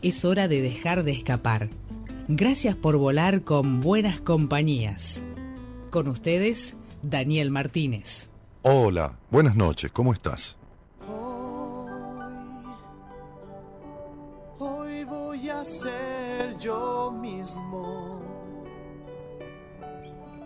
Es 0.00 0.24
hora 0.24 0.46
de 0.46 0.62
dejar 0.62 1.02
de 1.02 1.10
escapar. 1.10 1.68
Gracias 2.28 2.76
por 2.76 2.96
volar 2.98 3.42
con 3.42 3.80
buenas 3.80 4.20
compañías. 4.20 5.22
Con 5.90 6.06
ustedes, 6.06 6.76
Daniel 7.02 7.50
Martínez. 7.50 8.30
Hola, 8.62 9.18
buenas 9.28 9.56
noches, 9.56 9.90
¿cómo 9.90 10.12
estás? 10.12 10.56
Hoy 14.58 15.04
voy 15.04 15.48
a 15.48 15.64
ser 15.64 16.56
yo 16.58 17.10
mismo. 17.20 18.20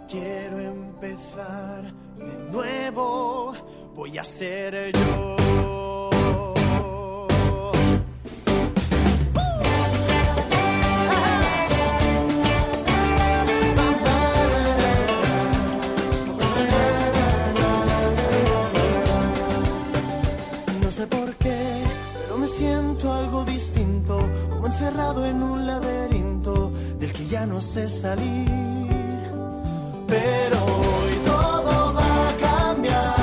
Quiero 0.08 0.60
empezar 0.60 1.92
de 2.16 2.50
nuevo. 2.50 3.52
Voy 3.94 4.16
a 4.16 4.24
ser 4.24 4.92
yo. 4.92 5.91
En 25.20 25.42
un 25.42 25.66
laberinto 25.66 26.70
del 26.98 27.12
que 27.12 27.26
ya 27.26 27.44
no 27.44 27.60
sé 27.60 27.86
salir. 27.86 28.48
Pero 30.08 30.56
hoy 30.64 31.14
todo 31.26 31.92
va 31.92 32.28
a 32.28 32.36
cambiar. 32.48 33.14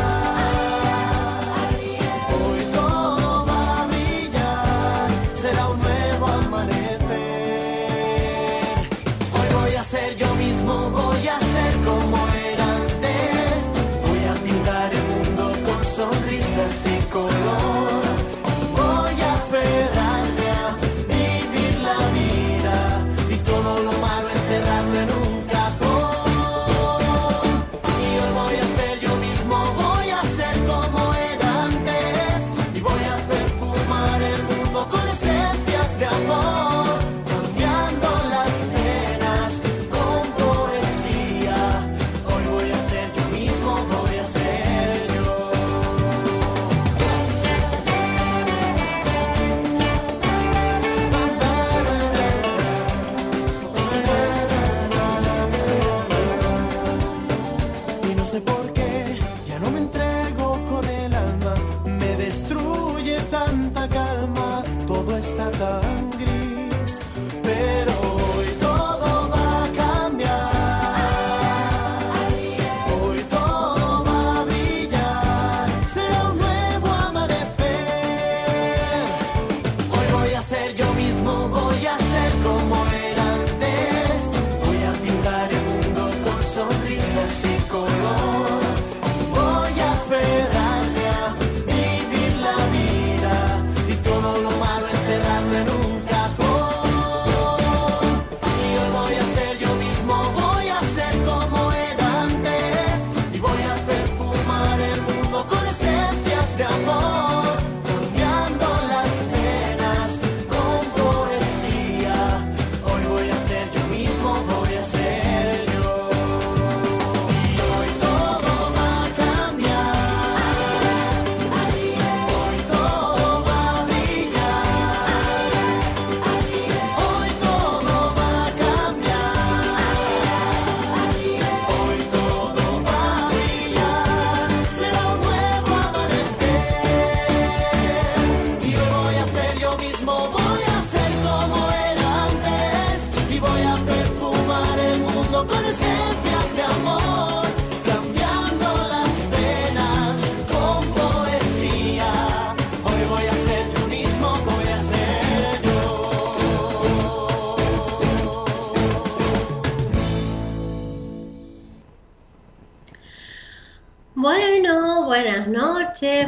Hoy 2.37 2.61
todo 2.71 3.45
va 3.47 3.83
a 3.83 3.87
brillar, 3.87 5.09
será 5.33 5.67
un 5.67 5.79
nuevo 5.79 6.25
amanecer. 6.27 7.09
Hoy 9.35 9.47
voy 9.59 9.75
a 9.75 9.83
ser 9.83 10.15
yo 10.15 10.35
mismo, 10.35 10.91
voy 10.91 11.27
a 11.27 11.39
ser 11.39 11.73
como 11.87 12.17
era 12.51 12.65
antes. 12.83 13.59
Voy 14.05 14.23
a 14.31 14.33
pintar 14.45 14.91
el 14.93 15.03
mundo 15.11 15.43
con 15.65 15.83
sonrisas 15.83 16.75
y 16.85 16.97
color. 17.05 17.78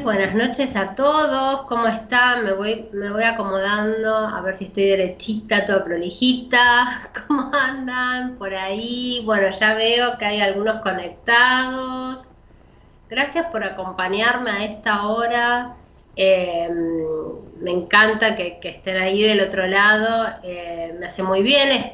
Buenas 0.04 0.36
noches 0.36 0.76
a 0.76 0.96
todos. 0.96 1.66
¿Cómo 1.68 1.88
están? 1.88 2.44
Me 2.44 2.52
voy, 2.52 2.90
me 2.92 3.10
voy 3.10 3.24
acomodando 3.24 4.14
a 4.14 4.42
ver 4.42 4.58
si 4.58 4.66
estoy 4.66 4.84
derechita, 4.84 5.66
toda 5.66 5.84
prolijita. 5.86 7.10
¿Cómo 7.28 7.52
andan 7.56 8.36
por 8.36 8.54
ahí? 8.54 9.22
Bueno, 9.26 9.48
ya 9.58 9.74
veo 9.76 10.18
que 10.18 10.26
hay 10.26 10.42
algunos 10.42 10.82
conectados. 10.82 12.32
Gracias 13.10 13.46
por 13.46 13.64
acompañarme 13.64 14.50
a 14.52 14.66
esta 14.66 15.08
hora. 15.08 15.78
Eh, 16.18 16.70
me 17.62 17.72
encanta 17.72 18.36
que, 18.36 18.60
estén 18.62 18.98
ahí 18.98 19.24
del 19.24 19.40
otro 19.40 19.66
lado. 19.68 20.36
Eh, 20.44 20.94
me 21.00 21.06
hace 21.06 21.24
muy 21.24 21.42
bien 21.44 21.70
es- 21.72 21.94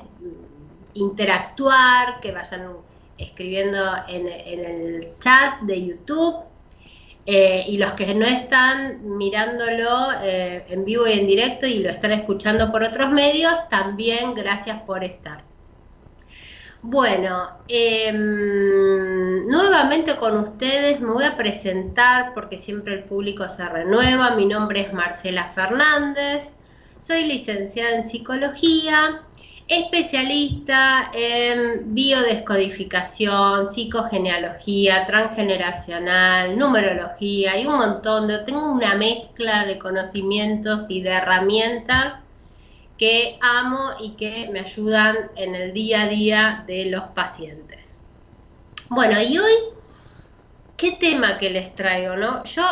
interactuar, 0.95 2.19
que 2.21 2.31
vayan 2.31 2.71
escribiendo 3.19 3.77
en, 4.07 4.27
en 4.27 4.65
el 4.65 5.17
chat 5.19 5.59
de 5.61 5.85
YouTube. 5.85 6.47
Eh, 7.29 7.65
y 7.67 7.77
los 7.77 7.91
que 7.91 8.15
no 8.15 8.25
están 8.25 9.17
mirándolo 9.17 10.13
eh, 10.23 10.63
en 10.69 10.85
vivo 10.85 11.05
y 11.07 11.11
en 11.11 11.27
directo 11.27 11.67
y 11.67 11.79
lo 11.79 11.89
están 11.89 12.13
escuchando 12.13 12.71
por 12.71 12.83
otros 12.83 13.09
medios, 13.11 13.67
también 13.69 14.33
gracias 14.33 14.81
por 14.83 15.03
estar. 15.03 15.43
Bueno, 16.81 17.49
em, 17.67 19.45
nuevamente 19.47 20.15
con 20.15 20.37
ustedes 20.37 21.01
me 21.01 21.11
voy 21.11 21.25
a 21.25 21.35
presentar 21.35 22.33
porque 22.33 22.59
siempre 22.59 22.93
el 22.93 23.03
público 23.03 23.49
se 23.49 23.67
renueva. 23.67 24.35
Mi 24.37 24.45
nombre 24.45 24.79
es 24.81 24.93
Marcela 24.93 25.51
Fernández, 25.53 26.53
Soy 26.97 27.25
licenciada 27.25 27.97
en 27.97 28.09
psicología, 28.09 29.21
especialista 29.67 31.11
en 31.13 31.93
biodescodificación, 31.93 33.67
psicogenealogía, 33.67 35.05
transgeneracional, 35.05 36.57
numerología 36.57 37.59
y 37.59 37.65
un 37.65 37.77
montón 37.77 38.27
de... 38.27 38.39
Tengo 38.39 38.71
una 38.71 38.95
mezcla 38.95 39.65
de 39.65 39.77
conocimientos 39.77 40.85
y 40.89 41.01
de 41.01 41.09
herramientas 41.09 42.15
que 42.97 43.37
amo 43.41 43.91
y 44.01 44.15
que 44.15 44.49
me 44.51 44.61
ayudan 44.61 45.15
en 45.35 45.53
el 45.53 45.73
día 45.73 46.03
a 46.03 46.07
día 46.07 46.63
de 46.65 46.85
los 46.85 47.03
pacientes. 47.09 48.01
Bueno, 48.89 49.21
y 49.21 49.37
hoy 49.37 49.53
qué 50.77 50.91
tema 50.91 51.39
que 51.39 51.49
les 51.49 51.75
traigo, 51.75 52.15
¿no? 52.15 52.43
Yo 52.45 52.63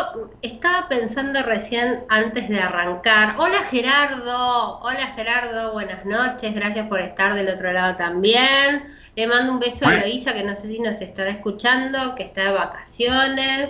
estaba 0.43 0.87
pensando 0.87 1.41
recién 1.41 2.05
antes 2.07 2.47
de 2.47 2.59
arrancar. 2.59 3.35
Hola 3.39 3.63
Gerardo, 3.71 4.79
hola 4.81 5.07
Gerardo, 5.15 5.73
buenas 5.73 6.05
noches, 6.05 6.53
gracias 6.53 6.87
por 6.87 7.01
estar 7.01 7.33
del 7.33 7.49
otro 7.49 7.73
lado 7.73 7.97
también. 7.97 8.83
Le 9.15 9.25
mando 9.25 9.53
un 9.53 9.59
beso 9.59 9.87
a 9.87 9.95
Eloisa, 9.95 10.35
que 10.35 10.43
no 10.43 10.55
sé 10.55 10.67
si 10.67 10.79
nos 10.79 11.01
estará 11.01 11.31
escuchando, 11.31 12.13
que 12.15 12.23
está 12.23 12.43
de 12.43 12.51
vacaciones. 12.51 13.69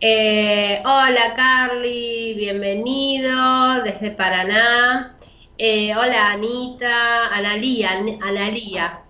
Eh, 0.00 0.82
hola 0.84 1.34
Carly, 1.36 2.34
bienvenido 2.34 3.82
desde 3.84 4.10
Paraná. 4.10 5.16
Eh, 5.56 5.94
hola 5.94 6.32
Anita, 6.32 7.28
Analía, 7.28 7.92
Analía. 8.22 9.02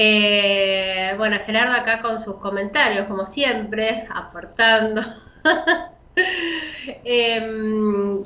Eh, 0.00 1.12
bueno, 1.16 1.38
Gerardo 1.44 1.74
acá 1.74 2.00
con 2.00 2.20
sus 2.20 2.36
comentarios, 2.36 3.08
como 3.08 3.26
siempre, 3.26 4.06
aportando. 4.14 5.02
Em, 7.04 8.22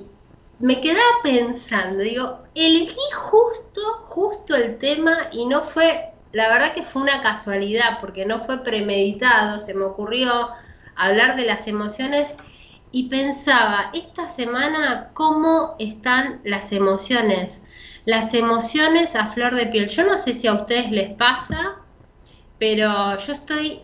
me 0.59 0.81
quedaba 0.81 1.01
pensando, 1.23 2.03
digo, 2.03 2.45
elegí 2.55 2.97
justo, 3.15 3.81
justo 4.09 4.55
el 4.55 4.79
tema 4.79 5.29
y 5.33 5.47
no 5.47 5.63
fue, 5.65 6.13
la 6.33 6.49
verdad 6.49 6.75
que 6.75 6.85
fue 6.85 7.03
una 7.03 7.23
casualidad, 7.23 8.01
porque 8.01 8.25
no 8.25 8.45
fue 8.45 8.63
premeditado, 8.65 9.59
se 9.59 9.75
me 9.75 9.85
ocurrió 9.85 10.51
hablar 10.97 11.37
de 11.37 11.45
las 11.47 11.67
emociones 11.67 12.35
y 12.91 13.09
pensaba, 13.09 13.91
esta 13.95 14.31
semana, 14.31 15.11
¿cómo 15.15 15.77
están 15.79 16.41
las 16.45 16.73
emociones? 16.73 17.63
Las 18.05 18.35
emociones 18.35 19.15
a 19.17 19.27
flor 19.29 19.55
de 19.55 19.67
piel. 19.67 19.89
Yo 19.89 20.05
no 20.05 20.19
sé 20.19 20.35
si 20.35 20.47
a 20.47 20.55
ustedes 20.55 20.91
les 20.91 21.15
pasa, 21.15 21.77
pero 22.59 23.17
yo 23.19 23.33
estoy 23.33 23.83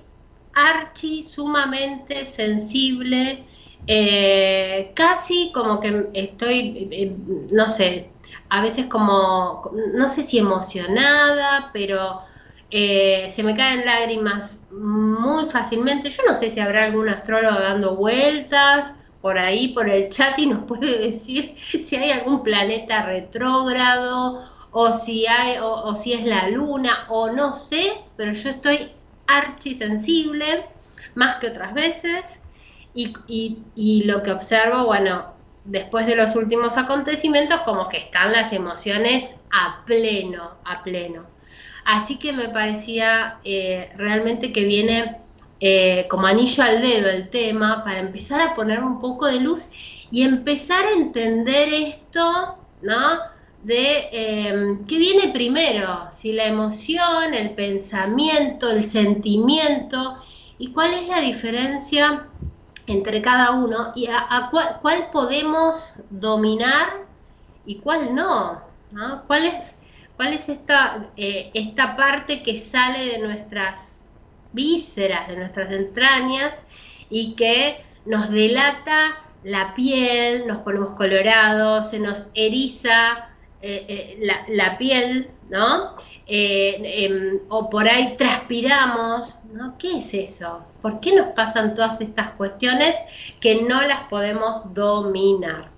archi 0.55 1.23
sumamente 1.23 2.27
sensible, 2.27 3.45
eh, 3.87 4.93
casi 4.95 5.53
como 5.53 5.81
que 5.81 6.09
estoy, 6.15 6.89
eh, 6.91 7.17
no 7.51 7.69
sé, 7.69 8.11
a 8.51 8.63
veces 8.63 8.87
como, 8.87 9.71
no 9.95 10.09
sé 10.09 10.23
si 10.23 10.39
emocionada, 10.39 11.71
pero 11.73 12.23
eh, 12.71 13.29
se 13.31 13.43
me 13.43 13.57
caen 13.57 13.85
lágrimas 13.87 14.61
muy 14.71 15.47
fácilmente. 15.51 16.11
Yo 16.11 16.23
no 16.29 16.35
sé 16.35 16.51
si 16.51 16.61
habrá 16.61 16.85
algún 16.85 17.09
astrólogo 17.09 17.59
dando 17.59 17.97
vueltas 17.97 18.95
por 19.21 19.39
ahí, 19.39 19.75
por 19.75 19.89
el 19.89 20.11
chat 20.11 20.39
y 20.39 20.47
nos 20.47 20.65
puede 20.69 20.99
decir 20.99 21.57
si 21.85 21.97
hay 21.97 22.11
algún 22.11 22.43
planeta 22.43 23.07
retrógrado 23.07 24.49
o 24.71 24.93
si 24.93 25.27
hay 25.27 25.57
o, 25.61 25.97
si 25.97 26.13
es 26.13 26.25
la 26.25 26.49
luna 26.49 27.07
o 27.09 27.31
no 27.31 27.55
sé, 27.55 27.95
pero 28.17 28.33
yo 28.33 28.51
estoy 28.51 28.91
archisensible 29.27 30.67
más 31.15 31.37
que 31.37 31.49
otras 31.49 31.75
veces 31.75 32.41
y, 32.95 33.15
y 33.77 34.05
lo 34.05 34.23
que 34.23 34.33
observo, 34.33 34.87
bueno, 34.87 35.39
después 35.65 36.07
de 36.07 36.17
los 36.17 36.35
últimos 36.35 36.77
acontecimientos, 36.77 37.63
como 37.63 37.89
que 37.89 37.99
están 37.99 38.33
las 38.33 38.53
emociones 38.53 39.37
a 39.53 39.85
pleno, 39.85 40.53
a 40.65 40.83
pleno. 40.83 41.25
Así 41.85 42.19
que 42.19 42.33
me 42.33 42.49
parecía 42.49 43.39
eh, 43.45 43.91
realmente 43.97 44.53
que 44.53 44.65
viene 44.65 45.17
eh, 45.61 46.07
como 46.09 46.27
anillo 46.27 46.63
al 46.63 46.81
dedo 46.81 47.09
el 47.09 47.31
tema 47.31 47.83
para 47.83 47.99
empezar 47.99 48.41
a 48.41 48.55
poner 48.55 48.81
un 48.83 49.01
poco 49.01 49.27
de 49.27 49.41
luz 49.41 49.71
y 50.11 50.23
empezar 50.23 50.87
a 50.87 50.93
entender 50.93 51.69
esto, 51.73 52.59
¿no? 52.83 53.19
De 53.63 54.09
eh, 54.13 54.79
qué 54.87 54.99
viene 54.99 55.33
primero, 55.33 56.09
si 56.13 56.33
la 56.33 56.47
emoción, 56.47 57.35
el 57.35 57.51
pensamiento, 57.55 58.71
el 58.71 58.85
sentimiento 58.85 60.19
y 60.59 60.73
cuál 60.73 60.95
es 60.95 61.09
la 61.09 61.21
diferencia 61.21 62.29
entre 62.87 63.21
cada 63.21 63.51
uno 63.53 63.93
y 63.97 64.07
a, 64.07 64.51
cuál, 64.81 65.11
podemos 65.13 65.93
dominar 66.09 67.07
y 67.65 67.77
cuál 67.81 68.15
no, 68.15 68.63
¿no? 68.93 69.25
¿Cuál 69.27 69.45
es, 69.47 69.75
cuál 70.17 70.35
es 70.35 70.49
esta, 70.49 71.11
eh, 71.17 71.51
esta 71.53 71.97
parte 71.97 72.45
que 72.45 72.57
sale 72.57 73.07
de 73.07 73.19
nuestras 73.19 73.98
vísceras 74.53 75.29
de 75.29 75.37
nuestras 75.37 75.71
entrañas 75.73 76.63
y 77.11 77.35
que 77.35 77.85
nos 78.07 78.31
delata 78.31 79.25
la 79.45 79.75
piel, 79.75 80.47
nos 80.47 80.59
ponemos 80.59 80.97
colorados, 80.97 81.91
se 81.91 81.99
nos 81.99 82.31
eriza 82.35 83.29
eh, 83.61 83.85
eh, 83.89 84.45
la, 84.49 84.79
piel, 84.79 85.31
¿no? 85.51 85.97
Eh, 86.27 87.05
em, 87.07 87.41
o 87.49 87.71
por 87.71 87.89
ahí 87.89 88.17
transpiramos, 88.17 89.37
¿no? 89.53 89.77
¿Qué 89.79 89.99
es 89.99 90.15
eso? 90.15 90.65
¿Por 90.83 91.01
qué 91.01 91.15
nos 91.15 91.29
pasan 91.29 91.75
todas 91.75 92.01
estas 92.01 92.31
cuestiones 92.33 92.95
que 93.41 93.63
no 93.63 93.83
las 93.83 94.09
podemos 94.09 94.73
dominar? 94.75 95.78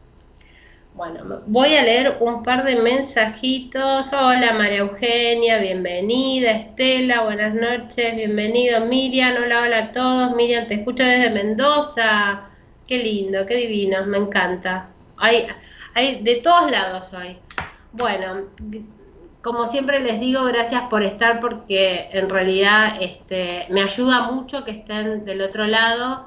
Bueno, 1.01 1.41
voy 1.47 1.75
a 1.77 1.83
leer 1.83 2.19
un 2.21 2.43
par 2.43 2.63
de 2.63 2.77
mensajitos. 2.77 4.13
Hola 4.13 4.53
María 4.53 4.81
Eugenia, 4.81 5.57
bienvenida. 5.57 6.51
Estela, 6.51 7.23
buenas 7.23 7.55
noches, 7.55 8.17
bienvenido. 8.17 8.85
Miriam, 8.85 9.33
hola, 9.43 9.63
hola 9.63 9.79
a 9.79 9.93
todos. 9.93 10.37
Miriam, 10.37 10.69
te 10.69 10.75
escucho 10.75 11.03
desde 11.03 11.31
Mendoza. 11.31 12.51
Qué 12.87 12.99
lindo, 12.99 13.47
qué 13.47 13.55
divino, 13.55 14.05
me 14.05 14.19
encanta. 14.19 14.91
Hay, 15.17 15.47
hay 15.95 16.23
de 16.23 16.43
todos 16.43 16.71
lados 16.71 17.15
hoy. 17.15 17.39
Bueno, 17.93 18.49
como 19.41 19.67
siempre 19.69 20.01
les 20.01 20.21
digo, 20.21 20.45
gracias 20.45 20.83
por 20.91 21.03
estar 21.03 21.41
porque 21.41 22.11
en 22.13 22.29
realidad 22.29 22.99
este, 23.01 23.65
me 23.71 23.81
ayuda 23.81 24.31
mucho 24.33 24.65
que 24.65 24.73
estén 24.73 25.25
del 25.25 25.41
otro 25.41 25.67
lado. 25.67 26.27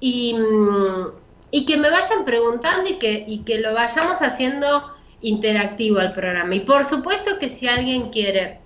Y 0.00 0.32
mm, 0.32 1.25
y 1.56 1.64
que 1.64 1.78
me 1.78 1.88
vayan 1.88 2.26
preguntando 2.26 2.90
y 2.90 2.98
que, 2.98 3.24
y 3.26 3.42
que 3.44 3.60
lo 3.60 3.72
vayamos 3.72 4.20
haciendo 4.20 4.94
interactivo 5.22 6.00
al 6.00 6.12
programa. 6.12 6.54
Y 6.54 6.60
por 6.60 6.84
supuesto 6.84 7.38
que 7.38 7.48
si 7.48 7.66
alguien 7.66 8.10
quiere 8.10 8.60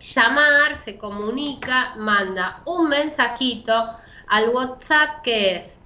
llamar, 0.00 0.76
se 0.84 0.98
comunica, 0.98 1.94
manda 1.94 2.60
un 2.66 2.88
mensajito 2.88 3.72
al 4.26 4.48
WhatsApp 4.48 5.22
que 5.22 5.58
es 5.58 5.78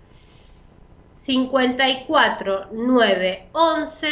54 1.16 2.68
911 2.72 4.08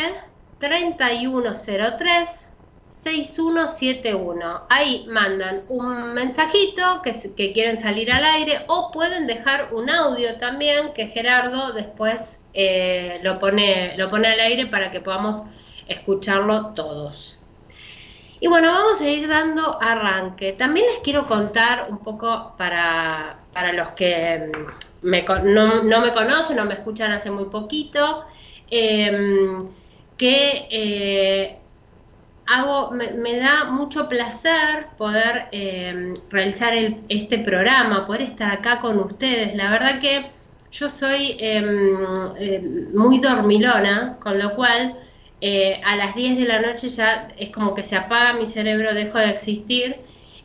3103 0.59 2.46
6171. 2.97 4.63
Ahí 4.69 5.07
mandan 5.09 5.63
un 5.69 6.15
mensajito 6.15 7.03
que, 7.05 7.13
que, 7.37 7.53
quieren 7.53 7.81
salir 7.81 8.11
al 8.11 8.25
aire 8.25 8.65
o 8.69 8.91
pueden 8.91 9.27
dejar 9.27 9.73
un 9.75 9.91
audio 9.91 10.39
también 10.39 10.93
que 10.95 11.09
Gerardo 11.09 11.73
después 11.73 12.41
eh, 12.55 13.21
lo, 13.23 13.39
pone, 13.39 13.97
lo 13.99 14.09
pone 14.11 14.29
al 14.29 14.41
aire 14.41 14.67
para 14.67 14.91
que 14.91 15.01
podamos 15.01 15.43
escucharlo 15.87 16.73
todos. 16.75 17.39
Y 18.41 18.49
bueno, 18.49 18.71
vamos 18.71 19.01
a 19.01 19.09
ir 19.09 19.29
dando 19.29 19.79
arranque. 19.81 20.55
También 20.55 20.87
les 20.87 20.99
quiero 21.01 21.27
contar 21.27 21.89
un 21.91 21.99
poco 21.99 22.55
para, 22.57 23.39
los 23.73 23.89
que 23.91 24.51
no, 25.03 25.03
me 25.03 25.25
conocen 26.15 26.59
o 26.59 26.65
me 26.65 26.75
escuchan 26.75 27.13
hace 27.13 27.31
muy 27.31 27.47
poquito, 27.47 28.25
em, 28.71 29.69
que 30.17 30.67
eh, 30.71 31.59
hago, 32.47 32.91
me, 32.93 33.37
da 33.39 33.73
mucho 33.73 34.09
placer 34.09 34.87
poder 34.97 35.49
em, 35.53 36.15
realizar 36.31 36.73
este 37.09 37.39
programa, 37.39 38.07
poder 38.07 38.23
estar 38.23 38.53
acá 38.53 38.81
con 38.81 38.99
ustedes. 38.99 39.55
La 39.57 39.71
verdad 39.71 40.01
que 40.01 40.31
yo 40.71 40.89
soy 40.91 41.37
em, 41.41 41.97
em, 42.39 42.95
muy 42.95 43.19
dormilona, 43.19 44.17
con 44.21 44.39
lo 44.39 44.55
cual 44.55 44.97
eh, 45.41 45.81
a 45.85 45.97
las 45.97 46.15
10 46.15 46.39
de 46.39 46.45
la 46.47 46.61
noche 46.61 46.89
ya 46.89 47.29
es 47.37 47.51
como 47.51 47.75
que 47.75 47.85
se 47.85 47.97
apaga 47.97 48.35
mi 48.35 48.47
cerebro, 48.47 48.95
dejo 48.95 49.19
de 49.19 49.31
existir. 49.31 49.97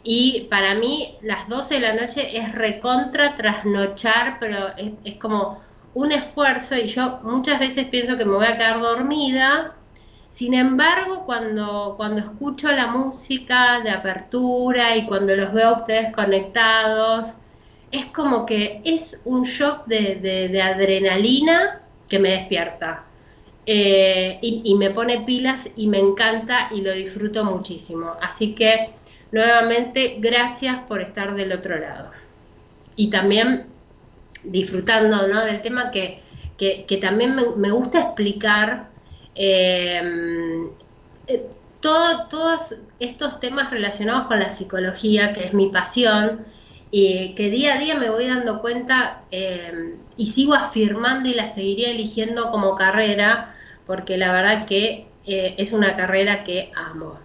Y 0.03 0.47
para 0.49 0.75
mí 0.75 1.17
las 1.21 1.47
12 1.47 1.75
de 1.75 1.81
la 1.81 1.93
noche 1.93 2.37
es 2.37 2.51
recontra 2.53 3.37
trasnochar, 3.37 4.37
pero 4.39 4.69
es 4.77 5.15
como 5.17 5.61
un 5.93 6.11
esfuerzo 6.11 6.75
y 6.75 6.87
yo 6.87 7.19
muchas 7.23 7.59
veces 7.59 7.87
pienso 7.87 8.17
que 8.17 8.25
me 8.25 8.33
voy 8.33 8.45
a 8.45 8.57
quedar 8.57 8.79
dormida 8.79 9.75
sin 10.31 10.53
embargo, 10.53 11.25
cuando, 11.25 11.95
cuando 11.97 12.21
escucho 12.21 12.71
la 12.71 12.87
música 12.87 13.81
de 13.81 13.91
apertura 13.91 14.95
y 14.95 15.05
cuando 15.05 15.35
los 15.35 15.53
veo 15.53 15.69
a 15.69 15.77
ustedes 15.79 16.13
conectados, 16.13 17.33
es 17.91 18.05
como 18.07 18.45
que 18.45 18.81
es 18.85 19.21
un 19.25 19.43
shock 19.43 19.85
de, 19.85 20.61
adrenalina 20.61 21.81
que 22.09 22.19
me 22.19 22.29
despierta. 22.29 23.05
eh, 23.65 24.39
y, 24.41 24.75
me 24.75 24.89
pone 24.89 25.21
pilas 25.21 25.69
y 25.75 25.87
me 25.87 25.99
encanta 25.99 26.69
y 26.71 26.81
lo 26.81 26.91
disfruto 26.93 27.43
muchísimo. 27.43 28.15
Así 28.21 28.55
que 28.55 28.89
nuevamente 29.31 30.17
gracias 30.19 30.81
por 30.87 31.01
estar 31.01 31.35
del 31.35 31.51
otro 31.51 31.77
lado. 31.77 32.11
Y 32.95 33.09
también 33.09 33.67
disfrutando 34.43 35.27
del 35.45 35.61
tema 35.61 35.91
que, 35.91 36.21
también 37.01 37.35
me, 37.57 37.71
gusta 37.71 38.01
explicar 38.01 38.90
eh, 39.35 40.71
todos 41.81 42.75
estos 42.99 43.39
temas 43.39 43.71
relacionados 43.71 44.27
con 44.27 44.39
la 44.39 44.51
psicología, 44.51 45.33
que 45.33 45.45
es 45.45 45.53
mi 45.53 45.69
pasión, 45.69 46.45
y 46.91 47.33
que 47.35 47.49
día 47.49 47.75
a 47.75 47.77
día 47.77 47.95
me 47.95 48.09
voy 48.09 48.27
dando 48.27 48.61
cuenta 48.61 49.23
eh, 49.31 49.95
y 50.17 50.27
sigo 50.27 50.53
afirmando 50.53 51.29
y 51.29 51.33
la 51.33 51.47
seguiría 51.47 51.91
eligiendo 51.91 52.51
como 52.51 52.75
carrera, 52.75 53.55
porque 53.87 54.17
la 54.17 54.33
verdad 54.33 54.67
que 54.67 55.07
eh, 55.25 55.55
es 55.57 55.71
una 55.71 55.95
carrera 55.95 56.43
que 56.43 56.71
amo. 56.75 57.17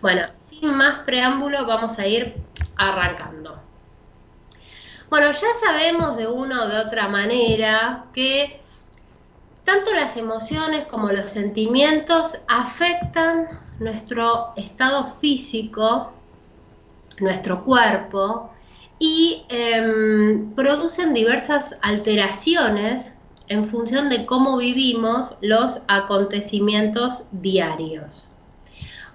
Bueno, 0.00 0.26
sin 0.50 0.76
más 0.76 1.00
preámbulo, 1.00 1.66
vamos 1.66 1.98
a 1.98 2.06
ir 2.06 2.34
arrancando. 2.76 3.60
Bueno, 5.08 5.30
ya 5.32 5.48
sabemos 5.64 6.16
de 6.16 6.26
una 6.26 6.64
o 6.64 6.68
de 6.68 6.78
otra 6.78 7.08
manera 7.08 8.06
que 8.14 8.60
tanto 9.64 9.92
las 9.92 10.16
emociones 10.16 10.86
como 10.86 11.08
los 11.08 11.30
sentimientos 11.30 12.38
afectan 12.48 13.48
nuestro 13.78 14.52
estado 14.56 15.14
físico, 15.20 16.12
nuestro 17.18 17.64
cuerpo, 17.64 18.50
y 18.98 19.44
em, 19.48 20.54
producen 20.54 21.12
diversas 21.12 21.76
alteraciones 21.82 23.12
en 23.48 23.66
función 23.66 24.08
de 24.08 24.26
cómo 24.26 24.56
vivimos 24.56 25.34
los 25.40 25.82
acontecimientos 25.88 27.24
diarios. 27.32 28.30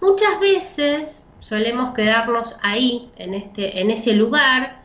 Muchas 0.01 0.39
veces 0.41 1.23
solemos 1.39 1.93
quedarnos 1.93 2.57
ahí, 2.61 3.09
en, 3.15 3.33
este, 3.33 3.79
en 3.79 3.89
ese 3.89 4.13
lugar, 4.13 4.76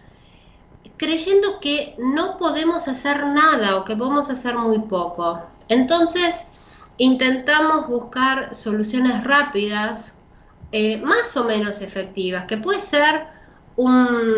creyendo 1.02 1.58
que 1.58 1.96
no 1.98 2.38
podemos 2.38 2.86
hacer 2.86 3.26
nada 3.26 3.76
o 3.76 3.84
que 3.84 3.96
podemos 3.96 4.30
hacer 4.30 4.56
muy 4.56 4.78
poco. 4.78 5.42
Entonces, 5.68 6.32
intentamos 6.96 7.88
buscar 7.88 8.54
soluciones 8.54 9.24
rápidas, 9.24 10.12
eh, 10.70 10.98
más 10.98 11.36
o 11.36 11.42
menos 11.42 11.80
efectivas, 11.80 12.44
que 12.44 12.56
puede 12.56 12.80
ser 12.80 13.26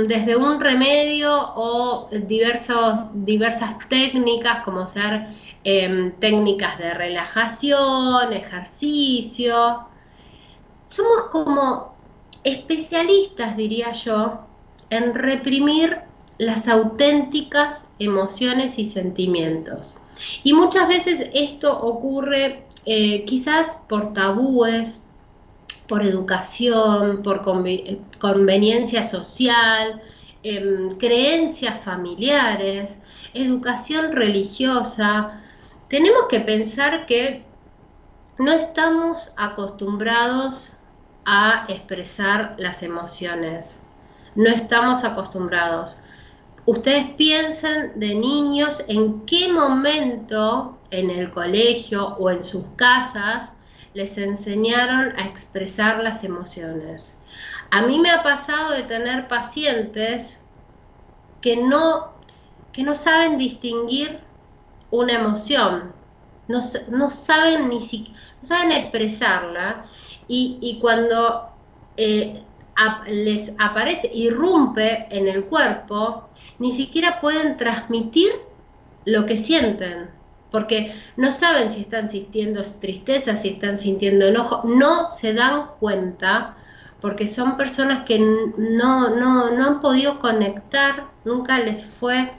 desde 0.08 0.36
un 0.36 0.58
remedio 0.58 1.30
o 1.54 2.08
diversas 2.10 3.78
técnicas, 3.90 4.64
como 4.64 4.86
ser 4.86 5.26
em, 5.64 6.12
técnicas 6.12 6.78
de 6.78 6.94
relajación, 6.94 8.32
ejercicio. 8.32 9.86
Somos 10.88 11.24
como 11.30 11.94
especialistas, 12.42 13.54
diría 13.54 13.92
yo, 13.92 14.46
en 14.88 15.14
reprimir 15.14 16.13
las 16.38 16.68
auténticas 16.68 17.86
emociones 17.98 18.78
y 18.78 18.84
sentimientos. 18.84 19.96
Y 20.42 20.52
muchas 20.52 20.88
veces 20.88 21.28
esto 21.34 21.80
ocurre 21.80 22.64
eh, 22.86 23.24
quizás 23.24 23.80
por 23.88 24.12
tabúes, 24.12 25.02
por 25.88 26.02
educación, 26.02 27.22
por 27.22 27.42
conveniencia 27.44 29.02
social, 29.02 30.02
em, 30.42 30.96
creencias 30.98 31.82
familiares, 31.82 32.98
educación 33.34 34.12
religiosa. 34.12 35.40
Tenemos 35.88 36.26
que 36.28 36.40
pensar 36.40 37.06
que 37.06 37.44
no 38.38 38.52
estamos 38.52 39.30
acostumbrados 39.36 40.72
a 41.24 41.66
expresar 41.68 42.56
las 42.58 42.82
emociones. 42.82 43.78
No 44.34 44.50
estamos 44.50 45.04
acostumbrados. 45.04 45.98
Ustedes 46.66 47.10
piensen 47.16 47.98
de 48.00 48.14
niños 48.14 48.82
en 48.88 49.26
qué 49.26 49.52
momento 49.52 50.78
en 50.90 51.10
el 51.10 51.30
colegio 51.30 52.16
o 52.16 52.30
en 52.30 52.42
sus 52.42 52.64
casas 52.76 53.52
les 53.92 54.16
enseñaron 54.16 55.12
a 55.18 55.26
expresar 55.26 56.02
las 56.02 56.24
emociones. 56.24 57.16
A 57.70 57.82
mí 57.82 57.98
me 57.98 58.10
ha 58.10 58.22
pasado 58.22 58.72
de 58.72 58.84
tener 58.84 59.28
pacientes 59.28 60.36
que 61.40 61.56
no, 61.56 62.12
que 62.72 62.82
no 62.82 62.94
saben 62.94 63.36
distinguir 63.36 64.20
una 64.90 65.14
emoción, 65.14 65.92
no, 66.48 67.10
saben 67.10 67.68
ni 67.68 67.80
siquiera, 67.80 68.20
no 68.40 68.48
saben 68.48 68.72
expresarla 68.72 69.84
y, 70.26 70.78
cuando 70.80 71.50
eh, 71.96 72.42
les 73.06 73.54
aparece, 73.58 74.10
irrumpe 74.12 75.06
en 75.10 75.28
el 75.28 75.44
cuerpo, 75.44 76.23
ni 76.58 76.72
siquiera 76.72 77.20
pueden 77.20 77.56
transmitir 77.56 78.30
lo 79.04 79.26
que 79.26 79.36
sienten, 79.36 80.08
porque 80.50 80.94
no 81.16 81.32
saben 81.32 81.72
si 81.72 81.80
están 81.80 82.08
sintiendo 82.08 82.62
tristeza, 82.80 83.36
si 83.36 83.48
están 83.50 83.78
sintiendo 83.78 84.26
enojo, 84.26 84.62
no 84.64 85.10
se 85.10 85.34
dan 85.34 85.66
cuenta 85.80 86.56
porque 87.00 87.26
son 87.26 87.58
personas 87.58 88.04
que 88.06 88.18
no, 88.18 89.10
no, 89.10 89.50
no 89.50 89.66
han 89.66 89.80
podido 89.82 90.20
conectar, 90.20 91.04
nunca 91.26 91.58
les 91.58 91.84
fue 91.84 92.32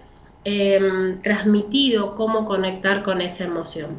em, 0.43 1.21
transmitido 1.21 2.15
cómo 2.15 2.45
conectar 2.45 3.03
con 3.03 3.21
esa 3.21 3.43
emoción. 3.43 3.89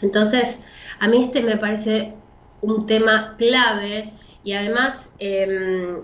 Entonces, 0.00 0.58
a 1.00 1.08
mí 1.08 1.24
este 1.24 1.42
me 1.42 1.58
parece 1.58 2.14
un 2.62 2.86
tema 2.86 3.34
clave 3.36 4.14
y 4.42 4.52
además 4.54 5.10
em, 5.18 6.00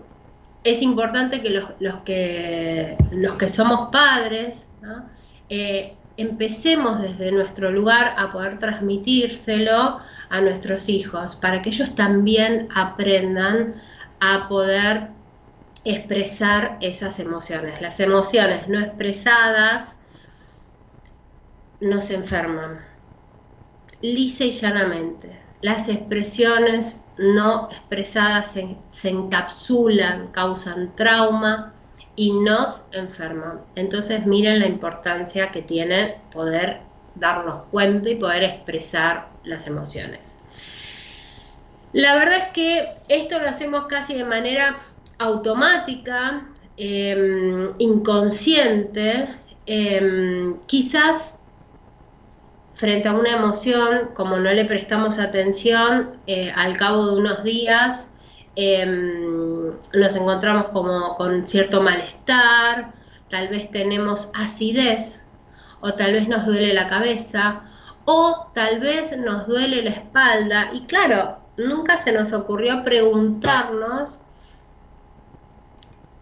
es 0.64 0.82
importante 0.82 1.42
que 1.42 1.50
los, 1.50 1.70
que 2.04 2.96
los 3.12 3.34
que 3.34 3.48
somos 3.48 3.90
padres 3.90 4.66
eh, 5.48 5.96
empecemos 6.16 7.00
desde 7.00 7.32
nuestro 7.32 7.70
lugar 7.70 8.14
a 8.18 8.30
poder 8.30 8.58
transmitírselo 8.58 10.00
a 10.28 10.40
nuestros 10.40 10.88
hijos 10.88 11.36
para 11.36 11.62
que 11.62 11.70
ellos 11.70 11.94
también 11.94 12.68
aprendan 12.74 13.80
a 14.20 14.48
poder 14.48 15.08
expresar 15.84 16.76
esas 16.82 17.18
emociones. 17.20 17.80
Las 17.80 18.00
emociones 18.00 18.68
no 18.68 18.80
expresadas 18.80 19.94
nos 21.80 22.10
enferman, 22.10 22.80
lisa 24.02 24.44
y 24.44 24.52
llanamente. 24.52 25.40
Las 25.62 25.88
expresiones 25.88 27.00
no 27.20 27.70
expresadas 27.70 28.52
se, 28.52 29.08
encapsulan, 29.08 30.28
causan 30.28 30.96
trauma 30.96 31.74
y 32.16 32.32
nos 32.32 32.82
enferman. 32.92 33.60
Entonces 33.74 34.24
miren 34.24 34.60
la 34.60 34.66
importancia 34.66 35.52
que 35.52 35.60
tiene 35.60 36.16
poder 36.32 36.80
darnos 37.14 37.64
cuenta 37.70 38.08
y 38.08 38.16
poder 38.16 38.44
expresar 38.44 39.28
las 39.44 39.66
emociones. 39.66 40.38
La 41.92 42.14
verdad 42.14 42.38
es 42.38 42.48
que 42.54 42.88
esto 43.08 43.38
lo 43.38 43.48
hacemos 43.48 43.86
casi 43.86 44.14
de 44.14 44.24
manera 44.24 44.78
automática, 45.18 46.48
em, 46.78 47.68
inconsciente, 47.78 49.28
em, 49.66 50.56
quizás 50.66 51.39
frente 52.80 53.08
a 53.08 53.12
una 53.12 53.36
emoción, 53.36 54.12
como 54.14 54.38
no 54.38 54.50
le 54.50 54.64
prestamos 54.64 55.18
atención, 55.18 56.16
eh, 56.26 56.50
al 56.56 56.78
cabo 56.78 57.08
de 57.08 57.20
unos 57.20 57.44
días 57.44 58.06
em, 58.56 59.66
nos 59.92 60.16
encontramos 60.16 60.68
como 60.68 61.14
con 61.16 61.46
cierto 61.46 61.82
malestar, 61.82 62.94
tal 63.28 63.48
vez 63.48 63.70
tenemos 63.70 64.30
acidez, 64.34 65.22
o 65.82 65.92
tal 65.92 66.14
vez 66.14 66.26
nos 66.26 66.46
duele 66.46 66.72
la 66.72 66.88
cabeza, 66.88 67.64
o 68.06 68.50
tal 68.54 68.80
vez 68.80 69.14
nos 69.18 69.46
duele 69.46 69.82
la 69.82 69.90
espalda. 69.90 70.70
Y 70.72 70.86
claro, 70.86 71.38
nunca 71.58 71.98
se 71.98 72.12
nos 72.12 72.32
ocurrió 72.32 72.82
preguntarnos 72.82 74.20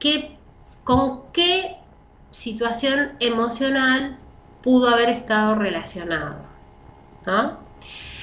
qué, 0.01 0.37
con 0.83 1.23
qué 1.33 1.77
situación 2.33 3.13
emocional 3.21 4.19
pudo 4.63 4.89
haber 4.89 5.11
estado 5.11 5.55
relacionado. 5.55 6.48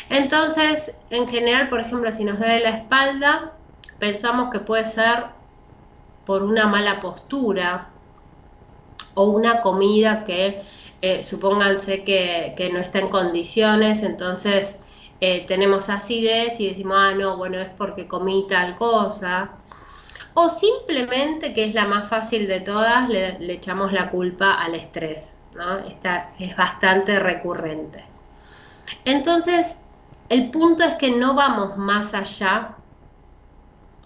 Entonces, 0.09 0.93
en 1.09 1.27
general, 1.27 1.69
por 1.69 1.79
ejemplo, 1.79 2.11
si 2.11 2.23
nos 2.23 2.39
duele 2.39 2.61
la 2.61 2.69
espalda, 2.69 3.53
pensamos 3.99 4.51
que 4.51 4.59
puede 4.59 4.85
ser 4.85 5.25
por 6.25 6.43
una 6.43 6.67
mala 6.67 7.01
postura 7.01 7.89
o 9.13 9.25
una 9.25 9.61
comida 9.61 10.25
que 10.25 10.61
eh, 11.01 11.23
supónganse 11.23 12.03
que, 12.03 12.69
no 12.73 12.79
está 12.79 12.99
en 12.99 13.09
condiciones, 13.09 14.01
entonces 14.03 14.77
eh, 15.21 15.45
tenemos 15.47 15.89
acidez 15.89 16.59
y 16.59 16.69
decimos, 16.69 16.97
ah, 16.99 17.13
no, 17.17 17.37
bueno, 17.37 17.57
es 17.59 17.69
porque 17.77 18.07
comí 18.07 18.45
tal 18.49 18.75
cosa. 18.75 19.51
O 20.33 20.49
simplemente, 20.49 21.53
que 21.53 21.65
es 21.65 21.73
la 21.73 21.85
más 21.85 22.09
fácil 22.09 22.47
de 22.47 22.59
todas, 22.61 23.07
le, 23.07 23.39
le 23.39 23.53
echamos 23.53 23.93
la 23.93 24.09
culpa 24.09 24.55
al 24.55 24.75
estrés. 24.75 25.35
¿no? 25.55 25.79
Esta 25.79 26.31
es 26.39 26.55
bastante 26.57 27.19
recurrente. 27.19 28.14
Entonces, 29.03 29.77
el 30.29 30.51
punto 30.51 30.83
es 30.83 30.93
que 30.93 31.11
no 31.11 31.35
vamos 31.35 31.77
más 31.77 32.13
allá 32.13 32.75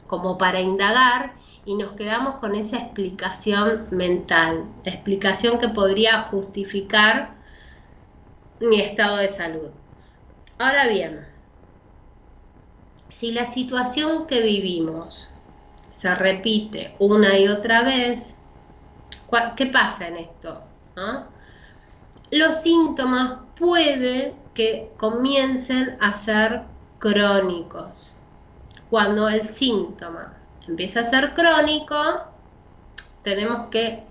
como 0.07 0.37
para 0.37 0.59
indagar 0.59 1.33
y 1.65 1.75
nos 1.75 1.93
quedamos 1.93 2.35
con 2.35 2.55
esa 2.55 2.77
explicación 2.77 3.87
mental, 3.91 4.65
la 4.83 4.91
explicación 4.91 5.59
que 5.59 5.69
podría 5.69 6.23
justificar 6.23 7.35
mi 8.59 8.81
estado 8.81 9.17
de 9.17 9.29
salud. 9.29 9.69
Ahora 10.57 10.87
bien, 10.87 11.25
si 13.09 13.31
la 13.31 13.47
situación 13.47 14.27
que 14.27 14.41
vivimos 14.41 15.29
se 15.91 16.13
repite 16.15 16.95
una 16.99 17.37
y 17.37 17.47
otra 17.47 17.83
vez, 17.83 18.33
¿qué 19.55 19.67
pasa 19.67 20.07
en 20.07 20.17
esto? 20.17 20.61
Los 22.31 22.61
síntomas 22.61 23.39
puede 23.57 24.33
que 24.59 24.91
comiencen 24.97 25.95
a 26.01 26.13
ser 26.13 26.63
crónicos. 26.97 28.13
Cuando 28.89 29.29
el 29.29 29.47
síntoma 29.47 30.33
empieza 30.67 30.99
a 30.99 31.05
ser 31.05 31.33
crónico, 31.33 31.95
tenemos 33.23 33.69
que 33.69 34.03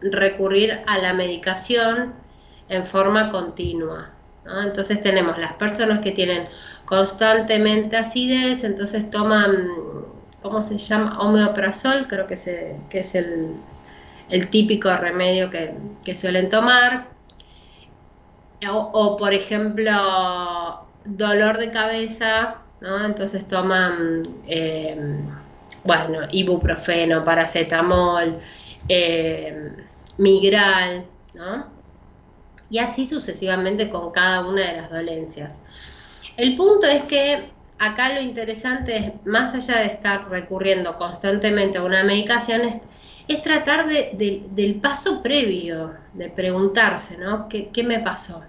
recurrir 0.00 0.80
a 0.86 0.96
la 0.96 1.12
medicación 1.12 2.14
en 2.70 2.86
forma 2.86 3.30
continua. 3.30 4.08
Entonces 4.64 5.02
tenemos 5.02 5.36
las 5.36 5.52
personas 5.56 6.00
que 6.00 6.12
tienen 6.12 6.48
constantemente 6.86 7.98
acidez, 7.98 8.64
entonces 8.64 9.10
toman, 9.10 9.68
¿cómo 10.40 10.62
se 10.62 10.78
llama? 10.78 11.20
Homeoprazol, 11.20 12.08
creo 12.08 12.26
que, 12.26 12.32
es 12.92 13.14
el, 13.14 14.48
típico 14.48 14.88
remedio 14.96 15.50
que, 15.50 16.14
suelen 16.14 16.48
tomar. 16.48 17.11
O, 18.70 19.16
por 19.16 19.32
ejemplo, 19.32 20.86
dolor 21.04 21.58
de 21.58 21.72
cabeza, 21.72 22.58
Entonces 22.80 23.46
toman, 23.48 24.26
eh, 24.46 24.96
bueno, 25.84 26.20
ibuprofeno, 26.30 27.24
paracetamol, 27.24 28.40
eh, 28.88 29.72
migral, 30.18 31.04
¿no? 31.34 31.66
Y 32.70 32.78
así 32.78 33.06
sucesivamente 33.06 33.90
con 33.90 34.10
cada 34.12 34.46
una 34.46 34.62
de 34.62 34.76
las 34.78 34.90
dolencias. 34.90 35.60
El 36.36 36.56
punto 36.56 36.86
es 36.86 37.04
que 37.04 37.50
acá 37.78 38.14
lo 38.14 38.20
interesante 38.20 38.96
es, 38.96 39.26
más 39.26 39.54
allá 39.54 39.80
de 39.80 39.86
estar 39.86 40.28
recurriendo 40.28 40.96
constantemente 40.96 41.78
a 41.78 41.82
una 41.82 42.04
medicación, 42.04 42.80
es, 43.28 43.42
tratar 43.42 43.86
del 43.86 44.80
paso 44.82 45.22
previo, 45.22 45.94
de 46.12 46.28
preguntarse, 46.28 47.16
¿no? 47.16 47.48
¿Qué, 47.48 47.82
me 47.84 48.00
pasó? 48.00 48.42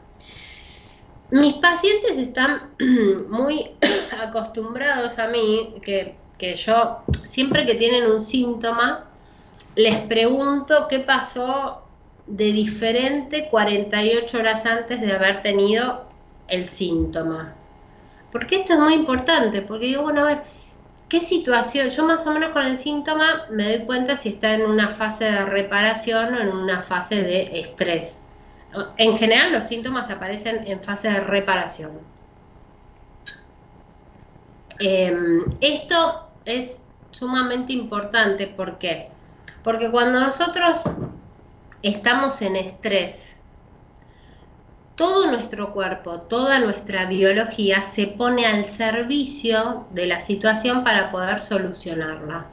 Mis 1.33 1.55
pacientes 1.55 2.15
están 2.19 2.75
muy 3.27 3.71
acostumbrados 4.21 5.17
a 5.17 5.29
mí, 5.29 5.73
que, 5.81 6.15
que 6.37 6.55
yo, 6.55 6.99
siempre 7.25 7.65
que 7.65 7.73
tienen 7.73 8.05
un 8.05 8.21
síntoma, 8.21 9.05
les 9.75 9.97
pregunto 10.01 10.85
qué 10.87 10.99
pasó 10.99 11.87
de 12.27 12.51
diferente 12.51 13.47
48 13.49 14.37
horas 14.37 14.63
antes 14.67 15.01
de 15.01 15.11
haber 15.11 15.41
tenido 15.41 16.05
el 16.49 16.69
síntoma. 16.69 17.55
Porque 18.31 18.57
esto 18.57 18.73
es 18.73 18.79
muy 18.79 18.93
importante, 18.93 19.63
porque 19.63 19.87
digo, 19.87 20.03
bueno, 20.03 20.21
a 20.21 20.25
ver, 20.25 20.43
¿qué 21.09 21.19
situación? 21.19 21.89
Yo 21.89 22.05
más 22.05 22.27
o 22.27 22.31
menos 22.31 22.49
con 22.49 22.63
el 22.63 22.77
síntoma 22.77 23.47
me 23.49 23.75
doy 23.75 23.87
cuenta 23.87 24.17
si 24.17 24.29
está 24.29 24.53
en 24.53 24.67
una 24.67 24.89
fase 24.89 25.25
de 25.25 25.45
reparación 25.45 26.35
o 26.35 26.39
en 26.39 26.49
una 26.49 26.83
fase 26.83 27.23
de 27.23 27.59
estrés. 27.59 28.19
En 28.98 29.18
general 29.18 29.51
los 29.51 29.65
síntomas 29.65 30.10
aparecen 30.10 30.68
en 30.68 30.82
fase 30.82 31.10
de 31.10 31.20
reparación. 31.20 31.92
Em, 34.80 35.44
esto 35.62 36.30
es 36.46 36.77
sumamente 37.12 37.74
importante, 37.74 38.48
¿por 38.48 38.80
qué? 38.80 39.10
Porque 39.64 39.92
cuando 39.92 40.20
nosotros 40.20 40.83
estamos 41.81 42.42
en 42.42 42.55
estrés, 42.55 43.36
todo 44.96 45.31
nuestro 45.31 45.74
cuerpo, 45.74 46.22
toda 46.22 46.59
nuestra 46.59 47.05
biología 47.05 47.83
se 47.83 48.07
pone 48.07 48.46
al 48.46 48.66
servicio 48.66 49.88
de 49.92 50.05
la 50.05 50.22
situación 50.22 50.83
para 50.83 51.12
poder 51.12 51.42
solucionarla. 51.42 52.46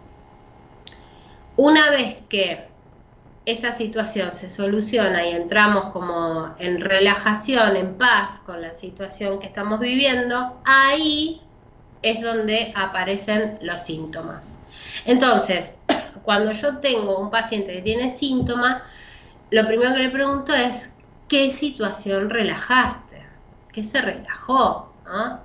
Una 1.57 1.91
vez 1.91 2.17
que 2.29 2.70
esa 3.53 3.73
situación 3.73 4.35
se 4.35 4.51
soluciona 4.51 5.27
y 5.27 5.33
entramos 5.33 5.93
como 5.93 6.55
en 6.59 6.81
relajación, 6.81 7.77
en 7.77 7.97
paz 7.97 8.39
con 8.47 8.61
la 8.63 8.75
situación 8.75 9.41
que 9.41 9.47
estamos 9.47 9.81
viviendo, 9.81 10.61
ahí 10.65 11.41
es 12.03 12.23
donde 12.23 12.73
aparecen 12.77 13.59
los 13.63 13.83
síntomas. 13.83 14.53
Entonces, 15.05 15.75
cuando 16.23 16.53
yo 16.53 16.79
tengo 16.79 17.19
un 17.19 17.31
paciente 17.31 17.75
que 17.75 17.83
tiene 17.83 18.11
síntomas, 18.11 18.83
lo 19.51 19.67
primero 19.67 19.95
que 19.95 20.01
le 20.01 20.11
pregunto 20.11 20.55
es, 20.55 20.95
¿qué 21.29 21.51
situación 21.51 22.31
relajaste? 22.31 23.23
¿Qué 23.73 23.83
se 23.85 24.01
relajó? 24.01 24.93
¿no? 25.05 25.41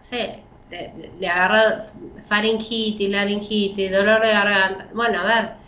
sé, 0.00 0.42
le, 0.70 1.28
agarra 1.28 1.86
faringitis, 2.28 3.10
laringitis, 3.10 3.90
dolor 3.90 4.20
de 4.20 4.32
garganta. 4.32 4.86
Bueno, 4.94 5.20
a 5.20 5.24
ver, 5.24 5.65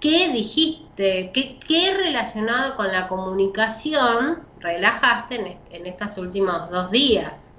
¿qué 0.00 0.28
dijiste? 0.30 1.32
¿Qué, 1.32 1.94
relacionado 1.96 2.76
con 2.76 2.92
la 2.92 3.08
comunicación 3.08 4.42
relajaste 4.60 5.34
en, 5.36 5.58
en 5.70 5.86
estos 5.86 6.18
últimos 6.18 6.70
dos 6.70 6.90
días? 6.90 7.52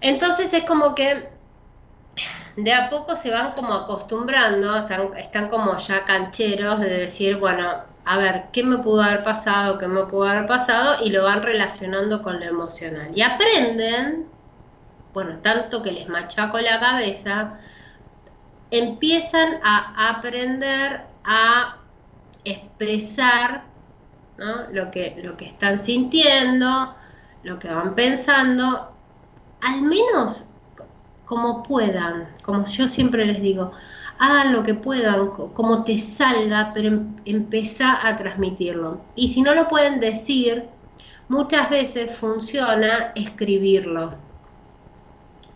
Entonces 0.00 0.52
es 0.52 0.64
como 0.64 0.94
que 0.94 1.28
de 2.56 2.74
a 2.74 2.90
poco 2.90 3.14
se 3.14 3.30
van 3.30 3.52
como 3.52 3.72
acostumbrando, 3.72 4.76
están, 4.76 5.16
están 5.16 5.48
como 5.48 5.78
ya 5.78 6.04
cancheros 6.04 6.80
de 6.80 6.88
decir, 6.88 7.36
bueno, 7.36 7.84
a 8.04 8.18
ver, 8.18 8.46
¿qué 8.52 8.64
me 8.64 8.78
pudo 8.78 9.02
haber 9.02 9.22
pasado? 9.22 9.78
¿Qué 9.78 9.86
me 9.86 10.04
pudo 10.06 10.24
haber 10.24 10.46
pasado? 10.48 11.04
Y 11.04 11.10
lo 11.10 11.24
van 11.24 11.42
relacionando 11.42 12.22
con 12.22 12.40
lo 12.40 12.46
emocional. 12.46 13.10
Y 13.14 13.22
aprenden, 13.22 14.26
bueno, 15.14 15.38
tanto 15.42 15.82
que 15.82 15.92
les 15.92 16.08
machaco 16.08 16.58
la 16.58 16.80
cabeza, 16.80 17.58
empiezan 18.70 19.60
a 19.62 20.10
aprender 20.10 21.02
a 21.24 21.76
expresar 22.44 23.64
lo, 24.70 24.90
que, 24.90 25.20
lo 25.22 25.36
que 25.36 25.46
están 25.46 25.82
sintiendo, 25.82 26.94
lo 27.42 27.58
que 27.58 27.68
van 27.68 27.94
pensando, 27.94 28.92
al 29.60 29.82
menos 29.82 30.44
como 31.24 31.62
puedan, 31.62 32.28
como 32.42 32.64
yo 32.64 32.88
siempre 32.88 33.26
les 33.26 33.42
digo, 33.42 33.72
hagan 34.18 34.52
lo 34.52 34.62
que 34.62 34.74
puedan, 34.74 35.28
como 35.28 35.84
te 35.84 35.98
salga, 35.98 36.72
pero 36.74 36.88
em, 36.88 37.16
empieza 37.24 38.06
a 38.06 38.16
transmitirlo. 38.16 39.00
Y 39.14 39.28
si 39.28 39.42
no 39.42 39.54
lo 39.54 39.68
pueden 39.68 40.00
decir, 40.00 40.64
muchas 41.28 41.68
veces 41.70 42.16
funciona 42.16 43.12
escribirlo. 43.14 44.14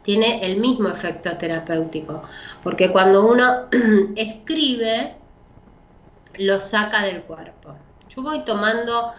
Tiene 0.04 0.44
el 0.44 0.58
mismo 0.58 0.88
efecto 0.88 1.36
terapéutico, 1.36 2.22
porque 2.62 2.90
cuando 2.90 3.26
uno 3.26 3.68
escribe, 4.16 5.14
lo 6.38 6.60
saca 6.60 7.02
del 7.02 7.22
cuerpo. 7.22 7.74
Yo 8.08 8.22
voy 8.22 8.44
tomando 8.44 9.12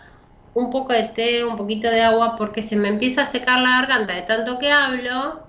un 0.54 0.72
poco 0.72 0.94
de 0.94 1.04
té, 1.10 1.44
un 1.44 1.58
poquito 1.58 1.90
de 1.90 2.02
agua, 2.02 2.36
porque 2.38 2.64
se 2.64 2.76
me 2.76 2.90
empieza 2.90 3.24
a 3.24 3.26
secar 3.26 3.60
la 3.62 3.82
garganta 3.82 4.14
de 4.14 4.22
tanto 4.24 4.60
que 4.60 4.72
hablo 4.72 5.44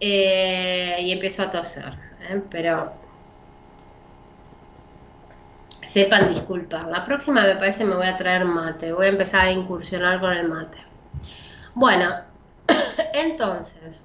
eh, 0.00 0.96
y 1.00 1.12
empiezo 1.12 1.42
a 1.42 1.50
toser. 1.50 1.94
¿eh? 2.28 2.42
Pero 2.50 2.92
sepan 5.86 6.34
disculpar. 6.34 6.86
La 6.88 7.04
próxima 7.04 7.42
me 7.42 7.54
parece 7.54 7.84
me 7.84 7.94
voy 7.94 8.06
a 8.06 8.16
traer 8.16 8.44
mate, 8.44 8.92
voy 8.92 9.06
a 9.06 9.10
empezar 9.10 9.46
a 9.46 9.50
incursionar 9.52 10.20
con 10.20 10.32
el 10.32 10.48
mate. 10.48 10.78
Bueno, 11.74 12.16
entonces, 13.14 14.04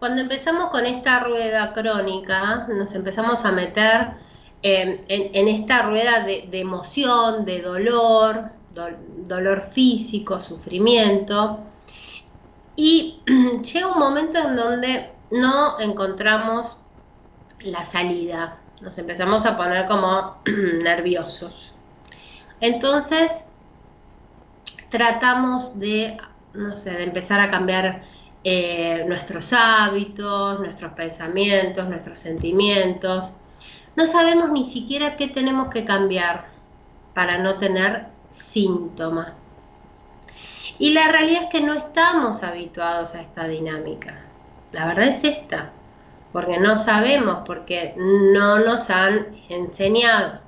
cuando 0.00 0.22
empezamos 0.22 0.70
con 0.70 0.86
esta 0.86 1.24
rueda 1.24 1.74
crónica, 1.74 2.66
nos 2.68 2.94
empezamos 2.94 3.44
a 3.44 3.52
meter 3.52 4.12
en, 4.62 5.48
esta 5.48 5.82
rueda 5.82 6.24
de, 6.24 6.48
emoción, 6.58 7.44
de 7.44 7.60
dolor, 7.60 8.50
dolor 9.26 9.60
físico, 9.72 10.40
sufrimiento, 10.40 11.60
y 12.76 13.20
llega 13.26 13.88
un 13.88 13.98
momento 13.98 14.38
en 14.38 14.56
donde 14.56 15.12
no 15.30 15.78
encontramos 15.78 16.80
la 17.60 17.84
salida, 17.84 18.56
nos 18.80 18.96
empezamos 18.96 19.44
a 19.44 19.58
poner 19.58 19.86
como 19.86 20.38
nerviosos. 20.82 21.72
Entonces, 22.62 23.44
tratamos 24.88 25.78
de, 25.78 26.16
no 26.54 26.74
sé, 26.74 26.90
de 26.92 27.04
empezar 27.04 27.38
a 27.40 27.50
cambiar 27.50 28.09
eh, 28.42 29.04
nuestros 29.06 29.52
hábitos, 29.52 30.60
nuestros 30.60 30.92
pensamientos, 30.92 31.88
nuestros 31.88 32.18
sentimientos. 32.18 33.32
No 33.96 34.06
sabemos 34.06 34.50
ni 34.50 34.64
siquiera 34.64 35.16
qué 35.16 35.28
tenemos 35.28 35.68
que 35.68 35.84
cambiar 35.84 36.46
para 37.14 37.38
no 37.38 37.58
tener 37.58 38.06
síntomas. 38.30 39.32
Y 40.78 40.94
la 40.94 41.08
realidad 41.08 41.44
es 41.44 41.50
que 41.50 41.60
no 41.60 41.74
estamos 41.74 42.42
habituados 42.42 43.14
a 43.14 43.20
esta 43.20 43.46
dinámica. 43.46 44.24
La 44.72 44.86
verdad 44.86 45.08
es 45.08 45.22
esta, 45.24 45.72
porque 46.32 46.58
no 46.58 46.76
sabemos, 46.76 47.42
porque 47.44 47.92
no 47.96 48.60
nos 48.60 48.88
han 48.88 49.36
enseñado. 49.50 50.40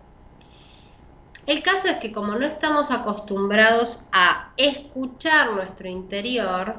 El 1.44 1.62
caso 1.62 1.88
es 1.88 1.96
que 1.96 2.12
como 2.12 2.34
no 2.34 2.46
estamos 2.46 2.90
acostumbrados 2.90 4.06
a 4.12 4.52
escuchar 4.56 5.50
nuestro 5.50 5.88
interior, 5.88 6.76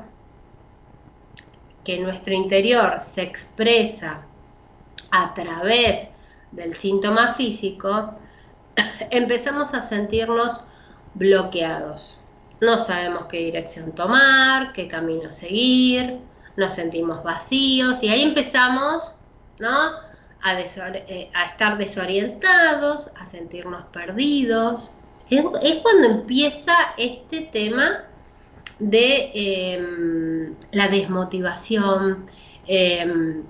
que 1.84 2.00
nuestro 2.00 2.34
interior 2.34 3.00
se 3.02 3.24
expresa 3.24 4.22
a 5.12 5.34
través 5.34 6.08
del 6.52 6.76
síntoma 6.76 7.34
físico, 7.34 8.15
empezamos 9.10 9.74
a 9.74 9.82
sentirnos 9.82 10.63
bloqueados. 11.13 12.17
No 12.62 12.78
sabemos 12.78 13.26
qué 13.26 13.38
dirección 13.38 13.91
tomar, 13.93 14.74
qué 14.74 14.88
camino 14.88 15.32
seguir, 15.32 16.19
nos 16.56 16.74
sentimos 16.74 17.24
vacíos 17.24 18.02
y 18.02 18.10
ahí 18.10 18.24
empezamos, 18.24 19.13
¿no? 19.60 20.13
A, 20.41 20.60
eh, 20.60 21.32
estar 21.52 21.78
desorientados, 21.78 23.12
a 23.19 23.26
sentirnos 23.26 23.86
perdidos. 23.88 24.91
Es, 25.30 25.41
cuando 25.82 26.08
empieza 26.08 26.74
este 26.98 27.41
tema 27.54 28.04
de 28.80 29.32
em, 29.34 30.56
la 30.72 30.88
desmotivación, 30.88 32.26
em, 32.68 33.44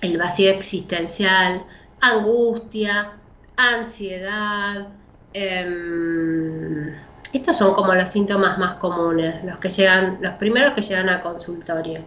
el 0.00 0.18
vacío 0.18 0.50
existencial, 0.50 1.64
angustia, 2.00 3.12
ansiedad, 3.56 4.88
em, 5.32 6.94
estos 7.32 7.56
son 7.56 7.74
como 7.74 7.94
los 7.94 8.10
síntomas 8.10 8.58
más 8.58 8.76
comunes, 8.76 9.44
los 9.44 9.58
que 9.58 9.68
llegan, 9.68 10.18
los 10.20 10.34
primeros 10.34 10.72
que 10.72 10.82
llegan 10.82 11.08
a 11.08 11.20
consultorio. 11.20 12.02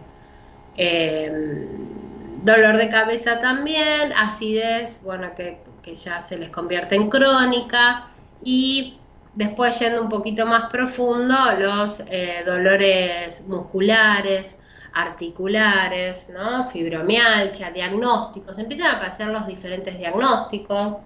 Dolor 2.42 2.76
de 2.76 2.88
cabeza 2.88 3.40
también, 3.40 4.12
acidez, 4.16 5.00
bueno, 5.02 5.34
que, 5.36 5.60
ya 5.96 6.20
se 6.20 6.36
les 6.36 6.50
convierte 6.50 6.94
en 6.96 7.08
crónica 7.08 8.08
y 8.42 8.98
después 9.38 9.78
yendo 9.78 10.02
un 10.02 10.08
poquito 10.08 10.44
más 10.46 10.68
profundo, 10.68 11.36
los 11.60 12.02
eh, 12.08 12.42
dolores 12.44 13.46
musculares, 13.46 14.56
articulares, 14.92 16.28
¿no? 16.28 16.68
fibromialgia, 16.70 17.70
diagnósticos, 17.70 18.58
empiezan 18.58 18.88
a 18.88 18.96
aparecer 18.96 19.28
los 19.28 19.46
diferentes 19.46 19.96
diagnósticos. 19.96 20.96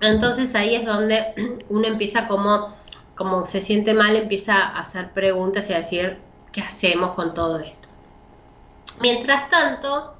Entonces 0.00 0.54
ahí 0.54 0.76
es 0.76 0.86
donde 0.86 1.34
uno 1.68 1.86
empieza 1.86 2.26
como, 2.26 2.74
como 3.14 3.44
se 3.44 3.60
siente 3.60 3.92
mal, 3.92 4.16
empieza 4.16 4.54
a 4.54 4.80
hacer 4.80 5.12
preguntas 5.12 5.68
y 5.68 5.74
a 5.74 5.78
decir, 5.78 6.16
¿qué 6.52 6.62
hacemos 6.62 7.12
con 7.12 7.34
todo 7.34 7.58
esto? 7.58 7.88
Mientras 8.98 9.50
tanto, 9.50 10.14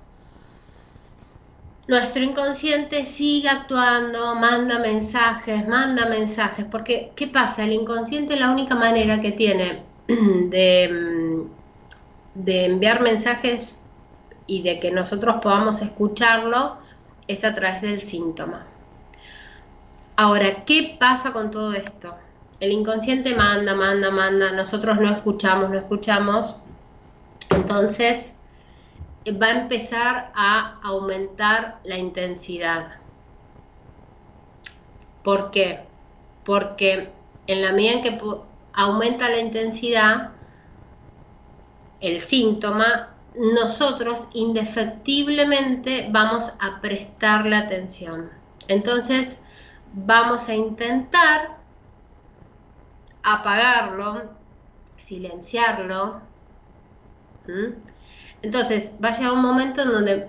nuestro 1.88 2.22
inconsciente 2.22 3.06
sigue 3.06 3.48
actuando, 3.48 4.34
manda 4.34 4.78
mensajes, 4.78 5.66
manda 5.66 6.08
mensajes, 6.08 6.64
porque 6.70 7.12
¿qué 7.16 7.26
pasa? 7.28 7.64
El 7.64 7.72
inconsciente 7.72 8.36
la 8.36 8.50
única 8.50 8.74
manera 8.74 9.20
que 9.20 9.32
tiene 9.32 9.82
de, 10.06 11.44
de 12.34 12.64
enviar 12.66 13.02
mensajes 13.02 13.76
y 14.46 14.62
de 14.62 14.78
que 14.80 14.90
nosotros 14.90 15.36
podamos 15.42 15.82
escucharlo 15.82 16.76
es 17.26 17.44
a 17.44 17.54
través 17.54 17.82
del 17.82 18.00
síntoma. 18.02 18.66
Ahora, 20.16 20.64
¿qué 20.64 20.96
pasa 21.00 21.32
con 21.32 21.50
todo 21.50 21.72
esto? 21.72 22.14
El 22.60 22.70
inconsciente 22.70 23.34
manda, 23.34 23.74
manda, 23.74 24.10
manda, 24.10 24.52
nosotros 24.52 25.00
no 25.00 25.10
escuchamos, 25.10 25.70
no 25.70 25.78
escuchamos. 25.78 26.56
Entonces 27.50 28.34
va 29.30 29.46
a 29.46 29.61
empezar 29.61 30.32
a 30.35 30.80
aumentar 30.82 31.78
la 31.85 31.96
intensidad. 31.96 32.96
¿Por 35.22 35.50
qué? 35.50 35.85
Porque 36.44 37.12
en 37.46 37.62
la 37.62 37.72
medida 37.72 37.92
en 37.92 38.02
que 38.02 38.20
aumenta 38.72 39.30
la 39.30 39.38
intensidad, 39.38 40.30
el 42.00 42.20
síntoma, 42.22 43.11
nosotros 43.35 44.26
indefectiblemente 44.32 46.08
vamos 46.11 46.52
a 46.58 46.80
prestarle 46.80 47.56
atención. 47.56 48.30
Entonces, 48.68 49.38
vamos 49.92 50.48
a 50.48 50.54
intentar 50.54 51.56
apagarlo, 53.22 54.30
silenciarlo. 54.96 56.20
Entonces, 58.42 58.92
va 59.02 59.09
a 59.09 59.12
llegar 59.16 59.33
un 59.33 59.42
momento 59.42 59.83
en 59.83 59.92
donde 59.92 60.28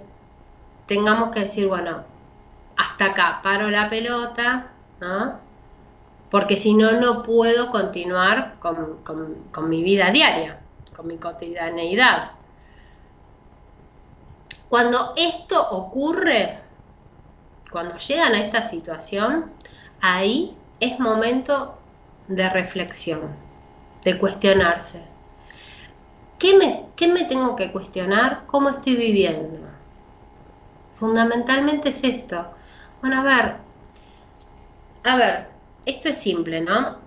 tengamos 0.88 1.32
que 1.32 1.41
decir, 1.41 1.67
bueno, 1.67 2.04
hasta 2.78 3.06
acá, 3.06 3.39
paro 3.43 3.69
la 3.69 3.89
pelota, 3.89 4.67
¿no? 4.99 5.39
Porque 6.30 6.58
si 6.58 6.73
no, 6.73 6.93
no 6.93 7.23
puedo 7.23 7.71
continuar 7.71 8.56
con, 8.60 8.99
con 9.04 9.69
mi 9.69 9.84
vida 9.84 10.12
diaria, 10.12 10.60
con 10.95 11.08
mi 11.08 11.17
cotidianeidad. 11.17 12.32
Cuando 14.69 15.13
esto 15.15 15.69
ocurre, 15.69 16.60
cuando 17.71 17.97
llegan 17.97 18.34
a 18.34 18.39
esta 18.45 18.63
situación, 18.63 19.52
ahí 20.02 20.58
es 20.80 20.99
momento 20.99 21.78
de 22.28 22.49
reflexión, 22.49 23.36
de 24.04 24.17
cuestionarse. 24.17 25.12
¿Qué 26.43 27.08
me, 27.08 27.23
tengo 27.23 27.56
que 27.56 27.71
cuestionar? 27.71 28.43
¿Cómo 28.47 28.67
estoy 28.67 28.97
viviendo? 28.97 29.60
Fundamentalmente 30.95 31.88
es 31.88 32.03
esto. 32.03 32.51
Bueno, 32.99 33.21
a 33.21 33.23
ver, 33.23 33.56
a 35.06 35.15
ver, 35.15 35.47
esto 35.86 36.10
es 36.10 36.17
simple, 36.17 36.60
¿no? 36.60 36.97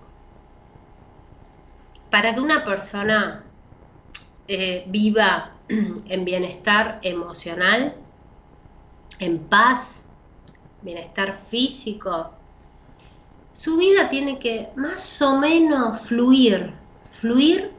Para 2.09 2.35
que 2.35 2.41
una 2.41 2.65
persona 2.65 3.45
eh, 4.49 4.85
viva 4.87 5.53
en 5.69 6.25
bienestar 6.25 7.01
emocional, 7.03 7.95
en 9.19 9.39
paz, 9.39 10.03
bienestar 10.81 11.39
físico, 11.51 12.31
su 13.53 13.77
vida 13.77 14.09
tiene 14.09 14.39
que 14.39 14.71
más 14.77 15.21
o 15.21 15.39
menos 15.39 16.01
fluir, 16.07 16.73
fluir 17.21 17.76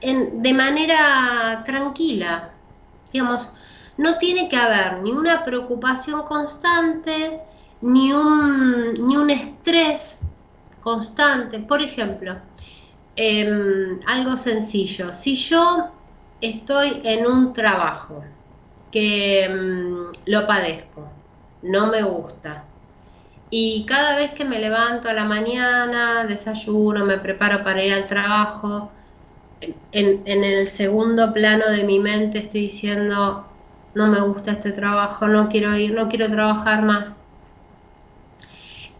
de 0.00 0.52
manera 0.52 1.62
tranquila. 1.66 2.50
Digamos, 3.12 3.50
no 3.96 4.16
tiene 4.18 4.48
que 4.48 4.56
haber 4.56 5.02
ni 5.02 5.10
una 5.10 5.44
preocupación 5.44 6.22
constante, 6.22 7.40
ni 7.80 8.12
un, 8.12 8.94
ni 9.06 9.16
un 9.16 9.30
estrés 9.30 10.18
constante. 10.80 11.58
Por 11.60 11.82
ejemplo, 11.82 12.36
em, 13.16 13.98
algo 14.06 14.36
sencillo, 14.36 15.12
si 15.12 15.36
yo 15.36 15.88
estoy 16.40 17.00
en 17.04 17.26
un 17.26 17.52
trabajo 17.52 18.24
que 18.92 19.44
em, 19.44 20.12
lo 20.26 20.46
padezco, 20.46 21.08
no 21.62 21.88
me 21.88 22.02
gusta. 22.02 22.64
Y 23.50 23.84
cada 23.86 24.16
vez 24.16 24.32
que 24.34 24.44
me 24.44 24.58
levanto 24.60 25.08
a 25.08 25.12
la 25.14 25.24
mañana, 25.24 26.24
desayuno, 26.26 27.04
me 27.04 27.18
preparo 27.18 27.64
para 27.64 27.82
ir 27.82 27.92
al 27.94 28.06
trabajo, 28.06 28.92
en, 29.60 30.44
el 30.44 30.68
segundo 30.68 31.32
plano 31.32 31.68
de 31.68 31.84
mi 31.84 31.98
mente 31.98 32.38
estoy 32.38 32.62
diciendo, 32.62 33.46
no 33.94 34.06
me 34.06 34.20
gusta 34.20 34.52
este 34.52 34.72
trabajo, 34.72 35.26
no 35.28 35.48
quiero 35.48 35.76
ir, 35.76 35.92
no 35.92 36.08
quiero 36.08 36.30
trabajar 36.30 36.82
más. 36.82 37.16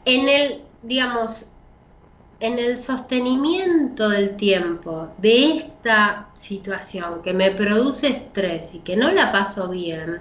En 0.05 0.29
el, 0.29 0.63
digamos, 0.83 1.47
en 2.41 2.59
el 2.59 2.79
sostenimiento 2.79 4.09
del 4.09 4.37
tiempo 4.37 5.09
de 5.19 5.57
esta 5.57 6.29
situación 6.41 7.23
que 7.23 7.35
me 7.35 7.51
produce 7.51 8.09
estrés 8.09 8.75
y 8.75 8.79
que 8.81 8.97
no 8.97 9.11
la 9.11 9.33
paso 9.33 9.69
bien, 9.69 10.19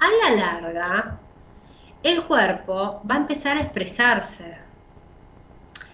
a 0.00 0.30
la 0.30 0.36
larga, 0.36 1.18
el 2.02 2.24
cuerpo 2.24 3.02
va 3.08 3.16
a 3.16 3.18
empezar 3.18 3.56
a 3.56 3.62
expresarse. 3.62 4.56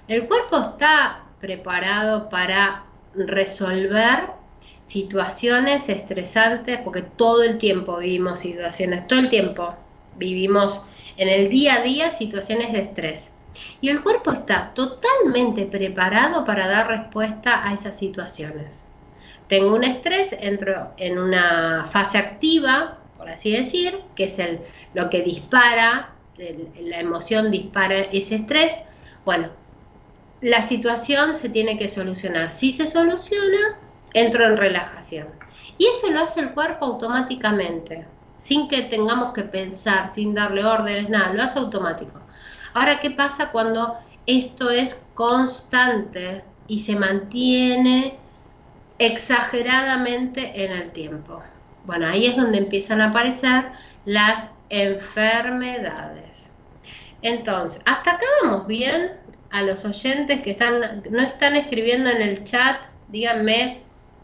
El 0.07 0.28
cuerpo 0.28 0.59
está 0.59 1.22
preparado 1.40 2.28
para 2.28 2.85
resolver 3.16 4.31
situaciones 4.87 5.88
estresantes, 5.88 6.81
porque 6.85 7.03
todo 7.03 7.42
el 7.42 7.59
tiempo 7.59 7.98
vivimos 7.98 8.40
situaciones, 8.40 9.07
todo 9.07 9.18
el 9.20 9.31
tiempo 9.31 9.74
vivimos 10.16 10.83
en 11.16 11.29
el 11.29 11.48
día 11.48 11.77
a 11.77 11.83
día 11.83 12.11
situaciones 12.11 12.72
de 12.72 12.81
estrés. 12.81 13.33
Y 13.81 13.88
el 13.88 14.03
cuerpo 14.03 14.33
está 14.33 14.72
totalmente 14.74 15.66
preparado 15.66 16.44
para 16.44 16.66
dar 16.66 16.88
respuesta 16.88 17.66
a 17.66 17.72
esas 17.72 17.96
situaciones. 17.96 18.87
Tengo 19.48 19.74
un 19.74 19.85
estrés, 19.85 20.37
entro 20.40 20.92
en 20.96 21.18
una 21.18 21.87
fase 21.90 22.18
activa, 22.18 22.98
por 23.16 23.29
así 23.29 23.53
decir, 23.53 24.00
que 24.16 24.24
es 24.24 24.38
el, 24.38 24.61
lo 24.94 25.11
que 25.11 25.22
dispara, 25.22 26.11
la 26.37 26.98
emoción 26.98 27.50
dispara 27.50 27.96
ese 28.12 28.37
estrés. 28.37 28.72
Bueno, 29.24 29.50
la 30.44 30.66
situación 30.66 31.37
se 31.37 31.48
tiene 31.48 31.78
que 31.78 31.88
solucionar. 31.88 32.52
Si 32.52 32.70
se 32.70 32.87
soluciona, 32.87 33.78
entro 34.12 34.44
en 34.44 34.59
relajación. 34.59 35.28
Y 35.78 35.87
eso 35.87 36.11
lo 36.11 36.20
hace 36.20 36.40
el 36.40 36.50
cuerpo 36.50 36.85
automáticamente, 36.85 38.07
sin 38.37 38.68
que 38.68 38.83
tengamos 38.83 39.33
que 39.33 39.44
pensar, 39.44 40.12
sin 40.12 40.35
darle 40.35 40.62
órdenes, 40.62 41.09
nada, 41.09 41.33
lo 41.33 41.42
hace 41.42 41.59
automático. 41.59 42.20
Ahora, 42.74 43.00
¿qué 43.00 43.12
pasa 43.12 43.52
cuando 43.52 43.96
esto 44.26 44.68
es 44.68 45.02
constante 45.14 46.44
y 46.68 46.80
se 46.80 46.94
mantiene 46.94 48.18
exageradamente 48.98 50.62
en 50.62 50.72
el 50.72 50.92
tiempo? 50.92 51.42
Bueno, 51.87 52.07
ahí 52.07 52.26
es 52.26 52.37
donde 52.37 52.59
empiezan 52.59 53.00
a 53.00 53.09
aparecer 53.09 53.64
las 54.04 54.50
enfermedades. 54.68 56.28
Entonces, 57.22 57.80
hasta 57.87 58.11
acá 58.11 58.26
vamos 58.42 58.66
bien. 58.66 59.23
A 59.54 59.62
los 59.62 59.84
oyentes 59.84 60.42
que 60.42 60.50
están, 60.50 61.04
no 61.12 61.22
están 61.22 61.54
escribiendo 61.54 62.10
en 62.10 62.22
el 62.22 62.42
chat, 62.42 62.76
díganme 63.06 63.82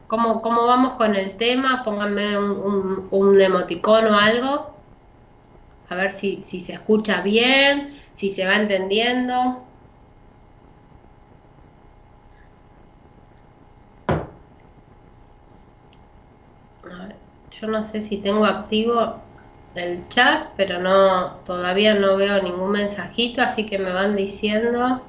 cómo, 0.09 0.43
cómo 0.43 0.67
vamos 0.67 0.95
con 0.95 1.15
el 1.15 1.37
tema, 1.37 1.85
pónganme 1.85 2.37
un, 2.37 3.07
un, 3.13 3.41
emoticón 3.41 4.07
o 4.07 4.19
algo. 4.19 4.75
A 5.89 5.95
ver 5.95 6.11
si, 6.11 6.43
si 6.43 6.61
se 6.61 6.73
escucha 6.73 7.21
bien, 7.23 7.95
si 8.13 8.31
se 8.31 8.45
va 8.45 8.57
entendiendo. 8.57 9.65
yo 17.61 17.69
no 17.69 17.85
sé 17.85 18.03
si 18.03 18.17
tengo 18.17 18.47
activo 18.47 19.21
el 19.77 20.09
chat, 20.09 20.49
pero 20.57 20.81
no 20.81 21.37
todavía 21.45 21.95
no 21.95 22.17
veo 22.17 22.43
ningún 22.43 22.73
mensajito, 22.73 23.43
así 23.43 23.67
que 23.67 23.79
me 23.79 23.93
van 23.93 24.17
diciendo. 24.17 25.03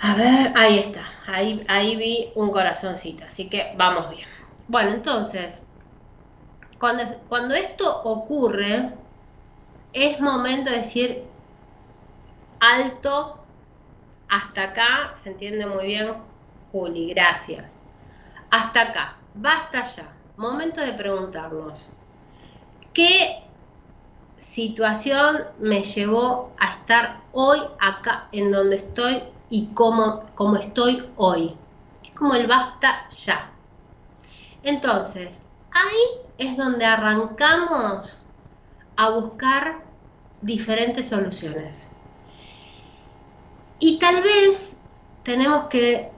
A 0.00 0.14
ver, 0.14 0.52
ahí 0.56 0.78
está, 0.78 1.02
ahí, 1.26 1.64
ahí 1.68 1.96
vi 1.96 2.30
un 2.36 2.52
corazoncito, 2.52 3.24
así 3.24 3.48
que 3.48 3.74
vamos 3.76 4.10
bien. 4.10 4.28
Bueno, 4.68 4.90
entonces, 4.90 5.64
cuando, 6.78 7.02
cuando 7.28 7.54
esto 7.54 8.02
ocurre, 8.04 8.92
es 9.92 10.20
momento 10.20 10.70
de 10.70 10.78
decir 10.78 11.24
alto, 12.60 13.44
hasta 14.28 14.64
acá, 14.64 15.14
se 15.22 15.30
entiende 15.30 15.66
muy 15.66 15.86
bien, 15.88 16.14
Juli, 16.70 17.12
gracias. 17.12 17.80
Hasta 18.50 18.82
acá, 18.82 19.16
basta 19.34 19.84
ya. 19.84 20.12
Momento 20.36 20.80
de 20.80 20.92
preguntarnos, 20.92 21.90
¿qué 22.92 23.42
situación 24.36 25.44
me 25.58 25.82
llevó 25.82 26.54
a 26.60 26.70
estar 26.70 27.22
hoy 27.32 27.58
acá 27.80 28.28
en 28.30 28.52
donde 28.52 28.76
estoy 28.76 29.24
y 29.50 29.68
cómo, 29.74 30.24
cómo 30.34 30.56
estoy 30.56 31.08
hoy? 31.16 31.54
Es 32.04 32.10
como 32.12 32.34
el 32.34 32.46
basta 32.46 33.08
ya. 33.10 33.50
Entonces, 34.62 35.38
ahí 35.70 36.20
es 36.38 36.56
donde 36.56 36.84
arrancamos 36.84 38.18
a 38.96 39.10
buscar 39.10 39.82
diferentes 40.42 41.08
soluciones. 41.08 41.86
Y 43.78 43.98
tal 43.98 44.22
vez 44.22 44.76
tenemos 45.22 45.66
que 45.66 46.10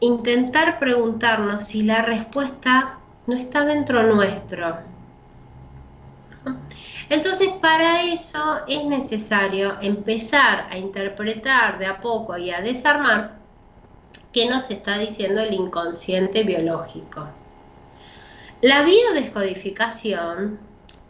intentar 0.00 0.78
preguntarnos 0.78 1.64
si 1.64 1.82
la 1.82 2.02
respuesta 2.02 2.98
no 3.26 3.36
está 3.36 3.64
dentro 3.64 4.02
nuestro. 4.02 4.89
Entonces, 7.10 7.48
para 7.60 8.04
eso 8.04 8.60
es 8.68 8.84
necesario 8.84 9.76
empezar 9.80 10.68
a 10.70 10.78
interpretar 10.78 11.76
de 11.80 11.86
a 11.86 12.00
poco 12.00 12.38
y 12.38 12.52
a 12.52 12.60
desarmar 12.60 13.36
qué 14.32 14.48
nos 14.48 14.70
está 14.70 14.96
diciendo 14.96 15.40
el 15.40 15.52
inconsciente 15.52 16.44
biológico. 16.44 17.26
La 18.62 18.84
biodescodificación 18.84 20.60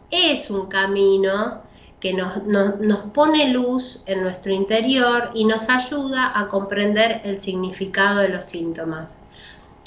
es 0.09 0.49
un 0.49 0.65
camino 0.65 1.61
que 1.99 2.13
nos, 2.13 2.43
nos, 2.47 2.99
pone 3.13 3.49
luz 3.49 4.01
en 4.07 4.23
nuestro 4.23 4.51
interior 4.51 5.29
y 5.35 5.45
nos 5.45 5.69
ayuda 5.69 6.31
a 6.33 6.47
comprender 6.47 7.21
el 7.23 7.39
significado 7.39 8.21
de 8.21 8.29
los 8.29 8.45
síntomas. 8.45 9.19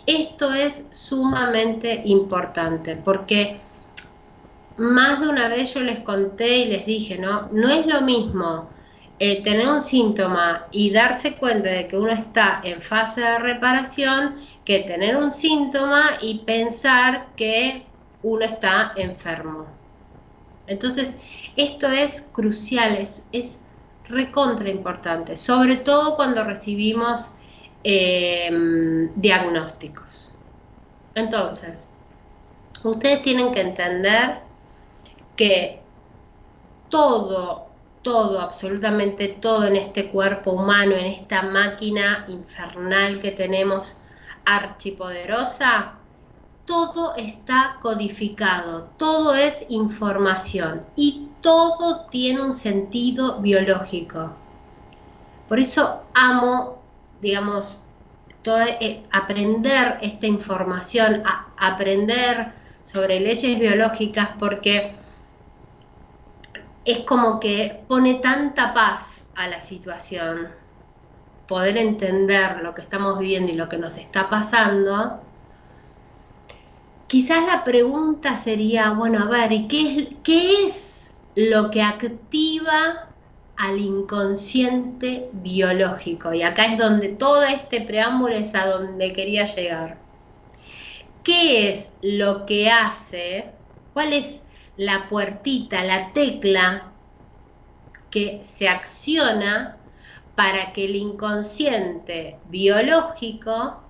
Esto 0.07 0.55
es 0.55 0.87
sumamente 0.93 2.03
importante 2.05 2.95
porque 2.95 3.64
más 4.77 5.21
de 5.21 5.29
una 5.29 5.49
vez 5.49 5.73
yo 5.75 5.81
les 5.81 6.01
conté 6.01 6.59
y 6.59 6.69
les 6.69 6.87
dije, 6.87 7.19
¿no? 7.19 7.49
No 7.53 7.69
es 7.69 7.87
lo 7.87 8.01
mismo 8.01 8.71
eh, 9.19 9.43
tener 9.45 9.69
un 9.69 9.83
síntoma 9.83 10.67
y 10.73 10.91
darse 10.91 11.37
cuenta 11.37 11.71
de 11.71 11.87
que 11.87 11.97
uno 11.97 12.13
está 12.13 12.61
en 12.65 12.83
fase 12.83 13.21
de 13.21 13.39
reparación 13.39 14.37
que 14.65 14.81
tener 14.81 15.17
un 15.17 15.31
síntoma 15.31 16.19
y 16.21 16.41
pensar 16.41 17.29
que 17.37 17.87
uno 18.23 18.45
está 18.45 18.93
enfermo. 18.97 19.67
Entonces, 20.67 21.17
esto 21.57 21.89
es 21.89 22.23
crucial, 22.33 22.97
es, 22.97 23.29
es 23.33 23.59
recontra 24.09 24.69
importante, 24.69 25.37
sobre 25.37 25.77
todo 25.77 26.17
cuando 26.17 26.43
recibimos 26.43 27.31
em, 27.85 29.13
diagnósticos. 29.15 30.31
Entonces, 31.15 31.87
ustedes 32.83 33.23
tienen 33.23 33.53
que 33.53 33.61
entender 33.61 34.39
que 35.37 35.81
todo, 36.89 37.67
todo, 38.03 38.41
absolutamente 38.41 39.29
todo 39.29 39.67
en 39.67 39.77
este 39.77 40.11
cuerpo 40.11 40.53
humano, 40.53 40.95
en 40.95 41.07
esta 41.07 41.43
máquina 41.43 42.25
infernal 42.29 43.21
que 43.21 43.33
tenemos 43.33 43.97
archipoderosa, 44.45 45.95
todo 46.67 47.15
está 47.17 47.79
codificado, 47.83 48.89
todo 48.97 49.35
es 49.35 49.65
información 49.69 50.83
y 50.97 51.29
todo 51.41 52.07
tiene 52.07 52.43
un 52.43 52.55
sentido 52.55 53.41
biológico. 53.41 54.31
Por 55.49 55.59
eso 55.59 56.03
amo, 56.15 56.83
digamos, 57.21 57.81
eh, 58.47 59.03
aprender 59.11 59.99
esta 60.03 60.27
información, 60.27 61.23
aprender 61.57 62.53
sobre 62.85 63.21
leyes 63.21 63.59
biológicas, 63.59 64.31
porque 64.39 64.95
es 66.85 67.01
como 67.05 67.41
que 67.41 67.83
pone 67.89 68.15
tanta 68.15 68.75
paz 68.75 69.25
a 69.35 69.49
la 69.49 69.61
situación, 69.61 70.49
poder 71.49 71.77
entender 71.77 72.61
lo 72.63 72.75
que 72.75 72.83
estamos 72.83 73.19
viviendo 73.19 73.53
y 73.53 73.57
lo 73.57 73.69
que 73.69 73.79
nos 73.79 73.97
está 73.97 74.29
pasando, 74.29 75.21
quizás 77.07 77.47
la 77.47 77.65
pregunta 77.65 78.37
sería, 78.43 78.91
bueno, 78.91 79.25
a 79.25 79.29
ver, 79.29 79.53
¿y 79.53 79.69
qué 79.69 79.99
es, 79.99 80.09
qué 80.23 80.67
es 80.67 81.15
lo 81.35 81.71
que 81.71 81.83
activa 81.83 83.09
al 83.57 83.79
inconsciente 83.79 85.29
biológico? 85.33 86.33
Y 86.35 86.43
acá 86.43 86.67
es 86.67 86.79
donde 86.79 87.11
todo 87.11 87.45
este 87.45 87.83
preámbulo 87.83 88.35
es 88.35 88.55
a 88.55 88.67
donde 88.67 89.13
quería 89.13 89.47
llegar. 89.47 89.99
¿Qué 91.23 91.73
es 91.73 91.91
lo 92.03 92.45
que 92.47 92.71
hace? 92.71 93.47
¿Cuál 93.95 94.13
es 94.13 94.44
la 94.77 95.09
puertita, 95.09 95.85
la 95.85 96.13
tecla 96.13 96.93
que 98.11 98.43
se 98.45 98.69
acciona 98.69 99.77
para 100.35 100.73
que 100.73 100.85
el 100.85 100.97
inconsciente 100.97 102.39
biológico 102.49 103.83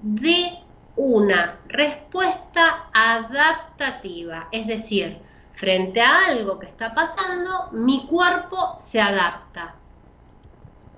dé 0.00 0.58
una 0.96 1.58
respuesta 1.66 2.88
adaptativa, 2.92 4.48
es 4.52 4.66
decir, 4.66 5.18
frente 5.52 6.00
a 6.00 6.26
algo 6.26 6.58
que 6.58 6.66
está 6.66 6.94
pasando, 6.94 7.70
mi 7.72 8.06
cuerpo 8.06 8.76
se 8.78 9.00
adapta. 9.00 9.74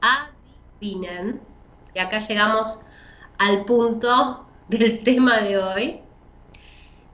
Adivinen, 0.01 1.41
y 1.95 1.99
acá 1.99 2.21
llegamos 2.21 2.83
al 3.39 3.65
punto 3.65 4.47
del 4.69 5.03
tema 5.05 5.41
de 5.41 5.59
hoy, 5.59 6.01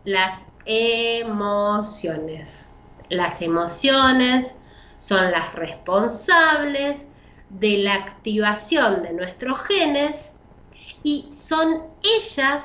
las 0.05 0.52
emociones. 0.65 2.69
Las 3.09 3.43
emociones 3.43 4.57
son 4.99 5.31
las 5.31 5.55
responsables 5.55 7.07
de 7.51 7.79
la 7.79 7.95
activación 7.95 9.03
de 9.03 9.13
nuestros 9.13 9.61
genes 9.65 10.31
y 11.03 11.29
son 11.33 11.83
ellas 12.03 12.65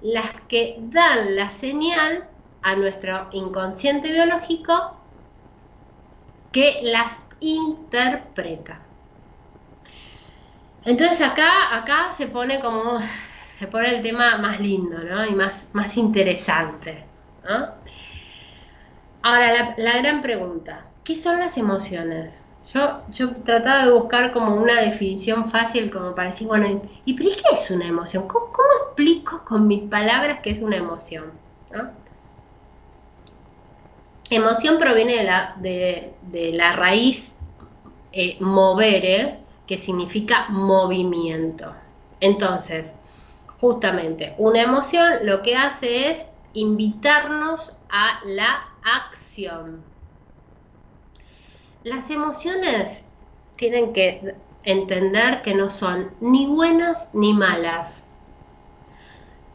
las 0.00 0.34
que 0.48 0.76
dan 0.78 1.36
la 1.36 1.50
señal 1.50 2.28
a 2.62 2.76
nuestro 2.76 3.28
inconsciente 3.32 4.10
biológico 4.10 4.96
que 6.52 6.80
las 6.82 7.22
interpreta. 7.40 8.80
Entonces 10.84 11.20
acá, 11.20 11.76
acá 11.76 12.12
se 12.12 12.28
pone 12.28 12.60
como, 12.60 13.00
se 13.58 13.66
pone 13.66 13.96
el 13.96 14.02
tema 14.02 14.36
más 14.38 14.60
lindo, 14.60 14.98
¿no? 14.98 15.26
Y 15.26 15.34
más, 15.34 15.68
más 15.72 15.96
interesante. 15.96 17.04
Ahora, 19.22 19.74
la, 19.76 19.98
gran 19.98 20.22
pregunta, 20.22 20.86
¿qué 21.04 21.16
son 21.16 21.38
las 21.38 21.56
emociones? 21.56 22.42
Yo, 22.72 23.02
yo 23.10 23.36
trataba 23.44 23.84
de 23.84 23.92
buscar 23.92 24.32
como 24.32 24.56
una 24.56 24.80
definición 24.80 25.50
fácil 25.50 25.90
como 25.90 26.14
para 26.14 26.30
decir, 26.30 26.48
bueno, 26.48 26.82
¿y 27.04 27.16
qué 27.16 27.28
es 27.52 27.70
una 27.70 27.86
emoción? 27.86 28.26
¿Cómo, 28.26 28.46
explico 28.86 29.44
con 29.44 29.66
mis 29.66 29.82
palabras 29.84 30.40
qué 30.42 30.50
es 30.50 30.60
una 30.60 30.76
emoción? 30.76 31.32
Emoción 34.30 34.78
proviene 34.80 35.16
de 35.16 35.24
la, 35.24 35.54
de, 35.58 36.12
de 36.22 36.52
la 36.52 36.74
raíz 36.74 37.36
eh, 38.12 38.38
movere, 38.40 39.38
que 39.66 39.76
significa 39.76 40.46
movimiento. 40.48 41.74
Entonces, 42.20 42.92
justamente, 43.60 44.34
una 44.38 44.62
emoción 44.62 45.12
lo 45.24 45.42
que 45.42 45.54
hace 45.54 46.10
es 46.10 46.26
invitarnos 46.56 47.74
a 47.90 48.20
la 48.24 48.64
acción. 48.82 49.84
Las 51.84 52.10
emociones 52.10 53.04
tienen 53.56 53.92
que 53.92 54.34
entender 54.64 55.42
que 55.42 55.54
no 55.54 55.68
son 55.68 56.12
ni 56.20 56.46
buenas 56.46 57.10
ni 57.12 57.34
malas. 57.34 58.04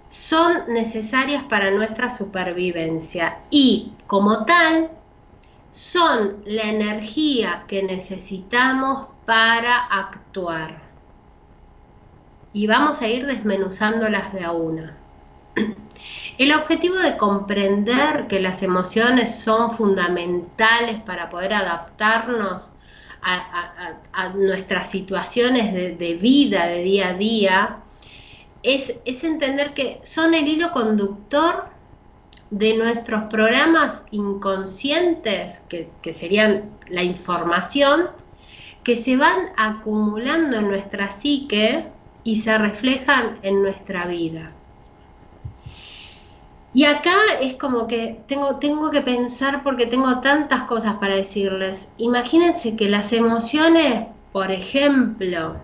Son 0.10 0.66
necesarias 0.68 1.44
para 1.46 1.72
nuestra 1.72 2.12
supervivencia 2.12 3.40
y 3.50 3.94
como 4.06 4.46
tal 4.46 4.92
son 5.72 6.44
la 6.46 6.64
energía 6.64 7.66
que 7.68 7.82
necesitamos 7.82 9.08
para 9.26 9.86
actuar. 9.86 10.82
Y 12.54 12.68
vamos 12.68 13.02
a 13.02 13.08
ir 13.08 13.26
desmenuzándolas 13.26 14.34
de 14.34 14.44
a 14.44 14.52
una. 14.52 14.98
El 16.38 16.54
objetivo 16.54 16.96
de 16.96 17.18
comprender 17.18 18.28
que 18.28 18.40
las 18.40 18.64
emociones 18.64 19.36
son 19.36 19.72
fundamentales 19.72 21.02
para 21.04 21.30
poder 21.30 21.54
adaptarnos 21.54 22.72
a, 23.22 24.30
nuestras 24.34 24.90
situaciones 24.90 25.74
de, 25.74 26.14
vida, 26.16 26.66
de 26.66 26.82
día 26.82 27.10
a 27.10 27.14
día, 27.14 27.78
es, 28.64 28.96
entender 29.06 29.74
que 29.74 30.00
son 30.04 30.34
el 30.34 30.48
hilo 30.48 30.72
conductor 30.72 31.66
de 32.50 32.76
nuestros 32.76 33.24
programas 33.30 34.04
inconscientes, 34.12 35.60
que, 35.70 36.14
serían 36.14 36.70
la 36.90 37.04
información, 37.04 38.10
que 38.84 38.98
se 38.98 39.16
van 39.16 39.52
acumulando 39.58 40.58
en 40.58 40.68
nuestra 40.68 41.12
psique 41.12 41.86
y 42.24 42.38
se 42.38 42.58
reflejan 42.58 43.38
en 43.44 43.62
nuestra 43.62 44.06
vida. 44.08 44.52
Y 46.74 46.86
acá 46.86 47.16
es 47.42 47.56
como 47.56 47.86
que 47.86 48.22
tengo, 48.28 48.56
tengo 48.56 48.92
que 48.92 49.02
pensar 49.02 49.62
porque 49.62 49.88
tengo 49.88 50.22
tantas 50.22 50.64
cosas 50.64 50.96
para 50.96 51.16
decirles. 51.16 51.90
Imagínense 51.98 52.78
que 52.78 52.88
las 52.88 53.12
emociones, 53.12 54.08
por 54.32 54.52
ejemplo, 54.52 55.58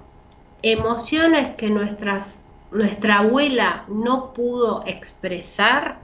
emociones 0.61 1.55
que 1.55 1.69
nuestras, 1.69 2.43
nuestra 2.71 3.19
abuela 3.19 3.85
no 3.87 4.33
pudo 4.33 4.83
expresar, 4.85 5.99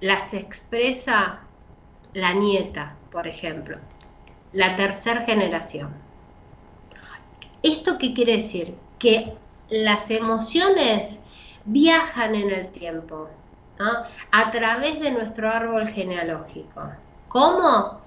las 0.00 0.32
expresa 0.34 1.40
la 2.14 2.34
nieta, 2.34 2.94
por 3.10 3.26
ejemplo, 3.26 3.78
la 4.52 4.76
tercera 4.76 5.22
generación. 5.22 5.92
¿Esto 7.64 7.98
qué 7.98 8.14
quiere 8.14 8.36
decir? 8.36 8.76
Que 9.00 9.34
las 9.68 10.12
emociones 10.12 11.18
viajan 11.64 12.36
en 12.36 12.50
el 12.50 12.68
tiempo 12.70 13.28
a 14.30 14.50
través 14.50 15.00
de 15.00 15.10
nuestro 15.12 15.48
árbol 15.48 15.88
genealógico. 15.88 16.92
¿Cómo? 17.28 18.00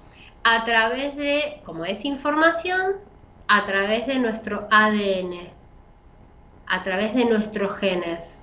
A 0.44 0.64
través 0.64 1.16
de, 1.16 1.60
como 1.64 1.84
es 1.84 2.04
información, 2.04 2.96
a 3.48 3.64
través 3.66 4.06
de 4.06 4.18
nuestro 4.18 4.68
ADN, 4.70 5.50
a 6.66 6.82
través 6.82 7.14
de 7.14 7.24
nuestros 7.24 7.76
genes. 7.78 8.38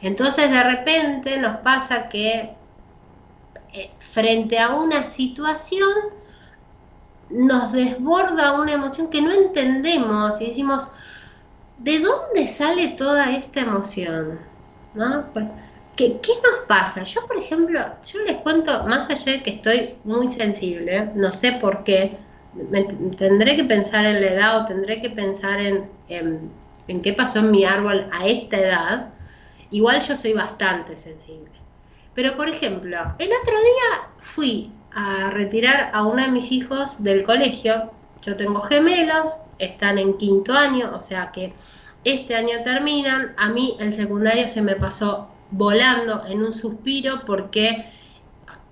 Entonces 0.00 0.50
de 0.50 0.62
repente 0.64 1.38
nos 1.38 1.58
pasa 1.58 2.08
que 2.08 2.54
eh, 3.72 3.90
frente 4.00 4.58
a 4.58 4.74
una 4.74 5.06
situación 5.06 5.88
nos 7.30 7.72
desborda 7.72 8.60
una 8.60 8.72
emoción 8.72 9.08
que 9.08 9.22
no 9.22 9.30
entendemos 9.30 10.40
y 10.40 10.48
decimos, 10.48 10.88
¿de 11.78 12.00
dónde 12.00 12.46
sale 12.46 12.88
toda 12.88 13.30
esta 13.30 13.60
emoción? 13.60 14.40
¿No? 14.94 15.24
Pues, 15.32 15.46
¿Qué, 15.96 16.08
nos 16.08 16.66
pasa? 16.66 17.04
Yo, 17.04 17.26
por 17.26 17.36
ejemplo, 17.36 17.78
yo 18.10 18.20
les 18.20 18.38
cuento, 18.38 18.84
más 18.84 19.10
allá 19.10 19.32
de 19.32 19.42
que 19.42 19.50
estoy 19.50 19.94
muy 20.04 20.28
sensible, 20.28 21.10
no 21.14 21.32
sé 21.32 21.52
por 21.60 21.84
qué, 21.84 22.16
tendré 23.18 23.56
que 23.56 23.64
pensar 23.64 24.06
en 24.06 24.20
la 24.20 24.28
edad 24.28 24.62
o 24.62 24.66
tendré 24.66 25.00
que 25.00 25.10
pensar 25.10 25.60
en, 25.60 25.90
en, 26.08 27.02
qué 27.02 27.12
pasó 27.12 27.40
en 27.40 27.50
mi 27.50 27.64
árbol 27.64 28.06
a 28.10 28.26
esta 28.26 28.58
edad, 28.58 29.08
igual 29.70 30.00
yo 30.00 30.16
soy 30.16 30.32
bastante 30.32 30.96
sensible. 30.96 31.50
Pero, 32.14 32.36
por 32.36 32.48
ejemplo, 32.48 32.96
el 33.18 33.30
otro 33.42 33.58
día 33.58 34.08
fui 34.20 34.72
a 34.94 35.30
retirar 35.30 35.90
a 35.92 36.06
uno 36.06 36.22
de 36.22 36.28
mis 36.28 36.52
hijos 36.52 37.02
del 37.02 37.22
colegio, 37.24 37.90
yo 38.22 38.36
tengo 38.36 38.62
gemelos, 38.62 39.36
están 39.58 39.98
en 39.98 40.16
quinto 40.16 40.54
año, 40.54 40.92
o 40.94 41.02
sea 41.02 41.32
que 41.32 41.52
este 42.04 42.34
año 42.34 42.62
terminan, 42.64 43.34
a 43.36 43.48
mí 43.50 43.76
el 43.78 43.92
secundario 43.92 44.48
se 44.48 44.62
me 44.62 44.74
pasó 44.74 45.31
volando 45.52 46.24
en 46.26 46.42
un 46.42 46.54
suspiro 46.54 47.22
porque 47.26 47.84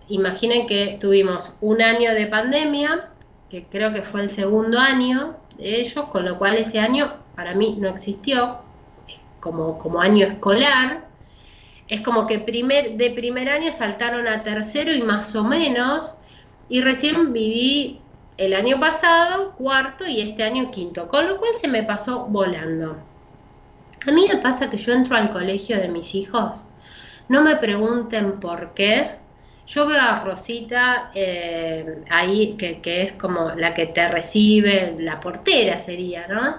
imaginen 0.09 0.67
que 0.67 0.99
tuvimos 1.01 1.55
un 1.61 1.81
año 1.81 2.13
de 2.15 2.27
pandemia, 2.27 3.11
que 3.49 3.67
creo 3.67 3.93
que 3.93 4.03
fue 4.03 4.23
el 4.23 4.31
segundo 4.31 4.79
año 4.79 5.37
de 5.57 5.81
ellos, 5.81 6.07
con 6.07 6.25
lo 6.25 6.39
cual 6.39 6.57
ese 6.57 6.81
año 6.81 7.13
para 7.37 7.55
mí 7.55 7.77
no 7.79 7.89
existió 7.89 8.59
como, 9.41 9.79
como 9.79 10.01
año 10.01 10.27
escolar. 10.27 11.09
Es 11.89 12.01
como 12.03 12.27
que 12.27 12.39
primer, 12.39 12.97
de 12.97 13.11
primer 13.11 13.49
año 13.49 13.73
saltaron 13.73 14.27
a 14.27 14.43
tercero 14.43 14.93
y 14.93 15.03
más 15.03 15.35
o 15.37 15.45
menos, 15.45 16.15
y 16.69 16.81
recién 16.81 17.33
viví 17.33 18.01
el 18.37 18.55
año 18.55 18.81
pasado 18.81 19.53
cuarto 19.57 20.07
y 20.07 20.21
este 20.21 20.45
año 20.45 20.71
quinto, 20.71 21.09
con 21.09 21.27
lo 21.27 21.39
cual 21.39 21.53
se 21.61 21.69
me 21.69 21.83
pasó 21.83 22.27
volando. 22.27 22.97
A 24.07 24.13
mí 24.13 24.27
me 24.33 24.39
pasa 24.39 24.71
que 24.71 24.79
yo 24.79 24.93
entro 24.93 25.15
al 25.15 25.31
colegio 25.31 25.77
de 25.79 25.89
mis 25.89 26.15
hijos 26.15 26.65
no 27.31 27.43
me 27.43 27.57
pregunten 27.57 28.41
por 28.41 28.75
qué. 28.75 29.13
Yo 29.65 29.87
veo 29.87 30.01
a 30.01 30.25
Rosita 30.25 31.13
eh, 31.15 32.03
ahí, 32.11 32.57
que, 32.57 32.81
es 33.03 33.13
como 33.13 33.51
la 33.51 33.73
que 33.73 33.87
te 33.87 34.09
recibe, 34.09 34.97
la 34.99 35.21
portera 35.21 35.79
sería, 35.79 36.27
¿no? 36.27 36.57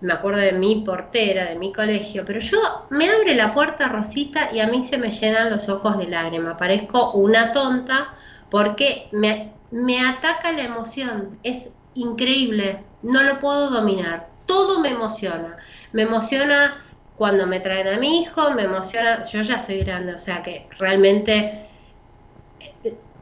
Me 0.00 0.12
acuerdo 0.12 0.38
de 0.38 0.52
mi 0.52 0.84
portera, 0.86 1.46
de 1.46 1.56
mi 1.56 1.72
colegio, 1.72 2.22
pero 2.24 2.38
yo 2.38 2.86
me 2.90 3.10
abre 3.10 3.34
la 3.34 3.52
puerta 3.52 3.88
Rosita 3.88 4.50
y 4.52 4.60
a 4.60 4.68
mí 4.68 4.84
se 4.84 4.98
me 4.98 5.10
llenan 5.10 5.50
los 5.50 5.68
ojos 5.68 5.98
de 5.98 6.06
lágrima. 6.06 6.56
Parezco 6.56 7.10
una 7.14 7.50
tonta 7.50 8.14
porque 8.50 9.08
me, 9.10 9.52
me 9.72 10.00
ataca 10.06 10.52
la 10.52 10.62
emoción. 10.62 11.40
Es 11.42 11.72
increíble, 11.94 12.84
no 13.02 13.24
lo 13.24 13.40
puedo 13.40 13.70
dominar. 13.70 14.28
Todo 14.46 14.78
me 14.78 14.90
emociona. 14.90 15.56
Me 15.90 16.02
emociona 16.02 16.76
cuando 17.22 17.46
me 17.46 17.60
traen 17.60 17.86
a 17.86 17.98
mi 18.00 18.20
hijo, 18.20 18.50
me 18.50 18.62
emociona, 18.64 19.24
yo 19.26 19.42
ya 19.42 19.60
soy 19.60 19.78
grande, 19.84 20.12
o 20.12 20.18
sea 20.18 20.42
que 20.42 20.68
realmente 20.76 21.68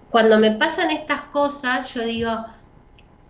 cuando 0.09 0.39
me 0.39 0.53
pasan 0.53 0.91
estas 0.91 1.25
cosas, 1.25 1.93
yo 1.93 2.03
digo, 2.07 2.31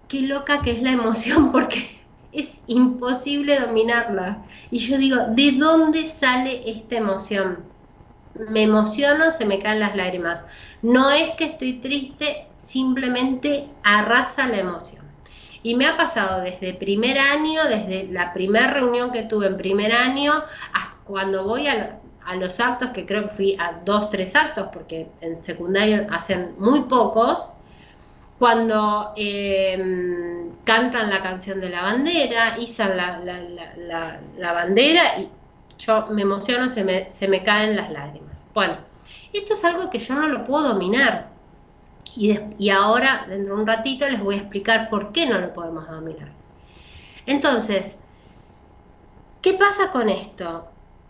qué 0.07 0.21
loca 0.23 0.63
que 0.63 0.71
es 0.71 0.83
la 0.83 0.93
emoción 0.93 1.51
porque 1.53 2.07
es 2.31 2.61
imposible 2.67 3.59
dominarla. 3.59 4.47
Y 4.71 4.79
yo 4.79 4.97
digo, 4.97 5.17
¿de 5.31 5.51
dónde 5.59 6.07
sale 6.07 6.71
esta 6.71 6.99
emoción? 6.99 7.73
Me 8.35 8.63
emociono, 8.63 9.33
se 9.33 9.47
me 9.47 9.59
caen 9.59 9.81
las 9.81 9.97
lágrimas. 9.97 10.47
No 10.83 11.11
es 11.11 11.35
que 11.37 11.47
estoy 11.47 11.81
triste, 11.81 12.47
simplemente 12.63 13.71
arrasa 13.83 14.47
la 14.47 14.59
emoción. 14.61 15.00
Y 15.63 15.75
me 15.75 15.87
ha 15.87 15.97
pasado 15.97 16.41
desde 16.43 16.75
primer 16.75 17.19
año, 17.19 17.65
desde 17.65 18.09
la 18.11 18.33
primera 18.33 18.73
reunión 18.73 19.13
que 19.13 19.25
tuve 19.25 19.47
en 19.47 19.57
primer 19.57 19.93
año, 19.93 20.33
hasta 20.73 20.97
cuando 21.05 21.45
voy 21.45 21.67
a, 21.67 21.99
los 22.39 22.61
actos, 22.61 22.91
que 22.91 23.07
creo 23.07 23.25
que 23.25 23.35
fui 23.35 23.57
a 23.59 23.81
dos, 23.85 24.09
tres 24.11 24.37
actos, 24.37 24.69
porque 24.73 25.09
en 25.21 25.43
secundario 25.43 26.07
hacen 26.11 26.55
muy 26.59 26.83
pocos, 26.83 27.51
cuando 28.39 29.13
em, 29.17 30.53
cantan 30.65 31.11
la 31.11 31.23
canción 31.23 31.61
de 31.61 31.71
la 31.71 31.83
bandera, 31.83 32.57
izan 32.59 32.97
la, 32.97 34.53
bandera 34.53 35.19
y 35.19 35.29
yo 35.79 36.07
me 36.07 36.23
emociono, 36.23 36.71
se 36.71 37.29
me 37.29 37.45
caen 37.45 37.77
las 37.77 37.91
lágrimas. 37.91 38.47
Bueno, 38.55 38.77
esto 39.33 39.55
es 39.55 39.65
algo 39.65 39.91
que 39.91 39.99
yo 39.99 40.15
no 40.15 40.29
lo 40.29 40.45
puedo 40.45 40.69
dominar. 40.69 41.31
Y, 42.17 42.71
ahora, 42.71 43.27
dentro 43.29 43.55
de 43.55 43.63
un 43.63 43.67
ratito, 43.67 44.09
les 44.09 44.21
voy 44.21 44.35
a 44.37 44.39
explicar 44.39 44.91
por 44.91 45.13
qué 45.13 45.27
no 45.27 45.39
lo 45.39 45.53
podemos 45.53 45.89
dominar. 45.89 46.33
Entonces, 47.27 47.97
¿qué 49.43 49.55
pasa 49.55 49.91
con 49.91 50.09
esto? 50.09 50.67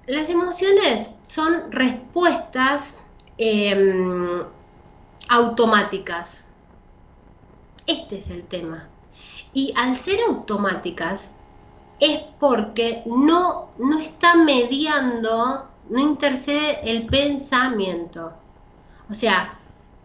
Las 0.07 0.29
emociones 0.29 1.11
son 1.27 1.71
respuestas 1.71 2.93
em, 3.39 4.45
automáticas. 5.29 6.45
Este 7.87 8.19
es 8.19 8.29
el 8.29 8.45
tema. 8.45 8.89
Y 9.53 9.73
al 9.77 9.97
ser 9.97 10.19
automáticas 10.29 11.33
es 11.99 12.23
porque 12.39 13.03
no, 13.07 13.71
no 13.79 13.99
está 14.01 14.37
mediando, 14.37 15.69
no 15.89 15.99
intercede 15.99 16.91
el 16.91 17.07
pensamiento. 17.07 18.33
O 19.09 19.15
sea, 19.15 19.60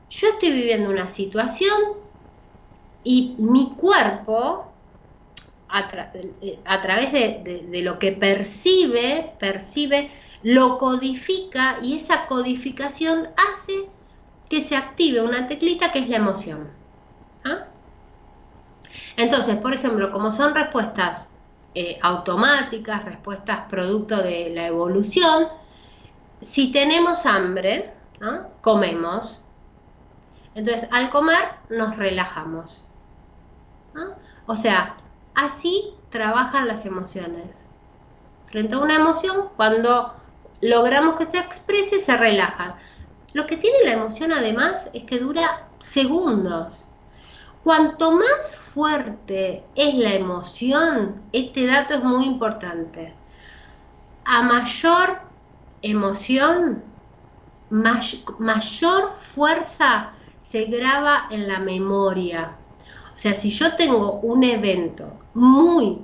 yo 0.09 0.29
estoy 0.29 0.51
viviendo 0.51 0.89
una 0.89 1.09
situación 1.09 1.79
y 3.03 3.35
mi 3.37 3.71
cuerpo, 3.75 4.71
a, 5.67 5.89
través 6.81 7.11
de, 7.11 7.81
lo 7.81 7.99
que 7.99 8.13
percibe, 8.13 9.33
percibe, 9.39 10.09
lo 10.41 10.77
codifica 10.77 11.79
y 11.81 11.95
esa 11.95 12.27
codificación 12.27 13.27
hace 13.35 13.73
que 14.49 14.61
se 14.61 14.75
active 14.75 15.21
una 15.21 15.47
teclita 15.47 15.91
que 15.91 15.99
es 15.99 16.09
la 16.09 16.17
emoción. 16.17 16.69
¿ah? 17.43 17.65
Entonces, 19.17 19.55
por 19.57 19.73
ejemplo, 19.73 20.11
como 20.11 20.31
son 20.31 20.55
respuestas 20.55 21.27
eh, 21.73 21.99
automáticas, 22.01 23.03
respuestas 23.03 23.65
producto 23.69 24.17
de 24.17 24.51
la 24.55 24.67
evolución, 24.67 25.47
si 26.41 26.71
tenemos 26.71 27.25
hambre, 27.25 27.91
comemos. 28.61 29.37
Entonces, 30.55 30.87
al 30.91 31.09
comer 31.09 31.43
nos 31.69 31.97
relajamos. 31.97 32.81
O 34.47 34.55
sea, 34.55 34.95
así 35.35 35.93
trabajan 36.09 36.67
las 36.67 36.85
emociones. 36.85 37.49
Frente 38.47 38.75
a 38.75 38.79
una 38.79 38.95
emoción, 38.95 39.49
cuando 39.57 40.15
logramos 40.61 41.17
que 41.17 41.25
se 41.25 41.39
exprese, 41.39 41.99
se 41.99 42.15
relaja. 42.15 42.77
Lo 43.33 43.45
que 43.47 43.57
tiene 43.57 43.83
la 43.83 43.93
emoción 43.93 44.31
además 44.31 44.89
es 44.93 45.03
que 45.03 45.19
dura 45.19 45.67
segundos. 45.79 46.85
Cuanto 47.63 48.11
más 48.11 48.55
fuerte 48.55 49.65
es 49.75 49.93
la 49.95 50.13
emoción, 50.13 51.21
este 51.33 51.65
dato 51.65 51.95
es 51.95 52.03
muy 52.03 52.25
importante. 52.25 53.13
A 54.23 54.41
mayor 54.43 55.19
emoción, 55.81 56.83
mayor 57.69 59.11
fuerza 59.19 60.14
se 60.55 60.63
graba 60.67 61.27
en 61.31 61.49
la 61.49 61.59
memoria. 61.59 62.55
O 63.13 63.19
sea, 63.19 63.35
si 63.35 63.49
yo 63.49 63.75
tengo 63.75 64.21
un 64.21 64.41
evento 64.41 65.19
muy 65.33 65.99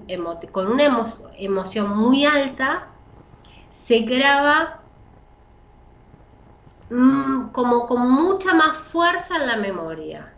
con 0.51 0.67
una 0.67 1.07
emoción 1.37 1.97
muy 1.97 2.25
alta, 2.25 2.89
se 3.69 3.99
graba 3.99 4.81
mm, 6.89 7.51
como 7.53 7.87
con 7.87 8.11
mucha 8.11 8.53
más 8.53 8.77
fuerza 8.79 9.37
en 9.37 9.47
la 9.47 9.55
memoria. 9.55 10.33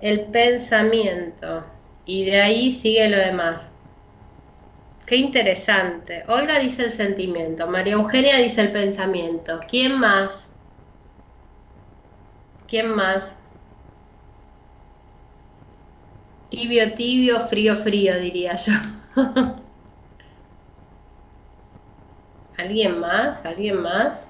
el 0.00 0.22
pensamiento 0.32 1.64
y 2.04 2.24
de 2.24 2.40
ahí 2.40 2.72
sigue 2.72 3.08
lo 3.08 3.16
demás. 3.16 3.62
Qué 5.06 5.18
interesante. 5.18 6.24
Olga 6.26 6.58
dice 6.58 6.86
el 6.86 6.92
sentimiento, 6.92 7.68
María 7.68 7.92
Eugenia 7.92 8.38
dice 8.38 8.60
el 8.60 8.72
pensamiento. 8.72 9.60
¿Quién 9.68 10.00
más? 10.00 10.48
¿Quién 12.66 12.88
más? 12.88 13.36
Tibio, 16.50 16.94
tibio, 16.94 17.40
frío, 17.46 17.76
frío, 17.76 18.18
diría 18.18 18.56
yo. 18.56 18.72
¿Alguien 22.56 22.98
más? 23.00 23.44
¿Alguien 23.44 23.82
más? 23.82 24.28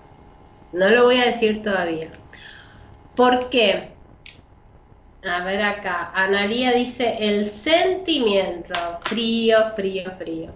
No 0.72 0.88
lo 0.90 1.04
voy 1.04 1.18
a 1.18 1.26
decir 1.26 1.62
todavía. 1.62 2.10
¿Por 3.14 3.48
qué? 3.50 3.94
A 5.24 5.44
ver 5.44 5.62
acá, 5.62 6.10
Analía 6.14 6.72
dice 6.72 7.16
el 7.18 7.46
sentimiento, 7.46 8.74
frío, 9.04 9.72
frío, 9.74 10.12
frío. 10.18 10.52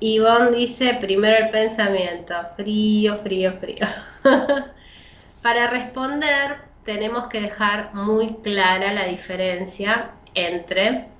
Ivonne 0.00 0.50
dice 0.56 0.98
primero 1.00 1.38
el 1.38 1.50
pensamiento, 1.50 2.34
frío, 2.56 3.18
frío, 3.22 3.52
frío. 3.58 3.86
Para 5.42 5.68
responder 5.68 6.56
tenemos 6.84 7.28
que 7.28 7.40
dejar 7.40 7.94
muy 7.94 8.42
clara 8.42 8.92
la 8.92 9.06
diferencia 9.06 10.10
entre 10.34 11.11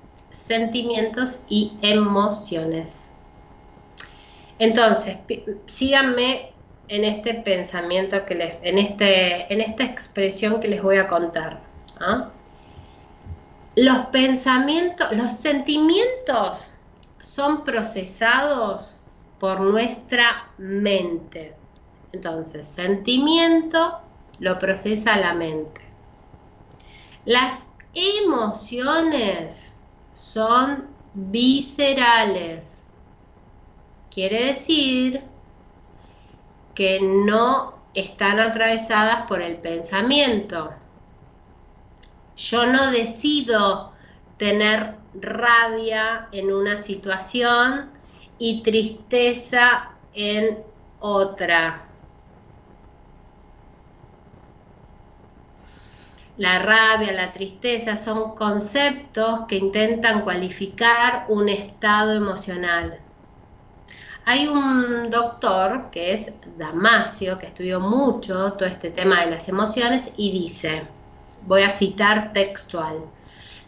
sentimientos 0.47 1.39
y 1.49 1.73
emociones. 1.81 3.11
Entonces, 4.59 5.17
síganme 5.65 6.53
en 6.87 7.03
este 7.05 7.35
pensamiento 7.35 8.23
que 8.25 8.35
les, 8.35 8.57
en, 8.61 8.77
este, 8.77 9.51
en 9.51 9.61
esta 9.61 9.83
expresión 9.83 10.59
que 10.59 10.67
les 10.67 10.81
voy 10.81 10.97
a 10.97 11.07
contar. 11.07 11.59
¿ah? 11.99 12.29
Los 13.75 14.05
pensamientos, 14.07 15.11
los 15.13 15.31
sentimientos 15.31 16.69
son 17.17 17.63
procesados 17.63 18.97
por 19.39 19.61
nuestra 19.61 20.49
mente. 20.57 21.55
Entonces, 22.11 22.67
sentimiento 22.67 23.99
lo 24.39 24.59
procesa 24.59 25.17
la 25.17 25.33
mente. 25.33 25.81
Las 27.25 27.63
emociones 27.93 29.72
son 30.13 30.89
viscerales. 31.13 32.83
Quiere 34.09 34.45
decir 34.45 35.23
que 36.75 36.99
no 37.01 37.75
están 37.93 38.39
atravesadas 38.39 39.27
por 39.27 39.41
el 39.41 39.57
pensamiento. 39.57 40.71
Yo 42.35 42.65
no 42.65 42.91
decido 42.91 43.93
tener 44.37 44.95
rabia 45.13 46.27
en 46.31 46.51
una 46.51 46.79
situación 46.79 47.91
y 48.39 48.63
tristeza 48.63 49.91
en 50.13 50.63
otra. 50.99 51.92
La 56.37 56.57
rabia, 56.57 57.11
la 57.11 57.31
tristeza 57.31 57.95
son 57.95 58.33
conceptos 58.33 59.41
que 59.47 59.57
intentan 59.57 60.21
cualificar 60.21 61.27
un 61.29 61.47
estado 61.47 62.13
emocional. 62.13 62.99
Hay 64.25 64.47
un 64.47 65.11
doctor 65.11 65.91
que 65.91 66.13
es 66.13 66.33
Damasio, 66.57 67.37
que 67.37 67.45
estudió 67.45 67.79
mucho 67.79 68.53
todo 68.53 68.67
este 68.67 68.89
tema 68.89 69.23
de 69.23 69.29
las 69.31 69.47
emociones 69.47 70.09
y 70.17 70.31
dice, 70.31 70.87
voy 71.45 71.61
a 71.61 71.77
citar 71.77 72.33
textual, 72.33 72.97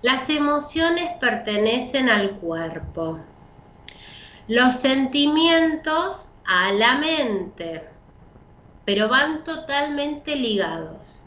las 0.02 0.28
emociones 0.32 1.12
pertenecen 1.20 2.10
al 2.10 2.32
cuerpo, 2.38 3.20
los 4.48 4.76
sentimientos 4.78 6.30
a 6.48 6.72
la 6.72 6.96
mente, 6.98 7.84
pero 8.86 9.08
van 9.08 9.44
totalmente 9.44 10.36
ligados. 10.36 11.22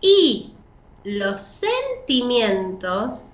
Y 0.00 0.51
los 1.04 1.42
sentimientos 1.42 3.24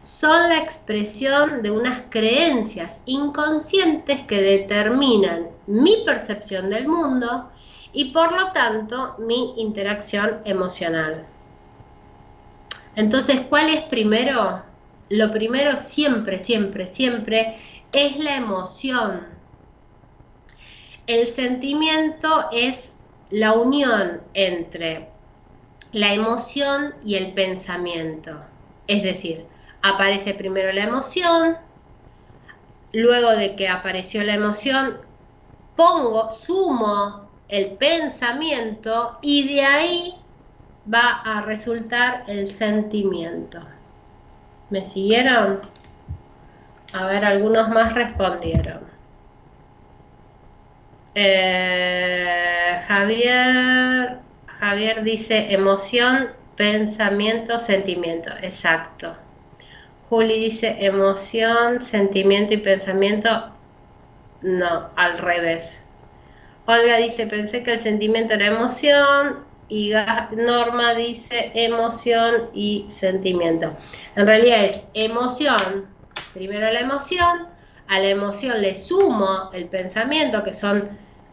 son 0.00 0.48
la 0.48 0.58
expresión 0.58 1.62
de 1.62 1.70
unas 1.70 2.04
creencias 2.08 3.00
inconscientes 3.04 4.20
que 4.26 4.40
determinan 4.40 5.48
mi 5.66 6.02
percepción 6.04 6.70
del 6.70 6.88
mundo 6.88 7.50
y 7.92 8.12
por 8.12 8.32
lo 8.32 8.52
tanto 8.52 9.14
mi 9.18 9.60
interacción 9.60 10.40
emocional. 10.44 11.26
Entonces, 12.96 13.42
¿cuál 13.48 13.68
es 13.68 13.82
primero? 13.84 14.62
Lo 15.08 15.32
primero 15.32 15.76
siempre, 15.76 16.38
siempre, 16.38 16.86
siempre 16.86 17.58
es 17.92 18.16
la 18.18 18.36
emoción. 18.36 19.26
El 21.06 21.26
sentimiento 21.28 22.46
es 22.52 22.96
la 23.30 23.52
unión 23.52 24.22
entre 24.34 25.09
la 25.92 26.14
emoción 26.14 26.94
y 27.04 27.16
el 27.16 27.32
pensamiento. 27.32 28.40
Es 28.86 29.02
decir, 29.02 29.46
aparece 29.82 30.34
primero 30.34 30.72
la 30.72 30.84
emoción, 30.84 31.56
luego 32.92 33.30
de 33.30 33.56
que 33.56 33.68
apareció 33.68 34.22
la 34.24 34.34
emoción, 34.34 35.00
pongo, 35.76 36.30
sumo 36.32 37.30
el 37.48 37.76
pensamiento 37.76 39.18
y 39.22 39.54
de 39.54 39.62
ahí 39.62 40.14
va 40.92 41.20
a 41.24 41.42
resultar 41.42 42.24
el 42.28 42.50
sentimiento. 42.50 43.60
¿Me 44.68 44.84
siguieron? 44.84 45.60
A 46.92 47.06
ver, 47.06 47.24
algunos 47.24 47.68
más 47.68 47.94
respondieron. 47.94 48.88
Eh, 51.14 52.82
Javier 52.86 54.20
Javier 54.60 55.02
dice 55.04 55.54
emoción, 55.54 56.32
pensamiento, 56.54 57.58
sentimiento. 57.58 58.30
Exacto. 58.42 59.16
Juli 60.10 60.38
dice 60.38 60.76
emoción, 60.80 61.82
sentimiento 61.82 62.52
y 62.52 62.58
pensamiento. 62.58 63.54
No, 64.42 64.90
al 64.96 65.16
revés. 65.16 65.74
Olga 66.66 66.98
dice 66.98 67.26
pensé 67.26 67.62
que 67.62 67.72
el 67.72 67.82
sentimiento 67.82 68.34
era 68.34 68.48
emoción 68.48 69.44
y 69.68 69.92
Norma 70.36 70.94
dice 70.94 71.52
emoción 71.54 72.50
y 72.52 72.86
sentimiento. 72.90 73.72
En 74.14 74.26
realidad 74.26 74.64
es 74.66 74.82
emoción, 74.92 75.86
primero 76.34 76.70
la 76.70 76.80
emoción, 76.80 77.48
a 77.86 77.98
la 77.98 78.08
emoción 78.10 78.60
le 78.60 78.76
sumo 78.76 79.50
el 79.54 79.68
pensamiento, 79.68 80.44
que 80.44 80.52
son 80.52 80.90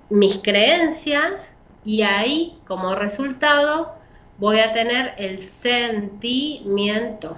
mis 0.10 0.38
creencias, 0.38 1.57
y 1.88 2.02
ahí 2.02 2.60
como 2.68 2.96
resultado 2.96 3.94
voy 4.40 4.60
a 4.60 4.74
tener 4.74 5.14
el 5.18 5.42
sentimiento. 5.42 7.38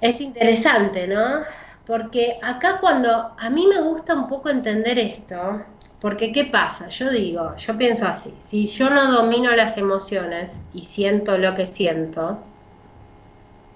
Es 0.00 0.22
interesante, 0.22 1.06
¿no? 1.06 1.42
Porque 1.86 2.38
acá 2.42 2.78
cuando 2.80 3.34
a 3.38 3.50
mí 3.50 3.66
me 3.66 3.82
gusta 3.82 4.14
un 4.14 4.26
poco 4.26 4.48
entender 4.48 4.98
esto, 4.98 5.64
porque 6.00 6.32
¿qué 6.32 6.46
pasa? 6.46 6.88
Yo 6.88 7.10
digo, 7.10 7.54
yo 7.56 7.76
pienso 7.76 8.06
así, 8.06 8.34
si 8.38 8.66
yo 8.66 8.88
no 8.88 9.12
domino 9.12 9.54
las 9.54 9.76
emociones 9.76 10.58
y 10.72 10.82
siento 10.82 11.36
lo 11.36 11.54
que 11.54 11.66
siento, 11.66 12.38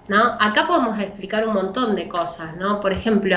¿no? 0.08 0.38
Acá 0.40 0.66
podemos 0.66 0.98
explicar 0.98 1.46
un 1.46 1.52
montón 1.52 1.94
de 1.96 2.08
cosas, 2.08 2.56
¿no? 2.56 2.80
Por 2.80 2.94
ejemplo, 2.94 3.36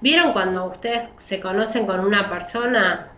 ¿vieron 0.00 0.32
cuando 0.32 0.64
ustedes 0.66 1.08
se 1.18 1.40
conocen 1.40 1.86
con 1.86 2.00
una 2.00 2.28
persona 2.28 3.12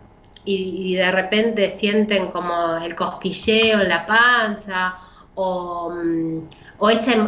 y, 0.51 0.95
de 0.95 1.11
repente 1.11 1.69
sienten 1.71 2.31
como 2.31 2.77
el 2.77 2.95
cosquilleo 2.95 3.81
en 3.81 3.89
la 3.89 4.05
panza 4.05 4.97
o, 5.35 5.91
mm, 5.91 6.39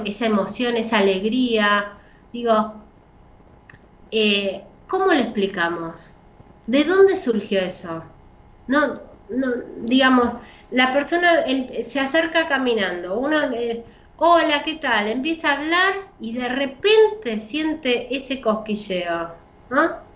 esa, 0.06 0.26
emoción, 0.26 0.76
esa 0.76 0.98
alegría. 1.00 1.94
Digo, 2.34 2.74
eh, 4.12 4.64
¿cómo 4.88 5.06
lo 5.08 5.20
explicamos? 5.20 6.12
¿De 6.68 6.84
dónde 6.84 7.16
surgió 7.16 7.60
eso? 7.60 8.04
No, 8.68 9.02
no 9.30 9.48
digamos, 9.84 10.30
la 10.72 10.94
persona 10.94 11.46
se 11.86 12.00
acerca 12.00 12.48
caminando, 12.48 13.20
uno, 13.20 13.38
eh, 13.54 13.84
hola, 14.18 14.64
¿qué 14.64 14.76
tal? 14.76 15.08
Empieza 15.10 15.50
a 15.50 15.58
hablar 15.58 15.94
y 16.20 16.34
de 16.34 16.48
repente 16.48 17.40
siente 17.40 18.16
ese 18.16 18.42
cosquilleo, 18.42 19.36
¿no? 19.70 20.11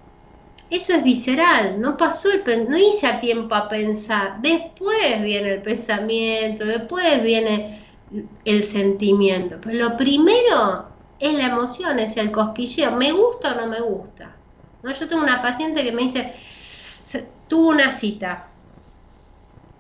Eso 0.70 0.94
es 0.94 1.04
visceral, 1.04 1.80
no 1.80 1.96
pasó 1.96 2.30
el 2.32 2.70
no 2.70 2.78
hice 2.78 3.06
a 3.06 3.20
tiempo 3.20 3.54
a 3.54 3.70
pensar. 3.70 4.42
Después 4.42 5.22
viene 5.22 5.54
el 5.54 5.62
pensamiento, 5.62 6.66
después 6.66 7.22
viene 7.22 7.86
el 8.44 8.64
sentimiento. 8.64 9.60
Pero 9.62 9.90
lo 9.90 9.98
primero 9.98 10.90
es 11.20 11.34
la 11.34 11.48
emoción, 11.48 12.00
es 12.00 12.18
el 12.18 12.32
cosquilleo. 12.32 12.92
¿Me 12.92 13.12
gusta 13.12 13.54
o 13.54 13.62
no 13.62 13.68
me 13.68 13.82
gusta? 13.82 14.36
¿No? 14.82 14.92
Yo 14.92 15.08
tengo 15.08 15.22
una 15.22 15.42
paciente 15.42 15.84
que 15.84 15.92
me 15.92 16.04
dice, 16.04 16.34
tuvo 17.48 17.70
una 17.70 17.92
cita. 17.92 18.48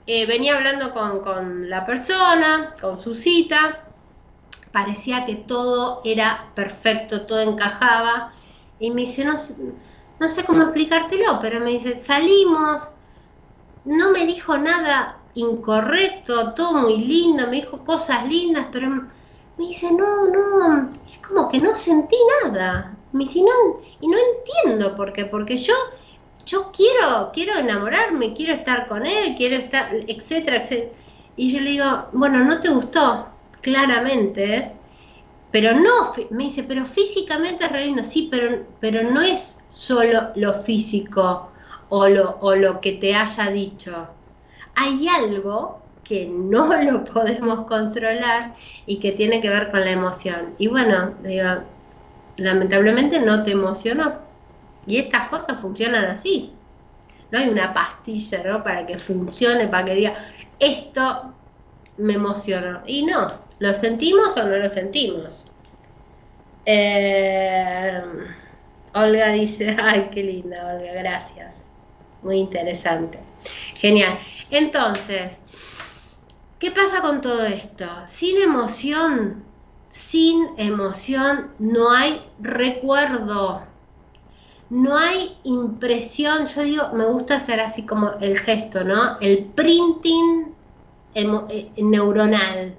Eh, 0.07 0.27
venía 0.27 0.55
hablando 0.55 0.93
con, 0.93 1.21
con 1.21 1.67
la 1.67 1.83
persona, 1.83 2.75
con 2.79 3.01
su 3.01 3.15
cita, 3.15 3.85
parecía 4.71 5.25
que 5.25 5.35
todo 5.35 6.01
era 6.03 6.51
perfecto, 6.53 7.25
todo 7.25 7.39
encajaba, 7.39 8.33
y 8.79 8.91
me 8.91 9.01
dice, 9.01 9.25
no, 9.25 9.35
no 10.19 10.29
sé 10.29 10.43
cómo 10.43 10.63
explicártelo, 10.63 11.39
pero 11.41 11.59
me 11.59 11.71
dice, 11.71 12.01
salimos, 12.01 12.89
no 13.85 14.11
me 14.11 14.25
dijo 14.25 14.57
nada 14.57 15.19
incorrecto, 15.35 16.53
todo 16.53 16.73
muy 16.73 16.97
lindo, 16.97 17.47
me 17.47 17.57
dijo 17.57 17.83
cosas 17.83 18.25
lindas, 18.27 18.67
pero 18.71 18.89
me 18.89 19.07
dice, 19.57 19.91
no, 19.91 20.27
no, 20.27 20.89
es 21.11 21.27
como 21.27 21.49
que 21.49 21.59
no 21.59 21.75
sentí 21.75 22.15
nada. 22.43 22.95
Me 23.11 23.25
dice, 23.25 23.41
no, 23.41 23.79
y 24.01 24.07
no 24.07 24.17
entiendo 24.17 24.95
por 24.95 25.13
qué, 25.13 25.25
porque 25.25 25.57
yo, 25.57 25.73
yo 26.45 26.71
quiero, 26.71 27.31
quiero 27.33 27.57
enamorarme, 27.57 28.33
quiero 28.33 28.53
estar 28.53 28.87
con 28.87 29.05
él, 29.05 29.35
quiero 29.37 29.57
estar, 29.57 29.93
etcétera, 30.07 30.63
etcétera. 30.63 30.91
Y 31.37 31.51
yo 31.53 31.59
le 31.61 31.71
digo, 31.71 31.85
bueno, 32.13 32.43
no 32.43 32.59
te 32.61 32.69
gustó, 32.69 33.27
claramente, 33.61 34.55
¿eh? 34.55 34.71
Pero 35.55 35.73
no, 35.73 36.13
me 36.31 36.43
dice, 36.43 36.65
pero 36.65 36.85
físicamente 36.85 37.63
es 37.63 37.71
re 37.71 38.03
sí, 38.03 38.27
pero, 38.29 38.65
pero 38.81 39.09
no 39.09 39.21
es 39.21 39.63
solo 39.69 40.31
lo 40.35 40.61
físico 40.63 41.49
o 41.87 42.09
lo, 42.09 42.37
o 42.41 42.57
lo 42.57 42.81
que 42.81 42.91
te 42.97 43.15
haya 43.15 43.49
dicho. 43.51 44.05
Hay 44.75 45.07
algo 45.07 45.81
que 46.03 46.27
no 46.27 46.67
lo 46.83 47.05
podemos 47.05 47.67
controlar 47.67 48.53
y 48.85 48.99
que 48.99 49.13
tiene 49.13 49.39
que 49.39 49.47
ver 49.47 49.71
con 49.71 49.79
la 49.79 49.91
emoción. 49.91 50.55
Y 50.57 50.67
bueno, 50.67 51.13
digo, 51.23 51.63
lamentablemente 52.35 53.21
no 53.21 53.43
te 53.43 53.51
emocionó. 53.51 54.15
Y 54.85 54.97
estas 54.97 55.29
cosas 55.29 55.61
funcionan 55.61 56.03
así. 56.03 56.51
No 57.31 57.39
hay 57.39 57.47
una 57.47 57.73
pastilla, 57.73 58.43
¿no? 58.43 58.61
Para 58.61 58.85
que 58.85 58.99
funcione, 58.99 59.69
para 59.69 59.85
que 59.85 59.95
diga, 59.95 60.15
esto 60.59 61.33
me 61.95 62.15
emocionó. 62.15 62.81
Y 62.85 63.05
no, 63.05 63.44
¿Lo 63.59 63.73
sentimos 63.73 64.35
o 64.35 64.43
no 64.43 64.57
lo 64.57 64.69
sentimos? 64.69 65.45
Eh, 66.65 68.01
Olga 68.93 69.29
dice, 69.29 69.75
ay, 69.81 70.09
qué 70.13 70.23
linda, 70.23 70.75
Olga, 70.75 70.93
gracias. 70.93 71.63
Muy 72.21 72.37
interesante. 72.37 73.19
Genial. 73.75 74.19
Entonces, 74.49 75.37
¿qué 76.59 76.71
pasa 76.71 77.01
con 77.01 77.21
todo 77.21 77.45
esto? 77.45 77.85
Sin 78.07 78.41
emoción, 78.41 79.43
sin 79.91 80.47
emoción 80.57 81.51
no 81.59 81.91
hay 81.91 82.21
recuerdo, 82.39 83.63
no 84.69 84.97
hay 84.97 85.37
impresión. 85.43 86.47
Yo 86.47 86.63
digo, 86.63 86.89
me 86.93 87.05
gusta 87.05 87.35
hacer 87.35 87.59
así 87.61 87.83
como 87.85 88.11
el 88.19 88.37
gesto, 88.39 88.83
¿no? 88.83 89.19
El 89.19 89.45
printing 89.45 90.53
eh, 91.13 91.71
neuronal 91.77 92.75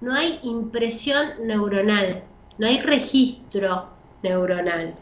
no 0.00 0.14
hay 0.14 0.40
impresión 0.42 1.32
neuronal, 1.42 2.22
no 2.58 2.66
hay 2.66 2.80
registro 2.80 3.88
neuronal. 4.22 4.94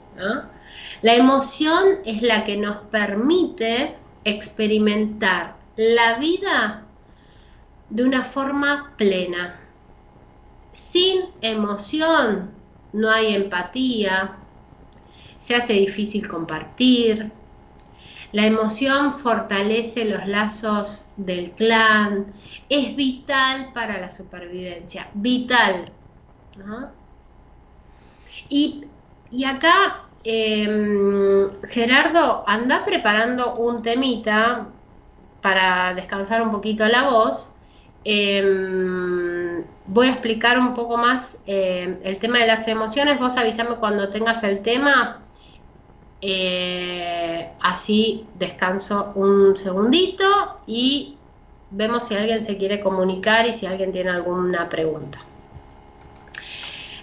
La 1.03 1.14
emoción 1.14 1.99
es 2.05 2.22
la 2.22 2.44
que 2.44 2.57
nos 2.57 2.78
permite 2.90 3.94
experimentar 4.24 5.57
la 5.76 6.18
vida 6.18 6.84
de 7.90 8.05
una 8.05 8.24
forma 8.24 8.92
plena. 8.96 9.61
Sin 10.72 11.22
emoción 11.40 12.51
no 12.92 13.11
hay 13.11 13.34
empatía, 13.34 14.36
se 15.38 15.55
hace 15.55 15.74
difícil 15.74 16.26
compartir, 16.26 17.30
la 18.33 18.47
emoción 18.47 19.18
fortalece 19.18 20.05
los 20.05 20.26
lazos 20.26 21.09
del 21.16 21.53
clan, 21.53 22.26
es 22.68 22.95
vital 22.95 23.70
para 23.72 23.99
la 24.01 24.11
supervivencia, 24.11 25.09
vital. 25.14 25.85
Y, 28.51 28.85
acá, 29.47 30.05
em, 30.24 31.49
Gerardo, 31.68 32.45
anda 32.47 32.85
preparando 32.85 33.55
un 33.57 33.83
temita 33.83 34.66
para 35.43 35.95
descansar 35.95 36.43
un 36.43 36.51
poquito 36.51 36.87
la 36.87 37.05
voz. 37.11 37.51
Em, 38.05 39.64
voy 39.87 40.07
a 40.09 40.11
explicar 40.12 40.59
un 40.59 40.74
poco 40.74 40.97
más 40.97 41.39
em, 41.47 41.99
el 42.03 42.18
tema 42.18 42.39
de 42.39 42.47
las 42.47 42.68
emociones. 42.68 43.18
Vos 43.18 43.37
avísame 43.37 43.76
cuando 43.76 44.11
tengas 44.11 44.43
el 44.45 44.62
tema 44.62 45.28
eh, 46.21 47.53
así 47.61 48.27
descanso 48.39 49.12
un 49.14 49.57
segundito 49.57 50.25
y 50.66 51.16
vemos 51.71 52.07
si 52.07 52.14
alguien 52.14 52.45
se 52.45 52.57
quiere 52.57 52.81
comunicar 52.81 53.47
y 53.47 53.53
si 53.53 53.66
alguien 53.66 53.93
tiene 53.93 54.11
alguna 54.11 54.69
pregunta. 54.69 55.19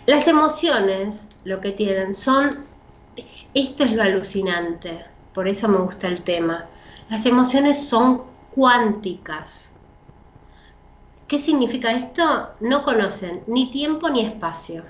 Las 0.05 0.27
emociones 0.27 1.27
lo 1.45 1.61
que 1.61 1.71
tienen 1.71 2.13
son, 2.13 2.65
esto 3.53 3.83
es 3.83 3.91
lo 3.91 4.03
alucinante, 4.03 5.05
por 5.33 5.47
eso 5.47 5.67
me 5.67 5.77
gusta 5.77 6.07
el 6.07 6.21
tema, 6.21 6.65
las 7.09 7.25
emociones 7.25 7.87
son 7.87 8.23
cuánticas. 8.53 9.71
¿Qué 11.27 11.39
significa 11.39 11.91
esto? 11.91 12.49
No 12.59 12.83
conocen 12.83 13.43
ni 13.47 13.71
tiempo 13.71 14.09
ni 14.09 14.25
espacio. 14.25 14.83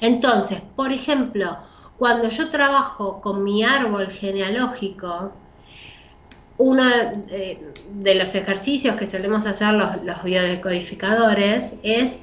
Entonces, 0.00 0.60
por 0.76 0.92
ejemplo, 0.92 1.58
cuando 1.98 2.28
yo 2.28 2.50
trabajo 2.50 3.20
con 3.20 3.42
mi 3.42 3.64
árbol 3.64 4.08
genealógico, 4.10 5.32
uno 6.56 6.84
de, 6.84 8.14
los 8.14 8.34
ejercicios 8.34 8.96
que 8.96 9.06
solemos 9.06 9.46
hacer 9.46 9.74
los, 9.74 10.22
biodecodificadores 10.24 11.74
es 11.82 12.20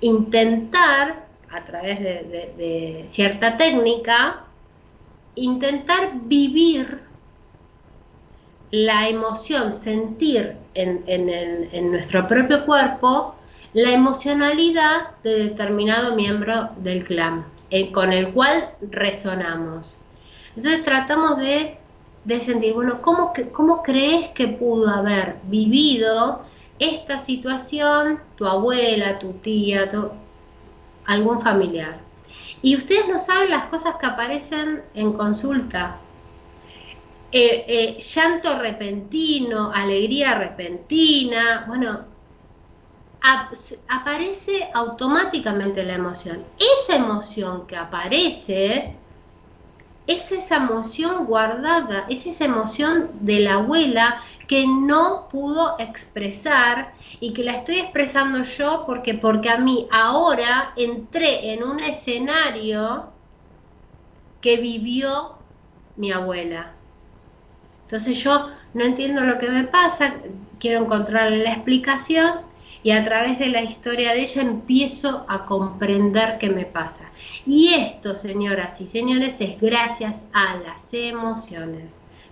intentar, 0.00 1.24
a 1.50 1.64
través 1.64 2.00
de, 2.00 3.06
cierta 3.08 3.56
técnica, 3.56 4.44
intentar 5.34 6.12
vivir 6.24 7.00
la 8.70 9.08
emoción, 9.08 9.72
sentir 9.72 10.56
en 10.74 11.90
nuestro 11.90 12.26
propio 12.28 12.64
cuerpo 12.66 13.36
la 13.72 13.90
emocionalidad 13.90 15.16
de 15.22 15.48
determinado 15.48 16.14
miembro 16.14 16.70
del 16.78 17.04
clan. 17.04 17.53
Eh, 17.70 17.90
con 17.92 18.12
el 18.12 18.32
cual 18.32 18.70
resonamos. 18.90 19.98
Entonces 20.54 20.84
tratamos 20.84 21.38
de, 21.38 21.78
sentir, 22.40 22.74
bueno, 22.74 23.00
¿cómo, 23.00 23.32
¿cómo 23.52 23.82
crees 23.82 24.30
que 24.30 24.48
pudo 24.48 24.88
haber 24.88 25.36
vivido 25.44 26.42
esta 26.78 27.18
situación 27.18 28.20
tu 28.36 28.46
abuela, 28.46 29.18
tu 29.18 29.32
tía, 29.34 29.90
algún 31.06 31.40
familiar? 31.40 31.98
Y 32.62 32.76
ustedes 32.76 33.08
no 33.08 33.18
saben 33.18 33.50
las 33.50 33.66
cosas 33.66 33.96
que 33.96 34.06
aparecen 34.06 34.82
en 34.94 35.12
consulta. 35.14 35.96
Eh, 37.32 37.64
eh, 37.66 38.00
llanto 38.00 38.60
repentino, 38.60 39.72
alegría 39.72 40.38
repentina, 40.38 41.64
bueno, 41.66 42.04
aparece 43.88 44.70
automáticamente 44.74 45.82
la 45.82 45.94
emoción. 45.94 46.44
Esa 46.58 46.96
emoción 46.96 47.66
que 47.66 47.76
aparece 47.76 48.96
es 50.06 50.30
esa 50.30 50.56
emoción 50.56 51.24
guardada, 51.24 52.04
es 52.10 52.26
esa 52.26 52.44
emoción 52.44 53.10
de 53.20 53.40
la 53.40 53.54
abuela 53.54 54.20
que 54.46 54.66
no 54.66 55.28
pudo 55.30 55.76
expresar 55.78 56.92
y 57.20 57.32
que 57.32 57.44
la 57.44 57.52
estoy 57.52 57.78
expresando 57.78 58.42
yo 58.42 58.84
porque 58.86 59.14
porque 59.14 59.48
a 59.48 59.56
mí 59.56 59.88
ahora 59.90 60.74
entré 60.76 61.54
en 61.54 61.62
un 61.64 61.80
escenario 61.80 63.06
que 64.42 64.58
vivió 64.58 65.36
mi 65.96 66.12
abuela. 66.12 66.72
Entonces 67.84 68.22
yo 68.22 68.50
no 68.74 68.84
entiendo 68.84 69.22
lo 69.22 69.38
que 69.38 69.48
me 69.48 69.64
pasa, 69.64 70.16
quiero 70.58 70.84
encontrarle 70.84 71.42
la 71.42 71.52
explicación 71.54 72.53
y 72.84 72.90
a 72.90 73.02
través 73.02 73.38
de 73.38 73.48
la 73.48 73.62
historia 73.62 74.12
de 74.12 74.20
ella 74.20 74.42
empiezo 74.42 75.24
a 75.26 75.46
comprender 75.46 76.36
qué 76.38 76.50
me 76.50 76.66
pasa. 76.66 77.04
Y 77.46 77.72
esto, 77.72 78.14
señoras 78.14 78.78
y 78.82 78.86
señores, 78.86 79.40
es 79.40 79.58
gracias 79.58 80.26
a 80.34 80.56
las 80.56 80.92
emociones. 80.92 81.86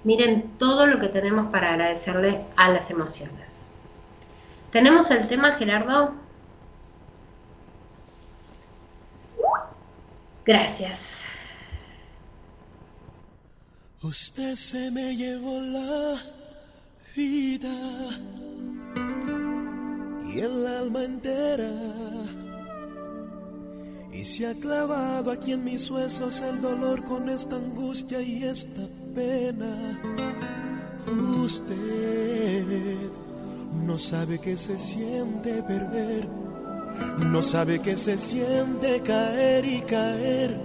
Miren 0.05 0.59
todo 0.59 0.87
lo 0.87 1.01
que 1.01 1.09
tenemos 1.09 1.51
para 1.51 1.71
agradecerle 1.71 2.45
a 2.57 2.69
las 2.69 2.91
emociones. 2.91 3.67
¿Tenemos 4.71 5.11
el 5.11 5.27
tema, 5.27 5.53
Gerardo? 5.53 6.15
Gracias. 10.45 11.23
Usted 14.03 14.55
se 14.57 14.91
me 14.91 15.17
llevó 15.17 15.61
la 15.61 16.21
vida 17.17 17.71
y 20.35 20.41
el 20.41 20.67
alma 20.67 21.05
entera. 21.05 21.71
Y 24.13 24.25
se 24.25 24.47
ha 24.47 24.55
clavado 24.55 25.31
aquí 25.31 25.53
en 25.53 25.65
mis 25.65 25.91
huesos 25.91 26.41
el 26.43 26.61
dolor 26.61 27.03
con 27.05 27.29
esta 27.29 27.57
angustia 27.57 28.21
y 28.21 28.45
esta 28.45 28.83
pena. 29.15 30.01
Usted 31.45 32.97
no 33.85 33.99
sabe 33.99 34.39
que 34.39 34.57
se 34.57 34.79
siente 34.79 35.63
perder, 35.63 36.29
no 37.31 37.43
sabe 37.43 37.81
que 37.81 37.97
se 37.97 38.17
siente 38.17 39.01
caer 39.01 39.65
y 39.65 39.81
caer 39.81 40.61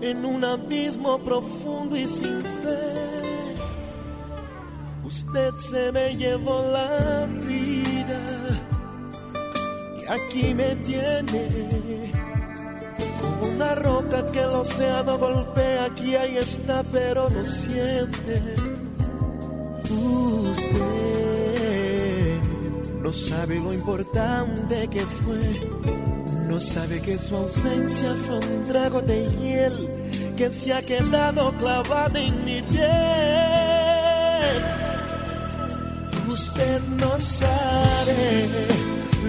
en 0.00 0.24
un 0.24 0.44
abismo 0.44 1.18
profundo 1.18 1.96
y 1.96 2.06
sin 2.06 2.40
fe. 2.42 3.06
Usted 5.04 5.54
se 5.58 5.92
me 5.92 6.14
llevó 6.16 6.62
la 6.70 7.26
vida 7.26 7.95
aquí 10.08 10.54
me 10.54 10.76
tiene 10.76 12.12
como 13.20 13.46
una 13.54 13.74
roca 13.74 14.24
que 14.32 14.40
el 14.40 14.50
océano 14.50 15.18
golpea. 15.18 15.84
Aquí 15.86 16.14
ahí 16.14 16.36
está, 16.36 16.82
pero 16.92 17.28
no 17.30 17.44
siente. 17.44 18.42
Usted 19.90 20.76
no 23.02 23.12
sabe 23.12 23.60
lo 23.60 23.72
importante 23.72 24.88
que 24.88 25.00
fue. 25.00 25.60
No 26.48 26.60
sabe 26.60 27.00
que 27.00 27.18
su 27.18 27.36
ausencia 27.36 28.14
fue 28.14 28.38
un 28.38 28.66
trago 28.68 29.00
de 29.02 29.28
hiel 29.30 29.88
que 30.36 30.50
se 30.52 30.72
ha 30.72 30.82
quedado 30.82 31.52
clavado 31.58 32.18
en 32.18 32.44
mi 32.44 32.62
piel. 32.62 32.86
Usted 36.28 36.80
no 36.98 37.16
sabe 37.18 38.95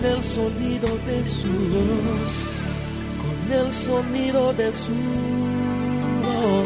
con 0.00 0.10
el 0.10 0.22
sonido 0.22 0.88
de 1.06 1.24
su 1.24 1.48
voz, 1.48 2.32
con 3.22 3.52
el 3.52 3.72
sonido 3.72 4.52
de 4.52 4.72
su 4.72 4.92
voz. 6.22 6.58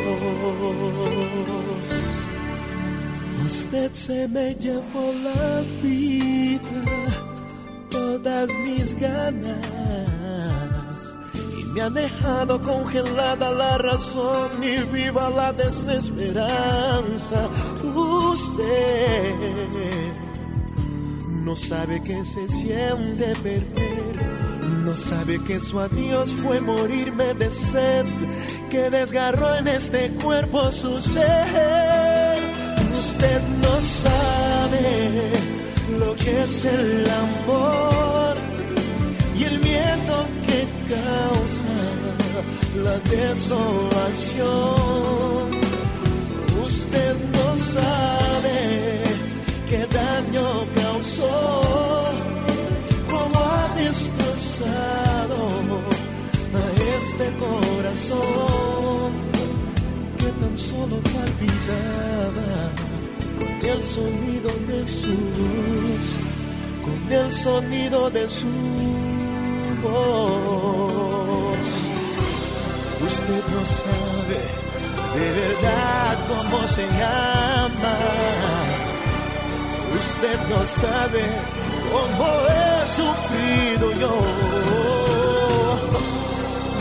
Usted 3.46 3.92
se 3.92 4.28
me 4.28 4.54
llevó 4.54 5.12
la 5.24 5.62
vida, 5.82 6.60
todas 7.90 8.48
mis 8.64 8.98
ganas 8.98 9.56
y 11.58 11.64
me 11.66 11.80
ha 11.82 11.90
dejado 11.90 12.60
congelada 12.60 13.50
la 13.50 13.78
razón 13.78 14.50
y 14.62 14.76
viva 14.94 15.30
la 15.30 15.52
desesperanza. 15.52 17.48
Usted 17.94 19.32
no 21.44 21.56
sabe 21.56 22.00
que 22.02 22.24
se 22.24 22.46
siente 22.46 23.34
perder, 23.42 24.16
no 24.84 24.94
sabe 24.94 25.42
que 25.42 25.58
su 25.60 25.80
adiós 25.80 26.32
fue 26.32 26.60
morirme 26.60 27.34
de 27.34 27.50
sed, 27.50 28.06
que 28.70 28.90
desgarró 28.90 29.56
en 29.56 29.66
este 29.68 30.10
cuerpo 30.22 30.70
su 30.70 31.00
ser. 31.02 32.38
Usted 32.98 33.42
no 33.60 33.80
sabe 33.80 35.10
lo 35.98 36.14
que 36.16 36.42
es 36.42 36.64
el 36.64 37.06
amor 37.10 38.36
y 39.36 39.44
el 39.44 39.58
miedo 39.60 40.26
que 40.46 40.66
causa 40.94 41.78
la 42.84 42.96
desolación. 43.10 44.42
Usted 46.64 47.16
no 47.32 47.56
sabe 47.56 49.02
qué 49.68 49.86
daño 49.86 50.81
causó, 51.22 52.04
cómo 53.10 53.38
ha 53.40 53.74
destrozado 53.76 55.36
a 56.54 56.64
este 56.96 57.26
corazón 57.38 59.12
que 60.18 60.26
tan 60.26 60.58
solo 60.58 60.96
palpitaba 61.02 62.52
con 63.38 63.70
el 63.70 63.82
sonido 63.82 64.50
de 64.68 64.86
su 64.86 65.16
voz, 65.38 66.06
con 66.84 67.12
el 67.12 67.30
sonido 67.30 68.10
de 68.10 68.28
su 68.28 68.46
voz. 69.82 71.66
Usted 73.04 73.42
no 73.52 73.64
sabe 73.66 74.40
de 75.14 75.26
verdad 75.40 76.18
cómo 76.28 76.66
se 76.68 76.86
llama. 76.86 78.61
Usted 80.04 80.38
no 80.48 80.60
sabe 80.66 81.22
cómo 81.92 82.26
he 82.50 82.86
sufrido 82.98 83.86
yo. 84.02 84.14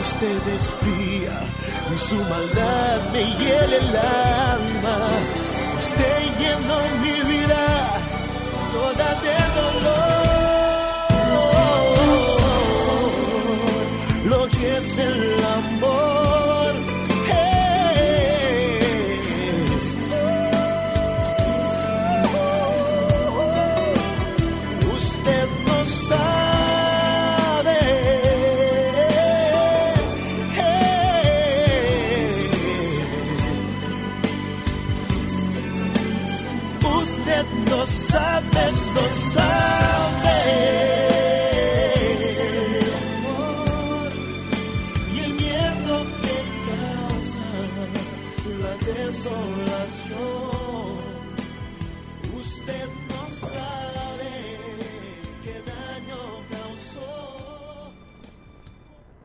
Usted 0.06 0.42
es 0.56 0.64
fría 0.82 1.36
y 1.94 1.98
su 2.08 2.16
maldad 2.16 2.98
me 3.14 3.24
hiela 3.38 3.76
el 3.84 3.96
alma. 4.58 4.98
Usted 5.84 6.20
llenó 6.40 6.80
mi 7.04 7.16
vida 7.32 7.64
toda 8.76 9.08
de 9.26 9.38
dolor. 9.60 10.12
Lo 14.32 14.42
que 14.50 14.78
es 14.78 14.98
el 14.98 15.31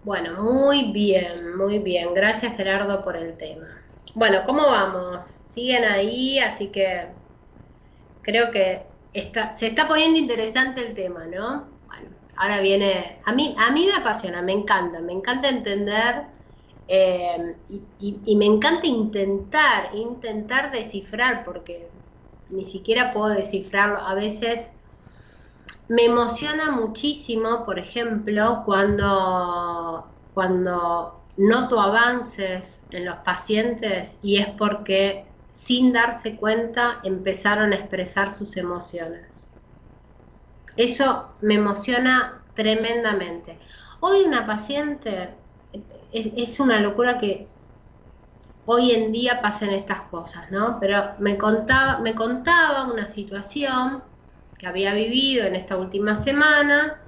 Bueno, 0.06 0.42
muy 0.42 0.90
bien, 0.92 1.54
muy 1.56 1.80
bien. 1.80 2.14
Gracias 2.14 2.56
Gerardo 2.56 3.04
por 3.04 3.14
el 3.16 3.36
tema. 3.36 3.66
Bueno, 4.14 4.42
¿cómo 4.46 4.62
vamos? 4.68 5.40
Siguen 5.44 5.84
ahí, 5.84 6.38
así 6.38 6.72
que 6.72 7.08
creo 8.22 8.50
que 8.50 8.86
está, 9.12 9.52
se 9.52 9.66
está 9.68 9.88
poniendo 9.88 10.18
interesante 10.18 10.86
el 10.86 10.94
tema, 10.94 11.26
¿no? 11.26 11.78
Bueno, 11.86 12.16
ahora 12.36 12.60
viene, 12.60 13.20
a 13.24 13.32
mí, 13.32 13.54
a 13.58 13.70
mí 13.70 13.86
me 13.86 13.94
apasiona, 14.00 14.42
me 14.42 14.52
encanta, 14.52 15.00
me 15.00 15.12
encanta 15.12 15.48
entender 15.48 16.24
eh, 16.88 17.56
y, 17.68 17.84
y- 17.98 18.22
y 18.26 18.36
me 18.36 18.46
encanta 18.46 18.86
intentar, 18.86 19.94
intentar 19.94 20.70
descifrar, 20.72 21.44
porque 21.44 21.90
ni 22.50 22.64
siquiera 22.64 23.12
puedo 23.12 23.28
descifrarlo. 23.30 23.98
A 23.98 24.14
veces 24.14 24.72
me 25.88 26.04
emociona 26.06 26.72
muchísimo, 26.72 27.64
por 27.64 27.78
ejemplo, 27.78 28.62
cuando, 28.64 30.12
cuando 30.34 31.28
noto 31.36 31.80
avances 31.80 32.82
en 32.90 33.04
los 33.04 33.16
pacientes 33.18 34.18
y 34.22 34.38
es 34.38 34.48
porque 34.58 35.26
sin 35.50 35.92
darse 35.92 36.36
cuenta 36.36 37.00
empezaron 37.04 37.72
a 37.72 37.76
expresar 37.76 38.30
sus 38.30 38.56
emociones. 38.56 39.50
Eso 40.76 41.36
me 41.40 41.54
emociona 41.54 42.44
tremendamente. 42.54 43.58
Hoy 44.00 44.24
una 44.24 44.46
paciente, 44.46 45.34
es, 46.12 46.30
es 46.36 46.60
una 46.60 46.80
locura 46.80 47.18
que 47.18 47.48
hoy 48.64 48.92
en 48.92 49.12
día 49.12 49.40
pasen 49.40 49.70
estas 49.70 50.02
cosas, 50.10 50.50
¿no? 50.50 50.78
Pero 50.80 51.14
me 51.20 51.38
contaba, 51.38 52.00
me 52.00 52.14
contaba 52.14 52.92
una 52.92 53.08
situación 53.08 54.02
que 54.58 54.66
había 54.66 54.94
vivido 54.94 55.46
en 55.46 55.54
esta 55.56 55.76
última 55.76 56.22
semana 56.22 57.02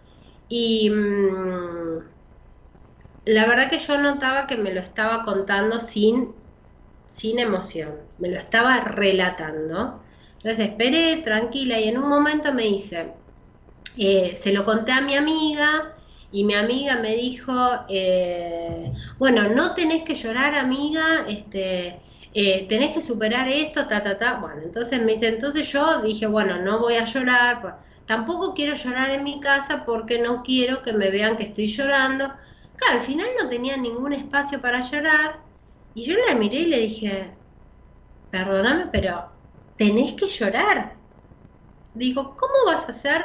y 0.49 0.91
mm, 0.91 1.99
la 3.27 3.47
verdad 3.47 3.71
que 3.71 3.79
yo 3.79 3.99
notaba 3.99 4.47
que 4.47 4.57
me 4.57 4.73
lo 4.73 4.81
estaba 4.81 5.23
contando 5.25 5.81
sin, 5.81 6.35
sin 7.07 7.39
emoción, 7.39 7.95
me 8.19 8.29
lo 8.31 8.39
estaba 8.39 8.81
relatando. 8.81 10.03
Entonces 10.39 10.71
esperé 10.71 11.19
tranquila 11.23 11.79
y 11.79 11.89
en 11.89 11.99
un 11.99 12.09
momento 12.09 12.53
me 12.53 12.63
dice, 12.63 13.15
eh, 13.97 14.37
se 14.37 14.53
lo 14.53 14.65
conté 14.65 14.93
a 14.93 15.01
mi 15.01 15.15
amiga 15.17 15.95
y 16.31 16.45
mi 16.45 16.55
amiga 16.55 16.97
me 17.01 17.17
dijo, 17.17 17.53
eh, 17.89 18.93
bueno, 19.19 19.49
no 19.49 19.75
tenés 19.75 20.05
que 20.05 20.15
llorar 20.15 20.55
amiga, 20.55 21.27
este, 21.29 22.03
eh, 22.35 22.67
tenés 22.69 22.93
que 22.95 23.01
superar 23.01 23.49
esto, 23.49 23.87
ta, 23.89 24.03
ta, 24.03 24.19
ta. 24.19 24.41
Bueno, 24.41 24.63
entonces 24.63 25.03
me 25.03 25.13
dice, 25.15 25.29
entonces 25.29 25.71
yo 25.73 26.03
dije, 26.03 26.27
bueno, 26.27 26.59
no 26.63 26.79
voy 26.81 26.95
a 26.97 27.05
llorar, 27.05 27.61
pues, 27.63 27.75
tampoco 28.07 28.55
quiero 28.55 28.75
llorar 28.77 29.11
en 29.11 29.25
mi 29.25 29.41
casa 29.41 29.85
porque 29.87 30.21
no 30.21 30.43
quiero 30.43 30.83
que 30.83 30.93
me 30.93 31.11
vean 31.11 31.37
que 31.37 31.45
estoy 31.45 31.67
llorando. 31.67 32.27
Claro, 32.77 33.01
al 33.01 33.07
final 33.07 33.27
no 33.43 33.49
tenía 33.49 33.77
ningún 33.77 34.13
espacio 34.13 34.61
para 34.61 34.81
llorar 34.83 35.41
y 35.95 36.05
yo 36.07 36.15
la 36.29 36.35
miré 36.35 36.57
y 36.61 36.67
le 36.67 36.79
dije, 36.81 37.39
perdóname, 38.31 38.89
pero 38.93 39.33
tenés 39.77 40.15
que 40.15 40.29
llorar. 40.29 40.99
Digo, 41.93 42.37
¿cómo 42.37 42.55
vas 42.67 42.89
a 42.89 42.93
hacer 42.93 43.25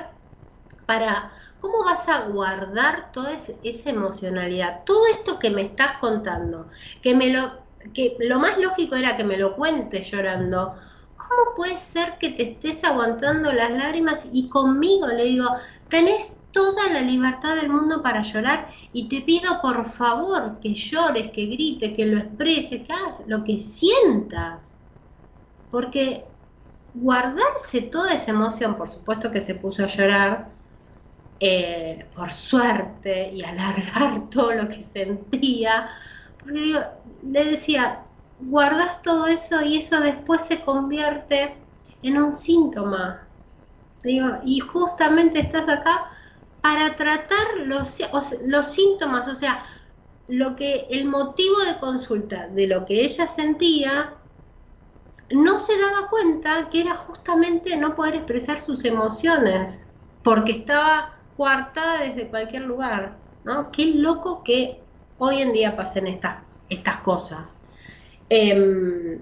para, 0.87 1.33
cómo 1.59 1.83
vas 1.85 2.07
a 2.09 2.27
guardar 2.29 3.11
toda 3.13 3.33
es- 3.33 3.53
esa 3.63 3.91
emocionalidad? 3.91 4.83
Todo 4.85 5.07
esto 5.07 5.39
que 5.39 5.49
me 5.49 5.63
estás 5.63 5.97
contando, 5.99 6.69
que 7.01 7.15
me 7.15 7.29
lo, 7.31 7.62
que 7.93 8.15
lo 8.19 8.39
más 8.39 8.57
lógico 8.57 8.95
era 8.95 9.17
que 9.17 9.23
me 9.23 9.37
lo 9.37 9.55
cuentes 9.55 10.09
llorando. 10.11 10.75
¿Cómo 11.15 11.55
puede 11.55 11.77
ser 11.77 12.17
que 12.19 12.29
te 12.31 12.43
estés 12.53 12.83
aguantando 12.83 13.51
las 13.51 13.71
lágrimas 13.71 14.27
y 14.31 14.49
conmigo 14.49 15.07
le 15.07 15.23
digo, 15.25 15.45
tenés 15.89 16.37
toda 16.51 16.89
la 16.91 17.01
libertad 17.01 17.55
del 17.55 17.69
mundo 17.69 18.01
para 18.03 18.21
llorar 18.23 18.69
y 18.91 19.09
te 19.09 19.21
pido 19.21 19.61
por 19.61 19.91
favor 19.91 20.59
que 20.59 20.73
llores, 20.75 21.31
que 21.31 21.45
grites, 21.47 21.95
que 21.95 22.05
lo 22.05 22.17
expreses, 22.19 22.85
que 22.87 22.93
hagas 22.93 23.23
lo 23.27 23.43
que 23.43 23.59
sientas? 23.59 24.77
Porque 25.69 26.25
guardarse 26.93 27.81
toda 27.83 28.13
esa 28.13 28.31
emoción, 28.31 28.77
por 28.77 28.89
supuesto 28.89 29.31
que 29.31 29.41
se 29.41 29.55
puso 29.55 29.83
a 29.83 29.87
llorar, 29.87 30.53
eh, 31.39 32.11
por 32.15 32.31
suerte, 32.31 33.31
y 33.33 33.43
alargar 33.43 34.29
todo 34.31 34.53
lo 34.53 34.69
que 34.69 34.81
sentía, 34.81 35.89
porque 36.41 36.59
digo, 36.61 36.79
le 37.25 37.45
decía, 37.45 38.03
guardas 38.39 39.01
todo 39.01 39.27
eso 39.27 39.61
y 39.61 39.77
eso 39.77 39.99
después 39.99 40.41
se 40.41 40.61
convierte 40.61 41.55
en 42.01 42.17
un 42.17 42.33
síntoma. 42.33 43.27
Digo, 44.03 44.27
y 44.43 44.59
justamente 44.59 45.39
estás 45.39 45.69
acá 45.69 46.09
para 46.61 46.95
tratar 46.95 47.57
los, 47.65 47.99
síntomas, 48.67 49.27
o 49.27 49.35
sea, 49.35 49.65
lo 50.27 50.55
que 50.55 50.87
el 50.89 51.05
motivo 51.05 51.57
de 51.59 51.79
consulta 51.79 52.47
de 52.47 52.67
lo 52.67 52.85
que 52.85 53.03
ella 53.03 53.27
sentía 53.27 54.13
no 55.29 55.59
se 55.59 55.77
daba 55.77 56.09
cuenta 56.09 56.69
que 56.69 56.81
era 56.81 56.95
justamente 56.95 57.75
no 57.77 57.95
poder 57.95 58.15
expresar 58.15 58.61
sus 58.61 58.85
emociones, 58.85 59.81
porque 60.23 60.51
estaba 60.51 61.15
coartada 61.35 62.01
desde 62.01 62.29
cualquier 62.29 62.63
lugar, 62.63 63.17
¿no? 63.43 63.71
Qué 63.71 63.87
loco 63.87 64.43
que 64.43 64.81
hoy 65.17 65.41
en 65.41 65.53
día 65.53 65.75
pasen 65.75 66.07
estas, 66.07 66.43
estas 66.69 66.97
cosas. 67.01 67.59
Em, 68.29 69.19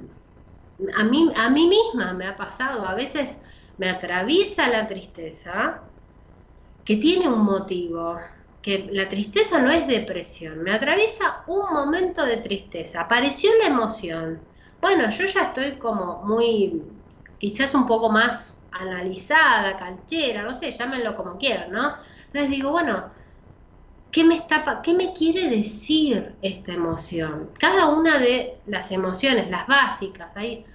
a, 0.96 1.04
mí, 1.04 1.32
a 1.36 1.50
mí 1.50 1.68
misma 1.68 2.14
me 2.14 2.28
ha 2.28 2.36
pasado, 2.36 2.88
a 2.88 2.96
veces 2.96 3.38
me 3.78 3.89
atraviesa 3.89 4.68
la 4.68 4.88
tristeza, 4.88 5.82
que 6.84 6.98
tiene 6.98 7.30
un 7.30 7.44
motivo, 7.44 8.20
que 8.62 8.89
la 8.92 9.10
tristeza 9.10 9.62
no 9.62 9.72
es 9.72 9.88
depresión, 9.88 10.62
me 10.64 10.74
atraviesa 10.74 11.44
un 11.48 11.74
momento 11.74 12.26
de 12.26 12.38
tristeza, 12.38 13.02
apareció 13.02 13.50
la 13.60 13.68
emoción. 13.68 14.48
Bueno, 14.80 15.10
yo 15.10 15.26
ya 15.26 15.42
estoy 15.48 15.78
como 15.78 16.24
muy, 16.24 16.84
quizás 17.39 17.74
un 17.76 17.88
poco 17.88 18.10
más 18.10 18.62
analizada, 18.72 19.78
canchera, 19.78 20.44
no 20.44 20.54
sé, 20.54 20.72
llámenlo 20.72 21.16
como 21.16 21.38
quieran, 21.38 21.72
¿no? 21.72 21.96
Entonces 22.28 22.50
digo, 22.50 22.72
bueno, 22.72 23.12
¿qué 24.12 24.24
me, 24.24 24.36
está, 24.36 24.82
¿qué 24.84 24.93
me 24.93 25.14
quiere 25.14 25.49
decir 25.49 26.38
esta 26.41 26.74
emoción? 26.74 27.51
Cada 27.59 27.89
una 27.89 28.20
de 28.20 28.62
las 28.66 28.91
emociones, 28.91 29.49
las 29.49 29.68
básicas, 29.68 30.32
hay 30.36 30.66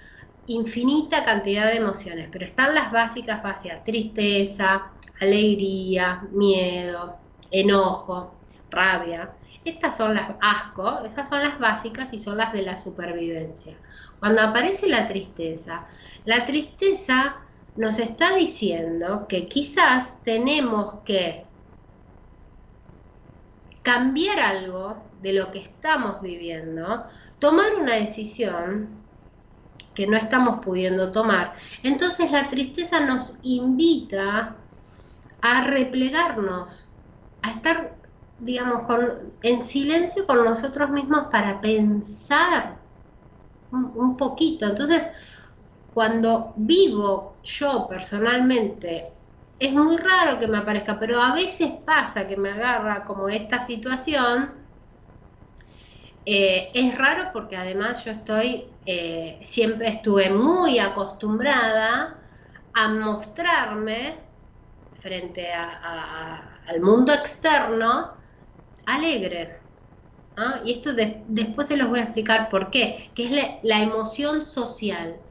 infinita 0.47 1.25
cantidad 1.25 1.67
de 1.67 1.77
emociones, 1.77 2.29
pero 2.31 2.45
están 2.45 2.73
las 2.75 2.91
básicas, 2.91 3.43
básicas, 3.43 3.83
tristeza, 3.83 4.91
alegría, 5.19 6.23
miedo, 6.31 7.19
enojo, 7.51 8.41
rabia. 8.69 9.33
Estas 9.63 9.97
son 9.97 10.13
las 10.15 10.31
asco, 10.41 11.03
esas 11.05 11.27
son 11.29 11.41
las 11.43 11.59
básicas 11.59 12.13
y 12.13 12.19
son 12.19 12.37
las 12.37 12.53
de 12.53 12.61
la 12.61 12.77
supervivencia. 12.77 13.77
Cuando 14.19 14.41
aparece 14.41 14.87
la 14.87 15.07
tristeza, 15.07 15.87
la 16.25 16.45
tristeza 16.45 17.37
nos 17.75 17.99
está 17.99 18.35
diciendo 18.35 19.27
que 19.27 19.47
quizás 19.47 20.23
tenemos 20.23 21.01
que 21.05 21.46
cambiar 23.87 24.37
algo 24.37 24.97
de 25.21 25.31
lo 25.31 25.49
que 25.49 25.59
estamos 25.59 26.21
viviendo, 26.21 27.05
tomar 27.39 27.73
una 27.79 27.95
decisión 27.95 28.89
que 29.95 30.05
no 30.05 30.17
estamos 30.17 30.59
pudiendo 30.59 31.13
tomar. 31.13 31.55
Entonces 31.83 32.29
la 32.29 32.49
tristeza 32.49 32.99
nos 32.99 33.35
invita 33.43 34.57
a 35.41 35.63
replegarnos, 35.63 36.89
a 37.41 37.51
estar, 37.51 37.95
digamos, 38.39 38.81
en 39.41 39.61
silencio 39.61 40.27
con 40.27 40.43
nosotros 40.43 40.89
mismos 40.89 41.27
para 41.31 41.61
pensar 41.61 42.79
un 43.71 44.17
poquito. 44.17 44.65
Entonces, 44.65 45.09
cuando 45.93 46.51
vivo 46.57 47.37
yo 47.41 47.87
personalmente, 47.87 49.16
es 49.59 49.73
muy 49.73 49.97
raro 49.97 50.39
que 50.39 50.47
me 50.47 50.57
aparezca, 50.57 50.99
pero 50.99 51.21
a 51.21 51.33
veces 51.33 51.71
pasa 51.85 52.27
que 52.27 52.37
me 52.37 52.49
agarra 52.51 53.05
como 53.05 53.29
esta 53.29 53.65
situación. 53.65 54.53
Eh, 56.25 56.71
es 56.73 56.97
raro 56.97 57.31
porque 57.33 57.55
además 57.55 58.03
yo 58.05 58.11
estoy, 58.11 58.75
eh, 58.85 59.39
siempre 59.43 59.87
estuve 59.89 60.29
muy 60.29 60.77
acostumbrada 60.79 62.19
a 62.73 62.87
mostrarme 62.89 64.19
frente 64.93 65.51
al 65.53 66.81
mundo 66.81 67.13
externo 67.13 68.13
alegre. 68.85 69.61
Y 70.65 70.73
esto 70.73 70.93
después 70.93 71.67
se 71.67 71.77
los 71.77 71.89
voy 71.89 71.99
a 71.99 72.03
explicar 72.03 72.49
por 72.49 72.69
qué, 72.69 73.11
que 73.15 73.25
es 73.25 73.31
la 73.63 73.81
emoción 73.81 74.45
social. 74.45 75.26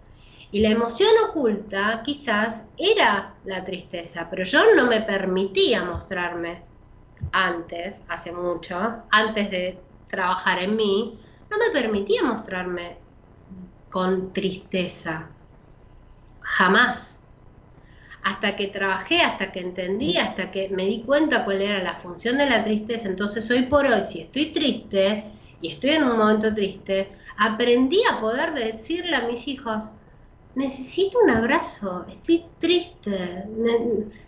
Y 0.50 0.60
la 0.60 0.70
emoción 0.70 1.10
oculta 1.28 2.02
quizás 2.04 2.62
era 2.76 3.34
la 3.44 3.64
tristeza, 3.64 4.28
pero 4.30 4.44
yo 4.44 4.60
no 4.76 4.86
me 4.86 5.02
permitía 5.02 5.84
mostrarme 5.84 6.62
antes, 7.32 8.02
hace 8.08 8.32
mucho, 8.32 9.04
antes 9.10 9.50
de 9.50 9.82
trabajar 10.08 10.62
en 10.62 10.76
mí, 10.76 11.18
no 11.50 11.58
me 11.58 11.70
permitía 11.70 12.22
mostrarme 12.22 12.98
con 13.90 14.32
tristeza. 14.32 15.30
Jamás. 16.40 17.18
Hasta 18.22 18.56
que 18.56 18.68
trabajé, 18.68 19.20
hasta 19.20 19.52
que 19.52 19.60
entendí, 19.60 20.16
hasta 20.16 20.50
que 20.50 20.68
me 20.68 20.84
di 20.84 21.02
cuenta 21.02 21.44
cuál 21.44 21.62
era 21.62 21.82
la 21.82 21.94
función 21.94 22.38
de 22.38 22.46
la 22.46 22.64
tristeza. 22.64 23.08
Entonces 23.08 23.48
hoy 23.50 23.62
por 23.62 23.86
hoy, 23.86 24.02
si 24.02 24.20
estoy 24.22 24.52
triste 24.52 25.24
y 25.60 25.72
estoy 25.72 25.90
en 25.90 26.04
un 26.04 26.18
momento 26.18 26.52
triste, 26.54 27.16
aprendí 27.36 28.00
a 28.10 28.20
poder 28.20 28.52
decirle 28.52 29.14
a 29.14 29.28
mis 29.28 29.46
hijos, 29.46 29.90
necesito 30.56 31.18
un 31.22 31.30
abrazo, 31.30 32.06
estoy 32.10 32.46
triste, 32.58 33.44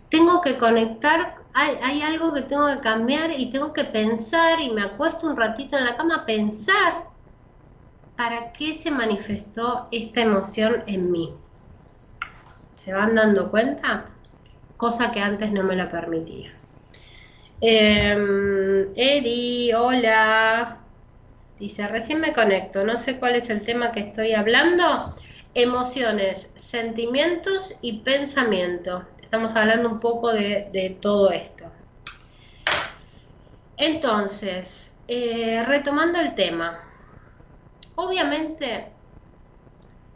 tengo 0.09 0.41
que 0.41 0.57
conectar, 0.59 1.35
hay, 1.53 2.01
algo 2.03 2.31
que 2.31 2.43
tengo 2.43 2.67
que 2.67 2.79
cambiar 2.81 3.31
y 3.31 3.51
tengo 3.51 3.73
que 3.73 3.83
pensar 3.85 4.61
y 4.61 4.69
me 4.69 4.83
acuesto 4.83 5.27
un 5.27 5.35
ratito 5.35 5.75
en 5.75 5.85
la 5.85 5.97
cama 5.97 6.17
a 6.17 6.25
pensar 6.25 7.07
para 8.15 8.53
qué 8.53 8.75
se 8.75 8.91
manifestó 8.91 9.87
esta 9.91 10.21
emoción 10.21 10.83
en 10.85 11.11
mí. 11.11 11.33
¿Se 12.75 12.93
van 12.93 13.15
dando 13.15 13.49
cuenta? 13.49 14.05
Cosa 14.77 15.11
que 15.11 15.21
antes 15.21 15.51
no 15.51 15.63
me 15.63 15.75
la 15.75 15.89
permitía. 15.89 16.53
Eh, 17.59 18.87
Eri, 18.95 19.73
hola. 19.73 20.77
Dice, 21.59 21.87
recién 21.87 22.21
me 22.21 22.33
conecto, 22.33 22.85
no 22.85 22.97
sé 22.97 23.19
cuál 23.19 23.35
es 23.35 23.49
el 23.49 23.65
tema 23.65 23.91
que 23.91 24.01
estoy 24.01 24.33
hablando 24.33 25.15
emociones, 25.53 26.47
sentimientos 26.55 27.75
y 27.81 27.99
pensamiento. 27.99 29.05
Estamos 29.21 29.55
hablando 29.55 29.89
un 29.89 29.99
poco 29.99 30.31
de, 30.31 30.97
todo 31.01 31.31
esto. 31.31 31.65
Entonces, 33.77 34.91
eh, 35.07 35.63
retomando 35.65 36.19
el 36.19 36.35
tema, 36.35 36.79
obviamente 37.95 38.91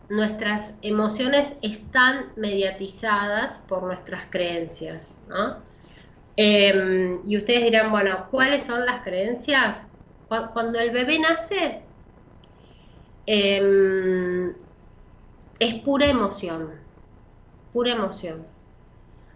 nuestras 0.09 0.77
emociones 0.81 1.55
están 1.61 2.33
mediatizadas 2.35 3.57
por 3.59 3.83
nuestras 3.83 4.25
creencias, 4.29 5.17
em, 6.35 7.21
y 7.25 7.37
ustedes 7.37 7.63
dirán, 7.63 7.91
bueno, 7.91 8.27
¿cuáles 8.29 8.63
son 8.63 8.85
las 8.85 9.01
creencias? 9.01 9.87
Cuando 10.27 10.79
el 10.79 10.91
bebé 10.91 11.19
nace, 11.19 11.83
em, 13.25 14.53
es 15.59 15.75
pura 15.81 16.07
emoción, 16.07 16.71
pura 17.71 17.91
emoción. 17.91 18.45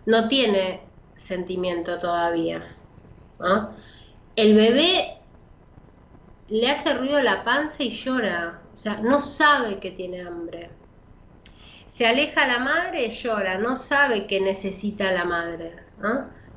No 0.05 0.28
tiene 0.28 0.82
sentimiento 1.15 1.99
todavía. 1.99 2.76
El 4.36 4.55
bebé 4.55 5.18
le 6.49 6.70
hace 6.70 6.93
ruido 6.93 7.22
la 7.22 7.43
panza 7.43 7.84
y 7.84 7.91
llora, 7.91 8.61
o 8.74 8.78
sea, 8.78 8.97
no 8.97 9.22
sabe 9.22 9.80
que 9.80 9.91
tiene 9.91 10.22
hambre. 10.22 10.70
Se 11.89 12.05
aleja 12.05 12.47
la 12.47 12.59
madre, 12.59 13.09
llora, 13.09 13.57
no 13.57 13.76
sabe 13.76 14.28
que 14.28 14.39
necesita 14.39 15.11
la 15.11 15.26
madre. 15.26 15.76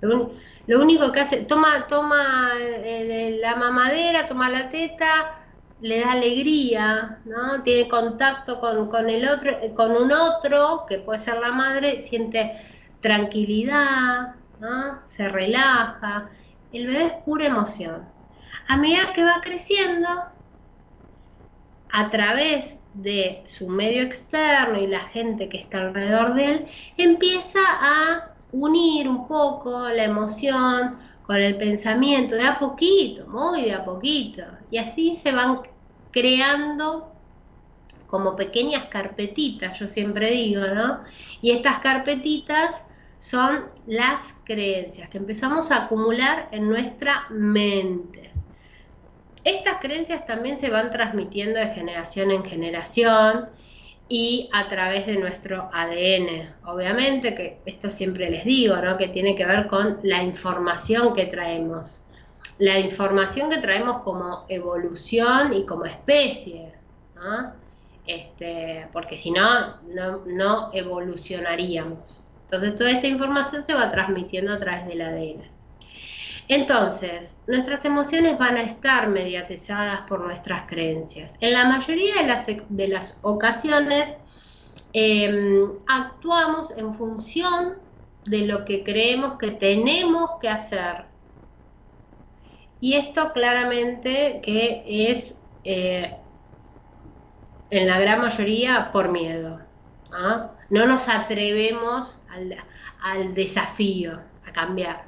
Lo, 0.02 0.80
único 0.80 1.10
que 1.12 1.20
hace, 1.20 1.38
toma, 1.44 1.86
toma 1.88 2.52
la 2.58 3.56
mamadera, 3.56 4.26
toma 4.26 4.48
la 4.50 4.70
teta, 4.70 5.39
le 5.80 6.00
da 6.00 6.12
alegría, 6.12 7.18
¿no? 7.24 7.62
Tiene 7.62 7.88
contacto 7.88 8.60
con, 8.60 9.08
el 9.08 9.28
otro, 9.28 9.52
con 9.74 9.92
un 9.92 10.12
otro, 10.12 10.84
que 10.88 10.98
puede 10.98 11.18
ser 11.18 11.38
la 11.38 11.52
madre, 11.52 12.02
siente 12.02 12.60
tranquilidad, 13.00 14.34
¿no? 14.60 15.00
Se 15.08 15.28
relaja. 15.28 16.30
El 16.72 16.86
bebé 16.86 17.06
es 17.06 17.12
pura 17.24 17.46
emoción. 17.46 18.06
A 18.68 18.76
medida 18.76 19.12
que 19.14 19.24
va 19.24 19.40
creciendo, 19.42 20.08
a 21.92 22.10
través 22.10 22.78
de 22.94 23.42
su 23.46 23.68
medio 23.68 24.02
externo 24.02 24.78
y 24.78 24.86
la 24.86 25.00
gente 25.08 25.48
que 25.48 25.58
está 25.58 25.78
alrededor 25.78 26.34
de 26.34 26.44
él, 26.44 26.66
empieza 26.96 27.60
a 27.62 28.30
unir 28.52 29.08
un 29.08 29.26
poco 29.28 29.88
la 29.88 30.04
emoción 30.04 30.98
con 31.22 31.36
el 31.36 31.56
pensamiento, 31.56 32.34
de 32.34 32.42
a 32.42 32.58
poquito, 32.58 33.26
muy 33.28 33.62
de 33.62 33.74
a 33.74 33.84
poquito. 33.84 34.42
Y 34.70 34.78
así 34.78 35.16
se 35.16 35.32
van 35.32 35.60
creando 36.10 37.12
como 38.06 38.34
pequeñas 38.34 38.86
carpetitas, 38.86 39.78
yo 39.78 39.86
siempre 39.86 40.32
digo, 40.32 40.66
¿no? 40.66 41.00
Y 41.40 41.52
estas 41.52 41.78
carpetitas 41.78 42.82
son 43.20 43.70
las 43.86 44.34
creencias 44.44 45.08
que 45.10 45.18
empezamos 45.18 45.70
a 45.70 45.84
acumular 45.84 46.48
en 46.50 46.68
nuestra 46.68 47.26
mente. 47.30 48.30
Estas 49.44 49.80
creencias 49.80 50.26
también 50.26 50.58
se 50.58 50.70
van 50.70 50.90
transmitiendo 50.90 51.60
de 51.60 51.68
generación 51.68 52.30
en 52.30 52.44
generación 52.44 53.48
y 54.08 54.50
a 54.52 54.68
través 54.68 55.06
de 55.06 55.16
nuestro 55.16 55.70
ADN. 55.72 56.52
Obviamente 56.66 57.34
que 57.34 57.60
esto 57.64 57.90
siempre 57.90 58.28
les 58.28 58.44
digo, 58.44 58.76
¿no? 58.76 58.98
Que 58.98 59.08
tiene 59.08 59.36
que 59.36 59.46
ver 59.46 59.68
con 59.68 60.00
la 60.02 60.22
información 60.22 61.14
que 61.14 61.26
traemos 61.26 62.00
la 62.60 62.78
información 62.78 63.48
que 63.50 63.58
traemos 63.58 64.02
como 64.02 64.44
evolución 64.48 65.54
y 65.54 65.64
como 65.64 65.86
especie, 65.86 66.72
este, 68.06 68.86
porque 68.92 69.18
si 69.18 69.30
no, 69.30 69.76
no, 70.26 70.70
evolucionaríamos. 70.72 72.22
Entonces 72.44 72.76
toda 72.76 72.90
esta 72.90 73.06
información 73.06 73.64
se 73.64 73.72
va 73.72 73.90
transmitiendo 73.90 74.52
a 74.52 74.60
través 74.60 74.86
del 74.86 75.00
ADN. 75.00 75.42
Entonces, 76.48 77.34
nuestras 77.46 77.84
emociones 77.86 78.36
van 78.36 78.56
a 78.56 78.62
estar 78.62 79.08
mediatizadas 79.08 80.02
por 80.02 80.20
nuestras 80.20 80.68
creencias. 80.68 81.34
En 81.40 81.54
la 81.54 81.64
mayoría 81.64 82.16
de 82.16 82.26
las, 82.26 82.46
de 82.68 82.88
las 82.88 83.18
ocasiones 83.22 84.16
em, 84.92 85.78
actuamos 85.86 86.76
en 86.76 86.94
función 86.94 87.76
de 88.26 88.46
lo 88.46 88.66
que 88.66 88.84
creemos 88.84 89.38
que 89.38 89.52
tenemos 89.52 90.32
que 90.42 90.48
hacer. 90.50 91.09
Y 92.80 92.94
esto 92.94 93.32
claramente 93.32 94.40
que 94.42 95.10
es 95.10 95.34
eh, 95.64 96.16
en 97.70 97.86
la 97.86 98.00
gran 98.00 98.20
mayoría 98.20 98.90
por 98.92 99.10
miedo. 99.10 99.60
¿ah? 100.12 100.50
No 100.70 100.86
nos 100.86 101.08
atrevemos 101.08 102.22
al, 103.02 103.34
desafío, 103.34 104.20
a 104.46 104.52
cambiar. 104.52 105.04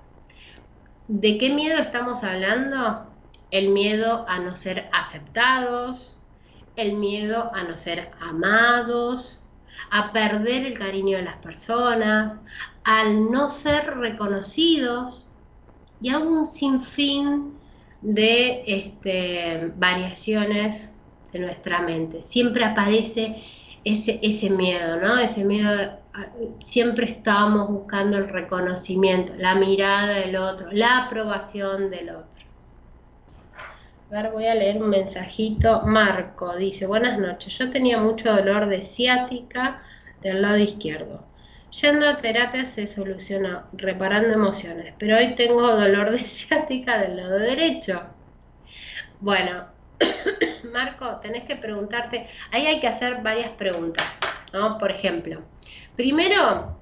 ¿De 1.09 1.39
qué 1.39 1.51
miedo 1.51 1.79
estamos 1.79 2.23
hablando? 2.23 3.07
El 3.51 3.69
miedo 3.69 4.27
a 4.29 4.39
no 4.39 4.55
ser 4.55 4.89
aceptados, 4.93 6.17
el 6.77 6.95
miedo 6.95 7.53
a 7.55 7.65
no 7.65 7.77
ser 7.77 8.11
amados, 8.21 9.45
a 9.91 10.13
perder 10.13 10.67
el 10.67 10.79
cariño 10.79 11.19
de 11.19 11.25
las 11.25 11.37
personas, 11.37 12.39
al 12.85 13.31
no 13.31 13.51
ser 13.51 13.97
reconocidos 13.97 15.29
y 16.01 16.11
a 16.11 16.19
un 16.19 16.47
sinfín 16.47 17.62
de 18.03 18.65
este, 18.67 19.73
variaciones 19.77 20.93
de 21.33 21.39
nuestra 21.39 21.81
mente. 21.81 22.23
Siempre 22.23 22.65
aparece 22.65 23.43
ese, 23.85 24.19
ese 24.23 24.51
miedo, 24.51 25.01
¿no? 25.01 25.19
Ese 25.19 25.45
miedo, 25.45 25.99
siempre 26.65 27.07
estamos 27.07 27.69
buscando 27.69 28.19
el 28.19 28.29
reconocimiento, 28.29 29.33
la 29.39 29.55
mirada 29.55 30.21
del 30.21 30.37
otro, 30.37 30.71
la 30.73 31.05
aprobación 31.07 31.91
del 31.91 32.11
otro. 32.11 32.43
A 34.11 34.15
ver, 34.15 34.31
voy 34.31 34.47
a 34.47 34.55
leer 34.55 34.83
un 34.83 34.91
mensajito. 34.91 35.83
Marco 35.87 36.55
dice, 36.57 36.87
buenas 36.87 37.19
noches, 37.19 37.57
yo 37.57 37.71
tenía 37.71 37.99
mucho 37.99 38.31
dolor 38.31 38.67
de 38.67 38.83
ciática 38.83 39.83
del 40.21 40.43
lado 40.43 40.59
izquierdo. 40.59 41.25
Yendo 41.81 42.09
a 42.09 42.21
terapia 42.21 42.67
se 42.67 42.87
solucionó, 42.87 43.65
reparando 43.73 44.29
emociones, 44.35 44.95
pero 44.99 45.17
hoy 45.17 45.35
tengo 45.35 45.63
dolor 45.63 46.11
de 46.11 46.19
ciática 46.27 46.99
del 46.99 47.17
lado 47.17 47.39
derecho. 47.39 48.03
Bueno, 49.21 49.67
Marco, 50.73 51.17
tenés 51.23 51.45
que 51.45 51.57
preguntarte, 51.57 52.27
ahí 52.51 52.67
hay 52.67 52.81
que 52.81 52.89
hacer 52.89 53.23
varias 53.23 53.51
preguntas, 53.53 54.07
¿no? 54.53 54.79
Por 54.79 54.91
ejemplo, 54.91 55.43
primero, 55.97 56.77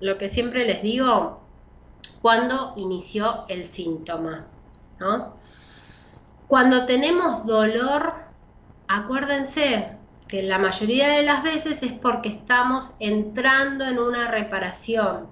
lo 0.00 0.18
que 0.18 0.28
siempre 0.28 0.66
les 0.66 0.82
digo, 0.82 1.40
¿cuándo 2.20 2.74
inició 2.76 3.46
el 3.48 3.70
síntoma? 3.70 4.46
¿no? 4.98 5.36
Cuando 6.46 6.86
tenemos 6.86 7.46
dolor, 7.46 8.14
acuérdense 8.88 9.93
que 10.34 10.42
la 10.42 10.58
mayoría 10.58 11.10
de 11.10 11.22
las 11.22 11.44
veces 11.44 11.80
es 11.84 11.92
porque 11.92 12.28
estamos 12.28 12.92
entrando 12.98 13.86
en 13.86 14.00
una 14.00 14.32
reparación. 14.32 15.28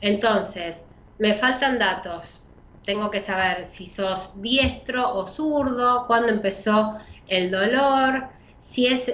Entonces, 0.00 0.82
me 1.20 1.34
faltan 1.34 1.78
datos 1.78 2.40
tengo 2.84 3.08
que 3.12 3.20
saber 3.20 3.68
si 3.68 3.86
sos 3.86 4.32
diestro 4.42 5.14
o 5.14 5.28
zurdo, 5.28 6.08
cuándo 6.08 6.30
empezó 6.30 6.98
el 7.28 7.52
dolor, 7.52 8.24
si 8.58 8.88
es, 8.88 9.04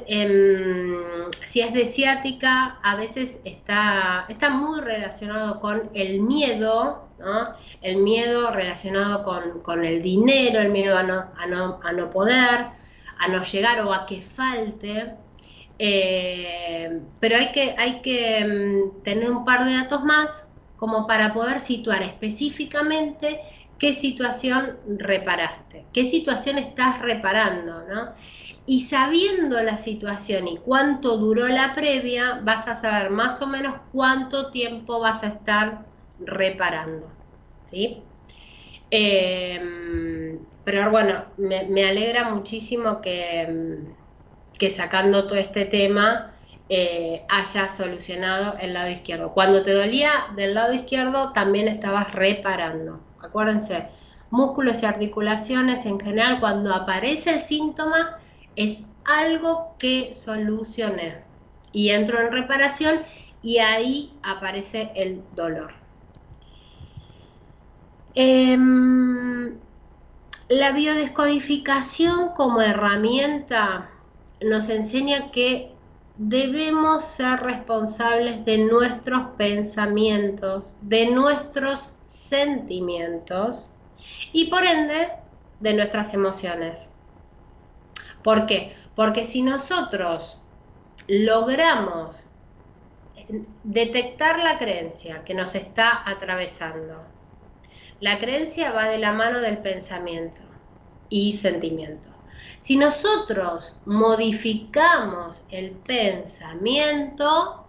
si 1.50 1.60
es 1.60 1.74
de 1.74 1.84
ciática, 1.84 2.78
a 2.82 2.96
veces 2.96 3.38
está, 3.44 4.24
está 4.30 4.48
muy 4.48 4.80
relacionado 4.80 5.60
con 5.60 5.90
el 5.92 6.20
miedo, 6.22 7.06
¿no? 7.18 7.48
el 7.82 7.98
miedo 7.98 8.50
relacionado 8.50 9.22
con, 9.62 9.84
el 9.84 10.00
dinero, 10.02 10.60
el 10.60 10.70
miedo 10.70 10.96
a 10.96 11.02
no, 11.02 11.26
a 11.36 11.46
no, 11.46 11.80
a 11.82 11.92
no 11.92 12.08
poder, 12.08 12.77
a 13.18 13.28
no 13.28 13.42
llegar 13.44 13.80
o 13.84 13.92
a 13.92 14.06
que 14.06 14.22
falte. 14.22 15.14
Eh, 15.78 17.00
pero 17.20 17.36
hay 17.36 17.52
que, 17.52 17.74
hay 17.78 18.00
que 18.02 18.44
mm, 18.44 19.02
tener 19.04 19.30
un 19.30 19.44
par 19.44 19.64
de 19.64 19.74
datos 19.74 20.02
más 20.04 20.46
como 20.76 21.06
para 21.06 21.32
poder 21.32 21.60
situar 21.60 22.02
específicamente 22.02 23.40
qué 23.78 23.94
situación 23.94 24.78
reparaste, 24.98 25.86
qué 25.92 26.04
situación 26.04 26.58
estás 26.58 27.00
reparando, 27.00 27.84
¿no? 27.88 28.12
Y 28.66 28.82
sabiendo 28.82 29.62
la 29.62 29.78
situación 29.78 30.46
y 30.48 30.58
cuánto 30.58 31.16
duró 31.16 31.48
la 31.48 31.74
previa, 31.74 32.40
vas 32.42 32.68
a 32.68 32.76
saber 32.76 33.10
más 33.10 33.40
o 33.40 33.46
menos 33.46 33.80
cuánto 33.92 34.50
tiempo 34.50 35.00
vas 35.00 35.22
a 35.22 35.28
estar 35.28 35.86
reparando, 36.20 37.08
¿sí? 37.70 38.02
Em, 38.90 40.38
pero 40.68 40.90
bueno, 40.90 41.24
me, 41.38 41.88
alegra 41.88 42.28
muchísimo 42.34 43.00
que, 43.00 43.86
que, 44.58 44.70
sacando 44.70 45.24
todo 45.24 45.36
este 45.36 45.64
tema 45.64 46.34
eh, 46.68 47.24
haya 47.30 47.70
solucionado 47.70 48.58
el 48.60 48.74
lado 48.74 48.90
izquierdo. 48.90 49.32
Cuando 49.32 49.62
te 49.62 49.72
dolía 49.72 50.10
del 50.36 50.52
lado 50.52 50.74
izquierdo, 50.74 51.32
también 51.32 51.68
estabas 51.68 52.12
reparando. 52.12 53.00
Acuérdense, 53.22 53.88
músculos 54.28 54.82
y 54.82 54.84
articulaciones 54.84 55.86
en 55.86 55.98
general, 55.98 56.38
cuando 56.38 56.74
aparece 56.74 57.30
el 57.30 57.46
síntoma, 57.46 58.18
es 58.54 58.82
algo 59.06 59.74
que 59.78 60.12
solucioné. 60.12 61.22
Y 61.72 61.92
entro 61.92 62.20
en 62.20 62.30
reparación 62.30 63.00
y 63.40 63.56
ahí 63.56 64.12
aparece 64.22 64.90
el 64.94 65.22
dolor. 65.34 65.72
Em, 68.14 69.58
la 70.48 70.72
biodescodificación 70.72 72.30
como 72.30 72.62
herramienta 72.62 73.90
nos 74.40 74.68
enseña 74.70 75.30
que 75.30 75.74
debemos 76.16 77.04
ser 77.04 77.40
responsables 77.40 78.44
de 78.44 78.58
nuestros 78.58 79.34
pensamientos, 79.36 80.76
de 80.80 81.06
nuestros 81.10 81.92
sentimientos 82.06 83.70
y 84.32 84.48
por 84.48 84.64
ende 84.64 85.08
de 85.60 85.74
nuestras 85.74 86.14
emociones. 86.14 86.88
¿Por 88.22 88.46
qué? 88.46 88.74
Porque 88.94 89.26
si 89.26 89.42
nosotros 89.42 90.40
logramos 91.06 92.24
detectar 93.62 94.38
la 94.38 94.58
creencia 94.58 95.24
que 95.24 95.34
nos 95.34 95.54
está 95.54 96.02
atravesando, 96.08 97.04
la 98.00 98.18
creencia 98.18 98.72
va 98.72 98.88
de 98.88 98.98
la 98.98 99.12
mano 99.12 99.40
del 99.40 99.58
pensamiento 99.58 100.40
y 101.08 101.34
sentimiento. 101.34 102.08
Si 102.60 102.76
nosotros 102.76 103.76
modificamos 103.86 105.44
el 105.50 105.70
pensamiento, 105.72 107.64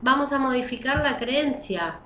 vamos 0.00 0.32
a 0.32 0.38
modificar 0.38 0.98
la 1.02 1.18
creencia 1.18 2.00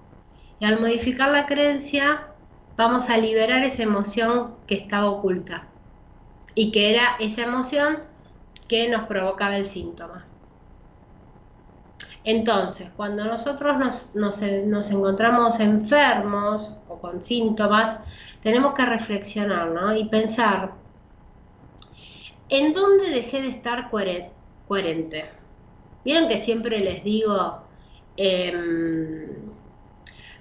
y 0.61 0.65
al 0.65 0.81
modificar 0.81 1.31
la 1.31 1.47
creencia, 1.47 2.29
vamos 2.77 3.09
a 3.11 3.19
liberar 3.19 3.63
esa 3.63 3.83
emoción 3.83 4.55
que 4.67 4.75
estaba 4.75 5.11
oculta 5.11 5.67
y 6.55 6.73
que 6.73 6.91
era 6.91 7.17
esa 7.21 7.43
emoción 7.43 7.99
que 8.67 8.89
nos 8.89 9.05
provocaba 9.05 9.57
el 9.57 9.67
síntoma. 9.67 10.27
Entonces, 12.25 12.91
cuando 12.97 13.25
nosotros 13.25 13.79
nos, 13.79 14.15
nos, 14.15 14.91
encontramos 14.91 15.61
enfermos 15.61 16.73
o 16.89 16.99
con 16.99 17.23
síntomas, 17.23 18.01
tenemos 18.43 18.75
que 18.75 18.85
reflexionar 18.87 19.97
y 19.97 20.05
pensar, 20.07 20.73
¿en 22.49 22.75
dónde 22.75 23.11
dejé 23.11 23.43
de 23.43 23.49
estar 23.49 23.91
coherente? 23.91 25.27
Vieron 26.05 26.29
que 26.29 26.41
siempre 26.41 26.81
les 26.81 27.05
digo, 27.05 27.63
em, 28.17 29.29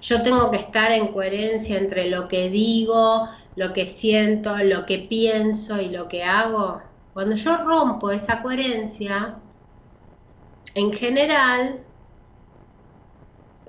yo 0.00 0.22
tengo 0.22 0.50
que 0.50 0.58
estar 0.58 0.92
en 0.92 1.08
coherencia 1.08 1.78
entre 1.78 2.08
lo 2.08 2.28
que 2.28 2.50
digo, 2.50 3.28
lo 3.56 3.72
que 3.72 3.86
siento, 3.86 4.56
lo 4.58 4.86
que 4.86 4.98
pienso 4.98 5.80
y 5.80 5.88
lo 5.88 6.08
que 6.08 6.22
hago. 6.22 6.80
Cuando 7.12 7.34
yo 7.34 7.56
rompo 7.64 8.10
esa 8.12 8.42
coherencia, 8.42 9.36
en 10.74 10.92
general 10.92 11.80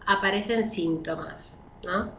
aparecen 0.05 0.69
síntomas, 0.69 1.51
¿no? 1.83 2.18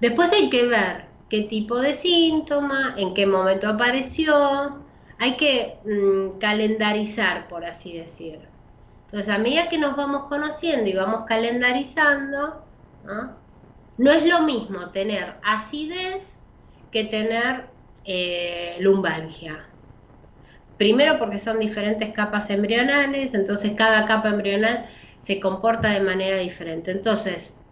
Después 0.00 0.32
hay 0.32 0.50
que 0.50 0.66
ver 0.66 1.06
qué 1.28 1.42
tipo 1.42 1.80
de 1.80 1.94
síntoma, 1.94 2.94
en 2.98 3.14
qué 3.14 3.26
momento 3.26 3.68
apareció, 3.68 4.86
hay 5.18 5.36
que 5.36 5.80
mm, 5.84 6.38
calendarizar, 6.38 7.48
por 7.48 7.64
así 7.64 7.96
decir. 7.96 8.50
Entonces, 9.06 9.32
a 9.34 9.38
medida 9.38 9.68
que 9.68 9.78
nos 9.78 9.96
vamos 9.96 10.24
conociendo 10.28 10.88
y 10.90 10.94
vamos 10.94 11.24
calendarizando, 11.26 12.66
¿no? 13.96 14.12
Es 14.12 14.26
lo 14.26 14.42
mismo 14.42 14.90
tener 14.92 15.38
acidez 15.42 16.38
que 16.90 17.04
tener 17.04 17.70
eh, 18.04 18.76
lumbalgia. 18.80 19.68
Primero 20.76 21.18
porque 21.18 21.38
son 21.38 21.58
diferentes 21.58 22.12
capas 22.14 22.50
embrionales, 22.50 23.34
entonces 23.34 23.72
cada 23.76 24.06
capa 24.06 24.28
embrional 24.30 24.88
se 25.20 25.40
comporta 25.40 25.90
de 25.90 26.00
manera 26.00 26.36
diferente. 26.38 26.90
Entonces, 26.92 27.65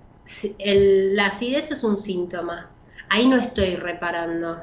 la 0.59 1.27
acidez 1.27 1.71
es 1.71 1.85
un 1.85 1.99
síntoma. 1.99 2.71
ahí 3.11 3.27
no 3.29 3.37
estoy 3.37 3.77
reparando, 3.77 4.63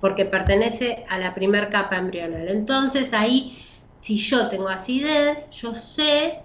porque 0.00 0.24
pertenece 0.24 1.04
a 1.08 1.18
la 1.18 1.34
primera 1.34 1.70
capa 1.70 1.96
embrional. 1.96 2.48
Entonces 2.48 3.12
ahí, 3.12 3.58
si 3.98 4.16
yo 4.18 4.48
tengo 4.48 4.68
acidez, 4.68 5.50
yo 5.50 5.74
sé 5.74 6.42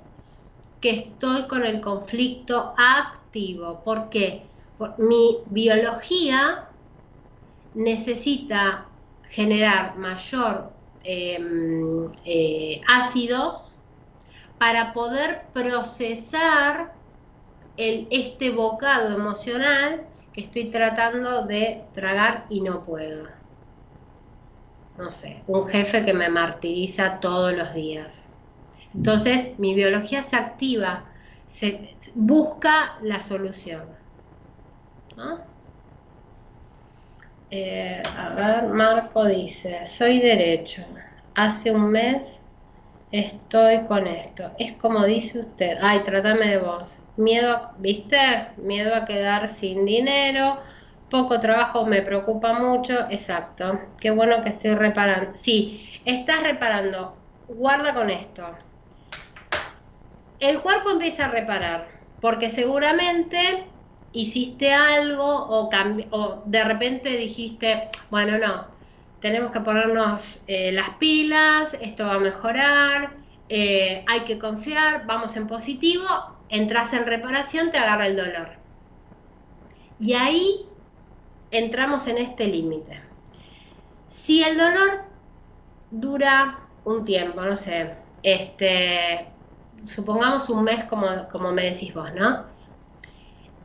que 0.82 0.92
estoy 0.92 1.48
con 1.48 1.66
el 1.66 1.82
conflicto 1.82 2.74
activo. 2.78 3.84
¿Por 3.84 4.10
qué? 4.10 4.50
mi 4.98 5.38
biología 5.46 6.68
necesita 7.74 8.88
generar 9.30 9.98
mayor 9.98 10.72
em, 11.04 12.10
eh, 12.26 12.82
ácido 12.88 13.62
para 14.58 14.94
poder 14.94 15.48
procesar 15.54 16.94
este 17.78 18.52
bocado 18.52 19.16
emocional 19.16 20.08
que 20.34 20.42
estoy 20.42 20.72
tratando 20.72 21.46
de 21.46 21.86
tragar 21.94 22.46
y 22.50 22.62
no 22.62 22.84
puedo. 22.86 23.28
No 24.98 25.12
sé, 25.12 25.44
un 25.48 25.68
jefe 25.68 26.06
que 26.06 26.14
me 26.14 26.30
martiriza 26.30 27.20
todos 27.20 27.54
los 27.54 27.74
días. 27.74 28.30
Entonces 28.94 29.60
mi 29.60 29.74
biología 29.76 30.24
se 30.24 30.38
activa, 30.38 31.12
se 31.48 31.98
busca 32.16 32.98
la 33.02 33.20
solución. 33.22 33.98
Eh, 37.50 38.02
a 38.18 38.30
ver, 38.36 38.70
Marco 38.70 39.26
dice, 39.26 39.86
soy 39.88 40.20
derecho, 40.20 40.84
hace 41.34 41.72
un 41.72 41.90
mes 41.92 42.42
estoy 43.12 43.86
con 43.88 44.08
esto. 44.08 44.54
Es 44.60 44.78
como 44.78 45.06
dice 45.06 45.40
usted, 45.40 45.78
ay, 45.82 46.04
trátame 46.04 46.48
de 46.48 46.58
vos. 46.60 46.98
Miedo, 47.18 47.72
¿viste? 47.78 48.18
Miedo 48.58 48.94
a 48.94 49.06
quedar 49.06 49.48
sin 49.48 49.86
dinero, 49.86 50.60
poco 51.10 51.40
trabajo 51.40 51.86
me 51.86 52.02
preocupa 52.02 52.54
mucho, 52.54 52.94
exacto. 53.10 53.80
Qué 54.00 54.12
bueno 54.12 54.44
que 54.44 54.50
estoy 54.50 54.76
reparando. 54.76 55.38
Sí, 55.38 55.90
estás 56.04 56.44
reparando, 56.44 57.18
guarda 57.48 57.94
con 57.94 58.10
esto. 58.10 58.58
El 60.40 60.62
cuerpo 60.62 60.92
empieza 60.92 61.26
a 61.26 61.32
reparar, 61.32 61.88
porque 62.20 62.50
seguramente 62.50 63.72
hiciste 64.12 64.74
algo 64.74 65.26
o, 65.26 65.70
o 66.12 66.44
de 66.46 66.64
repente 66.64 67.10
dijiste, 67.18 67.90
bueno, 68.10 68.38
no, 68.38 68.68
tenemos 69.20 69.52
que 69.52 69.62
ponernos 69.62 70.42
eh, 70.48 70.72
las 70.72 70.92
pilas, 70.98 71.76
esto 71.82 72.06
va 72.06 72.16
a 72.16 72.20
mejorar, 72.20 73.16
eh, 73.50 74.04
hay 74.08 74.22
que 74.22 74.38
confiar, 74.38 75.06
vamos 75.06 75.36
en 75.36 75.48
positivo, 75.48 76.06
entras 76.50 76.94
en 76.94 77.06
reparación, 77.06 77.72
te 77.72 77.78
agarra 77.78 78.08
el 78.08 78.18
dolor. 78.18 78.50
Y 80.00 80.14
ahí 80.14 80.66
entramos 81.52 82.08
en 82.08 82.18
este 82.18 82.48
límite. 82.48 83.02
Si 84.10 84.44
el 84.44 84.58
dolor 84.58 85.06
dura 85.92 86.60
un 86.84 87.06
tiempo, 87.06 87.42
no 87.42 87.56
sé, 87.56 87.96
este, 88.24 89.28
supongamos 89.86 90.50
un 90.50 90.64
mes 90.64 90.86
como, 90.86 91.08
como 91.32 91.52
me 91.52 91.66
decís 91.66 91.94
vos, 91.94 92.14
¿no? 92.14 92.56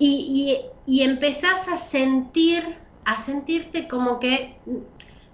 y, 0.00 0.62
y, 0.86 1.02
empezás 1.02 1.68
a 1.68 1.76
sentir, 1.76 2.76
a 3.04 3.18
sentirte 3.18 3.86
como 3.86 4.18
que 4.18 4.56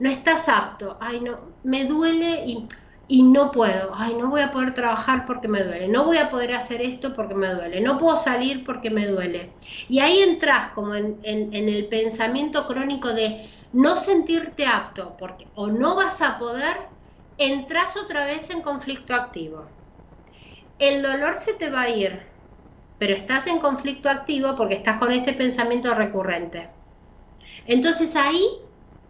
no 0.00 0.10
estás 0.10 0.48
apto, 0.48 0.98
ay 1.00 1.20
no, 1.20 1.38
me 1.62 1.84
duele 1.84 2.44
y, 2.46 2.66
y, 3.08 3.22
no 3.22 3.52
puedo, 3.52 3.92
ay 3.94 4.14
no 4.14 4.30
voy 4.30 4.40
a 4.40 4.50
poder 4.50 4.74
trabajar 4.74 5.26
porque 5.26 5.48
me 5.48 5.62
duele, 5.62 5.88
no 5.88 6.04
voy 6.04 6.18
a 6.18 6.30
poder 6.30 6.54
hacer 6.54 6.82
esto 6.82 7.14
porque 7.14 7.34
me 7.34 7.48
duele, 7.48 7.80
no 7.80 7.98
puedo 7.98 8.16
salir 8.16 8.64
porque 8.64 8.90
me 8.90 9.06
duele. 9.06 9.52
Y 9.88 10.00
ahí 10.00 10.20
entras 10.20 10.72
como 10.72 10.94
en, 10.94 11.18
en, 11.22 11.68
el 11.68 11.86
pensamiento 11.86 12.66
crónico 12.66 13.12
de 13.12 13.48
no 13.72 13.96
sentirte 13.96 14.66
apto 14.66 15.16
porque 15.18 15.46
o 15.54 15.68
no 15.68 15.94
vas 15.96 16.20
a 16.20 16.38
poder, 16.38 16.76
entras 17.38 17.96
otra 17.96 18.24
vez 18.26 18.50
en 18.50 18.62
conflicto 18.62 19.14
activo. 19.14 19.66
El 20.78 21.02
dolor 21.02 21.36
se 21.44 21.54
te 21.54 21.70
va 21.70 21.82
a 21.82 21.90
ir, 21.90 22.22
pero 22.98 23.14
estás 23.14 23.46
en 23.46 23.60
conflicto 23.60 24.10
activo 24.10 24.56
porque 24.56 24.74
estás 24.74 24.98
con 24.98 25.12
este 25.12 25.32
pensamiento 25.32 25.94
recurrente. 25.94 26.68
Entonces 27.66 28.16
ahí 28.16 28.46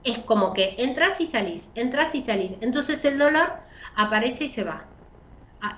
es 0.05 0.19
como 0.19 0.53
que 0.53 0.75
entras 0.79 1.21
y 1.21 1.27
salís, 1.27 1.69
entras 1.75 2.15
y 2.15 2.23
salís. 2.23 2.53
Entonces 2.61 3.05
el 3.05 3.19
dolor 3.19 3.66
aparece 3.97 4.45
y 4.45 4.49
se 4.49 4.65
va. 4.65 4.85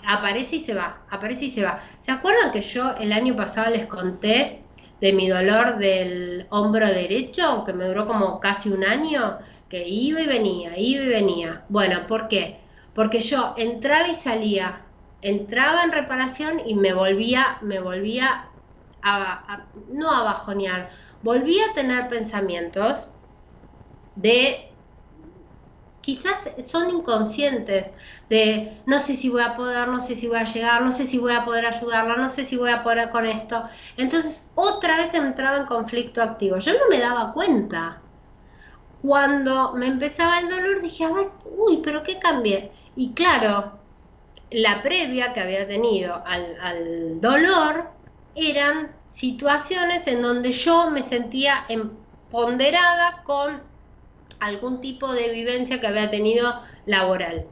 aparece 0.06 0.56
y 0.56 0.60
se 0.60 0.74
va, 0.74 0.98
aparece 1.10 1.46
y 1.46 1.50
se 1.50 1.64
va. 1.64 1.80
¿Se 2.00 2.10
acuerdan 2.12 2.52
que 2.52 2.60
yo 2.60 2.94
el 2.96 3.12
año 3.12 3.36
pasado 3.36 3.70
les 3.70 3.86
conté 3.86 4.62
de 5.00 5.12
mi 5.12 5.28
dolor 5.28 5.78
del 5.78 6.46
hombro 6.50 6.86
derecho, 6.88 7.64
que 7.64 7.72
me 7.72 7.86
duró 7.86 8.06
como 8.06 8.40
casi 8.40 8.68
un 8.68 8.84
año, 8.84 9.38
que 9.70 9.88
iba 9.88 10.20
y 10.20 10.26
venía, 10.26 10.76
iba 10.76 11.04
y 11.04 11.08
venía? 11.08 11.64
Bueno, 11.68 12.06
¿por 12.06 12.28
qué? 12.28 12.60
Porque 12.94 13.20
yo 13.20 13.54
entraba 13.56 14.08
y 14.08 14.14
salía 14.16 14.82
entraba 15.22 15.82
en 15.82 15.92
reparación 15.92 16.62
y 16.66 16.74
me 16.74 16.92
volvía, 16.94 17.58
me 17.62 17.80
volvía 17.80 18.46
a, 19.02 19.66
no 19.88 20.10
a 20.10 20.22
bajonear, 20.22 20.90
volvía 21.22 21.70
a 21.70 21.74
tener 21.74 22.08
pensamientos 22.08 23.08
de 24.16 24.67
quizás 26.08 26.50
son 26.66 26.88
inconscientes 26.88 27.88
de 28.30 28.80
no 28.86 28.98
sé 28.98 29.14
si 29.14 29.28
voy 29.28 29.42
a 29.42 29.54
poder, 29.56 29.88
no 29.88 30.00
sé 30.00 30.14
si 30.14 30.26
voy 30.26 30.38
a 30.38 30.44
llegar, 30.44 30.80
no 30.80 30.90
sé 30.90 31.04
si 31.04 31.18
voy 31.18 31.34
a 31.34 31.44
poder 31.44 31.66
ayudarla, 31.66 32.16
no 32.16 32.30
sé 32.30 32.46
si 32.46 32.56
voy 32.56 32.70
a 32.70 32.82
poder 32.82 33.10
con 33.10 33.26
esto. 33.26 33.68
Entonces 33.98 34.50
otra 34.54 34.96
vez 34.96 35.12
entraba 35.12 35.58
en 35.58 35.66
conflicto 35.66 36.22
activo. 36.22 36.56
Yo 36.56 36.72
no 36.72 36.88
me 36.88 36.98
daba 36.98 37.34
cuenta. 37.34 38.00
Cuando 39.02 39.74
me 39.74 39.86
empezaba 39.86 40.40
el 40.40 40.48
dolor 40.48 40.80
dije, 40.80 41.04
a 41.04 41.12
ver, 41.12 41.28
uy, 41.44 41.82
pero 41.84 42.02
¿qué 42.02 42.18
cambié? 42.18 42.72
Y 42.96 43.12
claro, 43.12 43.78
la 44.50 44.82
previa 44.82 45.34
que 45.34 45.40
había 45.40 45.68
tenido 45.68 46.22
al, 46.24 47.20
dolor 47.20 47.90
eran 48.34 48.96
situaciones 49.10 50.06
en 50.06 50.22
donde 50.22 50.52
yo 50.52 50.90
me 50.90 51.02
sentía 51.02 51.66
empoderada 51.68 53.24
con 53.24 53.60
algún 54.40 54.80
tipo 54.80 55.12
de 55.12 55.32
vivencia 55.32 55.80
que 55.80 55.86
había 55.86 56.10
tenido 56.10 56.52
laboral. 56.86 57.46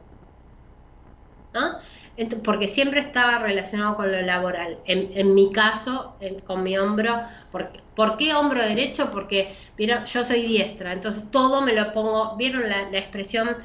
porque 2.43 2.67
siempre 2.67 2.99
estaba 2.99 3.39
relacionado 3.39 3.95
con 3.95 4.11
lo 4.11 4.21
laboral. 4.21 4.77
En, 4.85 5.33
mi 5.33 5.51
caso, 5.51 6.17
con 6.45 6.63
mi 6.63 6.77
hombro, 6.77 7.21
¿por 7.51 8.17
qué 8.17 8.33
hombro 8.33 8.61
derecho? 8.61 9.11
Porque 9.11 9.55
yo 9.77 10.23
soy 10.23 10.47
diestra, 10.47 10.93
entonces 10.93 11.23
todo 11.31 11.61
me 11.61 11.73
lo 11.73 11.93
pongo, 11.93 12.35
¿vieron 12.35 12.67
la, 12.69 12.89
la 12.89 12.97
expresión 12.99 13.57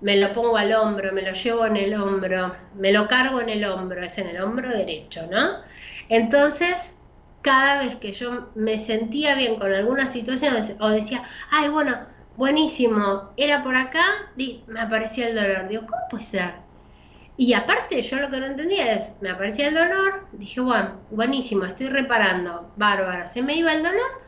me 0.00 0.16
lo 0.16 0.32
pongo 0.32 0.56
al 0.56 0.72
hombro, 0.72 1.12
me 1.12 1.22
lo 1.22 1.32
llevo 1.32 1.66
en 1.66 1.76
el 1.76 1.94
hombro, 1.94 2.54
me 2.74 2.92
lo 2.92 3.06
cargo 3.06 3.40
en 3.40 3.50
el 3.50 3.64
hombro, 3.64 4.02
es 4.02 4.16
en 4.18 4.28
el 4.28 4.40
hombro 4.40 4.70
derecho, 4.70 5.26
¿no? 5.30 5.58
Entonces, 6.08 6.94
cada 7.42 7.82
vez 7.84 7.96
que 7.96 8.12
yo 8.12 8.50
me 8.54 8.78
sentía 8.78 9.34
bien 9.34 9.56
con 9.56 9.72
alguna 9.72 10.08
situación 10.08 10.54
o 10.80 10.88
decía, 10.88 11.24
ay, 11.50 11.68
bueno, 11.68 11.96
buenísimo, 12.36 13.32
era 13.36 13.62
por 13.62 13.76
acá, 13.76 14.04
y 14.36 14.62
me 14.66 14.80
aparecía 14.80 15.28
el 15.28 15.34
dolor. 15.34 15.68
Digo, 15.68 15.82
¿cómo 15.86 16.02
puede 16.10 16.24
ser? 16.24 16.54
Y 17.36 17.54
aparte, 17.54 18.02
yo 18.02 18.16
lo 18.18 18.30
que 18.30 18.38
no 18.38 18.46
entendía 18.46 18.94
es, 18.94 19.12
me 19.20 19.30
aparecía 19.30 19.68
el 19.68 19.74
dolor, 19.74 20.26
dije, 20.32 20.60
bueno, 20.60 21.00
buenísimo, 21.10 21.64
estoy 21.64 21.88
reparando, 21.88 22.72
bárbaro, 22.76 23.26
se 23.28 23.42
me 23.42 23.54
iba 23.54 23.72
el 23.72 23.82
dolor, 23.82 24.22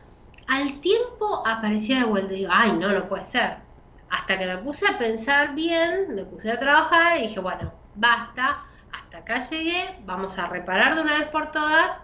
al 0.47 0.81
tiempo 0.81 1.43
aparecía 1.45 1.99
de 1.99 2.05
vuelta, 2.05 2.33
digo, 2.33 2.49
ay, 2.51 2.73
no, 2.73 2.89
no 2.89 3.07
puede 3.07 3.23
ser 3.23 3.63
hasta 4.13 4.37
que 4.37 4.45
me 4.45 4.57
puse 4.57 4.85
a 4.87 4.97
pensar 4.99 5.55
bien, 5.55 6.13
me 6.15 6.23
puse 6.23 6.51
a 6.51 6.59
trabajar 6.59 7.17
y 7.17 7.27
dije, 7.27 7.39
bueno, 7.39 7.73
basta, 7.95 8.63
hasta 8.91 9.17
acá 9.17 9.39
llegué, 9.49 9.83
vamos 10.05 10.37
a 10.37 10.47
reparar 10.47 10.93
de 10.93 11.01
una 11.01 11.17
vez 11.17 11.29
por 11.29 11.51
todas 11.51 11.99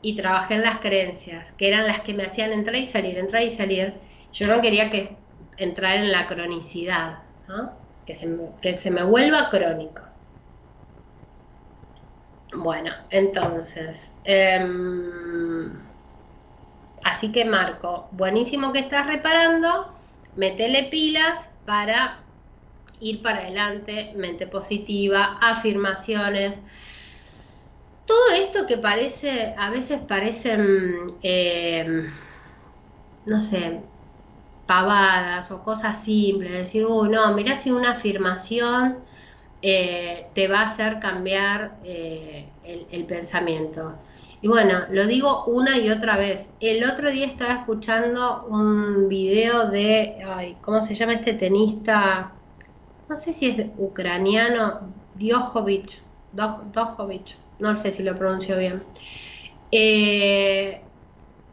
y 0.00 0.14
trabajé 0.14 0.54
en 0.54 0.62
las 0.62 0.78
creencias, 0.78 1.50
que 1.52 1.66
eran 1.66 1.88
las 1.88 2.02
que 2.02 2.14
me 2.14 2.24
hacían 2.24 2.52
entrar 2.52 2.76
y 2.76 2.86
salir, 2.86 3.18
entrar 3.18 3.42
y 3.42 3.50
salir. 3.50 3.94
Yo 4.32 4.46
no 4.46 4.60
quería 4.60 4.88
que 4.90 5.17
entrar 5.58 5.96
en 5.96 6.12
la 6.12 6.26
cronicidad, 6.26 7.18
que, 8.06 8.16
se 8.16 8.26
me, 8.26 8.50
que 8.62 8.78
se 8.78 8.90
me 8.90 9.02
vuelva 9.02 9.50
crónico. 9.50 10.02
Bueno, 12.54 12.90
entonces, 13.10 14.16
em, 14.24 15.70
así 17.04 17.30
que 17.30 17.44
Marco, 17.44 18.08
buenísimo 18.12 18.72
que 18.72 18.80
estás 18.80 19.06
reparando, 19.06 19.92
metele 20.34 20.84
pilas 20.84 21.50
para 21.66 22.24
ir 23.00 23.22
para 23.22 23.40
adelante, 23.40 24.12
mente 24.16 24.46
positiva, 24.46 25.38
afirmaciones. 25.40 26.54
Todo 28.06 28.32
esto 28.32 28.66
que 28.66 28.78
parece, 28.78 29.54
a 29.58 29.70
veces 29.70 30.00
parecen, 30.02 31.18
eh, 31.22 32.06
no 33.26 33.42
sé, 33.42 33.87
pavadas 34.68 35.50
o 35.50 35.64
cosas 35.64 36.04
simples, 36.04 36.52
decir, 36.52 36.84
uy, 36.86 37.08
no, 37.08 37.32
mira 37.34 37.56
si 37.56 37.70
una 37.70 37.92
afirmación 37.92 38.98
eh, 39.62 40.26
te 40.34 40.46
va 40.46 40.60
a 40.60 40.64
hacer 40.66 41.00
cambiar 41.00 41.78
eh, 41.84 42.50
el, 42.90 43.04
pensamiento. 43.06 43.94
Y 44.42 44.48
bueno, 44.48 44.80
lo 44.90 45.06
digo 45.06 45.46
una 45.46 45.78
y 45.78 45.90
otra 45.90 46.18
vez. 46.18 46.52
El 46.60 46.84
otro 46.84 47.10
día 47.10 47.26
estaba 47.26 47.54
escuchando 47.54 48.46
un 48.50 49.08
video 49.08 49.70
de, 49.70 50.18
¿cómo 50.60 50.84
se 50.84 50.94
llama 50.94 51.14
este 51.14 51.32
tenista? 51.32 52.32
No 53.08 53.16
sé 53.16 53.32
si 53.32 53.48
es 53.48 53.66
ucraniano, 53.78 54.80
Djokovic, 55.14 55.98
Djokovic, 56.32 57.36
no 57.58 57.74
sé 57.74 57.92
si 57.92 58.02
lo 58.02 58.14
pronuncio 58.16 58.58
bien. 58.58 58.82
Eh, 59.72 60.82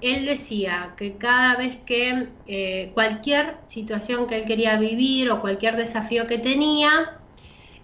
él 0.05 0.27
decía 0.27 0.93
que 0.97 1.17
cada 1.17 1.55
vez 1.57 1.77
que 1.83 2.27
eh, 2.45 2.91
cualquier 2.93 3.57
situación 3.67 4.27
que 4.27 4.35
él 4.37 4.45
quería 4.45 4.77
vivir 4.77 5.31
o 5.31 5.41
cualquier 5.41 5.77
desafío 5.77 6.27
que 6.27 6.37
tenía, 6.37 7.21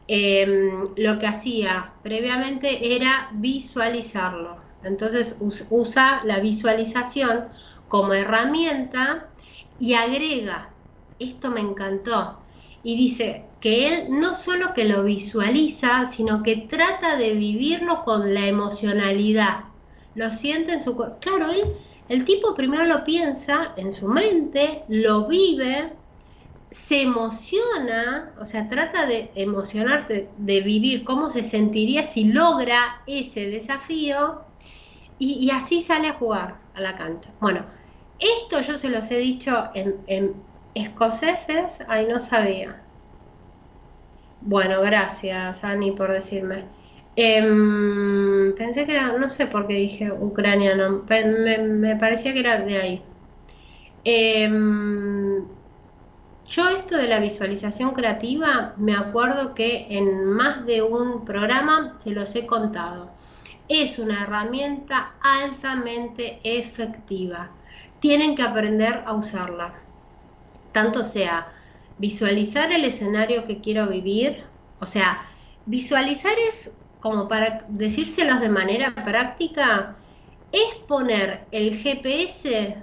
em, 0.07 0.93
lo 0.97 1.17
que 1.17 1.25
hacía 1.25 1.93
previamente 2.03 2.95
era 2.95 3.29
visualizarlo. 3.33 4.57
Entonces 4.83 5.35
usa 5.71 6.21
la 6.23 6.39
visualización 6.39 7.47
como 7.87 8.13
herramienta 8.13 9.31
y 9.79 9.95
agrega, 9.95 10.75
esto 11.17 11.49
me 11.49 11.61
encantó, 11.61 12.45
y 12.83 12.97
dice 12.97 13.45
que 13.59 13.87
él 13.87 14.07
no 14.11 14.35
solo 14.35 14.73
que 14.75 14.85
lo 14.85 15.03
visualiza, 15.03 16.05
sino 16.05 16.43
que 16.43 16.67
trata 16.69 17.15
de 17.15 17.33
vivirlo 17.33 18.03
con 18.03 18.33
la 18.33 18.45
emocionalidad, 18.47 19.65
lo 20.13 20.29
siente 20.31 20.73
en 20.73 20.83
su 20.83 20.95
cuerpo. 20.95 21.17
Claro, 21.19 21.51
él 21.51 21.63
el 22.11 22.25
tipo 22.25 22.53
primero 22.55 22.85
lo 22.85 23.05
piensa 23.05 23.71
en 23.77 23.93
su 23.93 24.05
mente, 24.05 24.83
lo 24.89 25.27
vive, 25.27 25.93
se 26.69 27.03
emociona, 27.03 28.33
o 28.37 28.45
sea, 28.45 28.67
trata 28.67 29.05
de 29.05 29.31
emocionarse, 29.33 30.27
de 30.35 30.59
vivir 30.59 31.05
cómo 31.05 31.29
se 31.29 31.41
sentiría 31.41 32.05
si 32.05 32.25
logra 32.25 33.01
ese 33.07 33.47
desafío 33.47 34.41
y, 35.19 35.49
así 35.51 35.79
sale 35.79 36.09
a 36.09 36.13
jugar 36.15 36.57
a 36.73 36.81
la 36.81 36.97
cancha. 36.97 37.31
Bueno, 37.39 37.61
esto 38.19 38.59
yo 38.59 38.77
se 38.77 38.89
los 38.89 39.09
he 39.09 39.17
dicho 39.17 39.69
en, 39.73 40.33
escoceses, 40.75 41.79
ay, 41.87 42.07
no 42.07 42.19
sabía. 42.19 42.81
Bueno, 44.41 44.81
gracias, 44.81 45.63
Ani, 45.63 45.91
por 45.91 46.11
decirme. 46.11 46.65
Em, 47.15 48.53
pensé 48.55 48.85
que 48.85 48.93
era, 48.93 49.17
no 49.17 49.29
sé 49.29 49.47
por 49.47 49.67
qué 49.67 49.73
dije 49.73 50.11
ucraniano, 50.11 51.03
me, 51.09 51.95
parecía 51.97 52.33
que 52.33 52.39
era 52.39 52.61
de 52.61 52.77
ahí. 52.77 53.01
Em, 54.05 55.45
yo 56.49 56.69
esto 56.69 56.97
de 56.97 57.07
la 57.07 57.19
visualización 57.19 57.91
creativa, 57.93 58.73
me 58.77 58.95
acuerdo 58.95 59.53
que 59.55 59.87
en 59.89 60.25
más 60.25 60.65
de 60.65 60.81
un 60.81 61.25
programa 61.25 61.97
se 62.03 62.11
los 62.11 62.35
he 62.35 62.45
contado. 62.45 63.11
Es 63.67 63.99
una 63.99 64.23
herramienta 64.23 65.13
altamente 65.21 66.39
efectiva. 66.43 67.51
Tienen 68.01 68.35
que 68.35 68.43
aprender 68.43 69.03
a 69.05 69.13
usarla. 69.13 69.73
Tanto 70.73 71.03
sea 71.05 71.53
visualizar 71.97 72.71
el 72.71 72.85
escenario 72.85 73.45
que 73.45 73.61
quiero 73.61 73.87
vivir, 73.87 74.43
o 74.79 74.87
sea, 74.87 75.21
visualizar 75.65 76.33
es 76.49 76.71
como 77.01 77.27
para 77.27 77.65
decírselos 77.67 78.39
de 78.39 78.49
manera 78.49 78.95
práctica, 78.95 79.95
es 80.51 80.75
poner 80.87 81.45
el 81.51 81.77
GPS 81.77 82.77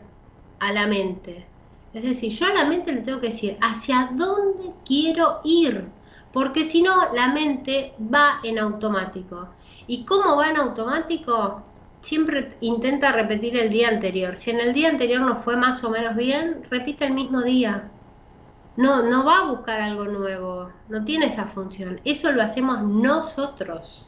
a 0.58 0.72
la 0.72 0.86
mente. 0.86 1.46
Es 1.94 2.02
decir, 2.02 2.32
yo 2.32 2.46
a 2.46 2.52
la 2.52 2.64
mente 2.66 2.92
le 2.92 3.00
tengo 3.00 3.20
que 3.20 3.28
decir 3.28 3.56
hacia 3.60 4.10
dónde 4.12 4.72
quiero 4.84 5.40
ir, 5.44 5.86
porque 6.32 6.64
si 6.64 6.82
no, 6.82 7.12
la 7.14 7.28
mente 7.28 7.94
va 8.14 8.40
en 8.42 8.58
automático. 8.58 9.48
¿Y 9.86 10.04
cómo 10.04 10.36
va 10.36 10.50
en 10.50 10.58
automático? 10.58 11.62
Siempre 12.02 12.56
intenta 12.60 13.12
repetir 13.12 13.56
el 13.56 13.70
día 13.70 13.88
anterior. 13.88 14.36
Si 14.36 14.50
en 14.50 14.60
el 14.60 14.74
día 14.74 14.90
anterior 14.90 15.20
no 15.20 15.42
fue 15.42 15.56
más 15.56 15.82
o 15.84 15.90
menos 15.90 16.14
bien, 16.16 16.66
repite 16.70 17.06
el 17.06 17.14
mismo 17.14 17.42
día. 17.42 17.90
No, 18.76 19.02
no 19.02 19.24
va 19.24 19.38
a 19.38 19.50
buscar 19.50 19.80
algo 19.80 20.04
nuevo, 20.04 20.70
no 20.88 21.04
tiene 21.04 21.26
esa 21.26 21.46
función. 21.46 22.00
Eso 22.04 22.30
lo 22.30 22.42
hacemos 22.42 22.82
nosotros. 22.82 24.07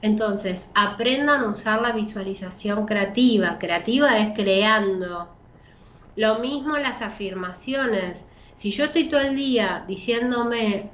Entonces, 0.00 0.70
aprendan 0.74 1.42
a 1.42 1.50
usar 1.50 1.80
la 1.82 1.92
visualización 1.92 2.86
creativa. 2.86 3.58
Creativa 3.58 4.18
es 4.18 4.34
creando. 4.34 5.28
Lo 6.16 6.38
mismo 6.38 6.76
las 6.76 7.02
afirmaciones. 7.02 8.24
Si 8.56 8.70
yo 8.70 8.84
estoy 8.84 9.08
todo 9.08 9.20
el 9.20 9.36
día 9.36 9.84
diciéndome, 9.86 10.90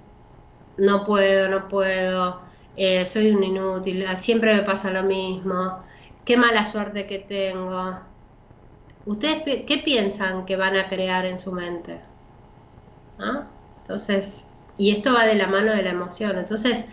no 0.76 1.04
puedo, 1.06 1.48
no 1.48 1.68
puedo, 1.68 2.42
eh, 2.76 3.06
soy 3.06 3.30
un 3.30 3.42
inútil, 3.42 4.06
siempre 4.16 4.54
me 4.54 4.62
pasa 4.62 4.90
lo 4.90 5.02
mismo, 5.04 5.84
qué 6.24 6.36
mala 6.36 6.64
suerte 6.66 7.06
que 7.06 7.20
tengo. 7.20 8.00
¿Ustedes 9.06 9.64
qué 9.66 9.82
piensan 9.84 10.46
que 10.46 10.56
van 10.56 10.76
a 10.76 10.88
crear 10.88 11.26
en 11.26 11.38
su 11.38 11.52
mente? 11.52 12.00
¿Ah? 13.18 13.48
Entonces, 13.82 14.46
y 14.76 14.90
esto 14.90 15.12
va 15.14 15.26
de 15.26 15.36
la 15.36 15.46
mano 15.46 15.72
de 15.72 15.82
la 15.82 15.90
emoción. 15.90 16.38
Entonces, 16.38 16.88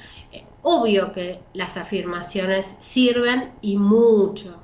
Obvio 0.64 1.12
que 1.12 1.40
las 1.54 1.78
afirmaciones 1.78 2.76
sirven 2.80 3.52
y 3.62 3.78
mucho. 3.78 4.62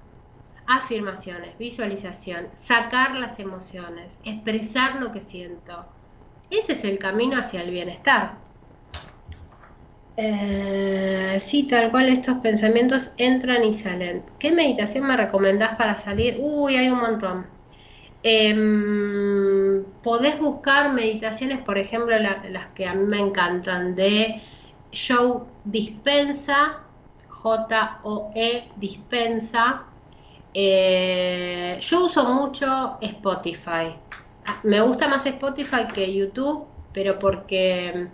Afirmaciones, 0.68 1.57
visualización, 1.57 2.48
sacar 2.56 3.15
las 3.15 3.39
emociones, 3.39 4.18
expresar 4.23 5.02
lo 5.02 5.11
que 5.11 5.22
siento. 5.22 5.85
Ese 6.49 6.73
es 6.73 6.84
el 6.84 6.99
camino 6.99 7.38
hacia 7.38 7.61
el 7.61 7.72
bienestar. 7.72 8.38
Eh, 10.18 11.39
sí, 11.41 11.68
tal 11.68 11.91
cual 11.91 12.10
estos 12.10 12.39
pensamientos 12.39 13.14
entran 13.18 13.64
y 13.64 13.73
salen. 13.73 14.23
¿Qué 14.39 14.52
meditación 14.52 15.07
me 15.07 15.15
recomendás 15.15 15.76
para 15.77 15.95
salir? 15.98 16.38
Uy, 16.39 16.76
hay 16.76 16.89
un 16.89 16.99
montón. 16.99 17.45
Em, 18.23 19.84
podés 20.03 20.39
buscar 20.39 20.94
meditaciones, 20.94 21.60
por 21.60 21.77
ejemplo, 21.77 22.18
las 22.19 22.68
que 22.76 22.88
a 22.88 22.94
mí 22.95 23.06
me 23.06 23.19
encantan, 23.19 23.95
de 23.95 24.41
Joe 24.91 25.44
Dispensa, 25.68 26.80
J-O-E 27.27 28.69
Dispensa. 28.77 29.84
Eh, 30.53 31.77
yo 31.81 32.06
uso 32.06 32.23
mucho 32.23 32.98
Spotify. 33.02 33.94
Ah, 34.45 34.60
me 34.64 34.80
gusta 34.80 35.10
más 35.10 35.26
Spotify 35.26 35.88
que 35.94 36.14
YouTube, 36.14 36.68
pero 36.94 37.19
porque 37.19 38.07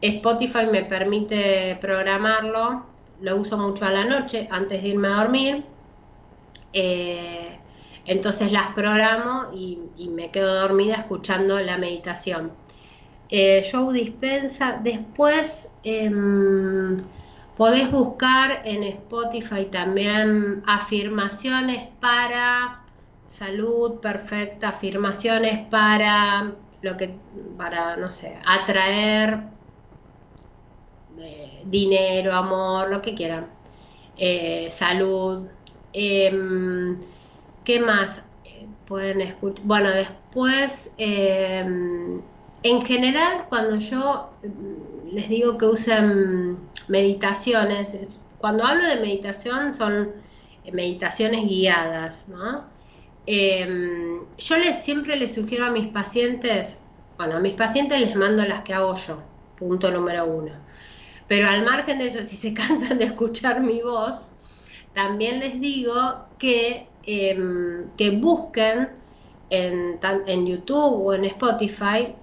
Spotify 0.00 0.66
me 0.72 0.84
permite 0.84 1.76
programarlo. 1.82 2.86
Lo 3.20 3.36
uso 3.36 3.58
mucho 3.58 3.84
a 3.84 3.90
la 3.90 4.04
noche 4.04 4.48
antes 4.50 4.82
de 4.82 4.88
irme 4.88 5.08
a 5.08 5.22
dormir. 5.22 5.64
Eh, 6.72 7.58
entonces 8.06 8.52
las 8.52 8.72
programo 8.72 9.52
y, 9.54 10.08
me 10.08 10.30
quedo 10.30 10.62
dormida 10.62 10.94
escuchando 10.94 11.60
la 11.60 11.76
meditación. 11.76 12.52
Eh, 13.28 13.68
Joe 13.70 13.92
Dispensa. 13.92 14.80
Después 14.82 15.68
Em, 15.88 17.04
podés 17.56 17.88
buscar 17.92 18.62
en 18.64 18.82
Spotify 18.82 19.66
también 19.66 20.64
afirmaciones 20.66 21.90
para 22.00 22.82
salud 23.28 24.00
perfecta, 24.00 24.70
afirmaciones 24.70 25.64
para 25.68 26.52
lo 26.82 26.96
que, 26.96 27.14
para, 27.56 27.96
no 27.96 28.10
sé, 28.10 28.36
atraer 28.44 29.44
eh, 31.18 31.62
dinero, 31.64 32.32
amor, 32.34 32.90
lo 32.90 33.00
que 33.00 33.14
quieran, 33.14 33.46
eh, 34.16 34.68
salud. 34.72 35.46
Em, 35.92 36.98
¿Qué 37.64 37.80
más 37.80 38.22
pueden 38.86 39.20
escuchar? 39.20 39.64
Bueno, 39.64 39.90
después, 39.90 40.92
em, 40.98 42.20
en 42.62 42.86
general, 42.86 43.46
cuando 43.48 43.76
yo 43.76 44.30
les 45.16 45.30
digo 45.30 45.56
que 45.56 45.64
usen 45.64 46.58
meditaciones. 46.88 47.96
Cuando 48.36 48.64
hablo 48.66 48.84
de 48.84 48.96
meditación 48.96 49.74
son 49.74 50.12
meditaciones 50.70 51.48
guiadas, 51.48 52.28
¿no? 52.28 52.64
Em, 53.24 54.26
yo 54.36 54.58
les, 54.58 54.84
siempre 54.84 55.16
les 55.16 55.32
sugiero 55.32 55.64
a 55.64 55.70
mis 55.70 55.88
pacientes, 55.88 56.78
bueno, 57.16 57.36
a 57.36 57.40
mis 57.40 57.54
pacientes 57.54 57.98
les 57.98 58.14
mando 58.14 58.44
las 58.44 58.62
que 58.62 58.74
hago 58.74 58.94
yo, 58.94 59.22
punto 59.58 59.90
número 59.90 60.26
uno. 60.26 60.52
Pero 61.28 61.48
al 61.48 61.64
margen 61.64 61.98
de 61.98 62.08
eso, 62.08 62.22
si 62.22 62.36
se 62.36 62.52
cansan 62.60 62.98
de 62.98 63.06
escuchar 63.06 63.62
mi 63.62 63.80
voz, 63.80 64.28
también 64.92 65.40
les 65.40 65.58
digo 65.60 66.26
que, 66.38 66.88
em, 67.04 67.88
que 67.96 68.10
busquen 68.10 68.90
en, 69.48 69.98
en 70.26 70.46
YouTube 70.46 71.06
o 71.06 71.14
en 71.14 71.24
Spotify 71.24 72.14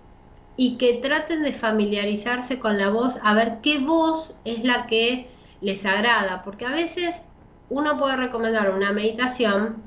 y 0.55 0.77
que 0.77 0.99
traten 1.01 1.43
de 1.43 1.53
familiarizarse 1.53 2.59
con 2.59 2.77
la 2.77 2.89
voz, 2.89 3.17
a 3.23 3.33
ver 3.33 3.59
qué 3.61 3.79
voz 3.79 4.35
es 4.45 4.63
la 4.63 4.87
que 4.87 5.29
les 5.61 5.85
agrada, 5.85 6.43
porque 6.43 6.65
a 6.65 6.71
veces 6.71 7.23
uno 7.69 7.97
puede 7.97 8.17
recomendar 8.17 8.71
una 8.71 8.91
meditación, 8.91 9.81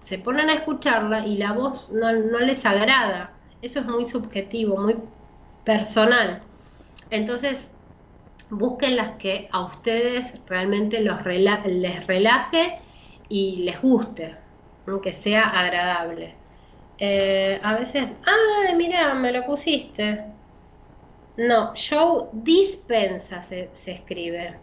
se 0.00 0.18
ponen 0.18 0.48
a 0.50 0.54
escucharla 0.54 1.26
y 1.26 1.36
la 1.36 1.52
voz 1.52 1.90
no, 1.90 2.10
les 2.12 2.64
agrada. 2.64 3.32
Eso 3.62 3.80
es 3.80 3.86
muy 3.86 4.06
subjetivo, 4.06 4.76
muy 4.76 4.96
personal. 5.64 6.42
Entonces, 7.10 7.72
busquen 8.50 8.96
las 8.96 9.16
que 9.16 9.48
a 9.52 9.64
ustedes 9.64 10.38
realmente 10.46 11.00
los 11.00 11.24
les 11.24 12.06
relaje 12.06 12.78
y 13.28 13.56
les 13.64 13.80
guste, 13.82 14.36
que 15.02 15.12
sea 15.12 15.42
agradable. 15.42 16.37
Eh, 16.98 17.60
a 17.62 17.74
veces, 17.76 18.08
ah, 18.26 18.72
mira, 18.76 19.14
me 19.14 19.32
lo 19.32 19.46
pusiste. 19.46 20.24
No, 21.36 21.74
show 21.74 22.30
dispensa 22.32 23.42
se, 23.44 23.72
escribe. 23.86 24.60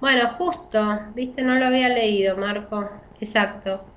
Bueno, 0.00 0.34
justo, 0.38 0.80
viste, 1.14 1.42
no 1.42 1.54
lo 1.56 1.66
había 1.66 1.88
leído, 1.88 2.36
Marco. 2.36 2.88
Exacto. 3.20 3.94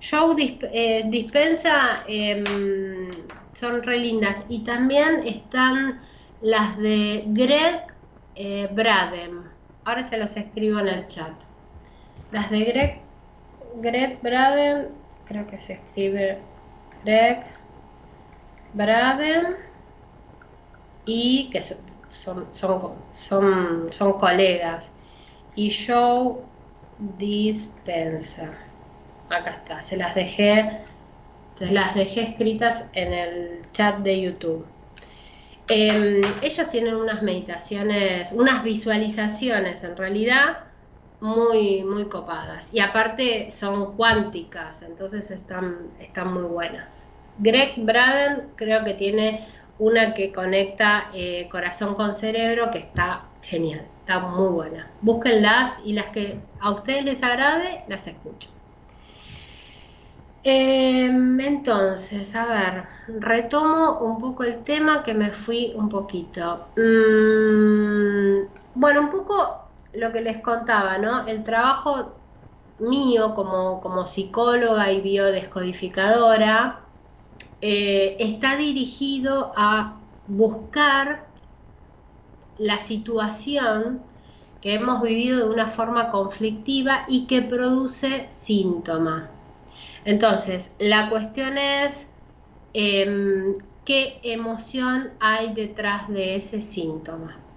Show 0.00 0.36
eh, 0.38 1.04
dispensa 1.10 2.04
em, 2.08 2.44
son 3.54 3.82
re 3.82 3.98
lindas. 3.98 4.44
Y 4.48 4.64
también 4.64 5.26
están 5.26 6.00
las 6.40 6.78
de 6.78 7.24
Greg 7.28 7.86
eh, 8.34 8.68
Braden. 8.72 9.50
Ahora 9.84 10.08
se 10.08 10.16
los 10.18 10.36
escribo 10.36 10.78
en 10.80 10.88
el 10.88 11.08
chat. 11.08 11.42
Las 12.30 12.50
de 12.50 12.64
Greg, 12.64 13.02
Greg 13.76 14.20
Braden, 14.22 14.96
creo 15.24 15.46
que 15.46 15.58
se 15.58 15.74
escribe 15.74 16.57
Greg 17.04 17.44
Braden 18.74 19.56
y 21.04 21.50
que 21.50 21.62
son, 21.62 22.46
son, 22.50 22.94
son, 23.14 23.92
son 23.92 24.12
colegas. 24.18 24.90
Y 25.54 25.70
Joe 25.70 26.36
Dispensa. 26.98 28.50
Acá 29.30 29.50
está, 29.50 29.82
se 29.82 29.96
las 29.96 30.14
dejé, 30.14 30.80
se 31.54 31.72
las 31.72 31.94
dejé 31.94 32.22
escritas 32.22 32.84
en 32.92 33.12
el 33.12 33.62
chat 33.72 33.98
de 33.98 34.20
YouTube. 34.20 34.66
Em, 35.68 36.22
ellos 36.40 36.70
tienen 36.70 36.96
unas 36.96 37.22
meditaciones, 37.22 38.32
unas 38.32 38.62
visualizaciones 38.64 39.84
en 39.84 39.96
realidad 39.96 40.67
muy, 41.20 41.84
muy 41.84 42.08
copadas. 42.08 42.72
Y 42.72 42.80
aparte 42.80 43.50
son 43.50 43.96
cuánticas, 43.96 44.82
entonces 44.82 45.30
están, 45.30 45.90
están 45.98 46.32
muy 46.32 46.44
buenas. 46.44 47.06
Greg 47.38 47.74
Braden 47.76 48.50
creo 48.56 48.84
que 48.84 48.94
tiene 48.94 49.46
una 49.78 50.14
que 50.14 50.32
conecta 50.32 51.10
eh, 51.14 51.48
corazón 51.50 51.94
con 51.94 52.16
cerebro 52.16 52.70
que 52.70 52.78
está 52.78 53.24
genial, 53.42 53.86
está 54.00 54.18
muy 54.20 54.52
buena. 54.52 54.90
Búsquenlas 55.00 55.76
y 55.84 55.92
las 55.92 56.06
que 56.06 56.40
a 56.60 56.72
ustedes 56.72 57.04
les 57.04 57.22
agrade, 57.22 57.84
las 57.88 58.06
escuchen. 58.06 58.50
Em, 60.44 61.38
entonces, 61.40 62.34
a 62.34 62.46
ver, 62.46 62.84
retomo 63.20 63.98
un 64.00 64.18
poco 64.20 64.44
el 64.44 64.62
tema 64.62 65.02
que 65.02 65.14
me 65.14 65.30
fui 65.30 65.72
un 65.76 65.88
poquito. 65.88 66.68
Mm, 66.76 68.46
bueno, 68.74 69.00
un 69.02 69.10
poco 69.10 69.67
lo 69.92 70.12
que 70.12 70.20
les 70.20 70.40
contaba, 70.42 70.98
¿no? 70.98 71.26
El 71.26 71.44
trabajo 71.44 72.18
mío 72.78 73.34
como, 73.34 73.80
como 73.80 74.06
psicóloga 74.06 74.92
y 74.92 75.00
biodescodificadora 75.00 76.80
eh, 77.60 78.16
está 78.20 78.56
dirigido 78.56 79.52
a 79.56 80.00
buscar 80.26 81.28
la 82.56 82.78
situación 82.78 84.02
que 84.60 84.74
hemos 84.74 85.02
vivido 85.02 85.46
de 85.46 85.54
una 85.54 85.68
forma 85.68 86.10
conflictiva 86.10 87.04
y 87.08 87.26
que 87.26 87.42
produce 87.42 88.30
síntomas. 88.32 89.30
Entonces, 90.04 90.72
la 90.78 91.10
cuestión 91.10 91.58
es 91.58 92.08
em, 92.72 93.56
qué 93.84 94.20
emoción 94.22 95.12
hay 95.20 95.54
detrás 95.54 96.08
de 96.08 96.36
ese 96.36 96.60
síntoma. 96.60 97.47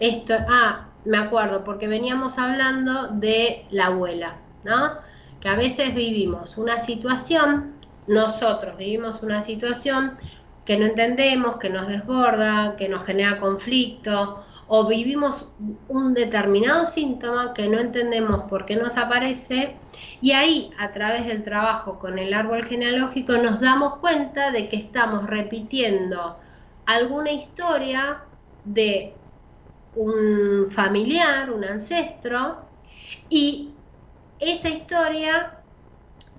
Esto, 0.00 0.34
ah, 0.48 0.88
me 1.04 1.18
acuerdo, 1.18 1.64
porque 1.64 1.86
veníamos 1.86 2.38
hablando 2.38 3.08
de 3.08 3.66
la 3.70 3.86
abuela, 3.86 4.36
¿no? 4.64 4.98
Que 5.40 5.48
a 5.48 5.56
veces 5.56 5.94
vivimos 5.94 6.58
una 6.58 6.80
situación, 6.80 7.74
nosotros 8.06 8.76
vivimos 8.76 9.22
una 9.22 9.42
situación 9.42 10.18
que 10.64 10.76
no 10.76 10.86
entendemos, 10.86 11.56
que 11.56 11.70
nos 11.70 11.88
desborda, 11.88 12.76
que 12.76 12.88
nos 12.88 13.04
genera 13.04 13.38
conflicto, 13.38 14.44
o 14.68 14.86
vivimos 14.86 15.48
un 15.88 16.14
determinado 16.14 16.86
síntoma 16.86 17.52
que 17.52 17.68
no 17.68 17.78
entendemos 17.78 18.44
por 18.48 18.64
qué 18.64 18.76
nos 18.76 18.96
aparece, 18.96 19.76
y 20.20 20.32
ahí, 20.32 20.70
a 20.78 20.92
través 20.92 21.26
del 21.26 21.44
trabajo 21.44 21.98
con 21.98 22.18
el 22.18 22.32
árbol 22.32 22.64
genealógico, 22.64 23.36
nos 23.38 23.60
damos 23.60 23.96
cuenta 23.96 24.50
de 24.50 24.68
que 24.68 24.76
estamos 24.76 25.26
repitiendo 25.26 26.38
alguna 26.86 27.32
historia 27.32 28.22
de 28.64 29.14
un 29.94 30.70
familiar, 30.70 31.50
un 31.52 31.64
ancestro, 31.64 32.58
y 33.28 33.72
esa 34.38 34.68
historia 34.68 35.58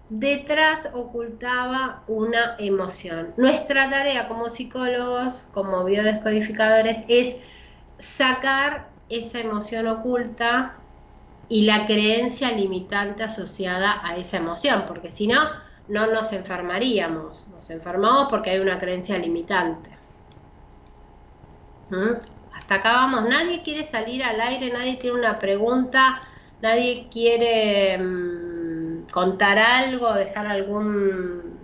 detrás 0.10 0.90
ocultaba 0.94 2.04
una 2.08 2.56
emoción. 2.60 3.34
Nuestra 3.38 3.90
tarea 3.90 4.28
como 4.28 4.50
psicólogos, 4.50 5.46
como 5.54 5.84
biodescodificadores, 5.84 7.04
es 7.08 7.38
sacar 8.00 8.90
esa 9.10 9.40
emoción 9.40 9.88
oculta 9.88 10.76
y 11.50 11.64
la 11.66 11.86
creencia 11.86 12.52
limitante 12.52 13.24
asociada 13.24 14.06
a 14.06 14.18
esa 14.18 14.38
emoción, 14.38 14.86
porque 14.88 15.12
si 15.12 15.28
no, 15.28 15.42
no 15.88 16.08
nos 16.08 16.32
enfermaríamos. 16.34 17.48
Nos 17.50 17.70
enfermamos 17.70 18.28
porque 18.30 18.52
hay 18.52 18.60
una 18.60 18.80
creencia 18.80 19.18
limitante. 19.18 19.90
¿Mm? 21.90 22.33
Hasta 22.64 22.76
acá 22.76 22.94
vamos, 22.94 23.28
nadie 23.28 23.62
quiere 23.62 23.84
salir 23.86 24.24
al 24.24 24.40
aire, 24.40 24.72
nadie 24.72 24.96
tiene 24.96 25.20
una 25.20 25.38
pregunta, 25.38 26.22
nadie 26.62 27.10
quiere 27.12 27.98
mm, 27.98 29.08
contar 29.12 29.60
algo, 29.60 30.14
dejar 30.14 30.48
algún, 30.48 31.60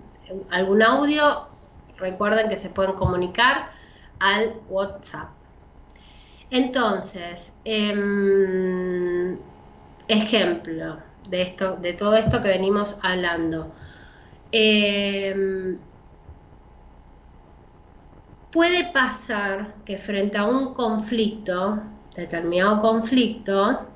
algún 0.52 0.84
audio. 0.84 1.48
Recuerden 1.98 2.50
que 2.50 2.58
se 2.58 2.70
pueden 2.70 2.94
comunicar 2.96 3.70
al 4.20 4.56
WhatsApp. 4.68 5.30
Entonces, 6.50 7.54
em, 7.64 9.40
ejemplo 10.10 11.02
de 11.30 11.42
esto, 11.44 11.78
de 11.78 11.94
todo 11.94 12.16
esto 12.16 12.42
que 12.44 12.50
venimos 12.50 12.98
hablando. 13.02 13.74
Em, 14.52 15.80
puede 18.52 18.92
pasar 18.92 19.76
que 19.86 19.98
frente 19.98 20.38
a 20.38 20.46
un 20.46 20.74
conflicto, 20.74 21.82
determinado 22.16 22.82
conflicto, 22.82 23.88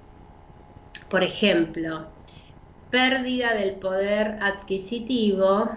por 1.09 1.23
ejemplo, 1.23 2.07
pérdida 2.89 3.53
del 3.55 3.75
poder 3.75 4.37
adquisitivo, 4.41 5.69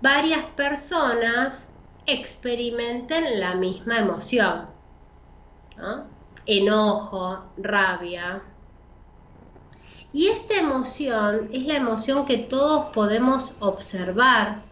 varias 0.00 0.44
personas 0.56 1.64
experimenten 2.06 3.38
la 3.38 3.54
misma 3.54 3.98
emoción. 3.98 4.66
Enojo, 6.46 7.44
rabia. 7.56 8.42
Y 10.12 10.26
esta 10.28 10.56
emoción 10.56 11.48
es 11.52 11.64
la 11.66 11.76
emoción 11.76 12.26
que 12.26 12.38
todos 12.38 12.92
podemos 12.92 13.56
observar 13.60 14.62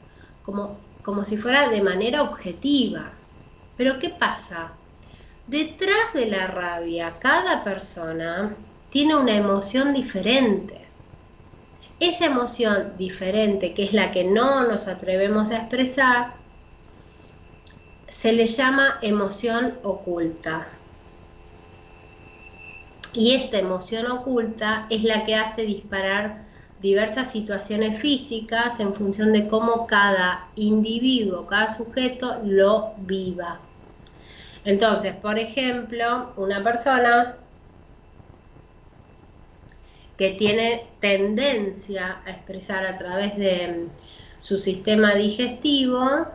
como 0.44 0.76
como 1.02 1.24
si 1.24 1.36
fuera 1.36 1.68
de 1.68 1.82
manera 1.82 2.22
objetiva. 2.22 3.12
Pero 3.76 3.98
¿qué 3.98 4.10
pasa? 4.10 4.72
Detrás 5.46 6.12
de 6.14 6.26
la 6.26 6.46
rabia, 6.46 7.18
cada 7.18 7.64
persona 7.64 8.54
tiene 8.90 9.16
una 9.16 9.36
emoción 9.36 9.92
diferente. 9.94 10.80
Esa 11.98 12.26
emoción 12.26 12.96
diferente, 12.96 13.74
que 13.74 13.84
es 13.84 13.92
la 13.92 14.12
que 14.12 14.24
no 14.24 14.66
nos 14.68 14.86
atrevemos 14.86 15.50
a 15.50 15.58
expresar, 15.58 16.34
se 18.08 18.32
le 18.32 18.46
llama 18.46 18.98
emoción 19.02 19.78
oculta. 19.82 20.68
Y 23.12 23.34
esta 23.34 23.58
emoción 23.58 24.10
oculta 24.10 24.86
es 24.90 25.02
la 25.02 25.24
que 25.24 25.34
hace 25.34 25.62
disparar 25.62 26.49
diversas 26.80 27.30
situaciones 27.30 28.00
físicas 28.00 28.80
en 28.80 28.94
función 28.94 29.32
de 29.32 29.46
cómo 29.48 29.86
cada 29.86 30.48
individuo, 30.54 31.46
cada 31.46 31.74
sujeto 31.74 32.40
lo 32.44 32.94
viva. 32.98 33.60
Entonces, 34.64 35.14
por 35.16 35.38
ejemplo, 35.38 36.32
una 36.36 36.62
persona 36.62 37.36
que 40.16 40.32
tiene 40.32 40.86
tendencia 41.00 42.20
a 42.26 42.30
expresar 42.30 42.84
a 42.84 42.98
través 42.98 43.36
de 43.36 43.88
su 44.38 44.58
sistema 44.58 45.14
digestivo, 45.14 46.26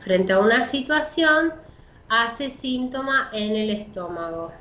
frente 0.00 0.32
a 0.32 0.38
una 0.38 0.66
situación, 0.68 1.52
hace 2.08 2.50
síntoma 2.50 3.30
en 3.32 3.56
el 3.56 3.70
estómago. 3.70 4.52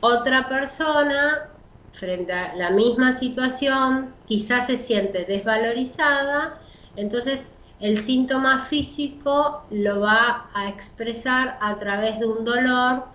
Otra 0.00 0.48
persona 0.48 1.51
frente 1.92 2.32
a 2.32 2.54
la 2.56 2.70
misma 2.70 3.14
situación, 3.14 4.14
quizás 4.26 4.66
se 4.66 4.76
siente 4.76 5.24
desvalorizada, 5.24 6.58
entonces 6.96 7.52
el 7.80 8.02
síntoma 8.02 8.64
físico 8.66 9.64
lo 9.70 10.00
va 10.00 10.48
a 10.54 10.68
expresar 10.68 11.58
a 11.60 11.78
través 11.78 12.20
de 12.20 12.26
un 12.26 12.44
dolor 12.44 13.06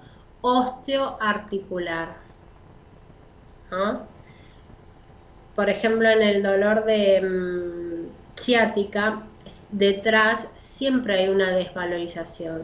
osteoarticular. 0.41 2.17
Por 5.55 5.69
ejemplo, 5.69 6.09
en 6.09 6.21
el 6.21 6.43
dolor 6.43 6.85
de 6.85 7.21
mm, 7.21 8.39
ciática, 8.39 9.23
detrás 9.71 10.47
siempre 10.57 11.15
hay 11.15 11.29
una 11.29 11.51
desvalorización. 11.51 12.63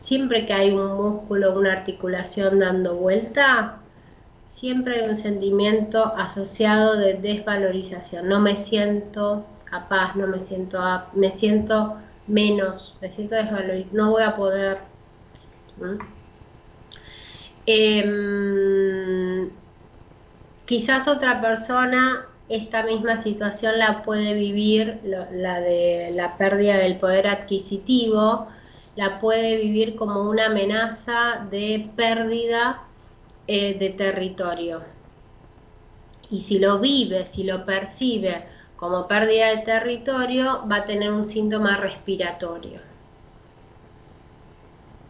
Siempre 0.00 0.46
que 0.46 0.52
hay 0.52 0.70
un 0.70 0.94
músculo, 0.96 1.58
una 1.58 1.72
articulación 1.72 2.58
dando 2.58 2.96
vuelta, 2.96 3.81
siempre 4.54 5.00
hay 5.00 5.08
un 5.08 5.16
sentimiento 5.16 6.14
asociado 6.16 6.96
de 6.96 7.14
desvalorización. 7.14 8.28
No 8.28 8.40
me 8.40 8.56
siento 8.56 9.44
capaz, 9.64 10.14
no 10.14 10.26
me 10.26 10.40
siento, 10.40 10.78
me 11.14 11.30
siento 11.30 11.96
menos, 12.26 12.94
me 13.00 13.10
siento 13.10 13.34
desvalorizado, 13.34 13.96
no 13.96 14.10
voy 14.10 14.22
a 14.22 14.36
poder. 14.36 14.78
Em, 17.66 19.50
quizás 20.66 21.08
otra 21.08 21.40
persona 21.40 22.26
esta 22.48 22.82
misma 22.82 23.16
situación 23.16 23.78
la 23.78 24.02
puede 24.02 24.34
vivir, 24.34 25.00
la 25.04 25.60
de 25.60 26.12
la 26.14 26.36
pérdida 26.36 26.76
del 26.76 26.96
poder 26.98 27.26
adquisitivo, 27.26 28.46
la 28.96 29.20
puede 29.20 29.56
vivir 29.56 29.96
como 29.96 30.28
una 30.28 30.46
amenaza 30.46 31.46
de 31.50 31.90
pérdida 31.96 32.82
eh, 33.46 33.76
de 33.78 33.90
territorio. 33.90 34.82
Y 36.30 36.40
si 36.40 36.58
lo 36.58 36.78
vive, 36.78 37.26
si 37.26 37.44
lo 37.44 37.66
percibe 37.66 38.44
como 38.76 39.06
pérdida 39.06 39.48
de 39.50 39.58
territorio, 39.58 40.66
va 40.70 40.76
a 40.76 40.84
tener 40.84 41.12
un 41.12 41.26
síntoma 41.26 41.76
respiratorio. 41.76 42.80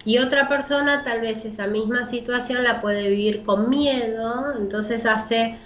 Y 0.04 0.18
otra 0.18 0.48
persona 0.48 1.04
tal 1.04 1.20
vez 1.20 1.44
esa 1.44 1.66
misma 1.66 2.06
situación 2.06 2.64
la 2.64 2.80
puede 2.80 3.08
vivir 3.08 3.44
con 3.44 3.70
miedo, 3.70 4.52
entonces 4.58 5.06
hace, 5.06 5.58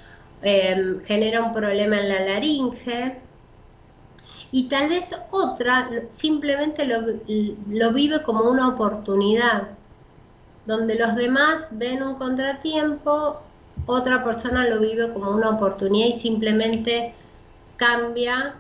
em, 0.43 1.03
genera 1.05 1.43
un 1.43 1.55
problema 1.55 1.99
en 1.99 2.09
la 2.09 2.21
laringe. 2.21 3.19
Y 4.53 4.69
tal 4.69 4.89
vez 4.91 5.15
otra 5.31 5.91
simplemente 6.09 6.85
lo, 6.85 7.01
lo 7.71 7.93
vive 7.93 8.23
como 8.23 8.45
una 8.51 8.69
oportunidad, 8.69 9.69
donde 10.67 10.97
los 10.97 11.15
demás 11.15 11.69
ven 11.71 12.03
un 12.03 12.17
contratiempo, 12.17 13.41
otra 13.87 14.25
persona 14.25 14.69
lo 14.69 14.81
vive 14.81 15.13
como 15.13 15.31
una 15.31 15.51
oportunidad 15.51 16.09
y 16.09 16.19
simplemente 16.19 17.15
cambia 17.77 18.57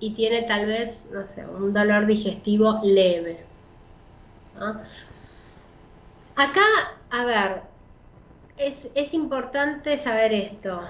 y 0.00 0.14
tiene 0.14 0.42
tal 0.42 0.66
vez, 0.66 1.04
no 1.12 1.24
sé, 1.26 1.46
un 1.46 1.72
dolor 1.72 2.06
digestivo 2.06 2.80
leve. 2.82 3.44
Acá, 6.34 6.60
a 7.10 7.24
ver, 7.24 7.62
es, 8.56 8.88
es 8.94 9.14
importante 9.14 9.96
saber 9.98 10.32
esto. 10.32 10.82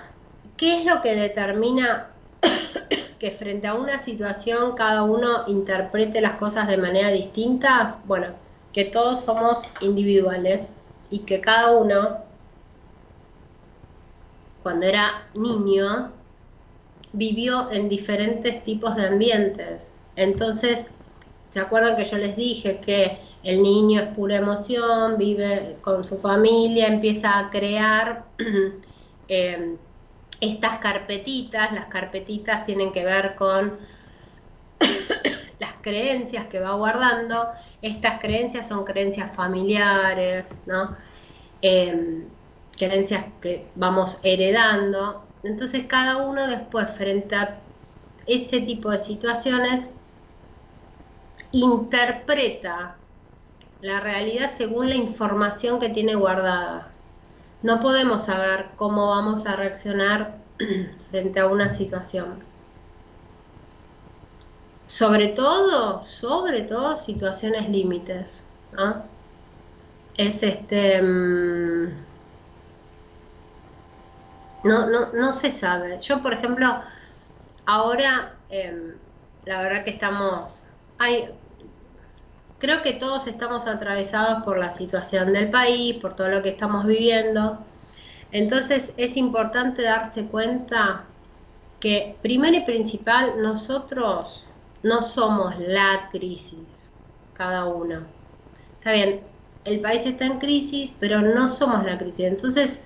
¿Qué 0.56 0.78
es 0.78 0.86
lo 0.86 1.02
que 1.02 1.14
determina 1.14 2.08
que 3.18 3.32
frente 3.32 3.66
a 3.66 3.74
una 3.74 4.00
situación 4.02 4.74
cada 4.76 5.02
uno 5.02 5.44
interprete 5.46 6.20
las 6.22 6.38
cosas 6.38 6.66
de 6.68 6.78
manera 6.78 7.10
distinta? 7.10 7.98
Bueno, 8.06 8.28
que 8.72 8.86
todos 8.86 9.24
somos 9.24 9.62
individuales 9.80 10.76
y 11.10 11.20
que 11.20 11.40
cada 11.40 11.72
uno, 11.72 12.18
cuando 14.62 14.86
era 14.86 15.28
niño, 15.34 16.10
vivió 17.12 17.70
en 17.70 17.88
diferentes 17.88 18.64
tipos 18.64 18.96
de 18.96 19.06
ambientes. 19.06 19.92
Entonces, 20.16 20.90
¿se 21.50 21.60
acuerdan 21.60 21.96
que 21.96 22.04
yo 22.04 22.16
les 22.16 22.36
dije 22.36 22.80
que 22.80 23.18
el 23.42 23.62
niño 23.62 24.00
es 24.00 24.08
pura 24.08 24.36
emoción, 24.36 25.18
vive 25.18 25.76
con 25.82 26.04
su 26.04 26.18
familia, 26.18 26.86
empieza 26.86 27.38
a 27.38 27.50
crear 27.50 28.24
eh, 29.28 29.76
estas 30.40 30.78
carpetitas? 30.78 31.72
Las 31.72 31.86
carpetitas 31.86 32.64
tienen 32.64 32.92
que 32.92 33.04
ver 33.04 33.34
con 33.34 33.78
las 35.62 35.74
creencias 35.80 36.46
que 36.46 36.58
va 36.58 36.74
guardando. 36.74 37.52
Estas 37.82 38.20
creencias 38.20 38.66
son 38.66 38.84
creencias 38.84 39.32
familiares, 39.32 40.48
¿no? 40.66 40.96
Eh, 41.62 42.26
creencias 42.76 43.26
que 43.40 43.68
vamos 43.76 44.18
heredando. 44.24 45.24
Entonces 45.44 45.84
cada 45.86 46.26
uno 46.26 46.48
después 46.48 46.90
frente 46.96 47.36
a 47.36 47.60
ese 48.26 48.62
tipo 48.62 48.90
de 48.90 48.98
situaciones 49.04 49.88
interpreta 51.52 52.96
la 53.82 54.00
realidad 54.00 54.50
según 54.56 54.88
la 54.88 54.96
información 54.96 55.78
que 55.78 55.90
tiene 55.90 56.16
guardada. 56.16 56.90
No 57.62 57.78
podemos 57.78 58.24
saber 58.24 58.70
cómo 58.74 59.10
vamos 59.10 59.46
a 59.46 59.54
reaccionar 59.54 60.38
frente 61.12 61.38
a 61.38 61.46
una 61.46 61.72
situación. 61.72 62.51
Sobre 64.92 65.28
todo, 65.28 66.02
sobre 66.02 66.64
todo 66.64 66.98
situaciones 66.98 67.66
límites. 67.70 68.44
Es 70.18 70.42
este... 70.42 71.00
Mm, 71.00 71.86
no, 74.64 74.86
no, 74.90 75.12
no 75.14 75.32
se 75.32 75.50
sabe. 75.50 75.98
Yo, 75.98 76.22
por 76.22 76.34
ejemplo, 76.34 76.82
ahora, 77.64 78.34
em, 78.50 78.92
la 79.46 79.62
verdad 79.62 79.84
que 79.84 79.92
estamos, 79.92 80.62
creo 82.58 82.82
que 82.82 82.92
todos 82.92 83.26
estamos 83.26 83.66
atravesados 83.66 84.44
por 84.44 84.58
la 84.58 84.72
situación 84.72 85.32
del 85.32 85.50
país, 85.50 85.96
por 86.02 86.14
todo 86.14 86.28
lo 86.28 86.42
que 86.42 86.50
estamos 86.50 86.84
viviendo. 86.84 87.64
Entonces 88.30 88.92
es 88.98 89.16
importante 89.16 89.80
darse 89.84 90.26
cuenta 90.26 91.04
que, 91.80 92.14
primero 92.20 92.58
y 92.58 92.60
principal, 92.60 93.40
nosotros 93.40 94.44
no 94.82 95.02
somos 95.02 95.58
la 95.58 96.08
crisis, 96.10 96.88
cada 97.34 97.66
uno. 97.66 98.02
Está 98.78 98.92
bien, 98.92 99.20
el 99.64 99.80
país 99.80 100.04
está 100.06 100.26
en 100.26 100.38
crisis, 100.38 100.92
pero 100.98 101.20
no 101.20 101.48
somos 101.48 101.84
la 101.84 101.98
crisis. 101.98 102.26
Entonces, 102.26 102.84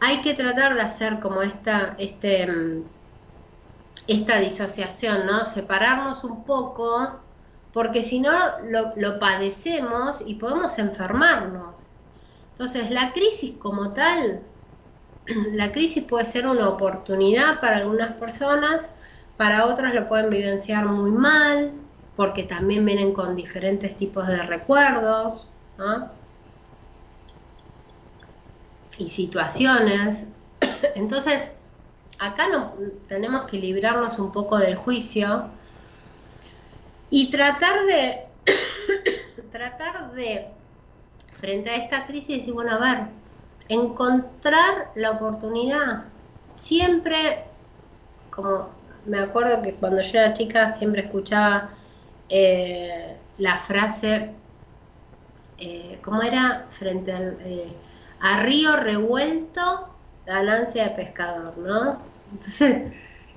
hay 0.00 0.20
que 0.22 0.34
tratar 0.34 0.74
de 0.74 0.80
hacer 0.80 1.20
como 1.20 1.42
esta, 1.42 1.94
este, 1.98 2.46
mm, 2.46 2.82
esta 4.08 4.38
disociación, 4.40 5.26
¿no? 5.26 5.44
Separarnos 5.44 6.24
un 6.24 6.44
poco, 6.44 7.20
porque 7.72 8.02
si 8.02 8.20
no 8.20 8.32
lo, 8.96 9.18
padecemos 9.20 10.16
y 10.26 10.34
podemos 10.34 10.78
enfermarnos. 10.78 11.76
Entonces, 12.52 12.90
la 12.90 13.12
crisis 13.12 13.54
como 13.58 13.92
tal, 13.92 14.42
la 15.52 15.72
crisis 15.72 16.02
puede 16.04 16.24
ser 16.24 16.46
una 16.48 16.68
oportunidad 16.68 17.60
para 17.60 17.76
algunas 17.76 18.14
personas, 18.16 18.90
para 19.36 19.66
otras 19.66 19.94
lo 19.94 20.06
pueden 20.06 20.30
vivenciar 20.30 20.86
muy 20.86 21.10
mal, 21.10 21.72
porque 22.16 22.44
también 22.44 22.84
vienen 22.84 23.12
con 23.12 23.34
diferentes 23.34 23.96
tipos 23.96 24.26
de 24.26 24.42
recuerdos, 24.42 25.48
y 28.98 29.08
situaciones. 29.08 30.26
Entonces, 30.94 31.50
acá 32.18 32.48
no, 32.48 32.74
tenemos 33.08 33.42
que 33.42 33.58
librarnos 33.58 34.18
un 34.18 34.32
poco 34.32 34.58
del 34.58 34.76
juicio 34.76 35.46
y 37.10 37.30
tratar 37.30 37.84
de, 37.84 38.26
tratar 39.52 40.12
de, 40.12 40.48
frente 41.40 41.70
a 41.70 41.76
esta 41.76 42.06
crisis, 42.06 42.38
decir, 42.38 42.54
bueno, 42.54 42.72
a 42.72 42.78
ver, 42.78 43.06
encontrar 43.68 44.92
la 44.94 45.12
oportunidad. 45.12 46.04
Siempre, 46.56 47.44
como 48.30 48.68
me 49.06 49.18
acuerdo 49.18 49.62
que 49.62 49.74
cuando 49.74 50.02
yo 50.02 50.18
era 50.18 50.34
chica 50.34 50.72
siempre 50.74 51.02
escuchaba 51.02 51.70
eh, 52.28 53.16
la 53.38 53.58
frase, 53.58 54.30
eh, 55.58 55.98
¿cómo 56.02 56.22
era? 56.22 56.66
Frente 56.70 57.12
al... 57.12 57.36
Eh, 57.44 57.72
a 58.22 58.40
río 58.44 58.76
revuelto, 58.76 59.88
ganancia 60.24 60.84
de 60.84 60.90
pescador, 60.90 61.58
¿no? 61.58 61.98
Entonces, 62.30 62.92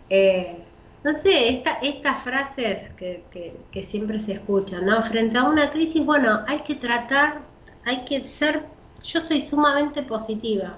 eh, 0.10 0.64
no 1.04 1.14
sé, 1.20 1.64
estas 1.82 2.24
frases 2.24 2.92
que, 2.92 3.24
que, 3.72 3.84
siempre 3.84 4.20
se 4.20 4.34
escuchan, 4.34 4.86
¿no? 4.86 5.02
Frente 5.04 5.38
a 5.38 5.46
una 5.46 5.72
crisis, 5.72 6.06
bueno, 6.06 6.42
hay 6.48 6.62
que 6.62 6.76
tratar, 6.76 7.42
hay 7.84 8.06
que 8.06 8.28
ser, 8.28 8.64
yo 9.04 9.26
soy 9.26 9.46
sumamente 9.48 10.04
positiva 10.04 10.78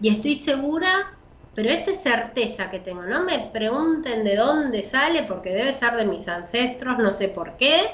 y 0.00 0.10
estoy 0.10 0.38
segura, 0.38 1.12
pero 1.54 1.68
esto 1.70 1.90
es 1.90 2.00
certeza 2.00 2.70
que 2.70 2.80
tengo, 2.80 3.02
no 3.02 3.24
me 3.24 3.50
pregunten 3.52 4.24
de 4.24 4.36
dónde 4.36 4.82
sale, 4.82 5.24
porque 5.24 5.50
debe 5.50 5.74
ser 5.74 5.96
de 5.96 6.04
mis 6.04 6.28
ancestros, 6.28 6.98
no 6.98 7.12
sé 7.12 7.28
por 7.28 7.56
qué, 7.56 7.90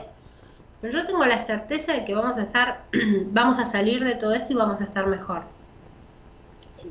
pero 0.80 0.92
yo 0.92 1.06
tengo 1.06 1.24
la 1.24 1.44
certeza 1.44 1.92
de 1.94 2.04
que 2.04 2.14
vamos 2.14 2.36
a 2.38 2.42
estar, 2.42 2.84
vamos 3.26 3.58
a 3.58 3.64
salir 3.66 4.04
de 4.04 4.16
todo 4.16 4.34
esto 4.34 4.52
y 4.52 4.56
vamos 4.56 4.80
a 4.80 4.84
estar 4.84 5.06
mejor. 5.06 5.44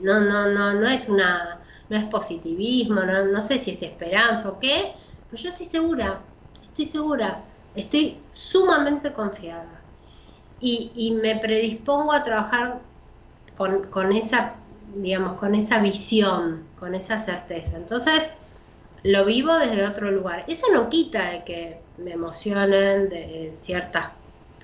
No, 0.01 0.19
no, 0.19 0.47
no, 0.49 0.73
no 0.73 0.87
es 0.87 1.07
una, 1.07 1.61
no 1.89 1.97
es 1.97 2.05
positivismo, 2.05 3.01
no, 3.01 3.25
no 3.25 3.41
sé 3.43 3.59
si 3.59 3.71
es 3.71 3.81
esperanza 3.81 4.49
o 4.49 4.59
qué, 4.59 4.93
pero 5.29 5.41
yo 5.41 5.49
estoy 5.49 5.65
segura, 5.65 6.21
estoy 6.63 6.85
segura, 6.87 7.45
estoy 7.75 8.19
sumamente 8.31 9.13
confiada. 9.13 9.81
Y, 10.59 10.91
y 10.95 11.11
me 11.11 11.37
predispongo 11.37 12.11
a 12.11 12.23
trabajar 12.23 12.81
con, 13.55 13.89
con 13.89 14.11
esa 14.13 14.55
digamos, 14.95 15.37
con 15.39 15.55
esa 15.55 15.79
visión, 15.79 16.67
con 16.79 16.95
esa 16.95 17.17
certeza. 17.17 17.77
Entonces, 17.77 18.33
lo 19.03 19.25
vivo 19.25 19.55
desde 19.57 19.85
otro 19.85 20.11
lugar. 20.11 20.45
Eso 20.47 20.65
no 20.73 20.89
quita 20.89 21.31
de 21.31 21.43
que 21.43 21.81
me 21.97 22.11
emocionen 22.13 23.09
de 23.09 23.51
ciertas 23.53 24.11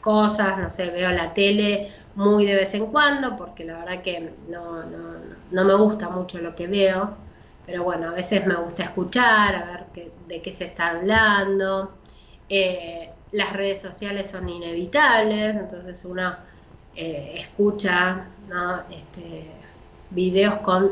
cosas, 0.01 0.57
no 0.57 0.71
sé, 0.71 0.89
veo 0.89 1.11
la 1.11 1.33
tele 1.33 1.91
muy 2.15 2.45
de 2.45 2.55
vez 2.55 2.73
en 2.73 2.87
cuando, 2.87 3.37
porque 3.37 3.63
la 3.65 3.79
verdad 3.79 4.01
que 4.03 4.33
no, 4.49 4.83
no, 4.83 5.15
no 5.51 5.63
me 5.63 5.75
gusta 5.75 6.09
mucho 6.09 6.39
lo 6.39 6.55
que 6.55 6.67
veo, 6.67 7.17
pero 7.65 7.83
bueno, 7.83 8.09
a 8.09 8.13
veces 8.13 8.45
me 8.45 8.55
gusta 8.55 8.83
escuchar, 8.83 9.55
a 9.55 9.65
ver 9.65 9.85
qué, 9.93 10.11
de 10.27 10.41
qué 10.41 10.51
se 10.51 10.65
está 10.65 10.89
hablando. 10.89 11.91
Eh, 12.49 13.09
las 13.31 13.53
redes 13.53 13.79
sociales 13.81 14.29
son 14.29 14.49
inevitables, 14.49 15.55
entonces 15.55 16.03
uno 16.05 16.35
eh, 16.93 17.35
escucha 17.37 18.27
este, 18.89 19.60
videos 20.11 20.59
con 20.59 20.91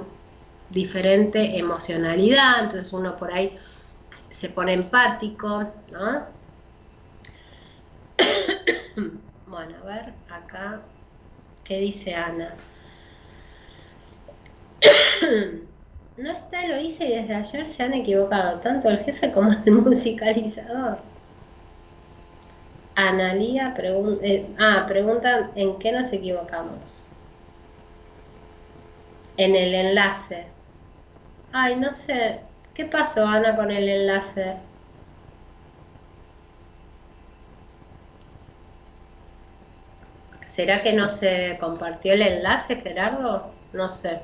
diferente 0.70 1.58
emocionalidad, 1.58 2.64
entonces 2.64 2.92
uno 2.94 3.18
por 3.18 3.34
ahí 3.34 3.58
se 4.32 4.50
pone 4.50 4.74
empático, 4.74 5.66
¿no? 5.92 6.26
bueno, 9.48 9.76
a 9.84 9.86
ver, 9.86 10.14
acá, 10.30 10.82
¿qué 11.64 11.80
dice 11.80 12.16
Ana? 12.16 12.54
no 16.18 16.32
está 16.32 16.68
lo 16.68 16.80
hice 16.80 17.06
y 17.06 17.16
desde 17.16 17.36
ayer 17.36 17.68
se 17.68 17.84
han 17.84 17.94
equivocado 17.94 18.60
tanto 18.60 18.90
el 18.90 19.00
jefe 19.00 19.32
como 19.32 19.52
el 19.52 19.72
musicalizador. 19.72 21.00
Analía 22.96 23.74
pregunta, 23.74 24.26
eh, 24.26 24.46
ah, 24.60 24.86
preguntan 24.88 25.52
en 25.56 25.80
qué 25.80 25.92
nos 25.92 26.12
equivocamos. 26.12 26.80
En 29.40 29.56
el 29.56 29.74
enlace. 29.74 30.54
Ay, 31.52 31.76
no 31.76 31.94
sé. 31.94 32.42
¿Qué 32.74 32.86
pasó, 32.86 33.28
Ana, 33.28 33.56
con 33.56 33.70
el 33.70 33.88
enlace? 33.88 34.64
¿Será 40.54 40.84
que 40.84 40.92
no 40.92 41.08
se 41.10 41.58
compartió 41.62 42.12
el 42.14 42.22
enlace, 42.22 42.76
Gerardo? 42.82 43.64
No 43.72 43.96
sé. 43.96 44.22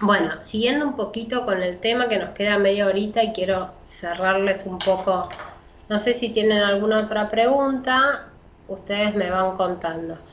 Bueno, 0.00 0.42
siguiendo 0.42 0.86
un 0.86 0.96
poquito 0.96 1.44
con 1.44 1.62
el 1.62 1.80
tema 1.80 2.08
que 2.08 2.18
nos 2.18 2.30
queda 2.34 2.58
media 2.58 2.86
horita 2.86 3.22
y 3.24 3.32
quiero 3.32 3.82
cerrarles 3.86 4.66
un 4.66 4.78
poco, 4.78 5.28
no 5.88 6.00
sé 6.00 6.14
si 6.14 6.32
tienen 6.34 6.58
alguna 6.62 7.00
otra 7.00 7.30
pregunta, 7.30 8.34
ustedes 8.66 9.14
me 9.14 9.30
van 9.30 9.56
contando. 9.56 10.24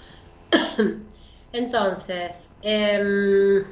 Entonces, 1.53 2.49
em, 2.61 3.64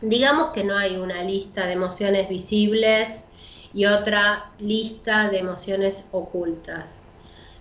digamos 0.00 0.52
que 0.52 0.64
no 0.64 0.76
hay 0.76 0.96
una 0.96 1.22
lista 1.22 1.66
de 1.66 1.72
emociones 1.72 2.28
visibles 2.28 3.24
y 3.72 3.86
otra 3.86 4.50
lista 4.58 5.28
de 5.28 5.38
emociones 5.38 6.08
ocultas. 6.12 6.90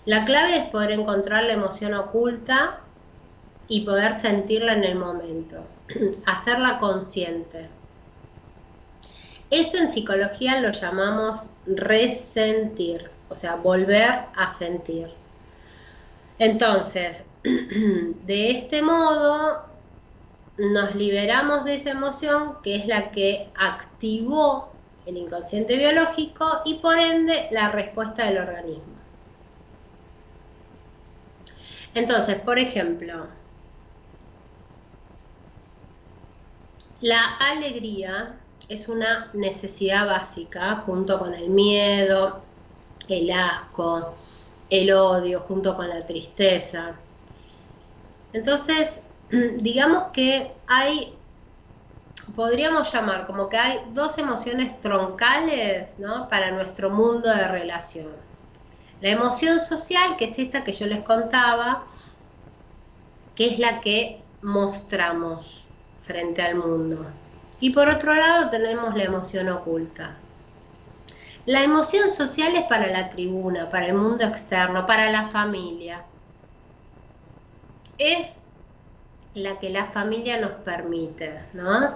La 0.06 0.26
clave 0.26 0.58
es 0.58 0.70
poder 0.70 0.92
encontrar 0.92 1.44
la 1.44 1.54
emoción 1.54 1.94
oculta 1.94 2.82
y 3.68 3.86
poder 3.86 4.14
sentirla 4.14 4.74
en 4.74 4.84
el 4.84 4.96
momento. 4.96 5.66
hacerla 6.26 6.80
consciente. 6.80 7.68
Eso 9.50 9.78
en 9.78 9.92
psicología 9.92 10.60
lo 10.60 10.72
llamamos 10.72 11.42
resentir, 11.66 13.10
o 13.30 13.36
sea, 13.36 13.56
volver 13.56 14.26
a 14.36 14.54
sentir. 14.58 15.10
Entonces, 16.40 17.24
de 18.26 18.52
este 18.52 18.82
modo 18.82 19.66
nos 20.58 20.96
liberamos 20.96 21.66
de 21.66 21.76
esa 21.76 21.92
emoción 21.92 22.58
que 22.64 22.78
es 22.78 22.88
la 22.88 23.12
que 23.12 23.50
activó 23.56 24.70
el 25.06 25.18
inconsciente 25.18 25.78
biológico 25.78 26.62
y 26.66 26.76
por 26.80 26.98
ende 26.98 27.48
la 27.52 27.72
respuesta 27.72 28.26
del 28.26 28.40
organismo. 28.40 28.96
Entonces, 31.94 32.36
por 32.42 32.60
ejemplo, 32.60 33.28
La 37.06 37.36
alegría 37.38 38.40
es 38.68 38.88
una 38.88 39.30
necesidad 39.34 40.08
básica 40.08 40.78
junto 40.86 41.20
con 41.20 41.34
el 41.36 41.50
miedo, 41.50 42.42
el 43.08 43.30
asco, 43.32 44.16
el 44.70 44.92
odio, 44.92 45.42
junto 45.42 45.76
con 45.76 45.88
la 45.90 46.08
tristeza. 46.08 47.05
Entonces, 48.36 49.00
digamos 49.30 50.12
que 50.12 50.52
hay, 50.68 51.16
podríamos 52.36 52.92
llamar 52.92 53.28
como 53.28 53.48
que 53.48 53.58
hay 53.58 53.80
dos 53.94 54.18
emociones 54.18 54.78
troncales 54.82 55.98
¿no? 56.00 56.28
para 56.28 56.52
nuestro 56.52 56.90
mundo 56.90 57.30
de 57.30 57.48
relación. 57.48 58.10
La 59.00 59.10
emoción 59.10 59.62
social, 59.62 60.18
que 60.18 60.26
es 60.26 60.38
esta 60.38 60.66
que 60.66 60.74
yo 60.74 60.86
les 60.86 61.02
contaba, 61.04 61.86
que 63.36 63.54
es 63.54 63.60
la 63.60 63.80
que 63.80 64.22
mostramos 64.42 65.64
frente 66.02 66.42
al 66.42 66.56
mundo. 66.56 67.06
Y 67.62 67.70
por 67.70 67.88
otro 67.88 68.16
lado 68.16 68.50
tenemos 68.50 68.96
la 68.96 69.06
emoción 69.06 69.48
oculta. 69.48 70.18
La 71.46 71.64
emoción 71.64 72.12
social 72.12 72.54
es 72.54 72.66
para 72.66 72.88
la 72.88 73.12
tribuna, 73.12 73.70
para 73.70 73.86
el 73.88 73.94
mundo 73.94 74.26
externo, 74.26 74.86
para 74.86 75.10
la 75.10 75.30
familia. 75.30 76.04
Es 77.98 78.40
la 79.34 79.60
que 79.60 79.70
la 79.70 79.88
familia 79.88 80.40
nos 80.40 80.52
permite, 80.52 81.42
¿no? 81.54 81.96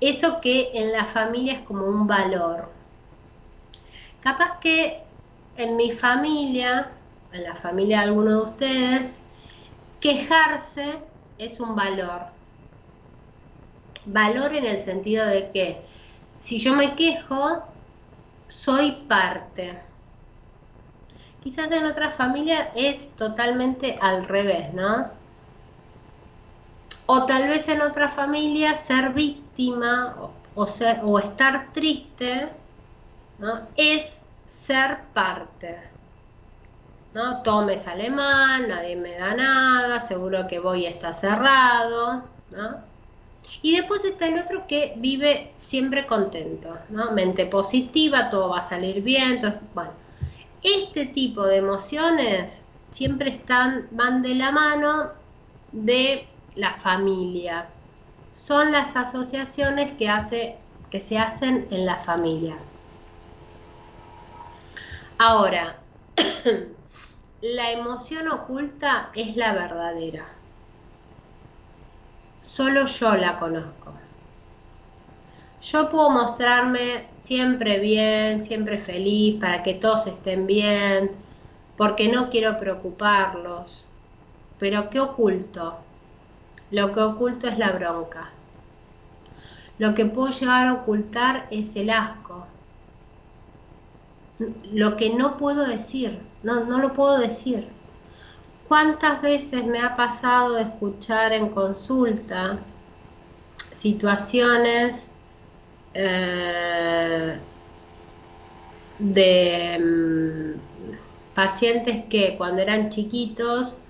Eso 0.00 0.40
que 0.40 0.70
en 0.74 0.92
la 0.92 1.06
familia 1.06 1.54
es 1.54 1.60
como 1.60 1.86
un 1.86 2.06
valor. 2.06 2.70
Capaz 4.20 4.58
que 4.60 5.02
en 5.56 5.76
mi 5.76 5.92
familia, 5.92 6.90
en 7.32 7.44
la 7.44 7.56
familia 7.56 7.98
de 7.98 8.04
alguno 8.04 8.30
de 8.30 8.50
ustedes, 8.50 9.20
quejarse 10.00 10.98
es 11.38 11.60
un 11.60 11.74
valor 11.74 12.34
valor 14.06 14.54
en 14.54 14.66
el 14.66 14.84
sentido 14.84 15.26
de 15.26 15.50
que 15.50 15.80
si 16.40 16.58
yo 16.58 16.74
me 16.74 16.94
quejo, 16.94 17.62
soy 18.48 18.92
parte. 19.08 19.78
Quizás 21.42 21.70
en 21.70 21.84
otra 21.84 22.10
familia 22.10 22.70
es 22.74 23.14
totalmente 23.16 23.98
al 24.00 24.24
revés, 24.24 24.72
¿no? 24.74 25.10
O 27.06 27.26
tal 27.26 27.48
vez 27.48 27.68
en 27.68 27.80
otra 27.82 28.08
familia 28.08 28.74
ser 28.74 29.12
víctima 29.12 30.16
o, 30.54 30.66
ser, 30.66 31.00
o 31.02 31.18
estar 31.18 31.72
triste 31.72 32.48
¿no? 33.38 33.60
es 33.76 34.20
ser 34.46 34.98
parte. 35.12 35.78
¿no? 37.12 37.42
Todo 37.42 37.64
me 37.64 37.78
sale 37.78 38.10
mal, 38.10 38.68
nadie 38.68 38.96
me 38.96 39.16
da 39.16 39.34
nada, 39.34 40.00
seguro 40.00 40.46
que 40.46 40.58
voy 40.58 40.86
a 40.86 40.90
estar 40.90 41.14
cerrado. 41.14 42.24
¿no? 42.50 42.94
Y 43.62 43.76
después 43.76 44.04
está 44.04 44.28
el 44.28 44.38
otro 44.38 44.66
que 44.66 44.94
vive 44.96 45.52
siempre 45.58 46.06
contento, 46.06 46.76
¿no? 46.90 47.12
Mente 47.12 47.46
positiva, 47.46 48.30
todo 48.30 48.50
va 48.50 48.60
a 48.60 48.68
salir 48.68 49.02
bien. 49.02 49.32
Entonces, 49.32 49.60
bueno, 49.74 49.92
este 50.62 51.06
tipo 51.06 51.44
de 51.44 51.56
emociones 51.56 52.60
siempre 52.92 53.30
están, 53.30 53.88
van 53.90 54.22
de 54.22 54.34
la 54.34 54.50
mano 54.50 55.10
de 55.72 56.28
la 56.54 56.74
familia. 56.74 57.68
Son 58.32 58.72
las 58.72 58.96
asociaciones 58.96 59.92
que, 59.92 60.08
hace, 60.08 60.58
que 60.90 61.00
se 61.00 61.18
hacen 61.18 61.68
en 61.70 61.86
la 61.86 61.96
familia. 61.98 62.56
Ahora, 65.18 65.76
la 67.40 67.70
emoción 67.70 68.28
oculta 68.28 69.10
es 69.14 69.36
la 69.36 69.52
verdadera 69.52 70.34
solo 72.44 72.86
yo 72.86 73.16
la 73.16 73.38
conozco. 73.38 73.94
Yo 75.62 75.90
puedo 75.90 76.10
mostrarme 76.10 77.08
siempre 77.14 77.80
bien, 77.80 78.42
siempre 78.42 78.78
feliz, 78.78 79.40
para 79.40 79.62
que 79.62 79.74
todos 79.74 80.06
estén 80.06 80.46
bien, 80.46 81.10
porque 81.76 82.08
no 82.08 82.30
quiero 82.30 82.58
preocuparlos. 82.60 83.86
Pero 84.58 84.90
¿qué 84.90 85.00
oculto? 85.00 85.83
Lo 86.74 86.92
que 86.92 87.00
oculto 87.00 87.46
es 87.46 87.56
la 87.56 87.70
bronca. 87.70 88.30
Lo 89.78 89.94
que 89.94 90.06
puedo 90.06 90.32
llegar 90.32 90.66
a 90.66 90.72
ocultar 90.72 91.46
es 91.52 91.76
el 91.76 91.88
asco. 91.88 92.48
Lo 94.72 94.96
que 94.96 95.10
no 95.10 95.36
puedo 95.36 95.68
decir, 95.68 96.18
no, 96.42 96.64
no 96.64 96.80
lo 96.80 96.92
puedo 96.92 97.20
decir. 97.20 97.68
¿Cuántas 98.66 99.22
veces 99.22 99.64
me 99.64 99.78
ha 99.82 99.94
pasado 99.94 100.54
de 100.54 100.62
escuchar 100.62 101.32
en 101.32 101.50
consulta 101.50 102.58
situaciones 103.72 105.10
eh, 105.94 107.38
de 108.98 109.78
mm, 109.78 111.34
pacientes 111.36 112.06
que 112.10 112.36
cuando 112.36 112.62
eran 112.62 112.90
chiquitos 112.90 113.83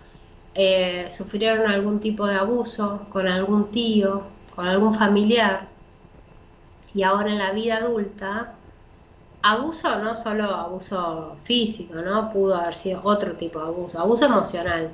eh, 0.55 1.09
sufrieron 1.11 1.71
algún 1.71 2.01
tipo 2.01 2.27
de 2.27 2.37
abuso 2.37 3.07
con 3.13 3.27
algún 3.27 3.71
tío, 3.71 4.23
con 4.55 4.67
algún 4.69 4.95
familiar, 4.95 5.69
y 6.95 7.03
ahora 7.03 7.31
en 7.31 7.39
la 7.39 7.51
vida 7.51 7.79
adulta, 7.79 8.55
abuso 9.43 9.99
no 9.99 10.15
solo 10.15 10.45
abuso 10.45 11.37
físico, 11.43 11.95
¿no? 11.97 12.33
Pudo 12.33 12.55
haber 12.55 12.75
sido 12.75 13.01
otro 13.03 13.33
tipo 13.33 13.59
de 13.59 13.67
abuso, 13.67 13.99
abuso 13.99 14.27
emocional. 14.27 14.91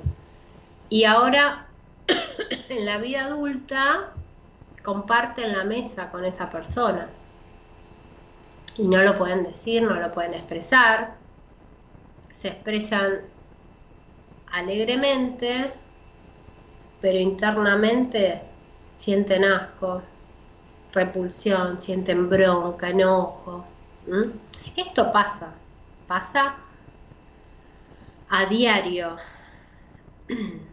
Y 0.89 1.05
ahora 1.05 1.67
en 2.69 2.85
la 2.85 2.97
vida 2.97 3.25
adulta 3.25 4.09
comparten 4.83 5.55
la 5.55 5.63
mesa 5.63 6.09
con 6.09 6.25
esa 6.25 6.49
persona. 6.49 7.07
Y 8.77 8.87
no 8.87 8.97
lo 8.97 9.17
pueden 9.17 9.43
decir, 9.43 9.83
no 9.83 9.93
lo 9.93 10.11
pueden 10.11 10.33
expresar. 10.33 11.13
Se 12.31 12.47
expresan 12.47 13.21
alegremente, 14.51 15.73
pero 16.99 17.17
internamente 17.17 18.41
sienten 18.97 19.43
asco, 19.43 20.03
repulsión, 20.91 21.81
sienten 21.81 22.29
bronca, 22.29 22.89
enojo. 22.89 23.65
Esto 24.75 25.11
pasa, 25.11 25.53
pasa 26.07 26.57
a 28.29 28.45
diario. 28.45 29.17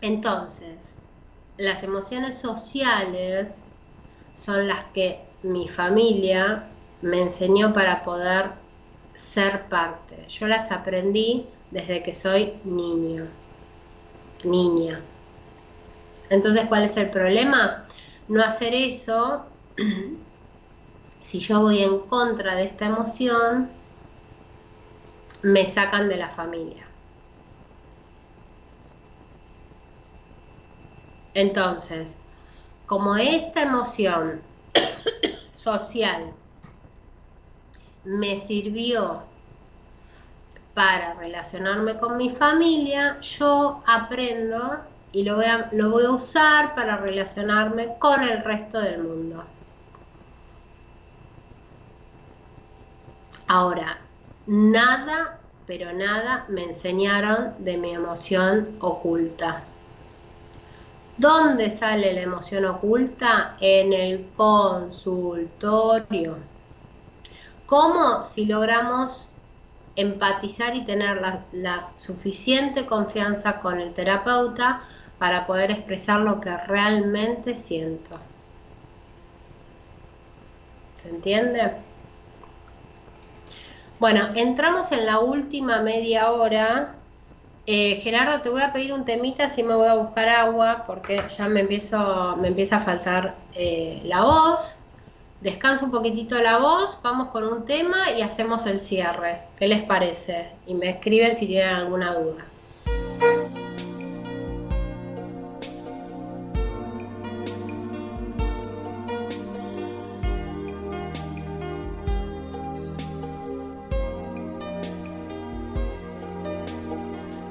Entonces, 0.00 0.96
las 1.56 1.82
emociones 1.82 2.38
sociales 2.38 3.62
son 4.34 4.68
las 4.68 4.84
que 4.86 5.24
mi 5.42 5.68
familia 5.68 6.68
me 7.00 7.22
enseñó 7.22 7.72
para 7.72 8.04
poder 8.04 8.52
ser 9.14 9.68
parte. 9.68 10.26
Yo 10.28 10.46
las 10.46 10.70
aprendí 10.70 11.48
desde 11.70 12.02
que 12.02 12.14
soy 12.14 12.60
niño, 12.64 13.28
niña. 14.44 15.00
Entonces, 16.30 16.66
¿cuál 16.68 16.84
es 16.84 16.96
el 16.96 17.10
problema? 17.10 17.86
No 18.28 18.42
hacer 18.42 18.74
eso, 18.74 19.46
si 21.22 21.38
yo 21.38 21.60
voy 21.60 21.82
en 21.82 22.00
contra 22.00 22.54
de 22.54 22.64
esta 22.64 22.86
emoción, 22.86 23.70
me 25.42 25.66
sacan 25.66 26.08
de 26.08 26.16
la 26.16 26.30
familia. 26.30 26.86
Entonces, 31.34 32.16
como 32.86 33.16
esta 33.16 33.62
emoción 33.62 34.42
social 35.52 36.32
me 38.04 38.38
sirvió 38.38 39.27
para 40.78 41.14
relacionarme 41.14 41.98
con 41.98 42.16
mi 42.16 42.30
familia, 42.30 43.20
yo 43.20 43.82
aprendo 43.84 44.76
y 45.10 45.24
lo 45.24 45.34
voy, 45.34 45.46
a, 45.46 45.68
lo 45.72 45.90
voy 45.90 46.04
a 46.04 46.12
usar 46.12 46.76
para 46.76 46.98
relacionarme 46.98 47.96
con 47.98 48.22
el 48.22 48.44
resto 48.44 48.80
del 48.80 49.02
mundo. 49.02 49.42
Ahora, 53.48 53.98
nada, 54.46 55.40
pero 55.66 55.92
nada 55.92 56.44
me 56.48 56.62
enseñaron 56.62 57.54
de 57.58 57.76
mi 57.76 57.94
emoción 57.94 58.76
oculta. 58.80 59.64
¿Dónde 61.16 61.70
sale 61.70 62.12
la 62.12 62.20
emoción 62.20 62.64
oculta? 62.66 63.56
En 63.58 63.92
el 63.92 64.30
consultorio. 64.36 66.36
¿Cómo? 67.66 68.24
Si 68.24 68.46
logramos 68.46 69.28
empatizar 69.98 70.76
y 70.76 70.84
tener 70.84 71.20
la, 71.52 71.88
suficiente 71.96 72.86
confianza 72.86 73.58
con 73.58 73.80
el 73.80 73.92
terapeuta 73.94 74.82
para 75.18 75.44
poder 75.44 75.72
expresar 75.72 76.20
lo 76.20 76.40
que 76.40 76.56
realmente 76.56 77.56
siento. 77.56 78.16
¿Se 81.02 81.08
entiende? 81.08 81.72
Bueno, 83.98 84.28
entramos 84.36 84.92
en 84.92 85.04
la 85.04 85.18
última 85.18 85.82
media 85.82 86.30
hora. 86.30 86.94
Eh, 87.66 88.00
Gerardo, 88.00 88.40
te 88.40 88.50
voy 88.50 88.62
a 88.62 88.72
pedir 88.72 88.92
un 88.92 89.04
temita, 89.04 89.48
si 89.48 89.64
me 89.64 89.74
voy 89.74 89.88
a 89.88 89.94
buscar 89.94 90.28
agua, 90.28 90.84
porque 90.86 91.24
ya 91.36 91.48
me, 91.48 91.60
empiezo, 91.60 92.36
me 92.36 92.48
empieza 92.48 92.76
a 92.76 92.80
faltar 92.82 93.34
eh, 93.52 94.00
la 94.04 94.22
voz. 94.22 94.78
Descanso 95.40 95.84
un 95.84 95.92
poquitito 95.92 96.36
la 96.40 96.58
voz, 96.58 96.98
vamos 97.00 97.28
con 97.28 97.44
un 97.44 97.64
tema 97.64 98.10
y 98.10 98.22
hacemos 98.22 98.66
el 98.66 98.80
cierre. 98.80 99.42
¿Qué 99.56 99.68
les 99.68 99.84
parece? 99.84 100.48
Y 100.66 100.74
me 100.74 100.90
escriben 100.90 101.38
si 101.38 101.46
tienen 101.46 101.68
alguna 101.68 102.12
duda. 102.14 102.44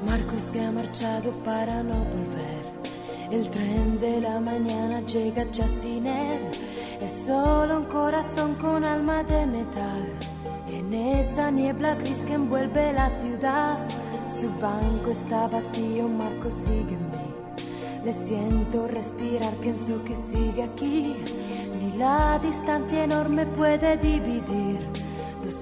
Marco 0.05 0.37
se 0.51 0.61
ha 0.61 0.71
marchado 0.71 1.31
para 1.45 1.83
no 1.83 1.95
volver. 1.95 2.67
El 3.31 3.49
tren 3.49 3.97
de 4.01 4.19
la 4.19 4.41
mañana 4.41 4.99
llega 5.05 5.45
ya 5.53 5.69
sin 5.69 6.05
él. 6.05 6.51
Es 7.01 7.11
solo 7.25 7.77
un 7.77 7.85
corazón 7.85 8.55
con 8.55 8.83
alma 8.83 9.23
de 9.23 9.45
metal. 9.45 10.03
En 10.67 10.93
esa 10.93 11.51
niebla 11.51 11.95
gris 11.95 12.25
que 12.25 12.33
envuelve 12.33 12.91
la 12.93 13.09
ciudad, 13.21 13.77
su 14.27 14.49
banco 14.59 15.11
está 15.11 15.47
vacío, 15.47 16.07
Marco 16.09 16.49
mí. 16.49 17.27
Le 18.03 18.13
siento 18.13 18.87
respirar, 18.87 19.53
pienso 19.55 20.03
que 20.03 20.15
sigue 20.15 20.63
aquí. 20.63 21.15
Ni 21.79 21.97
la 21.97 22.39
distancia 22.39 23.03
enorme 23.03 23.45
puede 23.45 23.97
dividir 23.97 25.06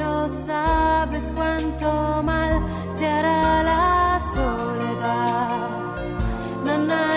no 0.00 0.28
sabes 0.28 1.32
cuánto 1.36 2.22
mal 2.22 2.52
te 2.98 3.06
hará 3.06 3.62
la 3.62 4.20
soledad. 4.34 5.68
Na, 6.64 6.78
na, 6.78 7.10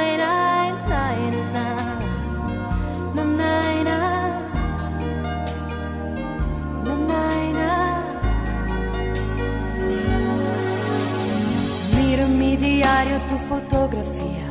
mi 12.40 12.56
diario 12.56 13.18
tu 13.30 13.38
fotografía 13.50 14.48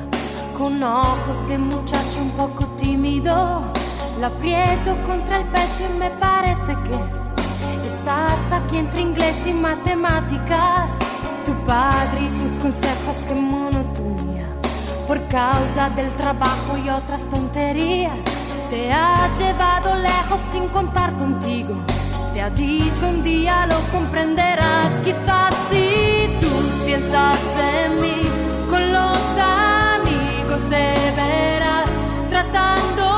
con 0.59 0.83
ojos 0.83 1.49
de 1.49 1.59
muchacho 1.59 2.21
un 2.21 2.31
poco 2.31 2.67
tímido. 2.77 3.63
La 4.21 4.27
aprieto 4.27 4.91
contra 5.07 5.39
el 5.41 5.47
pecho 5.47 5.83
y 5.89 5.99
me 5.99 6.11
parece 6.11 6.73
que 6.85 7.32
estás 8.03 8.53
aquí 8.53 8.79
entre 8.79 9.01
inglés 9.01 9.47
y 9.47 9.53
matemáticas. 9.53 10.93
Tu 11.47 11.53
padre 11.67 12.23
y 12.25 12.29
sus 12.29 12.59
consejos, 12.59 13.17
que 13.27 13.35
monotonía. 13.35 14.47
Por 15.07 15.19
causa 15.29 15.91
del 15.91 16.11
trabajo 16.17 16.79
y 16.85 16.89
otras 16.89 17.23
tonterías, 17.29 18.25
te 18.71 18.93
ha 18.93 19.31
llevado 19.39 19.95
lejos 19.95 20.41
sin 20.53 20.67
contar 20.69 21.13
contigo. 21.17 21.75
Te 22.35 22.43
ha 22.43 22.51
dicho 22.51 23.09
un 23.09 23.23
día 23.23 23.67
lo 23.67 23.79
comprenderás. 23.93 25.01
Quizás 25.05 25.55
si 25.71 26.39
tú 26.41 26.51
piensas 26.87 27.41
en 27.75 28.01
mí 28.01 28.23
con 28.69 28.93
los 28.93 29.19
amigos 29.39 30.71
de 30.71 30.95
veras, 31.17 31.91
tratando 32.31 33.12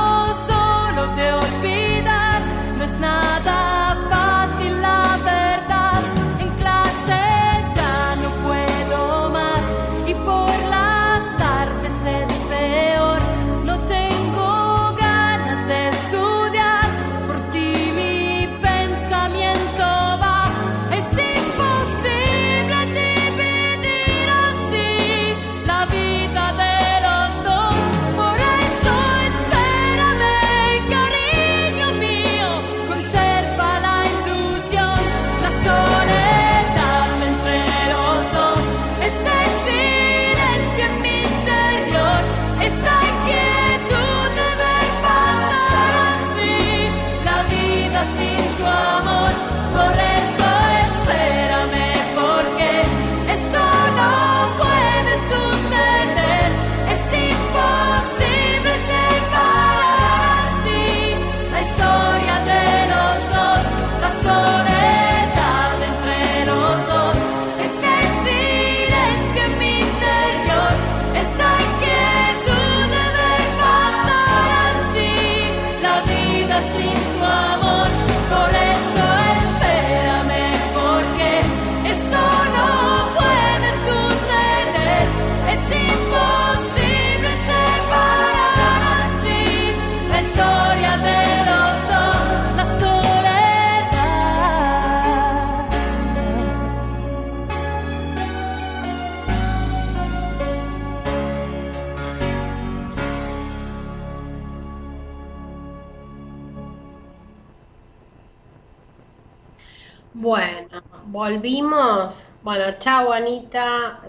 volvimos. 111.25 112.23
Bueno, 112.43 112.65
chao 112.77 113.11
Anita. 113.11 113.99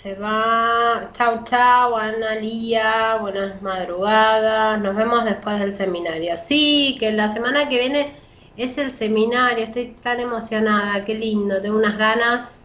Se 0.00 0.14
va. 0.14 1.10
Chao, 1.12 1.44
chao, 1.44 1.94
Ana 1.94 2.36
Lía. 2.36 3.18
Buenas 3.20 3.60
madrugadas. 3.60 4.80
Nos 4.80 4.96
vemos 4.96 5.26
después 5.26 5.58
del 5.58 5.76
seminario. 5.76 6.38
Sí, 6.38 6.96
que 6.98 7.12
la 7.12 7.30
semana 7.34 7.68
que 7.68 7.78
viene 7.78 8.14
es 8.56 8.78
el 8.78 8.94
seminario. 8.94 9.64
Estoy 9.64 9.94
tan 10.02 10.20
emocionada. 10.20 11.04
Qué 11.04 11.14
lindo. 11.14 11.60
Tengo 11.60 11.76
unas 11.76 11.98
ganas 11.98 12.62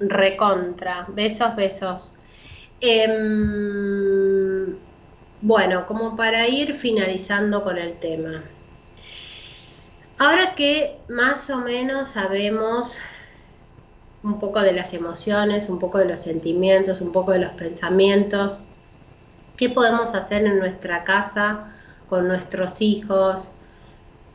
recontra. 0.00 1.04
Besos, 1.08 1.54
besos. 1.54 2.14
Em, 2.80 4.74
bueno, 5.42 5.84
como 5.84 6.16
para 6.16 6.48
ir 6.48 6.74
finalizando 6.76 7.62
con 7.62 7.76
el 7.76 7.98
tema. 7.98 8.42
Ahora 10.18 10.54
que 10.56 10.98
más 11.08 11.48
o 11.48 11.58
menos 11.58 12.10
sabemos 12.10 12.98
un 14.24 14.40
poco 14.40 14.60
de 14.60 14.72
las 14.72 14.92
emociones, 14.92 15.68
un 15.68 15.78
poco 15.78 15.98
de 15.98 16.06
los 16.06 16.20
sentimientos, 16.20 17.00
un 17.00 17.12
poco 17.12 17.32
de 17.32 17.38
los 17.38 17.52
pensamientos, 17.52 18.58
qué 19.56 19.70
podemos 19.70 20.14
hacer 20.14 20.44
en 20.44 20.58
nuestra 20.58 21.04
casa 21.04 21.70
con 22.08 22.26
nuestros 22.26 22.82
hijos, 22.82 23.52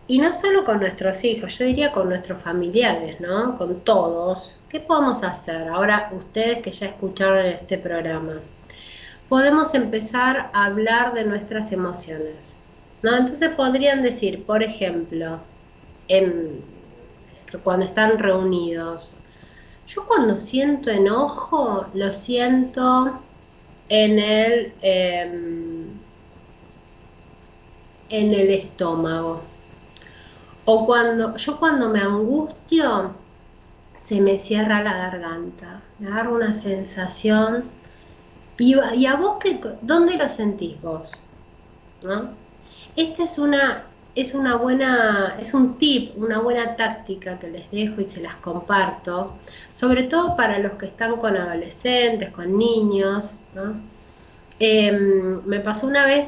y 0.07 0.19
no 0.19 0.33
solo 0.33 0.65
con 0.65 0.79
nuestros 0.79 1.23
hijos, 1.23 1.57
yo 1.57 1.65
diría 1.65 1.91
con 1.91 2.09
nuestros 2.09 2.41
familiares, 2.41 3.21
¿no? 3.21 3.57
Con 3.57 3.81
todos. 3.81 4.55
¿Qué 4.69 4.79
podemos 4.81 5.23
hacer? 5.23 5.69
Ahora 5.69 6.11
ustedes 6.13 6.61
que 6.61 6.71
ya 6.71 6.87
escucharon 6.87 7.45
este 7.45 7.77
programa. 7.77 8.39
Podemos 9.29 9.73
empezar 9.73 10.49
a 10.53 10.65
hablar 10.65 11.13
de 11.13 11.23
nuestras 11.23 11.71
emociones, 11.71 12.35
¿no? 13.01 13.15
Entonces 13.15 13.49
podrían 13.51 14.03
decir, 14.03 14.45
por 14.45 14.61
ejemplo, 14.61 15.39
cuando 17.63 17.85
están 17.85 18.19
reunidos. 18.19 19.13
Yo 19.87 20.05
cuando 20.07 20.37
siento 20.37 20.89
enojo, 20.89 21.85
lo 21.93 22.13
siento 22.13 23.19
en 23.89 24.19
el, 24.19 24.73
em, 24.81 25.99
en 28.09 28.33
el 28.33 28.49
estómago. 28.49 29.41
O 30.65 30.85
cuando, 30.85 31.35
yo 31.35 31.59
cuando 31.59 31.89
me 31.89 31.99
angustio, 31.99 33.13
se 34.03 34.21
me 34.21 34.37
cierra 34.37 34.81
la 34.81 34.93
garganta, 34.93 35.81
me 35.99 36.07
agarra 36.07 36.29
una 36.29 36.53
sensación. 36.53 37.65
Y, 38.57 38.75
y 38.95 39.05
a 39.05 39.15
vos, 39.15 39.37
qué, 39.41 39.59
¿dónde 39.81 40.17
lo 40.17 40.29
sentís 40.29 40.81
vos? 40.81 41.21
Esta 42.95 43.23
es 43.23 43.37
una 43.37 43.85
es 44.15 44.33
una 44.33 44.57
buena, 44.57 45.37
es 45.39 45.53
un 45.53 45.77
tip, 45.77 46.15
una 46.17 46.39
buena 46.39 46.75
táctica 46.75 47.39
que 47.39 47.49
les 47.49 47.71
dejo 47.71 48.01
y 48.01 48.05
se 48.05 48.21
las 48.21 48.35
comparto, 48.37 49.35
sobre 49.71 50.03
todo 50.03 50.35
para 50.35 50.59
los 50.59 50.73
que 50.73 50.87
están 50.87 51.17
con 51.17 51.35
adolescentes, 51.35 52.29
con 52.31 52.57
niños. 52.57 53.35
Em, 54.59 55.41
me 55.45 55.59
pasó 55.59 55.87
una 55.87 56.05
vez 56.05 56.27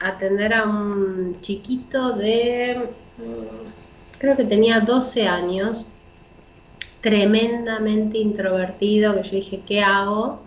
atender 0.00 0.54
a 0.54 0.64
un 0.68 1.40
chiquito 1.40 2.12
de, 2.12 2.90
mm, 3.18 4.18
creo 4.18 4.36
que 4.36 4.44
tenía 4.44 4.80
12 4.80 5.26
años, 5.28 5.86
tremendamente 7.00 8.18
introvertido, 8.18 9.14
que 9.14 9.22
yo 9.24 9.30
dije, 9.36 9.62
¿qué 9.66 9.82
hago? 9.82 10.40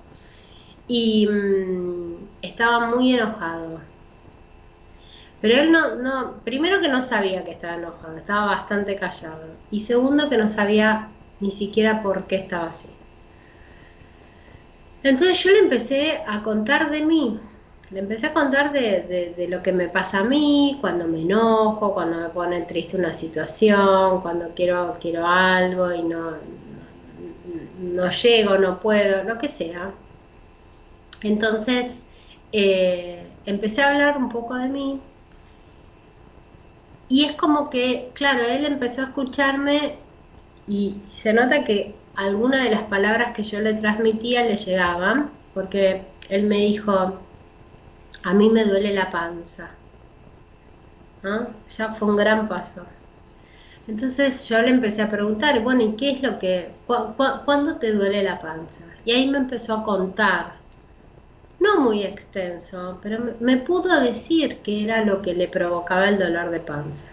Y 0.87 1.27
mm, 1.27 2.15
estaba 2.41 2.95
muy 2.95 3.13
enojado 3.13 3.81
pero 5.41 5.55
él 5.61 5.71
no, 5.71 5.95
no, 5.95 6.41
primero 6.43 6.81
que 6.81 6.87
no 6.87 7.03
sabía 7.03 7.43
que 7.43 7.51
estaba 7.51 7.75
enojado, 7.75 8.17
estaba 8.17 8.45
bastante 8.47 8.95
callado. 8.95 9.45
Y 9.69 9.81
segundo 9.81 10.29
que 10.29 10.37
no 10.37 10.49
sabía 10.49 11.09
ni 11.39 11.51
siquiera 11.51 12.01
por 12.01 12.25
qué 12.25 12.37
estaba 12.37 12.69
así. 12.69 12.89
Entonces 15.03 15.43
yo 15.43 15.51
le 15.51 15.59
empecé 15.59 16.23
a 16.25 16.41
contar 16.41 16.89
de 16.89 17.01
mí, 17.01 17.39
le 17.91 17.99
empecé 17.99 18.27
a 18.27 18.33
contar 18.33 18.71
de, 18.71 19.45
lo 19.49 19.61
que 19.61 19.71
me 19.71 19.87
pasa 19.87 20.19
a 20.19 20.23
mí, 20.23 20.79
cuando 20.81 21.07
me 21.07 21.21
enojo, 21.21 21.93
cuando 21.93 22.19
me 22.19 22.29
pone 22.29 22.63
triste 22.63 22.97
una 22.97 23.13
situación, 23.13 24.21
cuando 24.21 24.49
quiero, 24.55 24.97
quiero 24.99 25.27
algo 25.27 25.93
y 25.93 26.01
no, 26.01 26.31
no, 27.81 28.09
llego, 28.09 28.57
no 28.57 28.79
puedo, 28.79 29.23
lo 29.23 29.37
que 29.37 29.47
sea. 29.47 29.91
Entonces 31.21 31.99
eh, 32.51 33.27
empecé 33.45 33.83
a 33.83 33.91
hablar 33.91 34.17
un 34.17 34.29
poco 34.29 34.55
de 34.55 34.69
mí 34.69 34.99
y 37.07 37.25
es 37.25 37.33
como 37.33 37.69
que, 37.69 38.11
claro, 38.13 38.43
él 38.43 38.65
empezó 38.65 39.01
a 39.01 39.05
escucharme 39.05 39.97
y 40.67 41.01
se 41.11 41.33
nota 41.33 41.63
que 41.63 41.95
algunas 42.15 42.63
de 42.63 42.71
las 42.71 42.83
palabras 42.83 43.35
que 43.35 43.43
yo 43.43 43.59
le 43.59 43.75
transmitía 43.75 44.43
le 44.43 44.57
llegaban, 44.57 45.31
porque 45.53 46.05
él 46.29 46.43
me 46.47 46.57
dijo, 46.57 47.19
a 48.23 48.33
mí 48.33 48.49
me 48.49 48.65
duele 48.65 48.93
la 48.93 49.11
panza. 49.11 49.69
¿no? 51.25 51.47
Ya 51.69 51.93
fue 51.95 52.07
un 52.07 52.17
gran 52.17 52.47
paso. 52.47 52.85
Entonces 53.87 54.47
yo 54.47 54.61
le 54.61 54.69
empecé 54.69 55.01
a 55.01 55.11
preguntar, 55.11 55.61
bueno, 55.61 55.83
¿y 55.83 55.95
qué 55.95 56.11
es 56.11 56.23
lo 56.23 56.39
que, 56.39 56.73
cuándo 57.45 57.77
te 57.77 57.91
duele 57.93 58.23
la 58.23 58.39
panza? 58.39 58.83
Y 59.03 59.11
ahí 59.11 59.29
me 59.29 59.37
empezó 59.37 59.73
a 59.73 59.83
contar 59.83 60.54
no 61.59 61.81
muy 61.81 62.03
extenso, 62.03 62.99
pero 63.01 63.35
me, 63.39 63.57
pudo 63.57 64.01
decir 64.01 64.59
que 64.59 64.83
era 64.83 65.03
lo 65.03 65.21
que 65.21 65.33
le 65.33 65.47
provocaba 65.47 66.09
el 66.09 66.19
dolor 66.19 66.49
de 66.49 66.59
panza. 66.59 67.05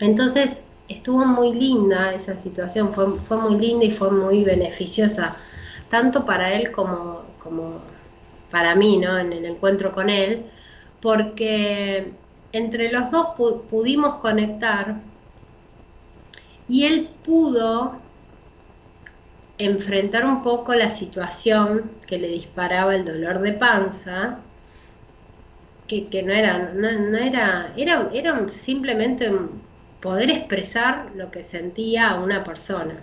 Entonces 0.00 0.62
estuvo 0.88 1.24
muy 1.24 1.52
linda 1.52 2.12
esa 2.12 2.36
situación, 2.36 2.92
fue, 2.92 3.18
fue 3.20 3.38
muy 3.38 3.58
linda 3.58 3.86
y 3.86 3.92
fue 3.92 4.10
muy 4.10 4.44
beneficiosa, 4.44 5.36
tanto 5.88 6.26
para 6.26 6.52
él 6.52 6.72
como, 6.72 7.22
como 7.42 7.80
para 8.50 8.74
mí, 8.74 8.98
¿no? 8.98 9.18
En 9.18 9.32
el 9.32 9.44
encuentro 9.46 9.92
con 9.92 10.10
él, 10.10 10.46
porque 11.00 12.12
entre 12.52 12.92
los 12.92 13.10
dos 13.10 13.28
pudimos 13.70 14.16
conectar 14.16 15.00
y 16.68 16.84
él 16.84 17.10
pudo 17.24 18.03
enfrentar 19.58 20.24
un 20.24 20.42
poco 20.42 20.74
la 20.74 20.90
situación 20.90 21.90
que 22.06 22.18
le 22.18 22.28
disparaba 22.28 22.94
el 22.94 23.04
dolor 23.04 23.40
de 23.40 23.52
panza, 23.52 24.38
que, 25.86 26.22
no 26.24 26.32
era, 26.32 26.72
no, 26.74 27.16
era, 27.18 27.72
era, 27.76 28.10
era 28.12 28.48
simplemente 28.48 29.30
poder 30.00 30.30
expresar 30.30 31.12
lo 31.14 31.30
que 31.30 31.44
sentía 31.44 32.14
una 32.16 32.42
persona. 32.42 33.00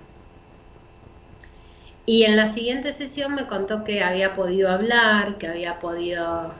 Y 2.05 2.23
en 2.23 2.35
la 2.35 2.49
siguiente 2.49 2.93
sesión 2.93 3.35
me 3.35 3.47
contó 3.47 3.83
que 3.83 4.03
había 4.03 4.35
podido 4.35 4.69
hablar, 4.69 5.37
que 5.37 5.47
había 5.47 5.79
podido... 5.79 6.53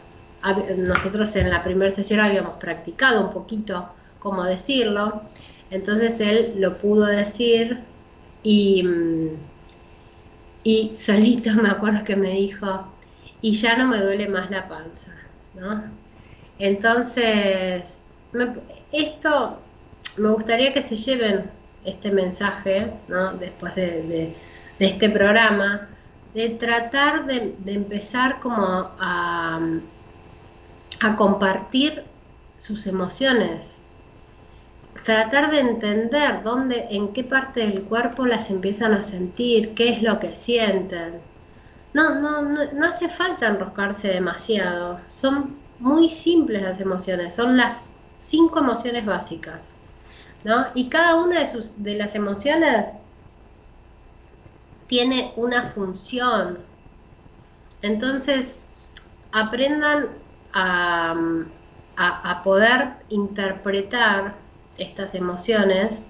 Nosotros 0.77 1.35
en 1.35 1.49
la 1.49 1.61
primera 1.61 1.91
sesión 1.91 2.19
habíamos 2.19 2.55
practicado 2.55 3.27
un 3.27 3.31
poquito 3.31 3.89
cómo 4.18 4.43
decirlo, 4.43 5.23
entonces 5.69 6.19
él 6.19 6.55
lo 6.57 6.77
pudo 6.77 7.05
decir 7.05 7.80
y 8.41 8.84
mm, 8.84 9.51
y 10.64 10.96
solito 10.96 11.52
me 11.54 11.70
acuerdo 11.70 12.04
que 12.04 12.16
me 12.16 12.32
dijo, 12.32 12.88
y 13.42 13.52
ya 13.54 13.78
no 13.78 13.88
me 13.88 13.98
duele 13.98 14.28
más 14.30 14.50
la 14.52 14.68
panza, 14.68 15.12
¿no? 15.56 15.84
Entonces, 16.60 17.98
esto 18.92 19.60
me 20.18 20.30
gustaría 20.30 20.74
que 20.74 20.84
se 20.84 20.96
lleven 20.96 21.50
este 21.84 22.12
mensaje, 22.12 22.92
¿no? 23.08 23.34
Después 23.34 23.76
de, 23.76 24.36
este 24.78 25.10
programa, 25.10 25.90
de 26.34 26.50
tratar 26.50 27.26
de, 27.26 27.56
empezar 27.66 28.40
como 28.40 28.64
a, 29.00 29.60
a 31.00 31.16
compartir 31.16 32.04
sus 32.58 32.86
emociones, 32.86 33.81
tratar 35.03 35.52
de 35.52 35.60
entender 35.60 36.44
dónde, 36.44 36.88
en 36.91 37.14
qué 37.14 37.23
parte 37.23 37.61
del 37.61 37.84
cuerpo 37.84 38.26
las 38.26 38.49
empiezan 38.49 38.94
a 38.94 39.03
sentir, 39.03 39.73
qué 39.73 39.90
es 39.94 40.03
lo 40.03 40.19
que 40.19 40.36
sienten. 40.36 41.22
No, 41.94 42.19
no, 42.22 42.41
no, 42.41 42.86
hace 42.86 43.10
falta 43.10 43.48
enroscarse 43.48 44.10
demasiado. 44.10 44.99
Son 45.11 45.57
muy 45.80 46.10
simples 46.10 46.61
las 46.61 46.80
emociones, 46.80 47.36
son 47.36 47.57
las 47.57 47.90
cinco 48.19 48.60
emociones 48.60 49.06
básicas. 49.06 49.73
¿no? 50.44 50.68
Y 50.73 50.90
cada 50.90 51.15
una 51.15 51.40
de, 51.40 51.48
sus, 51.48 51.84
de 51.84 51.95
las 51.95 52.15
emociones 52.15 52.88
tiene 54.88 55.34
una 55.36 55.69
función. 55.72 56.60
Entonces, 57.82 58.57
aprendan 59.32 60.10
a, 60.53 61.15
a 61.95 62.44
poder 62.44 62.94
interpretar 63.10 64.40
estas 64.77 65.15
emociones 65.15 66.02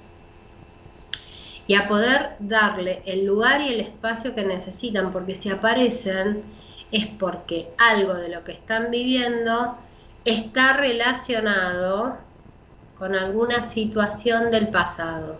y 1.67 1.75
a 1.75 1.87
poder 1.87 2.31
darle 2.39 3.01
el 3.05 3.25
lugar 3.25 3.61
y 3.61 3.69
el 3.69 3.79
espacio 3.81 4.35
que 4.35 4.43
necesitan, 4.43 5.11
porque 5.11 5.35
si 5.35 5.49
aparecen 5.49 6.43
es 6.91 7.07
porque 7.07 7.69
algo 7.77 8.13
de 8.15 8.29
lo 8.29 8.43
que 8.43 8.51
están 8.51 8.91
viviendo 8.91 9.77
está 10.25 10.77
relacionado 10.77 12.17
con 12.97 13.15
alguna 13.15 13.63
situación 13.63 14.51
del 14.51 14.67
pasado. 14.67 15.37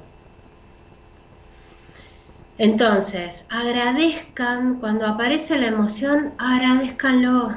Entonces, 2.57 3.43
agradezcan, 3.49 4.79
cuando 4.79 5.07
aparece 5.07 5.57
la 5.57 5.67
emoción, 5.67 6.33
agradezcanlo 6.37 7.55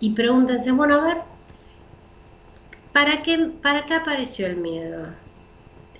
y 0.00 0.10
pregúntense, 0.12 0.70
bueno, 0.72 0.96
a 0.96 1.04
ver, 1.04 1.31
¿para 2.92 3.22
qué, 3.22 3.38
¿para 3.62 3.86
qué 3.86 3.94
apareció 3.94 4.46
el 4.46 4.56
miedo? 4.56 5.06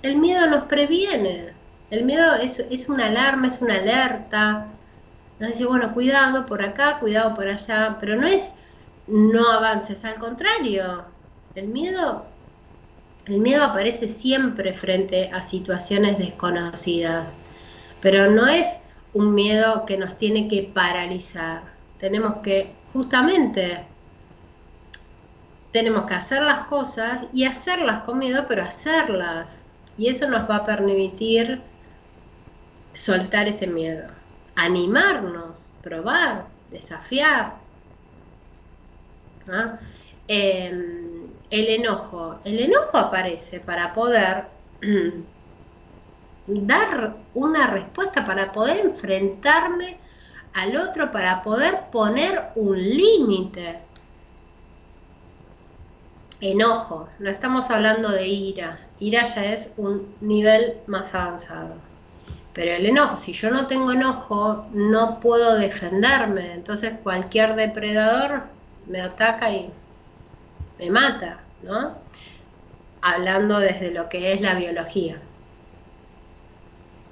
El 0.01 0.17
miedo 0.17 0.47
nos 0.47 0.65
previene, 0.65 1.53
el 1.89 2.05
miedo 2.05 2.35
es, 2.35 2.59
es 2.59 2.89
una 2.89 3.07
alarma, 3.07 3.47
es 3.47 3.61
una 3.61 3.75
alerta. 3.75 4.67
Nos 5.39 5.51
dice, 5.51 5.65
bueno, 5.65 5.93
cuidado 5.93 6.45
por 6.45 6.61
acá, 6.61 6.99
cuidado 6.99 7.35
por 7.35 7.47
allá, 7.47 7.97
pero 7.99 8.15
no 8.15 8.27
es 8.27 8.51
no 9.07 9.49
avances, 9.51 10.05
al 10.05 10.15
contrario, 10.15 11.03
el 11.55 11.67
miedo, 11.67 12.25
el 13.25 13.39
miedo 13.39 13.63
aparece 13.63 14.07
siempre 14.07 14.73
frente 14.73 15.29
a 15.31 15.41
situaciones 15.41 16.17
desconocidas, 16.17 17.35
pero 18.01 18.31
no 18.31 18.47
es 18.47 18.67
un 19.13 19.35
miedo 19.35 19.85
que 19.85 19.97
nos 19.97 20.17
tiene 20.17 20.47
que 20.47 20.71
paralizar. 20.73 21.63
Tenemos 21.99 22.37
que 22.37 22.75
justamente 22.93 23.85
tenemos 25.73 26.05
que 26.05 26.13
hacer 26.13 26.41
las 26.43 26.67
cosas 26.67 27.25
y 27.33 27.45
hacerlas 27.45 28.03
con 28.03 28.19
miedo, 28.19 28.45
pero 28.47 28.63
hacerlas. 28.63 29.61
Y 29.97 30.07
eso 30.07 30.29
nos 30.29 30.49
va 30.49 30.57
a 30.57 30.65
permitir 30.65 31.61
soltar 32.93 33.47
ese 33.47 33.67
miedo, 33.67 34.07
animarnos, 34.55 35.69
probar, 35.81 36.45
desafiar. 36.71 37.55
Em, 40.27 41.27
el 41.49 41.67
enojo. 41.69 42.39
El 42.45 42.59
enojo 42.59 42.97
aparece 42.97 43.59
para 43.59 43.93
poder 43.93 44.45
dar 46.47 47.15
una 47.33 47.67
respuesta, 47.67 48.25
para 48.25 48.51
poder 48.53 48.85
enfrentarme 48.85 49.97
al 50.53 50.75
otro, 50.77 51.11
para 51.11 51.41
poder 51.41 51.89
poner 51.91 52.51
un 52.55 52.77
límite. 52.77 53.79
Enojo, 56.43 57.07
no 57.19 57.29
estamos 57.29 57.69
hablando 57.69 58.11
de 58.11 58.27
ira, 58.27 58.77
ira 58.99 59.23
ya 59.23 59.45
es 59.45 59.71
un 59.77 60.13
nivel 60.19 60.73
más 60.87 61.15
avanzado. 61.15 61.75
Pero 62.51 62.73
el 62.73 62.85
enojo, 62.85 63.15
si 63.21 63.31
yo 63.31 63.49
no 63.49 63.67
tengo 63.67 63.93
enojo, 63.93 64.67
no 64.73 65.21
puedo 65.21 65.55
defenderme. 65.55 66.51
Entonces 66.51 66.95
cualquier 67.01 67.55
depredador 67.55 68.43
me 68.87 68.99
ataca 68.99 69.51
y 69.51 69.71
me 70.79 70.91
mata, 70.91 71.39
¿no? 71.61 71.95
Hablando 73.01 73.59
desde 73.59 73.91
lo 73.91 74.09
que 74.09 74.33
es 74.33 74.41
la 74.41 74.55
biología. 74.55 75.21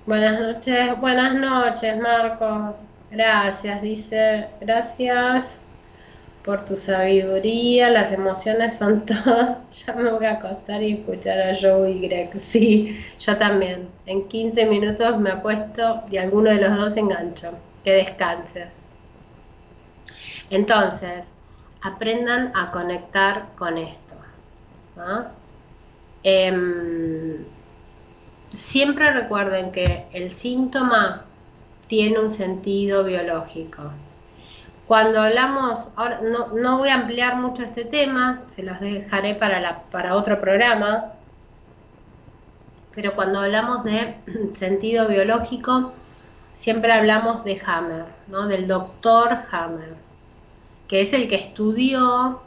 Buenas 0.05 0.41
noches, 0.41 0.99
buenas 0.99 1.35
noches, 1.35 1.97
Marcos. 2.01 2.75
Gracias, 3.09 3.81
dice, 3.81 4.49
gracias 4.59 5.60
por 6.43 6.65
tu 6.65 6.77
sabiduría, 6.77 7.89
las 7.89 8.11
emociones 8.11 8.77
son 8.77 9.05
todo. 9.05 9.69
Ya 9.71 9.93
me 9.95 10.11
voy 10.11 10.25
a 10.25 10.33
acostar 10.33 10.81
y 10.83 10.93
escuchar 10.93 11.39
a 11.41 11.55
Joe 11.59 11.91
y 11.91 12.01
Greg. 12.01 12.39
Sí, 12.39 12.97
yo 13.19 13.37
también. 13.37 13.89
En 14.05 14.27
15 14.27 14.65
minutos 14.65 15.19
me 15.19 15.31
acuesto 15.31 16.03
y 16.09 16.17
alguno 16.17 16.49
de 16.51 16.61
los 16.61 16.75
dos 16.77 16.97
engancho. 16.97 17.59
Que 17.83 17.93
descanses. 17.93 18.69
Entonces, 20.49 21.33
aprendan 21.81 22.51
a 22.55 22.71
conectar 22.71 23.55
con 23.55 23.77
esto. 23.77 24.15
Em, 26.23 27.45
siempre 28.53 29.11
recuerden 29.11 29.71
que 29.71 30.09
el 30.13 30.31
síntoma 30.31 31.25
tiene 31.87 32.19
un 32.19 32.31
sentido 32.31 33.03
biológico. 33.03 34.10
Cuando 34.91 35.21
hablamos, 35.21 35.87
ahora 35.95 36.19
no, 36.21 36.77
voy 36.77 36.89
a 36.89 36.95
ampliar 36.95 37.37
mucho 37.37 37.63
este 37.63 37.85
tema, 37.85 38.41
se 38.57 38.61
los 38.61 38.77
dejaré 38.81 39.35
para, 39.35 39.83
para 39.83 40.15
otro 40.15 40.37
programa, 40.37 41.13
pero 42.93 43.15
cuando 43.15 43.39
hablamos 43.39 43.85
de 43.85 44.15
sentido 44.53 45.07
biológico, 45.07 45.93
siempre 46.55 46.91
hablamos 46.91 47.45
de 47.45 47.61
Hammer, 47.65 48.07
¿no? 48.27 48.47
del 48.47 48.67
doctor 48.67 49.29
Hammer 49.53 49.95
que 50.89 50.99
es 51.03 51.13
el 51.13 51.29
que 51.29 51.35
estudió 51.35 52.41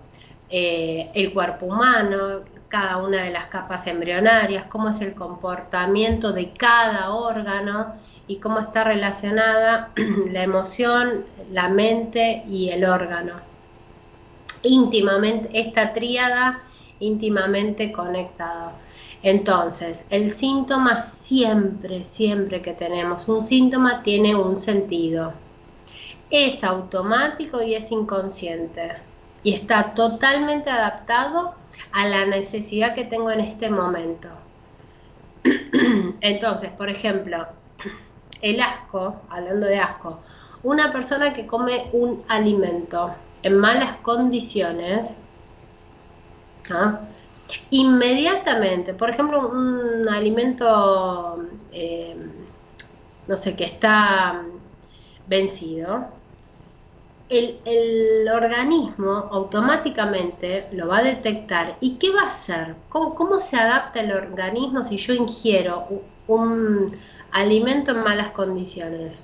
eh, 0.51 1.11
el 1.15 1.33
cuerpo 1.33 1.65
humano, 1.65 2.43
cada 2.69 2.99
una 2.99 3.23
de 3.23 3.31
las 3.31 3.47
capas 3.47 3.87
embrionarias, 3.87 4.67
cómo 4.67 4.91
es 4.91 5.01
el 5.01 5.15
comportamiento 5.15 6.35
de 6.35 6.53
cada 6.53 7.09
órgano 7.15 7.95
y 8.27 8.37
cómo 8.37 8.61
está 8.61 8.85
relacionada 8.85 9.93
la 10.31 10.43
emoción, 10.43 11.25
la 11.51 11.69
mente 11.69 12.45
y 12.49 12.71
el 12.71 12.85
órgano. 12.85 13.35
Íntimamente, 14.63 15.51
esta 15.53 15.93
tríada 15.93 16.63
íntimamente 17.01 17.93
conectada. 17.93 18.73
Entonces, 19.23 20.05
el 20.11 20.31
síntoma 20.31 21.03
siempre, 21.03 22.05
siempre 22.05 22.63
que 22.63 22.73
tenemos 22.73 23.29
un 23.29 23.43
síntoma 23.43 24.03
tiene 24.03 24.35
un 24.35 24.57
sentido 24.57 25.35
es 26.31 26.65
automático 26.65 27.63
y 27.63 27.75
es 27.75 27.93
inconsciente 27.93 28.93
y 29.45 29.55
está 29.55 29.95
totalmente 29.95 30.69
adaptado 30.69 31.55
a 31.93 32.09
la 32.09 32.27
necesidad 32.27 32.95
que 32.95 33.05
tengo 33.05 33.31
en 33.31 33.41
este 33.41 33.71
momento. 33.71 34.29
Entonces, 36.21 36.71
por 36.71 36.89
ejemplo, 36.89 37.47
el 38.45 38.61
asco, 38.61 39.23
hablando 39.31 39.67
de 39.67 39.79
asco, 39.79 40.21
una 40.63 40.93
persona 40.93 41.33
que 41.33 41.47
come 41.47 41.89
un 41.93 42.23
alimento 42.29 43.15
en 43.43 43.57
malas 43.57 43.97
condiciones, 44.03 45.15
¿ah? 46.71 47.01
inmediatamente, 47.71 48.93
por 48.93 49.11
ejemplo, 49.11 49.49
un 49.49 50.07
alimento, 50.11 51.43
eh, 51.73 52.17
no 53.27 53.37
sé, 53.39 53.57
que 53.57 53.65
está 53.65 54.43
vencido, 55.27 56.07
el, 57.31 58.29
organismo 58.29 59.11
automáticamente 59.33 60.69
lo 60.73 60.89
va 60.89 60.99
a 60.99 61.03
detectar. 61.03 61.77
¿Y 61.81 61.97
qué 61.97 62.11
va 62.13 62.23
a 62.23 62.29
hacer? 62.29 62.75
¿Cómo, 62.91 63.41
se 63.41 63.57
adapta 63.57 64.01
el 64.01 64.13
organismo 64.13 64.85
si 64.85 64.99
yo 64.99 65.15
ingiero 65.15 65.87
un, 66.27 66.99
alimento 67.35 67.91
en 67.91 68.03
malas 68.03 68.31
condiciones? 68.31 69.21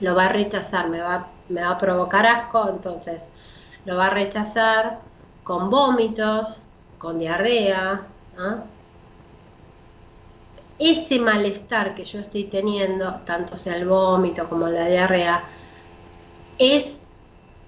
lo 0.00 0.14
va 0.14 0.26
a 0.26 0.28
rechazar, 0.30 0.88
me 0.88 1.00
va, 1.00 1.28
me 1.48 1.62
va 1.62 1.70
a 1.70 1.78
provocar 1.78 2.26
asco, 2.26 2.68
entonces 2.68 3.30
lo 3.84 3.96
va 3.96 4.06
a 4.06 4.10
rechazar 4.10 5.00
con 5.42 5.70
vómitos, 5.70 6.60
con 6.98 7.18
diarrea. 7.18 8.02
Ese 10.78 11.20
malestar 11.20 11.94
que 11.94 12.04
yo 12.04 12.18
estoy 12.20 12.44
teniendo, 12.44 13.20
tanto 13.26 13.56
sea 13.56 13.76
el 13.76 13.86
vómito 13.86 14.48
como 14.48 14.68
la 14.68 14.86
diarrea, 14.86 15.44
es, 16.58 17.00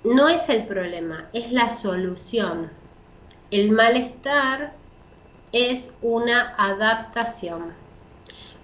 no 0.02 0.28
es 0.28 0.48
el 0.48 0.66
problema, 0.66 1.26
es 1.32 1.52
la 1.52 1.70
solución. 1.70 2.70
El 3.50 3.70
malestar 3.70 4.72
es 5.52 5.94
una 6.02 6.54
adaptación. 6.56 7.85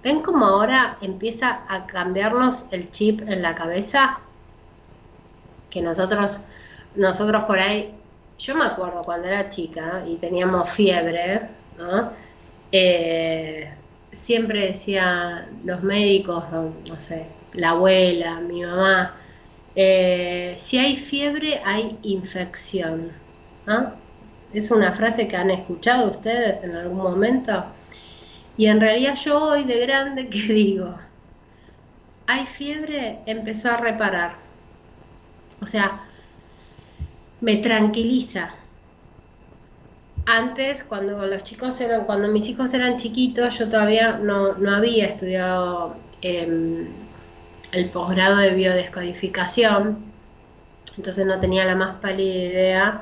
¿Ven 0.03 0.21
cómo 0.21 0.45
ahora 0.45 0.97
empieza 1.01 1.61
a 1.67 1.87
cambiarnos 1.87 2.65
el 2.71 2.91
chip 2.91 3.21
en 3.21 3.41
la 3.41 3.55
cabeza? 3.55 4.19
Que 5.69 5.81
nosotros, 5.81 6.41
nosotros 6.95 7.43
por 7.45 7.57
ahí, 7.59 7.95
yo 8.37 8.55
me 8.55 8.65
acuerdo 8.65 9.03
cuando 9.03 9.27
era 9.27 9.49
chica 9.49 10.03
y 10.05 10.17
teníamos 10.17 10.69
fiebre, 10.71 11.41
¿no? 11.77 12.11
Eh, 12.71 13.73
siempre 14.11 14.71
decía 14.73 15.47
los 15.63 15.81
médicos, 15.83 16.45
no 16.51 16.99
sé, 16.99 17.27
la 17.53 17.69
abuela, 17.69 18.41
mi 18.41 18.63
mamá, 18.63 19.15
eh, 19.75 20.57
si 20.59 20.77
hay 20.77 20.95
fiebre, 20.97 21.61
hay 21.63 21.97
infección. 22.03 23.11
Es 24.53 24.69
una 24.69 24.91
frase 24.93 25.27
que 25.27 25.35
han 25.35 25.49
escuchado 25.51 26.11
ustedes 26.11 26.63
en 26.63 26.75
algún 26.75 26.97
momento. 26.97 27.65
Y 28.57 28.67
en 28.67 28.79
realidad 28.79 29.15
yo 29.15 29.41
hoy 29.41 29.63
de 29.63 29.79
grande 29.79 30.29
que 30.29 30.39
digo, 30.39 30.95
hay 32.27 32.45
fiebre, 32.45 33.19
empezó 33.25 33.69
a 33.69 33.77
reparar. 33.77 34.35
O 35.61 35.67
sea, 35.67 36.01
me 37.41 37.57
tranquiliza. 37.57 38.53
Antes, 40.25 40.83
cuando 40.83 41.25
los 41.25 41.43
chicos 41.43 41.79
eran, 41.81 42.05
cuando 42.05 42.29
mis 42.29 42.47
hijos 42.47 42.73
eran 42.73 42.97
chiquitos, 42.97 43.59
yo 43.59 43.69
todavía 43.69 44.13
no, 44.13 44.55
había 44.73 45.07
estudiado 45.07 45.97
em, 46.21 46.87
el 47.73 47.89
posgrado 47.89 48.37
de 48.37 48.51
biodescodificación, 48.51 50.05
entonces 50.95 51.25
no 51.25 51.39
tenía 51.39 51.65
la 51.65 51.75
más 51.75 51.95
pálida 51.97 52.43
idea 52.45 53.01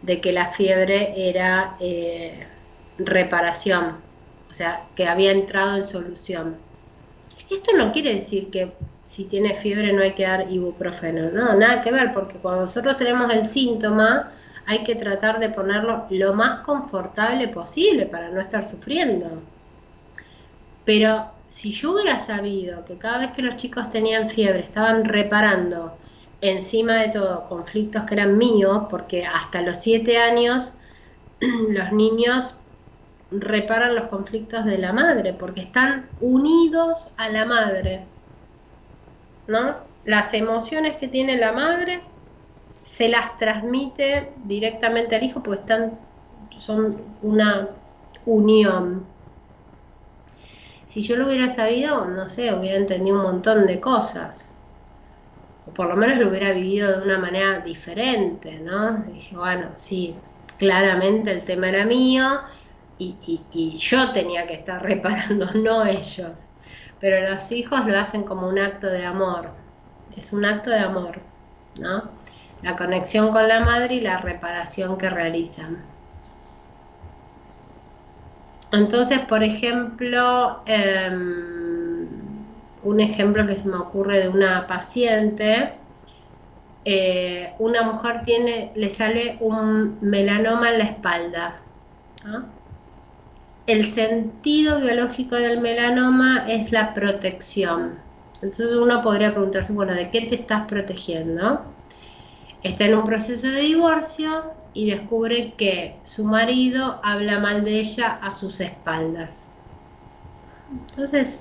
de 0.00 0.20
que 0.20 0.32
la 0.32 0.52
fiebre 0.52 1.12
era 1.28 1.76
eh, 1.80 2.46
reparación, 2.98 3.96
o 4.52 4.54
sea, 4.54 4.84
que 4.94 5.08
había 5.08 5.32
entrado 5.32 5.78
en 5.78 5.86
solución. 5.86 6.56
Esto 7.50 7.74
no 7.74 7.90
quiere 7.90 8.14
decir 8.14 8.50
que 8.50 8.74
si 9.08 9.24
tiene 9.24 9.56
fiebre 9.56 9.94
no 9.94 10.02
hay 10.02 10.12
que 10.12 10.24
dar 10.24 10.52
ibuprofeno, 10.52 11.30
no, 11.30 11.54
nada 11.54 11.80
que 11.80 11.90
ver, 11.90 12.12
porque 12.12 12.38
cuando 12.38 12.62
nosotros 12.62 12.98
tenemos 12.98 13.32
el 13.32 13.48
síntoma 13.48 14.30
hay 14.66 14.84
que 14.84 14.94
tratar 14.94 15.40
de 15.40 15.48
ponerlo 15.48 16.04
lo 16.10 16.34
más 16.34 16.60
confortable 16.60 17.48
posible 17.48 18.04
para 18.04 18.28
no 18.28 18.42
estar 18.42 18.68
sufriendo. 18.68 19.42
Pero 20.84 21.30
si 21.48 21.72
yo 21.72 21.92
hubiera 21.92 22.20
sabido 22.20 22.84
que 22.84 22.98
cada 22.98 23.20
vez 23.20 23.32
que 23.32 23.42
los 23.42 23.56
chicos 23.56 23.90
tenían 23.90 24.28
fiebre 24.28 24.60
estaban 24.60 25.06
reparando 25.06 25.96
encima 26.42 26.96
de 26.96 27.08
todo 27.08 27.48
conflictos 27.48 28.04
que 28.04 28.14
eran 28.14 28.36
míos, 28.36 28.82
porque 28.90 29.24
hasta 29.24 29.62
los 29.62 29.78
siete 29.78 30.18
años 30.18 30.74
los 31.40 31.90
niños 31.92 32.56
reparan 33.38 33.94
los 33.94 34.06
conflictos 34.06 34.64
de 34.64 34.78
la 34.78 34.92
madre, 34.92 35.32
porque 35.32 35.62
están 35.62 36.08
unidos 36.20 37.08
a 37.16 37.28
la 37.28 37.44
madre. 37.44 38.04
¿No? 39.46 39.76
Las 40.04 40.32
emociones 40.34 40.96
que 40.96 41.08
tiene 41.08 41.36
la 41.36 41.52
madre 41.52 42.00
se 42.86 43.08
las 43.08 43.38
transmite 43.38 44.32
directamente 44.44 45.16
al 45.16 45.22
hijo 45.22 45.42
porque 45.42 45.60
están, 45.60 45.98
son 46.58 47.00
una 47.22 47.68
unión. 48.26 49.04
Si 50.86 51.02
yo 51.02 51.16
lo 51.16 51.26
hubiera 51.26 51.48
sabido, 51.48 52.04
no 52.06 52.28
sé, 52.28 52.52
hubiera 52.52 52.76
entendido 52.76 53.16
un 53.16 53.22
montón 53.22 53.66
de 53.66 53.80
cosas. 53.80 54.52
O 55.66 55.70
por 55.70 55.86
lo 55.86 55.96
menos 55.96 56.18
lo 56.18 56.28
hubiera 56.28 56.52
vivido 56.52 56.98
de 56.98 57.04
una 57.04 57.18
manera 57.18 57.60
diferente, 57.60 58.58
¿no? 58.60 58.98
dije, 59.12 59.36
bueno, 59.36 59.68
sí, 59.76 60.14
claramente 60.58 61.32
el 61.32 61.42
tema 61.42 61.68
era 61.68 61.86
mío 61.86 62.24
y, 63.52 63.78
yo 63.78 64.12
tenía 64.12 64.46
que 64.46 64.54
estar 64.54 64.82
reparando, 64.92 65.50
no 65.54 65.84
ellos. 65.84 66.46
Pero 67.00 67.28
los 67.28 67.50
hijos 67.50 67.84
lo 67.86 67.98
hacen 67.98 68.24
como 68.24 68.48
un 68.48 68.58
acto 68.58 68.86
de 68.86 69.04
amor. 69.04 69.50
Es 70.16 70.32
un 70.32 70.44
acto 70.44 70.70
de 70.70 70.78
amor, 70.78 71.20
¿no? 71.78 72.04
La 72.62 72.76
conexión 72.76 73.32
con 73.32 73.48
la 73.48 73.60
madre 73.60 73.94
y 73.96 74.00
la 74.00 74.18
reparación 74.18 74.98
que 74.98 75.10
realizan. 75.10 75.78
Entonces, 78.72 79.20
por 79.20 79.42
ejemplo, 79.42 80.62
em, 80.66 82.06
un 82.82 83.00
ejemplo 83.00 83.46
que 83.46 83.58
se 83.58 83.68
me 83.68 83.76
ocurre 83.76 84.20
de 84.20 84.28
una 84.28 84.66
paciente, 84.66 85.74
eh, 86.84 87.52
una 87.58 87.82
mujer 87.82 88.22
tiene, 88.24 88.72
le 88.74 88.90
sale 88.90 89.36
un 89.40 89.98
melanoma 90.00 90.70
en 90.70 90.78
la 90.78 90.84
espalda. 90.84 91.56
El 93.66 93.92
sentido 93.92 94.80
biológico 94.80 95.36
del 95.36 95.60
melanoma 95.60 96.46
es 96.48 96.72
la 96.72 96.94
protección. 96.94 98.00
Entonces 98.34 98.74
uno 98.74 99.02
podría 99.02 99.30
preguntarse, 99.30 99.72
bueno, 99.72 99.94
¿de 99.94 100.10
qué 100.10 100.22
te 100.22 100.34
estás 100.34 100.66
protegiendo? 100.66 101.64
Está 102.62 102.86
en 102.86 102.96
un 102.96 103.04
proceso 103.04 103.46
de 103.46 103.60
divorcio 103.60 104.54
y 104.72 104.90
descubre 104.90 105.54
que 105.54 106.00
su 106.04 106.24
marido 106.24 107.00
habla 107.04 107.38
mal 107.38 107.64
de 107.64 107.80
ella 107.80 108.18
a 108.20 108.32
sus 108.32 108.60
espaldas. 108.60 109.48
Entonces, 110.70 111.40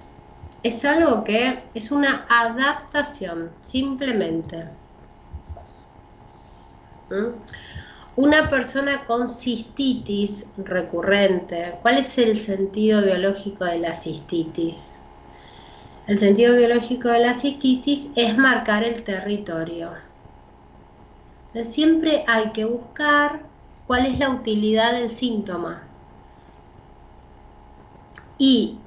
es 0.63 0.85
algo 0.85 1.23
que 1.23 1.63
es 1.73 1.91
una 1.91 2.25
adaptación, 2.29 3.51
simplemente. 3.63 4.65
¿Mm? 7.09 7.43
Una 8.17 8.49
persona 8.49 9.05
con 9.05 9.29
cistitis 9.29 10.45
recurrente, 10.57 11.75
¿cuál 11.81 11.99
es 11.99 12.17
el 12.17 12.37
sentido 12.37 13.01
biológico 13.01 13.63
de 13.63 13.79
la 13.79 13.95
cistitis? 13.95 14.97
El 16.07 16.19
sentido 16.19 16.57
biológico 16.57 17.07
de 17.07 17.19
la 17.19 17.35
cistitis 17.35 18.09
es 18.17 18.37
marcar 18.37 18.83
el 18.83 19.03
territorio. 19.05 19.91
siempre 21.71 22.25
hay 22.27 22.51
que 22.51 22.65
buscar 22.65 23.43
cuál 23.87 24.05
es 24.05 24.19
la 24.19 24.29
utilidad 24.31 24.91
del 24.91 25.11
síntoma. 25.11 25.81
Y 28.37 28.77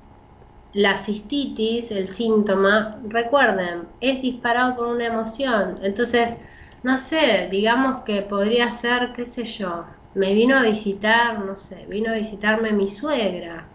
la 0.74 1.02
cistitis, 1.02 1.90
el 1.90 2.12
síntoma, 2.12 3.00
recuerden, 3.08 3.88
es 4.00 4.20
disparado 4.20 4.76
por 4.76 4.88
una 4.88 5.06
emoción. 5.06 5.78
Entonces, 5.82 6.38
no 6.84 6.98
sé, 6.98 7.48
digamos 7.50 8.04
que 8.04 8.22
podría 8.22 8.70
ser, 8.70 9.12
qué 9.12 9.26
sé 9.26 9.44
yo, 9.44 9.86
me 10.14 10.34
vino 10.34 10.56
a 10.56 10.62
visitar, 10.62 11.40
no 11.40 11.56
sé, 11.56 11.84
vino 11.86 12.12
a 12.12 12.14
visitarme 12.14 12.70
mi 12.72 12.86
suegra, 12.88 13.72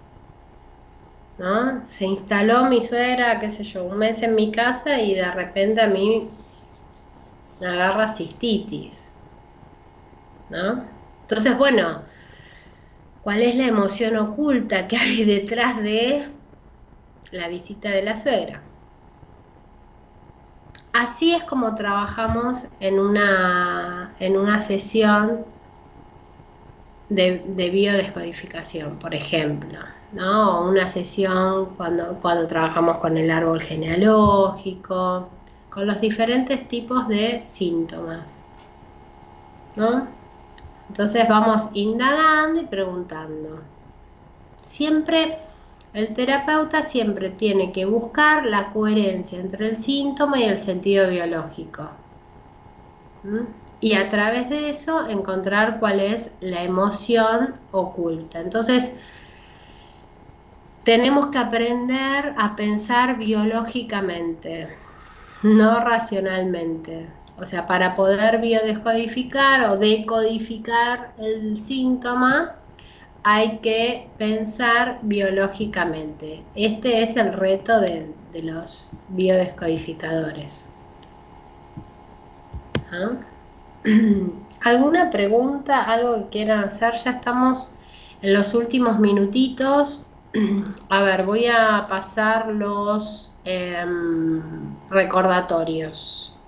¿no? 1.38 1.90
Se 1.92 2.06
instaló 2.06 2.70
mi 2.70 2.84
suegra, 2.84 3.40
qué 3.40 3.50
sé 3.50 3.64
yo, 3.64 3.84
un 3.86 3.98
mes 3.98 4.22
en 4.22 4.36
mi 4.36 4.52
casa 4.52 5.02
y 5.02 5.16
de 5.16 5.32
repente 5.32 5.82
a 5.82 5.88
mí 5.88 6.30
me 7.60 7.68
agarra 7.68 8.16
cistitis, 8.16 8.98
¿no? 10.50 10.90
Entonces, 11.28 11.58
bueno, 11.58 12.04
¿cuál 13.22 13.42
es 13.44 13.56
la 13.56 13.68
emoción 13.68 14.18
oculta 14.18 14.86
que 14.90 14.98
hay 14.98 15.24
detrás 15.24 15.82
de 15.82 16.28
la 17.32 17.48
visita 17.48 17.90
de 17.92 18.04
la 18.04 18.22
suegra? 18.22 18.69
Así 21.00 21.34
es 21.34 21.46
como 21.46 21.76
trabajamos 21.76 22.66
en 22.82 23.00
una, 23.00 24.14
en 24.20 24.36
una 24.36 24.62
sesión 24.62 25.46
de, 27.08 27.70
biodescodificación, 27.72 29.00
por 29.00 29.16
ejemplo, 29.16 29.80
¿no? 30.12 30.68
una 30.68 30.90
sesión 30.90 31.68
cuando, 31.78 32.20
cuando 32.20 32.48
trabajamos 32.48 32.98
con 32.98 33.16
el 33.16 33.32
árbol 33.32 33.62
genealógico, 33.62 35.30
con 35.70 35.88
los 35.88 36.02
diferentes 36.02 36.68
tipos 36.68 37.08
de 37.08 37.44
síntomas. 37.46 38.26
¿no? 39.78 40.06
Entonces 40.90 41.26
vamos 41.30 41.70
indagando 41.76 42.60
y 42.60 42.66
preguntando. 42.66 43.62
Siempre 44.66 45.38
el 45.94 46.14
terapeuta 46.14 46.84
siempre 46.84 47.30
tiene 47.32 47.72
que 47.72 47.86
buscar 47.86 48.46
la 48.46 48.72
coherencia 48.72 49.40
entre 49.40 49.70
el 49.70 49.82
síntoma 49.82 50.40
y 50.40 50.44
el 50.44 50.62
sentido 50.62 51.10
biológico. 51.10 51.90
Y 53.82 53.94
a 53.94 54.10
través 54.10 54.50
de 54.50 54.70
eso 54.70 55.08
encontrar 55.10 55.80
cuál 55.80 56.00
es 56.00 56.32
la 56.42 56.64
emoción 56.64 57.56
oculta. 57.72 58.40
Entonces, 58.40 58.94
tenemos 60.84 61.28
que 61.28 61.38
aprender 61.38 62.34
a 62.38 62.56
pensar 62.56 63.18
biológicamente, 63.18 64.70
no 65.44 65.80
racionalmente. 65.82 67.08
O 67.38 67.46
sea, 67.46 67.66
para 67.68 67.96
poder 67.96 68.42
biodescodificar 68.42 69.70
o 69.70 69.78
decodificar 69.78 71.14
el 71.18 71.62
síntoma, 71.62 72.59
hay 73.24 73.60
que 73.60 74.10
pensar 74.18 75.00
biológicamente. 75.02 76.44
Este 76.56 77.04
es 77.04 77.18
el 77.18 77.34
reto 77.34 77.80
de, 77.80 78.14
los 78.42 78.90
biodescodificadores. 79.10 80.66
¿Ah? 82.92 83.12
¿Alguna 84.62 85.10
pregunta, 85.10 85.84
algo 85.84 86.16
que 86.26 86.30
quieran 86.30 86.66
hacer? 86.66 86.96
Ya 87.04 87.12
estamos 87.12 87.72
en 88.22 88.34
los 88.34 88.54
últimos 88.54 89.00
minutitos. 89.00 90.06
A 90.90 91.02
ver, 91.02 91.26
voy 91.26 91.48
a 91.48 91.88
pasar 91.90 92.48
los 92.50 93.32
em, 93.46 94.42
recordatorios. 94.90 96.39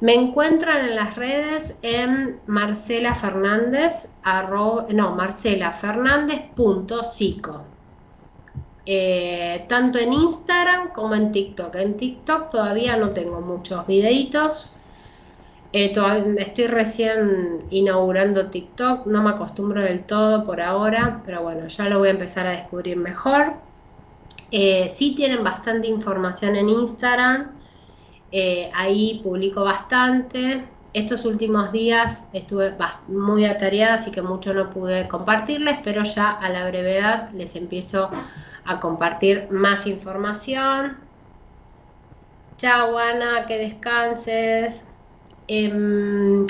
Me 0.00 0.14
encuentran 0.14 0.88
en 0.88 0.96
las 0.96 1.14
redes 1.14 1.74
en 1.82 2.40
Marcela 2.46 3.14
Fernández, 3.14 4.08
no, 4.90 5.14
Marcela 5.14 5.72
eh, 8.88 9.66
tanto 9.68 9.98
en 9.98 10.12
Instagram 10.12 10.92
como 10.92 11.14
en 11.14 11.32
TikTok. 11.32 11.74
En 11.74 11.96
TikTok 11.96 12.50
todavía 12.50 12.96
no 12.96 13.10
tengo 13.10 13.40
muchos 13.40 13.84
videitos. 13.86 14.72
Eh, 15.72 15.92
estoy 16.38 16.66
recién 16.68 17.64
inaugurando 17.70 18.50
TikTok, 18.50 19.06
no 19.06 19.22
me 19.22 19.30
acostumbro 19.30 19.82
del 19.82 20.04
todo 20.04 20.46
por 20.46 20.60
ahora, 20.60 21.20
pero 21.26 21.42
bueno, 21.42 21.66
ya 21.66 21.84
lo 21.88 21.98
voy 21.98 22.08
a 22.08 22.12
empezar 22.12 22.46
a 22.46 22.50
descubrir 22.50 22.96
mejor. 22.96 23.54
Eh, 24.52 24.88
sí 24.94 25.16
tienen 25.16 25.42
bastante 25.42 25.88
información 25.88 26.54
en 26.54 26.68
Instagram, 26.68 27.50
eh, 28.38 28.70
ahí 28.74 29.22
publico 29.24 29.64
bastante. 29.64 30.62
Estos 30.92 31.24
últimos 31.24 31.72
días 31.72 32.22
estuve 32.34 32.74
muy 33.08 33.46
atareada, 33.46 33.94
así 33.94 34.10
que 34.10 34.20
mucho 34.20 34.52
no 34.52 34.68
pude 34.68 35.08
compartirles, 35.08 35.78
pero 35.82 36.02
ya 36.04 36.32
a 36.32 36.50
la 36.50 36.68
brevedad 36.68 37.30
les 37.32 37.56
empiezo 37.56 38.10
a 38.66 38.78
compartir 38.78 39.48
más 39.50 39.86
información. 39.86 40.98
Chao, 42.58 42.98
Ana, 42.98 43.46
que 43.46 43.56
descanses. 43.56 44.84
Em, 45.48 46.46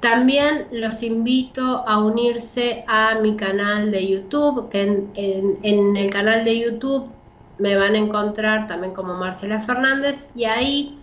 También 0.00 0.66
los 0.72 1.02
invito 1.04 1.84
a 1.86 1.98
unirse 1.98 2.84
a 2.88 3.20
mi 3.20 3.36
canal 3.36 3.92
de 3.92 4.08
YouTube, 4.08 4.70
que 4.70 4.82
en, 5.14 5.96
el 5.96 6.10
canal 6.10 6.44
de 6.44 6.58
YouTube 6.58 7.10
me 7.58 7.76
van 7.76 7.94
a 7.94 7.98
encontrar 7.98 8.66
también 8.66 8.92
como 8.92 9.14
Marcela 9.14 9.60
Fernández 9.60 10.28
y 10.34 10.44
ahí 10.44 10.97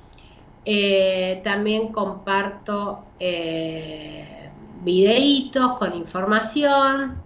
eh, 0.66 1.42
también 1.44 1.92
comparto 1.92 3.06
eh, 3.20 4.50
videitos 4.84 5.78
con 5.78 5.94
información. 5.96 7.22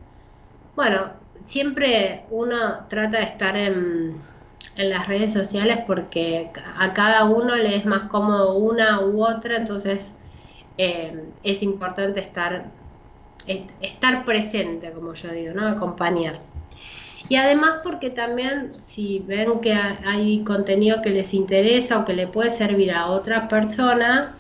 Bueno, 0.76 1.14
siempre 1.46 2.26
uno 2.30 2.86
trata 2.90 3.20
de 3.20 3.24
estar 3.24 3.56
en, 3.58 4.22
en 4.76 4.90
las 4.90 5.08
redes 5.08 5.34
sociales 5.34 5.80
porque 5.88 6.52
a 6.78 6.94
cada 6.94 7.26
uno 7.26 7.56
le 7.56 7.76
es 7.76 7.86
más 7.86 8.10
cómodo 8.10 8.56
una 8.56 9.02
u 9.02 9.24
otra, 9.24 9.58
entonces 9.58 10.14
eh, 10.78 11.32
es 11.44 11.64
importante 11.64 12.20
estar, 12.22 12.72
estar 13.82 14.26
presente, 14.26 14.92
como 14.94 15.14
yo 15.14 15.30
digo, 15.32 15.54
¿no? 15.54 15.68
Acompañar. 15.68 16.49
Y 17.30 17.36
además 17.36 17.82
porque 17.84 18.10
también 18.10 18.74
si 18.82 19.20
ven 19.20 19.62
que 19.62 19.72
hay 19.74 20.44
contenido 20.44 21.02
que 21.04 21.12
les 21.12 21.34
interesa 21.36 22.00
o 22.00 22.06
que 22.06 22.14
le 22.14 22.28
puede 22.28 22.50
servir 22.50 22.92
a 22.92 23.06
otra 23.06 23.48
persona, 23.48 24.36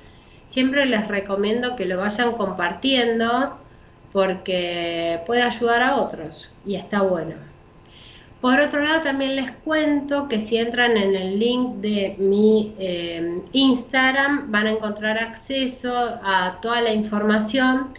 siempre 0.47 0.87
les 0.87 1.07
recomiendo 1.07 1.75
que 1.75 1.85
lo 1.85 1.97
vayan 1.97 2.33
compartiendo 2.33 3.59
porque 4.11 5.21
puede 5.27 5.43
ayudar 5.43 5.83
a 5.83 5.97
otros 5.97 6.49
y 6.65 6.75
está 6.75 7.01
bueno. 7.03 7.35
Por 8.41 8.57
otro 8.59 8.81
lado, 8.81 9.01
también 9.01 9.35
les 9.35 9.51
cuento 9.51 10.27
que 10.29 10.39
si 10.39 10.57
entran 10.57 10.95
en 10.97 11.13
el 11.13 11.37
link 11.37 11.75
de 11.81 12.15
mi 12.17 12.73
eh, 12.79 13.41
Instagram 13.51 14.49
van 14.49 14.65
a 14.65 14.71
encontrar 14.71 15.17
acceso 15.19 15.93
a 16.23 16.57
toda 16.61 16.81
la 16.81 16.93
información 16.93 17.89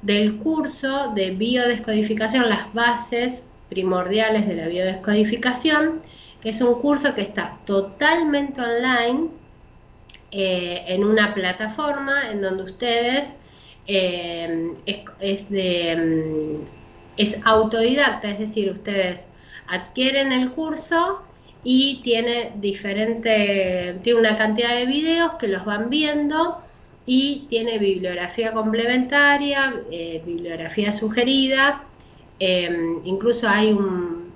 del 0.00 0.36
curso 0.36 1.12
de 1.14 1.32
biodescodificación, 1.32 2.48
las 2.48 2.72
bases 2.72 3.42
primordiales 3.68 4.46
de 4.46 4.54
la 4.56 4.68
biodescodificación, 4.68 6.02
que 6.40 6.50
es 6.50 6.60
un 6.60 6.80
curso 6.80 7.14
que 7.14 7.22
está 7.22 7.58
totalmente 7.66 8.60
online 8.60 9.28
eh, 10.30 10.84
en 10.88 11.04
una 11.04 11.34
plataforma 11.34 12.30
en 12.30 12.42
donde 12.42 12.64
ustedes 12.64 13.36
eh, 13.86 14.72
es, 14.86 15.42
mm, 15.50 16.62
es 17.16 17.40
autodidacta, 17.44 18.30
es 18.30 18.38
decir, 18.38 18.70
ustedes 18.70 19.28
adquieren 19.68 20.32
el 20.32 20.50
curso 20.52 21.22
y 21.64 22.00
tiene 22.02 22.52
diferente, 22.56 23.98
tiene 24.02 24.20
una 24.20 24.36
cantidad 24.36 24.76
de 24.76 24.86
videos 24.86 25.32
que 25.38 25.48
los 25.48 25.64
van 25.64 25.90
viendo 25.90 26.62
y 27.06 27.46
tiene 27.48 27.78
bibliografía 27.78 28.52
complementaria, 28.52 29.74
eh, 29.90 30.22
bibliografía 30.24 30.92
sugerida, 30.92 31.87
em, 32.38 33.00
incluso 33.04 33.48
hay 33.48 33.76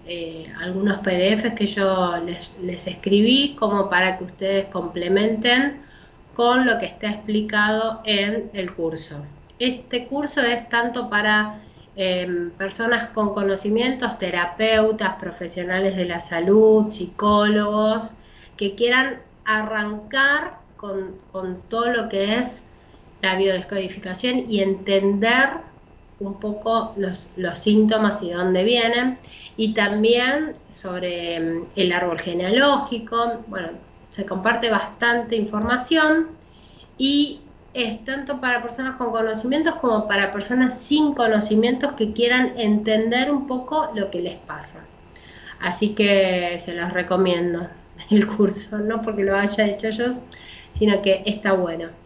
eh, 0.07 0.53
algunos 0.61 0.99
PDFs 0.99 1.55
que 1.55 1.67
yo 1.67 2.17
les, 2.25 2.87
escribí 2.87 3.57
como 3.59 3.89
para 3.89 4.19
que 4.19 4.25
ustedes 4.25 4.67
complementen 4.67 5.81
con 6.35 6.67
lo 6.67 6.79
que 6.79 6.87
está 6.87 7.11
explicado 7.11 8.01
en 8.05 8.51
el 8.53 8.73
curso. 8.73 9.25
Este 9.59 10.07
curso 10.07 10.41
es 10.41 10.69
tanto 10.69 11.09
para 11.09 11.61
Em, 11.95 12.51
personas 12.53 13.11
con 13.11 13.35
conocimientos, 13.35 14.19
terapeutas, 14.19 15.17
profesionales 15.17 15.95
de 15.95 16.07
la 16.07 16.21
salud, 16.23 16.91
psicólogos, 16.91 18.13
que 18.57 18.75
quieran 18.75 19.21
arrancar 19.45 20.59
con, 20.77 21.21
todo 21.69 21.91
lo 21.93 22.09
que 22.09 22.39
es 22.39 22.63
la 23.21 23.37
biodescodificación 23.37 24.51
y 24.51 24.63
entender 24.63 25.51
un 26.21 26.39
poco 26.39 26.95
los, 26.97 27.29
síntomas 27.59 28.23
y 28.23 28.31
dónde 28.31 28.65
vienen, 28.65 29.19
y 29.57 29.75
también 29.75 30.55
sobre 30.71 31.37
em, 31.37 31.65
el 31.77 31.93
árbol 31.93 32.21
genealógico, 32.21 33.45
bueno, 33.49 33.71
se 34.11 34.27
comparte 34.27 34.71
bastante 34.71 35.37
información 35.37 36.29
y 36.99 37.41
es 37.75 38.05
tanto 38.05 38.41
para 38.41 38.63
personas 38.63 38.97
con 38.97 39.11
conocimientos 39.11 39.77
como 39.77 40.07
para 40.07 40.31
personas 40.31 40.79
sin 40.79 41.15
conocimientos 41.15 41.93
que 41.93 42.13
quieran 42.13 42.59
entender 42.59 43.33
un 43.33 43.47
poco 43.47 43.91
lo 43.95 44.11
que 44.11 44.21
les 44.21 44.37
pasa. 44.37 44.85
Así 45.61 45.91
que 45.95 46.61
se 46.65 46.75
los 46.75 46.93
recomiendo 46.93 47.69
el 48.11 48.27
curso, 48.27 48.79
no 48.79 49.01
porque 49.01 49.25
lo 49.25 49.37
haya 49.37 49.67
hecho 49.67 49.91
yo, 49.91 50.07
sino 50.73 51.01
que 51.03 51.23
está 51.25 51.53
bueno. 51.53 52.02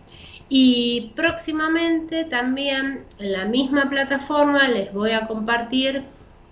Y 0.48 1.12
próximamente 1.16 2.24
también 2.24 3.05
en 3.18 3.32
la 3.32 3.47
misma 3.47 3.90
plataforma 3.90 4.68
les 4.68 4.93
voy 4.93 5.10
a 5.10 5.27
compartir 5.27 6.05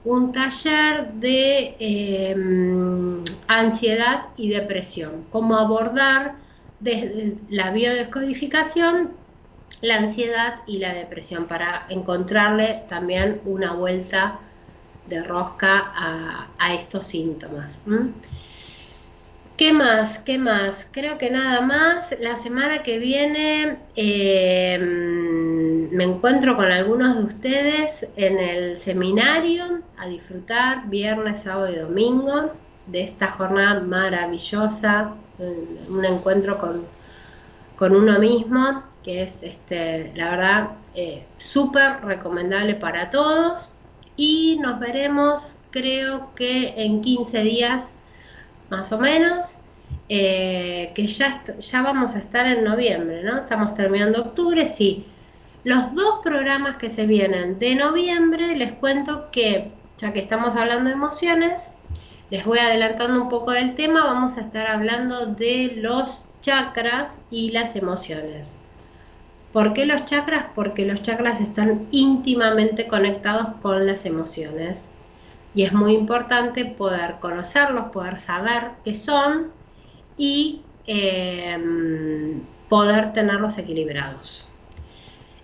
un 0.04 0.32
taller 0.32 1.12
de 1.14 1.76
em, 1.78 3.24
ansiedad 3.46 4.26
y 4.36 4.50
depresión, 4.50 5.24
cómo 5.30 5.56
abordar 5.56 6.34
desde 6.80 7.36
la 7.48 7.70
biodescodificación, 7.70 9.12
la 9.80 9.98
ansiedad 9.98 10.56
y 10.66 10.78
la 10.78 10.92
depresión, 10.92 11.46
para 11.46 11.86
encontrarle 11.88 12.82
también 12.88 13.40
una 13.46 13.72
vuelta 13.72 14.40
de 15.06 15.22
rosca 15.22 15.92
a, 16.58 16.74
estos 16.74 17.06
síntomas. 17.06 17.80
¿Qué 19.56 19.72
más? 19.72 20.18
¿Qué 20.18 20.36
más? 20.36 20.84
Creo 20.90 21.16
que 21.16 21.30
nada 21.30 21.60
más. 21.60 22.16
La 22.20 22.34
semana 22.34 22.82
que 22.82 22.98
viene 22.98 23.78
em, 23.94 25.90
me 25.90 26.02
encuentro 26.02 26.56
con 26.56 26.66
algunos 26.66 27.16
de 27.16 27.22
ustedes 27.22 28.08
en 28.16 28.40
el 28.40 28.78
seminario 28.80 29.80
a 29.96 30.08
disfrutar 30.08 30.88
viernes, 30.88 31.42
sábado 31.42 31.72
y 31.72 31.76
domingo 31.76 32.50
de 32.86 33.02
esta 33.04 33.28
jornada 33.30 33.80
maravillosa 33.80 35.14
un 35.38 36.04
encuentro 36.04 36.58
con, 36.58 36.86
uno 37.94 38.18
mismo, 38.18 38.82
que 39.04 39.22
es, 39.22 39.42
este, 39.44 40.12
la 40.16 40.30
verdad, 40.30 40.70
eh, 40.96 41.26
súper 41.36 42.04
recomendable 42.04 42.74
para 42.74 43.10
todos. 43.10 43.70
Y 44.16 44.58
nos 44.60 44.80
veremos, 44.80 45.54
creo 45.70 46.34
que 46.34 46.74
en 46.76 47.02
15 47.02 47.42
días 47.42 47.94
más 48.76 48.92
o 48.92 48.98
menos, 48.98 49.56
eh, 50.08 50.92
que 50.94 51.06
ya, 51.06 51.42
ya 51.58 51.82
vamos 51.82 52.14
a 52.14 52.18
estar 52.18 52.46
en 52.46 52.64
noviembre, 52.64 53.22
¿no? 53.22 53.38
Estamos 53.38 53.74
terminando 53.74 54.20
octubre, 54.22 54.66
sí. 54.66 55.06
Los 55.64 55.94
dos 55.94 56.20
programas 56.22 56.76
que 56.76 56.90
se 56.90 57.06
vienen 57.06 57.58
de 57.58 57.74
noviembre, 57.74 58.56
les 58.56 58.72
cuento 58.72 59.30
que, 59.30 59.72
ya 59.98 60.12
que 60.12 60.20
estamos 60.20 60.54
hablando 60.56 60.90
de 60.90 60.96
emociones, 60.96 61.72
les 62.30 62.44
voy 62.44 62.58
adelantando 62.58 63.22
un 63.22 63.28
poco 63.28 63.52
del 63.52 63.74
tema, 63.76 64.04
vamos 64.04 64.36
a 64.36 64.42
estar 64.42 64.66
hablando 64.66 65.26
de 65.26 65.74
los 65.76 66.26
chakras 66.40 67.22
y 67.30 67.50
las 67.52 67.76
emociones. 67.76 68.56
¿Por 69.52 69.72
qué 69.72 69.86
los 69.86 70.04
chakras? 70.04 70.46
Porque 70.54 70.84
los 70.84 71.00
chakras 71.02 71.40
están 71.40 71.86
íntimamente 71.92 72.88
conectados 72.88 73.54
con 73.62 73.86
las 73.86 74.04
emociones. 74.04 74.90
Y 75.54 75.62
es 75.62 75.72
muy 75.72 75.94
importante 75.94 76.64
poder 76.64 77.16
conocerlos, 77.20 77.86
poder 77.92 78.18
saber 78.18 78.72
qué 78.84 78.94
son 78.94 79.52
y 80.16 80.62
em, 80.86 82.42
poder 82.68 83.12
tenerlos 83.12 83.56
equilibrados. 83.58 84.46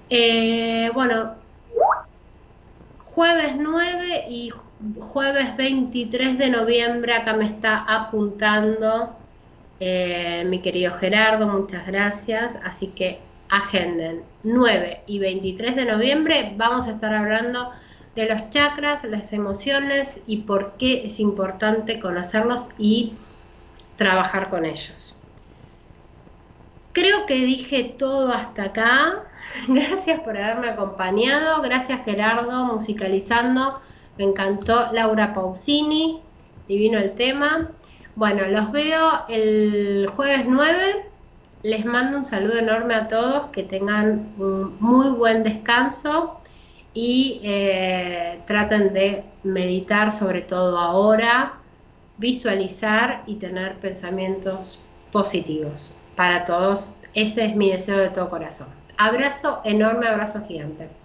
Eh, 0.09 0.91
bueno, 0.95 1.35
jueves 3.05 3.55
9 3.59 4.27
y 4.29 4.53
jueves 4.99 5.57
23 5.57 6.39
de 6.39 6.49
noviembre, 6.51 7.13
acá 7.13 7.35
me 7.35 7.47
está 7.47 7.85
apuntando 7.85 9.17
eh, 9.79 10.45
mi 10.47 10.61
querido 10.61 10.95
Gerardo, 10.95 11.47
muchas 11.47 11.87
gracias. 11.87 12.57
Así 12.63 12.89
que 12.89 13.21
agenden 13.49 14.23
9 14.43 15.03
y 15.07 15.19
23 15.19 15.77
de 15.77 15.85
noviembre, 15.87 16.55
vamos 16.57 16.87
a 16.87 16.93
estar 16.93 17.15
hablando 17.15 17.73
de 18.15 18.29
los 18.29 18.51
chakras, 18.51 19.05
las 19.05 19.33
emociones 19.33 20.19
y 20.27 20.39
por 20.39 20.73
qué 20.79 21.07
es 21.07 21.21
importante 21.21 22.01
conocerlos 22.01 22.67
y 22.79 23.15
trabajar 23.97 24.51
con 24.51 24.65
ellos. 24.65 25.17
Creo 26.93 27.27
que 27.27 27.35
dije 27.35 27.95
todo 27.99 28.33
hasta 28.33 28.65
acá. 28.65 29.25
Gracias 29.69 30.21
por 30.21 30.37
haberme 30.37 30.71
acompañado. 30.71 31.63
Gracias 31.63 32.05
Gerardo, 32.05 32.65
musicalizando 32.65 33.81
me 34.21 34.27
encantó 34.27 34.93
Laura 34.93 35.33
Pausini, 35.33 36.21
divino 36.69 36.99
el 36.99 37.15
tema. 37.15 37.71
Bueno, 38.17 38.47
los 38.49 38.71
veo 38.71 39.25
el 39.29 40.11
jueves 40.15 40.45
9. 40.47 41.07
Les 41.63 41.87
mando 41.87 42.19
un 42.19 42.27
saludo 42.27 42.59
enorme 42.59 42.95
a 42.95 43.09
todos, 43.09 43.47
que 43.47 43.63
tengan 43.63 44.35
un 44.37 44.77
muy 44.79 45.11
buen 45.11 45.43
descanso 45.43 46.40
y 46.93 47.41
eh, 47.45 48.43
traten 48.47 48.93
de 48.93 49.25
meditar 49.43 50.13
sobre 50.13 50.43
todo 50.43 50.79
ahora, 50.79 51.63
visualizar 52.17 53.23
y 53.27 53.37
tener 53.37 53.81
pensamientos 53.81 54.91
positivos 55.11 56.03
para 56.15 56.45
todos. 56.45 56.95
Ese 57.15 57.47
es 57.47 57.57
mi 57.57 57.71
deseo 57.73 57.99
de 57.99 58.11
todo 58.11 58.31
corazón. 58.31 58.69
Abrazo 58.97 59.61
enorme, 59.65 60.07
abrazo 60.09 60.45
gigante. 60.47 61.00